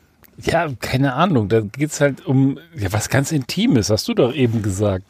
Ja, 0.43 0.69
keine 0.81 1.15
Ahnung. 1.15 1.49
Da 1.49 1.61
geht's 1.61 2.01
halt 2.01 2.27
um 2.27 2.59
ja, 2.75 2.93
was 2.93 3.09
ganz 3.09 3.33
Intimes, 3.33 3.91
hast 3.91 4.09
du 4.09 4.15
doch 4.15 4.35
eben 4.35 4.63
gesagt. 4.63 5.05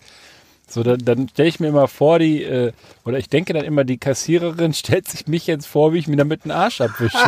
So, 0.71 0.85
dann, 0.85 0.99
dann 0.99 1.29
stelle 1.29 1.49
ich 1.49 1.59
mir 1.59 1.67
immer 1.67 1.89
vor, 1.89 2.21
die, 2.21 2.45
äh, 2.45 2.73
oder 3.05 3.19
ich 3.19 3.29
denke 3.29 3.53
dann 3.53 3.65
immer, 3.65 3.83
die 3.83 3.99
Kassiererin 3.99 4.73
stellt 4.75 5.09
sich 5.09 5.27
mich 5.27 5.49
jetzt 5.49 5.67
vor, 5.67 5.93
wie 5.93 5.99
ich 5.99 6.07
mir 6.07 6.17
damit 6.17 6.45
den 6.45 6.53
Arsch 6.53 6.81
abwische. 6.81 7.19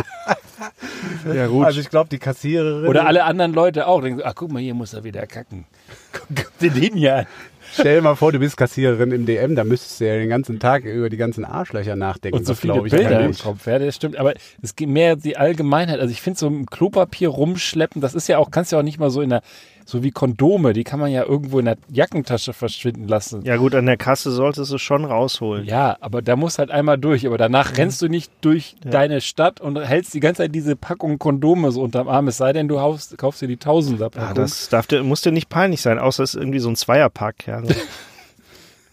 ja, 1.33 1.47
gut. 1.47 1.65
Also 1.65 1.81
ich 1.81 1.89
glaube, 1.89 2.09
die 2.09 2.19
Kassiererin. 2.19 2.87
Oder 2.87 3.05
alle 3.05 3.25
anderen 3.25 3.53
Leute 3.53 3.87
auch. 3.87 4.01
Denken 4.01 4.21
ach 4.23 4.33
guck 4.35 4.49
mal, 4.49 4.61
hier 4.61 4.73
muss 4.73 4.93
er 4.93 5.03
wieder 5.03 5.27
kacken. 5.27 5.65
Guck 6.13 6.57
dir 6.59 6.71
den 6.71 6.95
hier 6.95 7.17
an. 7.17 7.25
Stell 7.73 7.95
dir 7.95 8.01
mal 8.01 8.15
vor, 8.15 8.31
du 8.31 8.39
bist 8.39 8.55
Kassiererin 8.55 9.11
im 9.11 9.25
DM, 9.25 9.55
da 9.55 9.63
müsstest 9.63 9.99
du 9.99 10.07
ja 10.07 10.15
den 10.15 10.29
ganzen 10.29 10.59
Tag 10.59 10.83
über 10.85 11.09
die 11.09 11.17
ganzen 11.17 11.43
Arschlöcher 11.45 11.95
nachdenken. 11.95 12.37
Und 12.37 12.45
so 12.45 12.55
viele 12.55 12.85
ich, 12.85 12.91
Bilder 12.91 13.21
im 13.21 13.35
Kopf, 13.35 13.65
ja, 13.67 13.79
das 13.79 13.95
stimmt. 13.95 14.17
Aber 14.17 14.33
es 14.61 14.75
geht 14.75 14.89
mehr 14.89 15.15
die 15.15 15.37
Allgemeinheit. 15.37 15.99
Also 15.99 16.11
ich 16.11 16.21
finde 16.21 16.39
so 16.39 16.47
ein 16.47 16.65
Klopapier 16.67 17.29
rumschleppen, 17.29 18.01
das 18.01 18.15
ist 18.15 18.27
ja 18.27 18.37
auch, 18.37 18.51
kannst 18.51 18.71
ja 18.71 18.79
auch 18.79 18.83
nicht 18.83 18.99
mal 18.99 19.09
so 19.09 19.21
in 19.21 19.29
der 19.29 19.41
so 19.85 20.03
wie 20.03 20.11
Kondome, 20.11 20.73
die 20.73 20.83
kann 20.83 20.99
man 20.99 21.11
ja 21.11 21.23
irgendwo 21.23 21.59
in 21.59 21.65
der 21.65 21.77
Jackentasche 21.89 22.53
verschwinden 22.53 23.07
lassen. 23.07 23.43
Ja 23.43 23.57
gut, 23.57 23.75
an 23.75 23.85
der 23.85 23.97
Kasse 23.97 24.31
solltest 24.31 24.71
du 24.71 24.77
schon 24.77 25.05
rausholen. 25.05 25.65
Ja, 25.65 25.97
aber 25.99 26.21
da 26.21 26.35
muss 26.35 26.59
halt 26.59 26.71
einmal 26.71 26.97
durch. 26.97 27.25
Aber 27.27 27.37
danach 27.37 27.77
rennst 27.77 28.01
du 28.01 28.07
nicht 28.07 28.31
durch 28.41 28.75
ja. 28.83 28.91
deine 28.91 29.21
Stadt 29.21 29.61
und 29.61 29.77
hältst 29.79 30.13
die 30.13 30.19
ganze 30.19 30.43
Zeit 30.43 30.55
diese 30.55 30.75
Packung 30.75 31.19
Kondome 31.19 31.71
so 31.71 31.81
unterm 31.81 32.07
Arm. 32.07 32.27
Es 32.27 32.37
sei 32.37 32.53
denn, 32.53 32.67
du 32.67 32.79
haust, 32.79 33.17
kaufst 33.17 33.41
dir 33.41 33.47
die 33.47 33.57
Tausender 33.57 34.09
Packung. 34.09 34.29
Ja, 34.29 34.33
das 34.33 34.69
darf 34.69 34.87
dir, 34.87 35.03
muss 35.03 35.21
dir 35.21 35.31
nicht 35.31 35.49
peinlich 35.49 35.81
sein, 35.81 35.99
außer 35.99 36.23
es 36.23 36.33
ist 36.33 36.39
irgendwie 36.39 36.59
so 36.59 36.69
ein 36.69 36.75
Zweierpack. 36.75 37.47
Ja. 37.47 37.61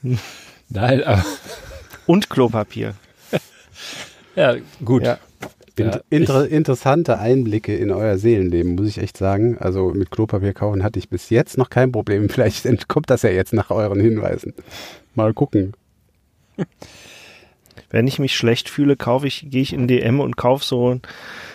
Nein, 0.69 1.03
aber 1.03 1.25
und 2.07 2.31
Klopapier. 2.31 2.95
ja, 4.37 4.57
gut. 4.85 5.05
Ja. 5.05 5.19
Ja, 5.79 6.01
Inter 6.11 6.47
interessante 6.49 7.19
Einblicke 7.19 7.75
in 7.75 7.91
euer 7.91 8.19
Seelenleben, 8.19 8.75
muss 8.75 8.89
ich 8.89 8.99
echt 8.99 9.17
sagen. 9.17 9.57
Also 9.59 9.93
mit 9.95 10.11
Klopapier 10.11 10.53
kaufen 10.53 10.83
hatte 10.83 10.99
ich 10.99 11.09
bis 11.09 11.31
jetzt 11.31 11.57
noch 11.57 11.71
kein 11.71 11.91
Problem. 11.91 12.29
Vielleicht 12.29 12.67
entkommt 12.67 13.09
das 13.09 13.23
ja 13.23 13.31
jetzt 13.31 13.55
nach 13.55 13.71
euren 13.71 14.01
Hinweisen. 14.01 14.53
Mal 15.15 15.33
gucken. 15.33 15.73
Wenn 17.89 18.07
ich 18.07 18.19
mich 18.19 18.37
schlecht 18.37 18.69
fühle, 18.69 18.97
kaufe 18.97 19.27
ich, 19.27 19.47
gehe 19.49 19.63
ich 19.63 19.73
in 19.73 19.89
DM 19.89 20.21
und 20.21 20.37
kaufe 20.37 20.65
so 20.65 21.01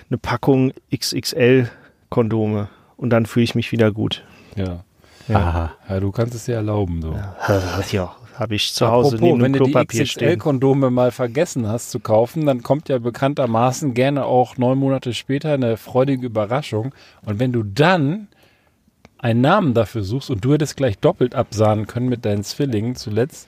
eine 0.09 0.17
Packung 0.17 0.73
XXL 0.95 1.69
Kondome. 2.09 2.69
Und 2.97 3.09
dann 3.11 3.25
fühle 3.25 3.43
ich 3.43 3.55
mich 3.55 3.71
wieder 3.71 3.91
gut. 3.91 4.23
Ja. 4.55 4.84
Ja. 5.27 5.71
ja. 5.89 5.99
du 5.99 6.11
kannst 6.11 6.35
es 6.35 6.45
dir 6.45 6.55
erlauben. 6.55 7.01
So. 7.01 7.13
Ja, 7.13 7.81
ja 7.91 8.15
habe 8.39 8.55
ich 8.55 8.73
zu 8.73 8.87
Hause 8.87 9.15
Apropos, 9.15 9.41
wenn 9.41 9.53
du 9.53 9.63
die 9.63 9.73
XXL-Kondome 9.73 10.91
mal 10.91 11.11
vergessen 11.11 11.67
hast 11.67 11.91
zu 11.91 11.99
kaufen, 11.99 12.45
dann 12.45 12.63
kommt 12.63 12.89
ja 12.89 12.97
bekanntermaßen 12.97 13.93
gerne 13.93 14.25
auch 14.25 14.57
neun 14.57 14.77
Monate 14.77 15.13
später 15.13 15.53
eine 15.53 15.77
freudige 15.77 16.25
Überraschung. 16.25 16.93
Und 17.23 17.39
wenn 17.39 17.53
du 17.53 17.63
dann 17.63 18.27
einen 19.17 19.41
Namen 19.41 19.73
dafür 19.73 20.03
suchst 20.03 20.29
und 20.29 20.43
du 20.43 20.53
hättest 20.53 20.77
gleich 20.77 20.97
doppelt 20.99 21.33
absahnen 21.33 21.87
können 21.87 22.09
mit 22.09 22.25
deinen 22.25 22.43
Zwillingen 22.43 22.95
zuletzt, 22.95 23.47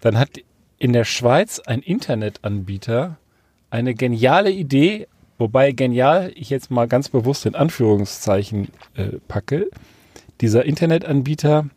dann 0.00 0.18
hat 0.18 0.30
in 0.78 0.92
der 0.92 1.04
Schweiz 1.04 1.60
ein 1.60 1.80
Internetanbieter 1.80 3.16
eine 3.70 3.94
geniale 3.94 4.50
Idee, 4.50 5.08
wobei 5.38 5.72
genial 5.72 6.30
ich 6.34 6.50
jetzt 6.50 6.70
mal 6.70 6.86
ganz 6.86 7.08
bewusst 7.08 7.46
in 7.46 7.54
Anführungszeichen 7.54 8.68
äh, 8.94 9.18
packe. 9.26 9.68
Dieser 10.40 10.64
Internetanbieter, 10.64 11.68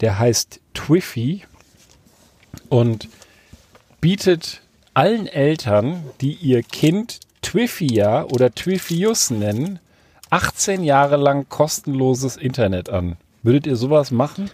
der 0.00 0.18
heißt 0.18 0.60
Twiffy 0.74 1.42
und 2.68 3.08
bietet 4.00 4.62
allen 4.94 5.26
Eltern, 5.26 6.04
die 6.20 6.34
ihr 6.34 6.62
Kind 6.62 7.20
Twiffia 7.42 8.24
oder 8.24 8.54
Twiffius 8.54 9.30
nennen, 9.30 9.78
18 10.30 10.84
Jahre 10.84 11.16
lang 11.16 11.48
kostenloses 11.48 12.36
Internet 12.36 12.88
an. 12.88 13.16
Würdet 13.42 13.66
ihr 13.66 13.76
sowas 13.76 14.10
machen? 14.10 14.50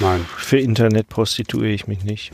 Nein. 0.00 0.24
Für 0.36 0.58
Internet 0.58 1.08
prostituiere 1.08 1.72
ich 1.72 1.88
mich 1.88 2.04
nicht. 2.04 2.32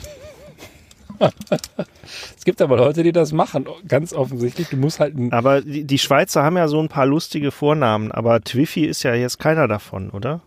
es 2.36 2.44
gibt 2.44 2.60
aber 2.60 2.76
Leute, 2.76 3.02
die 3.02 3.12
das 3.12 3.32
machen, 3.32 3.66
ganz 3.86 4.12
offensichtlich. 4.12 4.68
Du 4.68 4.76
musst 4.76 5.00
halt. 5.00 5.14
Aber 5.30 5.60
die, 5.60 5.84
die 5.84 5.98
Schweizer 5.98 6.42
haben 6.42 6.56
ja 6.56 6.68
so 6.68 6.80
ein 6.80 6.88
paar 6.88 7.06
lustige 7.06 7.50
Vornamen, 7.50 8.12
aber 8.12 8.40
Twiffy 8.40 8.84
ist 8.84 9.02
ja 9.02 9.14
jetzt 9.14 9.38
keiner 9.38 9.68
davon, 9.68 10.10
oder? 10.10 10.40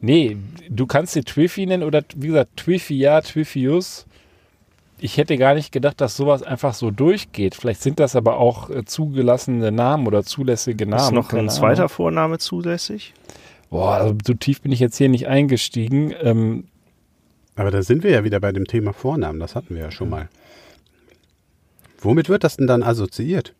Nee, 0.00 0.36
du 0.68 0.86
kannst 0.86 1.14
sie 1.14 1.22
Twiffy 1.22 1.66
nennen 1.66 1.82
oder 1.82 2.02
wie 2.16 2.28
gesagt, 2.28 2.56
Twiffy 2.56 2.98
ja, 2.98 3.20
Twiffius. 3.20 4.06
Ich 5.00 5.16
hätte 5.16 5.36
gar 5.38 5.54
nicht 5.54 5.70
gedacht, 5.70 6.00
dass 6.00 6.16
sowas 6.16 6.42
einfach 6.42 6.74
so 6.74 6.90
durchgeht. 6.90 7.54
Vielleicht 7.54 7.82
sind 7.82 8.00
das 8.00 8.16
aber 8.16 8.38
auch 8.38 8.68
äh, 8.68 8.84
zugelassene 8.84 9.70
Namen 9.70 10.06
oder 10.06 10.24
zulässige 10.24 10.86
Namen. 10.86 11.02
Ist 11.02 11.12
noch 11.12 11.32
ein 11.32 11.48
zweiter. 11.48 11.88
Vorname 11.88 12.38
zulässig? 12.38 13.14
Boah, 13.70 13.94
also 13.94 14.16
so 14.26 14.34
tief 14.34 14.60
bin 14.60 14.72
ich 14.72 14.80
jetzt 14.80 14.96
hier 14.96 15.08
nicht 15.08 15.28
eingestiegen. 15.28 16.14
Ähm, 16.20 16.64
aber 17.58 17.72
da 17.72 17.82
sind 17.82 18.04
wir 18.04 18.12
ja 18.12 18.24
wieder 18.24 18.38
bei 18.38 18.52
dem 18.52 18.66
Thema 18.66 18.92
Vornamen. 18.92 19.40
Das 19.40 19.56
hatten 19.56 19.74
wir 19.74 19.82
ja 19.82 19.90
schon 19.90 20.08
mal. 20.08 20.28
Womit 22.00 22.28
wird 22.28 22.44
das 22.44 22.56
denn 22.56 22.68
dann 22.68 22.84
assoziiert? 22.84 23.52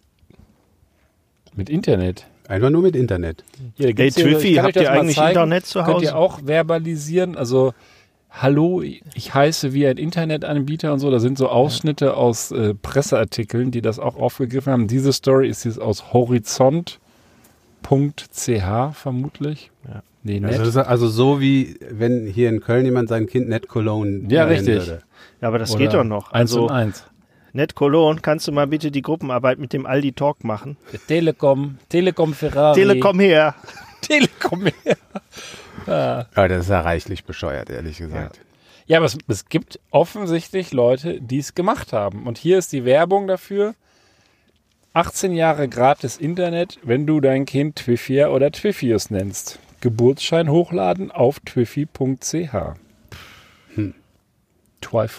Mit 1.57 1.68
Internet. 1.68 2.26
Einfach 2.46 2.70
nur 2.70 2.82
mit 2.82 2.94
Internet. 2.94 3.42
Hier, 3.74 3.92
hey, 3.96 4.11
Twiffy, 4.11 4.55
habt 4.55 4.76
ihr 4.76 4.92
eigentlich 4.92 5.18
Internet 5.18 5.66
zu 5.66 5.82
Hause? 5.82 5.92
Könnt 5.92 6.03
ihr 6.05 6.16
auch 6.16 6.40
verbalisieren? 6.46 7.36
Also, 7.36 7.74
hallo, 8.30 8.82
ich 8.82 9.34
heiße 9.34 9.74
wie 9.74 9.86
ein 9.88 9.96
Internetanbieter 9.96 10.92
und 10.92 11.01
so. 11.01 11.11
Da 11.11 11.18
sind 11.18 11.36
so 11.36 11.49
Ausschnitte 11.49 12.14
aus 12.14 12.53
äh, 12.53 12.74
Presseartikeln, 12.74 13.72
die 13.72 13.82
das 13.82 13.99
auch 13.99 14.16
aufgegriffen 14.16 14.72
haben. 14.72 14.86
Diese 14.86 15.12
Story 15.12 15.49
ist 15.49 15.64
jetzt 15.64 15.80
aus 15.80 16.12
horizont.ch 17.89 18.97
vermutlich. 18.97 19.70
Ja. 19.87 20.03
Nee, 20.24 20.45
also, 20.45 20.81
also, 20.81 21.09
so 21.09 21.41
wie 21.41 21.76
wenn 21.91 22.26
hier 22.26 22.49
in 22.49 22.61
Köln 22.61 22.85
jemand 22.85 23.09
sein 23.09 23.26
Kind 23.26 23.49
Net 23.49 23.68
Cologne 23.68 24.24
Ja, 24.29 24.45
richtig. 24.45 24.87
Würde. 24.87 25.03
Ja, 25.41 25.49
aber 25.49 25.59
das 25.59 25.70
Oder 25.70 25.79
geht 25.79 25.95
doch 25.95 26.05
noch. 26.05 26.33
Also, 26.33 26.68
eins. 26.68 27.05
Net 27.53 27.74
Cologne, 27.74 28.20
kannst 28.20 28.47
du 28.47 28.53
mal 28.53 28.66
bitte 28.66 28.91
die 28.91 29.01
Gruppenarbeit 29.01 29.59
mit 29.59 29.72
dem 29.72 29.87
Aldi 29.87 30.12
Talk 30.12 30.45
machen? 30.45 30.76
Telekom, 31.07 31.79
Telekom 31.89 32.35
Ferrari. 32.35 32.74
Telekom 32.74 33.20
her. 33.20 33.55
Telekom 34.03 34.66
her. 34.66 34.97
ja. 35.87 36.26
ja, 36.37 36.49
das 36.49 36.64
ist 36.64 36.70
ja 36.70 36.81
reichlich 36.81 37.24
bescheuert, 37.24 37.70
ehrlich 37.70 37.99
gesagt. 37.99 38.37
Ja. 38.37 38.43
Ja, 38.87 38.97
aber 38.99 39.07
es, 39.07 39.18
es, 39.29 39.49
gibt 39.51 39.79
offensichtlich 39.91 40.72
Leute, 40.72 41.20
die 41.20 41.39
es 41.39 41.55
gemacht 41.55 41.93
haben. 41.93 42.26
Und 42.26 42.39
hier 42.39 42.59
ist 42.59 42.72
die 42.72 42.87
Werbung 42.87 43.26
dafür. 43.26 43.74
18 44.95 45.32
Jahre 45.32 45.68
gratis 45.68 46.16
Internet, 46.16 46.78
wenn 46.82 47.07
du 47.07 47.20
dein 47.20 47.45
Kind 47.45 47.76
Twiffia 47.76 48.28
oder 48.28 48.51
Twiffius 48.51 49.11
nennst. 49.11 49.59
Geburtsschein 49.80 50.51
hochladen 50.51 51.11
auf 51.11 51.41
twiffy.ch. 51.41 52.53
Hm. 53.74 53.95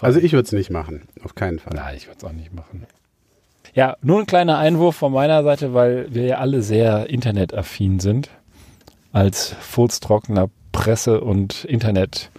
Also 0.00 0.20
ich 0.20 0.32
würde 0.32 0.46
es 0.46 0.52
nicht 0.52 0.70
machen, 0.70 1.02
auf 1.22 1.34
keinen 1.34 1.58
Fall. 1.58 1.74
Nein, 1.74 1.96
ich 1.96 2.06
würde 2.06 2.18
es 2.18 2.24
auch 2.24 2.32
nicht 2.32 2.52
machen. 2.52 2.86
Ja, 3.74 3.96
nur 4.02 4.18
ein 4.18 4.26
kleiner 4.26 4.58
Einwurf 4.58 4.96
von 4.96 5.12
meiner 5.12 5.42
Seite, 5.44 5.74
weil 5.74 6.12
wir 6.12 6.24
ja 6.24 6.38
alle 6.38 6.62
sehr 6.62 7.08
internetaffin 7.08 8.00
sind. 8.00 8.28
Als 9.12 9.54
furztrockener 9.60 10.50
Presse- 10.72 11.20
und 11.20 11.64
Internet- 11.64 12.30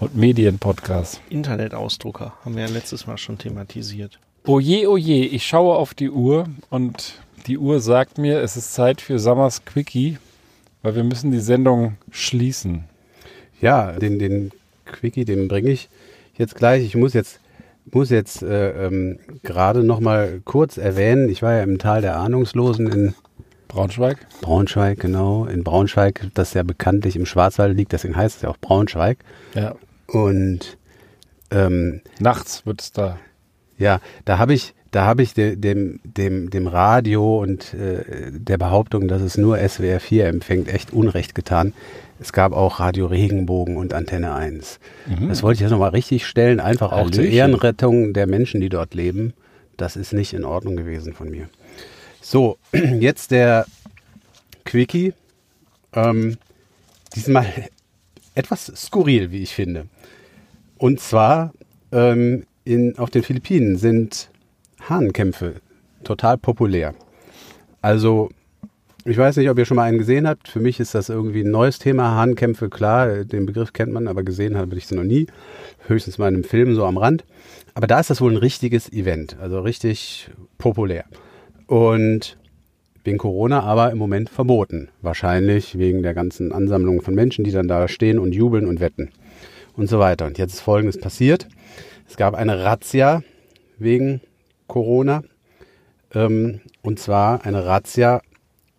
und 0.00 0.14
Medienpodcast. 0.14 1.20
Internetausdrucker 1.30 2.34
haben 2.44 2.56
wir 2.56 2.64
ja 2.64 2.70
letztes 2.70 3.06
Mal 3.06 3.18
schon 3.18 3.38
thematisiert. 3.38 4.18
Oje, 4.46 4.88
oje, 4.88 5.24
ich 5.24 5.46
schaue 5.46 5.76
auf 5.76 5.94
die 5.94 6.10
Uhr 6.10 6.46
und 6.70 7.18
die 7.46 7.58
Uhr 7.58 7.80
sagt 7.80 8.18
mir, 8.18 8.40
es 8.40 8.56
ist 8.56 8.74
Zeit 8.74 9.00
für 9.00 9.18
Summers 9.18 9.64
Quickie 9.64 10.18
weil 10.84 10.94
wir 10.94 11.02
müssen 11.02 11.32
die 11.32 11.40
Sendung 11.40 11.96
schließen. 12.10 12.84
Ja, 13.60 13.92
den, 13.92 14.18
den 14.18 14.52
Quickie, 14.84 15.24
den 15.24 15.48
bringe 15.48 15.70
ich 15.70 15.88
jetzt 16.36 16.54
gleich. 16.54 16.84
Ich 16.84 16.94
muss 16.94 17.14
jetzt, 17.14 17.40
muss 17.90 18.10
jetzt 18.10 18.42
äh, 18.42 18.86
ähm, 18.86 19.18
gerade 19.42 19.82
noch 19.82 20.00
mal 20.00 20.42
kurz 20.44 20.76
erwähnen, 20.76 21.30
ich 21.30 21.42
war 21.42 21.54
ja 21.54 21.62
im 21.62 21.78
Tal 21.78 22.02
der 22.02 22.18
Ahnungslosen 22.18 22.86
in 22.92 23.14
Braunschweig. 23.66 24.18
Braunschweig, 24.42 25.00
genau. 25.00 25.46
In 25.46 25.64
Braunschweig, 25.64 26.28
das 26.34 26.52
ja 26.52 26.62
bekanntlich 26.62 27.16
im 27.16 27.24
Schwarzwald 27.24 27.74
liegt, 27.74 27.92
deswegen 27.92 28.14
heißt 28.14 28.36
es 28.36 28.42
ja 28.42 28.50
auch 28.50 28.58
Braunschweig. 28.58 29.18
Ja. 29.54 29.76
Und 30.06 30.76
ähm, 31.50 32.02
nachts 32.20 32.66
wird 32.66 32.82
es 32.82 32.92
da. 32.92 33.18
Ja, 33.78 34.00
da 34.24 34.38
habe 34.38 34.54
ich, 34.54 34.74
da 34.90 35.04
habe 35.04 35.22
ich 35.22 35.34
de, 35.34 35.56
dem, 35.56 36.00
dem, 36.04 36.50
dem 36.50 36.66
Radio 36.66 37.40
und 37.40 37.74
äh, 37.74 38.30
der 38.30 38.58
Behauptung, 38.58 39.08
dass 39.08 39.22
es 39.22 39.36
nur 39.36 39.58
SWR 39.58 40.00
4 40.00 40.26
empfängt, 40.26 40.68
echt 40.68 40.92
Unrecht 40.92 41.34
getan. 41.34 41.72
Es 42.20 42.32
gab 42.32 42.52
auch 42.52 42.78
Radio 42.78 43.06
Regenbogen 43.06 43.76
und 43.76 43.92
Antenne 43.92 44.34
1. 44.34 44.78
Mhm. 45.06 45.28
Das 45.28 45.42
wollte 45.42 45.56
ich 45.56 45.60
jetzt 45.62 45.72
nochmal 45.72 45.90
richtig 45.90 46.26
stellen, 46.26 46.60
einfach 46.60 46.92
auch 46.92 46.98
Hallöchen. 46.98 47.12
zur 47.14 47.24
Ehrenrettung 47.24 48.12
der 48.12 48.26
Menschen, 48.26 48.60
die 48.60 48.68
dort 48.68 48.94
leben. 48.94 49.34
Das 49.76 49.96
ist 49.96 50.12
nicht 50.12 50.32
in 50.32 50.44
Ordnung 50.44 50.76
gewesen 50.76 51.12
von 51.12 51.28
mir. 51.28 51.48
So, 52.20 52.58
jetzt 52.72 53.32
der 53.32 53.66
Quickie. 54.64 55.12
Ähm, 55.92 56.36
diesmal 57.14 57.46
etwas 58.34 58.66
skurril, 58.76 59.32
wie 59.32 59.42
ich 59.42 59.54
finde. 59.54 59.86
Und 60.78 61.00
zwar 61.00 61.52
ähm, 61.92 62.44
in, 62.64 62.98
auf 62.98 63.10
den 63.10 63.22
Philippinen 63.22 63.76
sind 63.76 64.30
Hahnkämpfe 64.88 65.56
total 66.02 66.38
populär. 66.38 66.94
Also, 67.80 68.30
ich 69.04 69.18
weiß 69.18 69.36
nicht, 69.36 69.50
ob 69.50 69.58
ihr 69.58 69.64
schon 69.64 69.76
mal 69.76 69.84
einen 69.84 69.98
gesehen 69.98 70.26
habt. 70.26 70.48
Für 70.48 70.60
mich 70.60 70.80
ist 70.80 70.94
das 70.94 71.08
irgendwie 71.08 71.42
ein 71.42 71.50
neues 71.50 71.78
Thema. 71.78 72.14
Hahnkämpfe, 72.16 72.70
klar, 72.70 73.24
den 73.24 73.46
Begriff 73.46 73.72
kennt 73.72 73.92
man, 73.92 74.08
aber 74.08 74.22
gesehen 74.22 74.56
habe 74.56 74.74
ich 74.76 74.86
sie 74.86 74.94
noch 74.94 75.04
nie. 75.04 75.26
Höchstens 75.86 76.16
mal 76.16 76.28
in 76.28 76.34
einem 76.34 76.44
Film 76.44 76.74
so 76.74 76.84
am 76.84 76.96
Rand. 76.96 77.24
Aber 77.74 77.86
da 77.86 78.00
ist 78.00 78.08
das 78.08 78.20
wohl 78.20 78.32
ein 78.32 78.38
richtiges 78.38 78.90
Event, 78.90 79.36
also 79.40 79.60
richtig 79.60 80.30
populär. 80.58 81.04
Und 81.66 82.38
wegen 83.02 83.18
Corona 83.18 83.62
aber 83.62 83.90
im 83.90 83.98
Moment 83.98 84.30
verboten. 84.30 84.88
Wahrscheinlich 85.02 85.76
wegen 85.78 86.02
der 86.02 86.14
ganzen 86.14 86.52
Ansammlung 86.52 87.02
von 87.02 87.14
Menschen, 87.14 87.44
die 87.44 87.52
dann 87.52 87.68
da 87.68 87.86
stehen 87.88 88.18
und 88.18 88.34
jubeln 88.34 88.66
und 88.66 88.80
wetten 88.80 89.10
und 89.76 89.88
so 89.88 89.98
weiter. 89.98 90.24
Und 90.24 90.38
jetzt 90.38 90.54
ist 90.54 90.60
Folgendes 90.60 90.98
passiert. 90.98 91.46
Es 92.14 92.18
gab 92.18 92.36
eine 92.36 92.62
Razzia 92.62 93.24
wegen 93.76 94.20
Corona. 94.68 95.24
Ähm, 96.14 96.60
und 96.80 97.00
zwar 97.00 97.44
eine 97.44 97.66
Razzia 97.66 98.22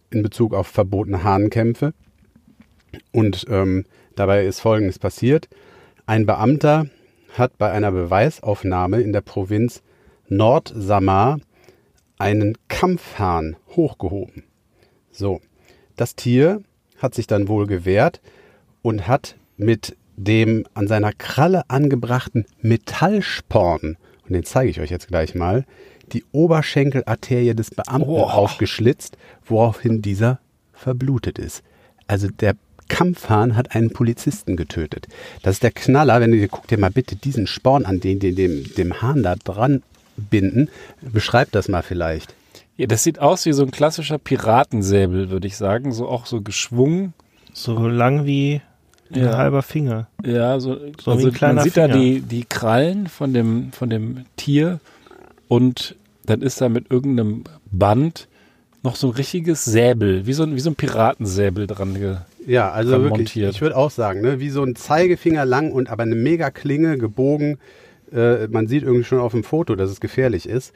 in 0.09 0.23
Bezug 0.23 0.53
auf 0.53 0.67
verbotene 0.67 1.25
Hahnkämpfe. 1.25 1.93
Und 3.11 3.45
ähm, 3.49 3.83
dabei 4.15 4.45
ist 4.45 4.61
Folgendes 4.61 4.99
passiert. 4.99 5.49
Ein 6.05 6.25
Beamter 6.25 6.87
hat 7.33 7.57
bei 7.57 7.69
einer 7.71 7.91
Beweisaufnahme 7.91 9.01
in 9.01 9.11
der 9.11 9.19
Provinz 9.19 9.83
Nordsamar 10.29 11.41
einen 12.17 12.57
Kampfhahn 12.69 13.57
hochgehoben. 13.75 14.45
So, 15.11 15.41
das 15.97 16.15
Tier 16.15 16.63
hat 16.99 17.13
sich 17.13 17.27
dann 17.27 17.49
wohl 17.49 17.67
gewehrt 17.67 18.21
und 18.81 19.09
hat 19.09 19.35
mit 19.57 19.97
dem 20.17 20.65
an 20.73 20.87
seiner 20.87 21.11
Kralle 21.11 21.69
angebrachten 21.69 22.45
Metallsporn 22.61 23.97
und 24.27 24.33
den 24.33 24.43
zeige 24.43 24.69
ich 24.69 24.79
euch 24.79 24.89
jetzt 24.89 25.07
gleich 25.07 25.35
mal, 25.35 25.65
die 26.11 26.23
Oberschenkelarterie 26.31 27.55
des 27.55 27.71
Beamten 27.71 28.09
oh. 28.09 28.23
aufgeschlitzt, 28.23 29.17
woraufhin 29.45 30.01
dieser 30.01 30.39
verblutet 30.73 31.39
ist. 31.39 31.63
Also 32.07 32.27
der 32.27 32.55
Kampfhahn 32.87 33.55
hat 33.55 33.75
einen 33.75 33.91
Polizisten 33.91 34.55
getötet. 34.55 35.07
Das 35.41 35.55
ist 35.55 35.63
der 35.63 35.71
Knaller, 35.71 36.21
wenn 36.21 36.31
du 36.31 36.47
guck 36.47 36.67
dir 36.67 36.77
mal 36.77 36.91
bitte 36.91 37.15
diesen 37.15 37.47
Sporn 37.47 37.85
an, 37.85 37.99
den, 37.99 38.19
den 38.19 38.35
dem, 38.35 38.75
dem 38.75 39.01
Hahn 39.01 39.23
da 39.23 39.35
dran 39.35 39.81
binden. 40.17 40.69
Beschreib 41.01 41.51
das 41.51 41.67
mal 41.67 41.81
vielleicht. 41.81 42.35
Ja, 42.77 42.85
das 42.85 43.03
sieht 43.03 43.19
aus 43.19 43.45
wie 43.45 43.53
so 43.53 43.63
ein 43.63 43.71
klassischer 43.71 44.19
Piratensäbel, 44.19 45.29
würde 45.29 45.47
ich 45.47 45.57
sagen. 45.57 45.91
So 45.93 46.07
auch 46.07 46.25
so 46.27 46.41
geschwungen. 46.41 47.13
So 47.53 47.87
lang 47.87 48.25
wie 48.25 48.61
ja. 49.15 49.31
ein 49.31 49.37
halber 49.37 49.61
Finger. 49.61 50.07
Ja, 50.23 50.59
so, 50.59 50.75
so 51.01 51.11
also 51.11 51.31
man 51.41 51.59
sieht 51.59 51.73
Finger. 51.73 51.87
da 51.87 51.97
die, 51.97 52.21
die 52.21 52.45
Krallen 52.45 53.07
von 53.07 53.33
dem, 53.33 53.71
von 53.71 53.89
dem 53.89 54.25
Tier 54.35 54.79
und 55.47 55.95
dann 56.25 56.41
ist 56.41 56.61
da 56.61 56.69
mit 56.69 56.91
irgendeinem 56.91 57.43
Band 57.71 58.27
noch 58.83 58.95
so 58.95 59.07
ein 59.07 59.13
richtiges 59.13 59.65
Säbel, 59.65 60.25
wie 60.25 60.33
so 60.33 60.43
ein, 60.43 60.55
wie 60.55 60.59
so 60.59 60.69
ein 60.69 60.75
Piratensäbel 60.75 61.67
dran 61.67 61.95
ge 61.95 62.17
Ja, 62.45 62.71
also 62.71 62.91
wirklich, 62.91 63.09
montiert. 63.09 63.53
ich 63.53 63.61
würde 63.61 63.75
auch 63.75 63.91
sagen, 63.91 64.21
ne, 64.21 64.39
wie 64.39 64.49
so 64.49 64.63
ein 64.63 64.75
Zeigefinger 64.75 65.45
lang 65.45 65.71
und 65.71 65.89
aber 65.89 66.03
eine 66.03 66.15
mega 66.15 66.51
Klinge 66.51 66.97
gebogen. 66.97 67.57
Äh, 68.13 68.47
man 68.47 68.67
sieht 68.67 68.83
irgendwie 68.83 69.03
schon 69.03 69.19
auf 69.19 69.31
dem 69.31 69.43
Foto, 69.43 69.75
dass 69.75 69.89
es 69.89 69.99
gefährlich 69.99 70.47
ist. 70.47 70.73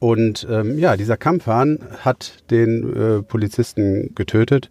Und 0.00 0.46
ähm, 0.50 0.78
ja, 0.78 0.96
dieser 0.96 1.16
Kampfhahn 1.16 1.78
hat 2.00 2.42
den 2.50 2.94
äh, 2.94 3.22
Polizisten 3.22 4.14
getötet, 4.14 4.68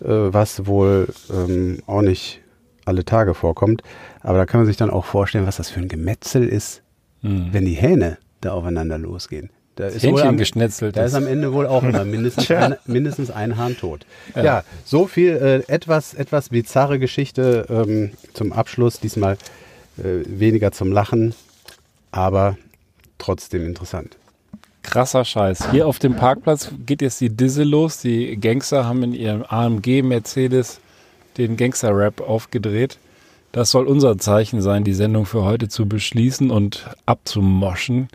äh, 0.00 0.08
was 0.08 0.66
wohl 0.66 1.08
ähm, 1.30 1.78
auch 1.86 2.02
nicht 2.02 2.40
alle 2.84 3.04
Tage 3.04 3.34
vorkommt. 3.34 3.82
Aber 4.20 4.38
da 4.38 4.46
kann 4.46 4.60
man 4.60 4.66
sich 4.66 4.76
dann 4.76 4.90
auch 4.90 5.04
vorstellen, 5.04 5.46
was 5.46 5.56
das 5.56 5.70
für 5.70 5.80
ein 5.80 5.88
Gemetzel 5.88 6.48
ist, 6.48 6.82
mhm. 7.22 7.48
wenn 7.52 7.64
die 7.64 7.74
Hähne 7.74 8.18
da 8.40 8.52
aufeinander 8.52 8.98
losgehen. 8.98 9.50
Da 9.76 9.88
ist, 9.88 10.02
Hähnchen 10.04 10.28
am, 10.28 10.36
geschnetzelt. 10.36 10.96
Da 10.96 11.04
ist 11.04 11.14
am 11.14 11.26
Ende 11.26 11.52
wohl 11.52 11.66
auch 11.66 11.82
immer 11.82 12.04
mindestens, 12.04 12.50
ein, 12.50 12.76
mindestens 12.86 13.30
ein 13.30 13.56
Hahn 13.56 13.76
tot. 13.76 14.06
Ja, 14.36 14.44
ja 14.44 14.64
so 14.84 15.06
viel 15.06 15.30
äh, 15.68 15.72
etwas, 15.72 16.14
etwas 16.14 16.50
bizarre 16.50 16.98
Geschichte 16.98 17.66
ähm, 17.68 18.12
zum 18.34 18.52
Abschluss. 18.52 19.00
Diesmal 19.00 19.36
äh, 19.98 20.22
weniger 20.26 20.70
zum 20.70 20.92
Lachen, 20.92 21.34
aber 22.12 22.56
trotzdem 23.18 23.66
interessant. 23.66 24.16
Krasser 24.84 25.24
Scheiß. 25.24 25.70
Hier 25.70 25.88
auf 25.88 25.98
dem 25.98 26.14
Parkplatz 26.14 26.70
geht 26.84 27.02
jetzt 27.02 27.20
die 27.20 27.30
Disse 27.30 27.64
los. 27.64 27.98
Die 27.98 28.38
Gangster 28.38 28.84
haben 28.84 29.02
in 29.02 29.14
ihrem 29.14 29.42
AMG 29.42 30.02
Mercedes 30.02 30.78
den 31.38 31.56
Gangster-Rap 31.56 32.20
aufgedreht. 32.20 32.98
Das 33.52 33.70
soll 33.70 33.86
unser 33.86 34.18
Zeichen 34.18 34.60
sein, 34.60 34.84
die 34.84 34.94
Sendung 34.94 35.26
für 35.26 35.44
heute 35.44 35.68
zu 35.68 35.86
beschließen 35.86 36.50
und 36.50 36.90
abzumoschen. 37.06 38.08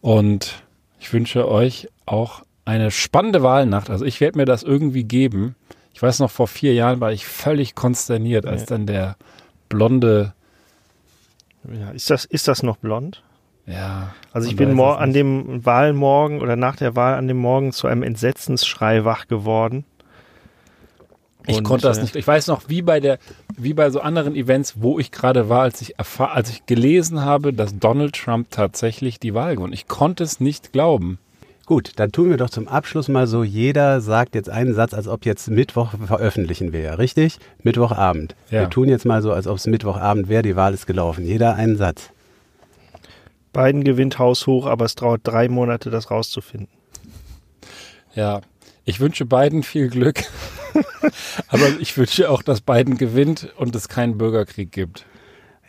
Und 0.00 0.62
ich 1.00 1.12
wünsche 1.12 1.48
euch 1.48 1.88
auch 2.06 2.42
eine 2.64 2.90
spannende 2.90 3.42
Wahlnacht. 3.42 3.90
Also 3.90 4.04
ich 4.04 4.20
werde 4.20 4.38
mir 4.38 4.44
das 4.44 4.62
irgendwie 4.62 5.04
geben. 5.04 5.56
Ich 5.94 6.02
weiß 6.02 6.20
noch, 6.20 6.30
vor 6.30 6.46
vier 6.46 6.74
Jahren 6.74 7.00
war 7.00 7.12
ich 7.12 7.26
völlig 7.26 7.74
konsterniert, 7.74 8.46
als 8.46 8.64
dann 8.66 8.86
der 8.86 9.16
blonde. 9.68 10.32
Ja, 11.64 11.90
ist 11.90 12.10
das, 12.10 12.24
ist 12.24 12.48
das 12.48 12.62
noch 12.62 12.76
blond? 12.76 13.22
Ja. 13.66 14.14
Also 14.32 14.48
ich 14.48 14.56
bin 14.56 14.78
an 14.80 15.12
dem 15.12 15.64
Wahlmorgen 15.64 16.40
oder 16.40 16.56
nach 16.56 16.76
der 16.76 16.96
Wahl 16.96 17.14
an 17.14 17.28
dem 17.28 17.36
Morgen 17.36 17.72
zu 17.72 17.86
einem 17.86 18.02
Entsetzensschrei 18.02 19.04
wach 19.04 19.28
geworden. 19.28 19.84
Ich 21.46 21.58
und, 21.58 21.64
konnte 21.64 21.86
das 21.88 21.98
äh, 21.98 22.02
nicht. 22.02 22.16
Ich 22.16 22.26
weiß 22.26 22.46
noch, 22.46 22.68
wie 22.68 22.82
bei 22.82 23.00
der, 23.00 23.18
wie 23.56 23.74
bei 23.74 23.90
so 23.90 24.00
anderen 24.00 24.34
Events, 24.34 24.74
wo 24.76 24.98
ich 24.98 25.10
gerade 25.10 25.48
war, 25.48 25.62
als 25.62 25.80
ich 25.82 25.98
erfahr, 25.98 26.32
als 26.32 26.50
ich 26.50 26.66
gelesen 26.66 27.24
habe, 27.24 27.52
dass 27.52 27.78
Donald 27.78 28.14
Trump 28.14 28.50
tatsächlich 28.50 29.18
die 29.18 29.34
Wahl 29.34 29.56
gewonnen. 29.56 29.72
Ich 29.72 29.88
konnte 29.88 30.24
es 30.24 30.40
nicht 30.40 30.72
glauben. 30.72 31.18
Gut, 31.64 31.92
dann 31.96 32.10
tun 32.10 32.28
wir 32.30 32.36
doch 32.36 32.50
zum 32.50 32.66
Abschluss 32.66 33.08
mal 33.08 33.26
so, 33.26 33.44
jeder 33.44 34.00
sagt 34.00 34.34
jetzt 34.34 34.50
einen 34.50 34.74
Satz, 34.74 34.94
als 34.94 35.06
ob 35.06 35.24
jetzt 35.24 35.48
Mittwoch 35.48 35.94
veröffentlichen 36.06 36.72
wäre, 36.72 36.98
richtig? 36.98 37.38
Mittwochabend. 37.62 38.34
Ja. 38.50 38.62
Wir 38.62 38.70
tun 38.70 38.88
jetzt 38.88 39.06
mal 39.06 39.22
so, 39.22 39.32
als 39.32 39.46
ob 39.46 39.56
es 39.56 39.66
Mittwochabend 39.66 40.28
wäre, 40.28 40.42
die 40.42 40.56
Wahl 40.56 40.74
ist 40.74 40.86
gelaufen. 40.86 41.24
Jeder 41.24 41.54
einen 41.54 41.76
Satz. 41.76 42.10
Biden 43.52 43.84
gewinnt 43.84 44.18
haushoch, 44.18 44.66
aber 44.66 44.86
es 44.86 44.94
dauert 44.96 45.20
drei 45.24 45.48
Monate, 45.48 45.90
das 45.90 46.10
rauszufinden. 46.10 46.68
Ja, 48.14 48.40
ich 48.84 48.98
wünsche 48.98 49.24
beiden 49.24 49.62
viel 49.62 49.88
Glück. 49.88 50.24
Aber 51.48 51.68
ich 51.80 51.96
wünsche 51.96 52.30
auch, 52.30 52.42
dass 52.42 52.60
Biden 52.60 52.98
gewinnt 52.98 53.52
und 53.56 53.74
es 53.74 53.88
keinen 53.88 54.18
Bürgerkrieg 54.18 54.72
gibt. 54.72 55.06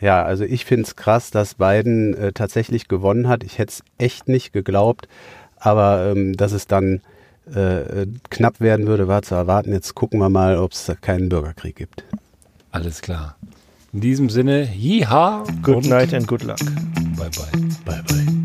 Ja, 0.00 0.24
also 0.24 0.44
ich 0.44 0.64
finde 0.64 0.84
es 0.84 0.96
krass, 0.96 1.30
dass 1.30 1.54
Biden 1.54 2.14
äh, 2.14 2.32
tatsächlich 2.32 2.88
gewonnen 2.88 3.28
hat. 3.28 3.44
Ich 3.44 3.58
hätte 3.58 3.72
es 3.72 3.82
echt 3.98 4.28
nicht 4.28 4.52
geglaubt. 4.52 5.08
Aber 5.56 6.10
ähm, 6.10 6.36
dass 6.36 6.52
es 6.52 6.66
dann 6.66 7.00
äh, 7.52 8.06
knapp 8.30 8.60
werden 8.60 8.86
würde, 8.86 9.08
war 9.08 9.22
zu 9.22 9.34
erwarten. 9.34 9.72
Jetzt 9.72 9.94
gucken 9.94 10.18
wir 10.20 10.28
mal, 10.28 10.58
ob 10.58 10.72
es 10.72 10.92
keinen 11.00 11.28
Bürgerkrieg 11.28 11.76
gibt. 11.76 12.04
Alles 12.70 13.00
klar. 13.00 13.36
In 13.92 14.00
diesem 14.00 14.28
Sinne, 14.28 14.68
jiha. 14.74 15.44
Good 15.62 15.86
night 15.86 16.12
and 16.12 16.26
good 16.26 16.42
luck. 16.42 16.58
Bye 17.16 17.30
bye. 17.30 17.60
Bye 17.84 18.02
bye. 18.02 18.43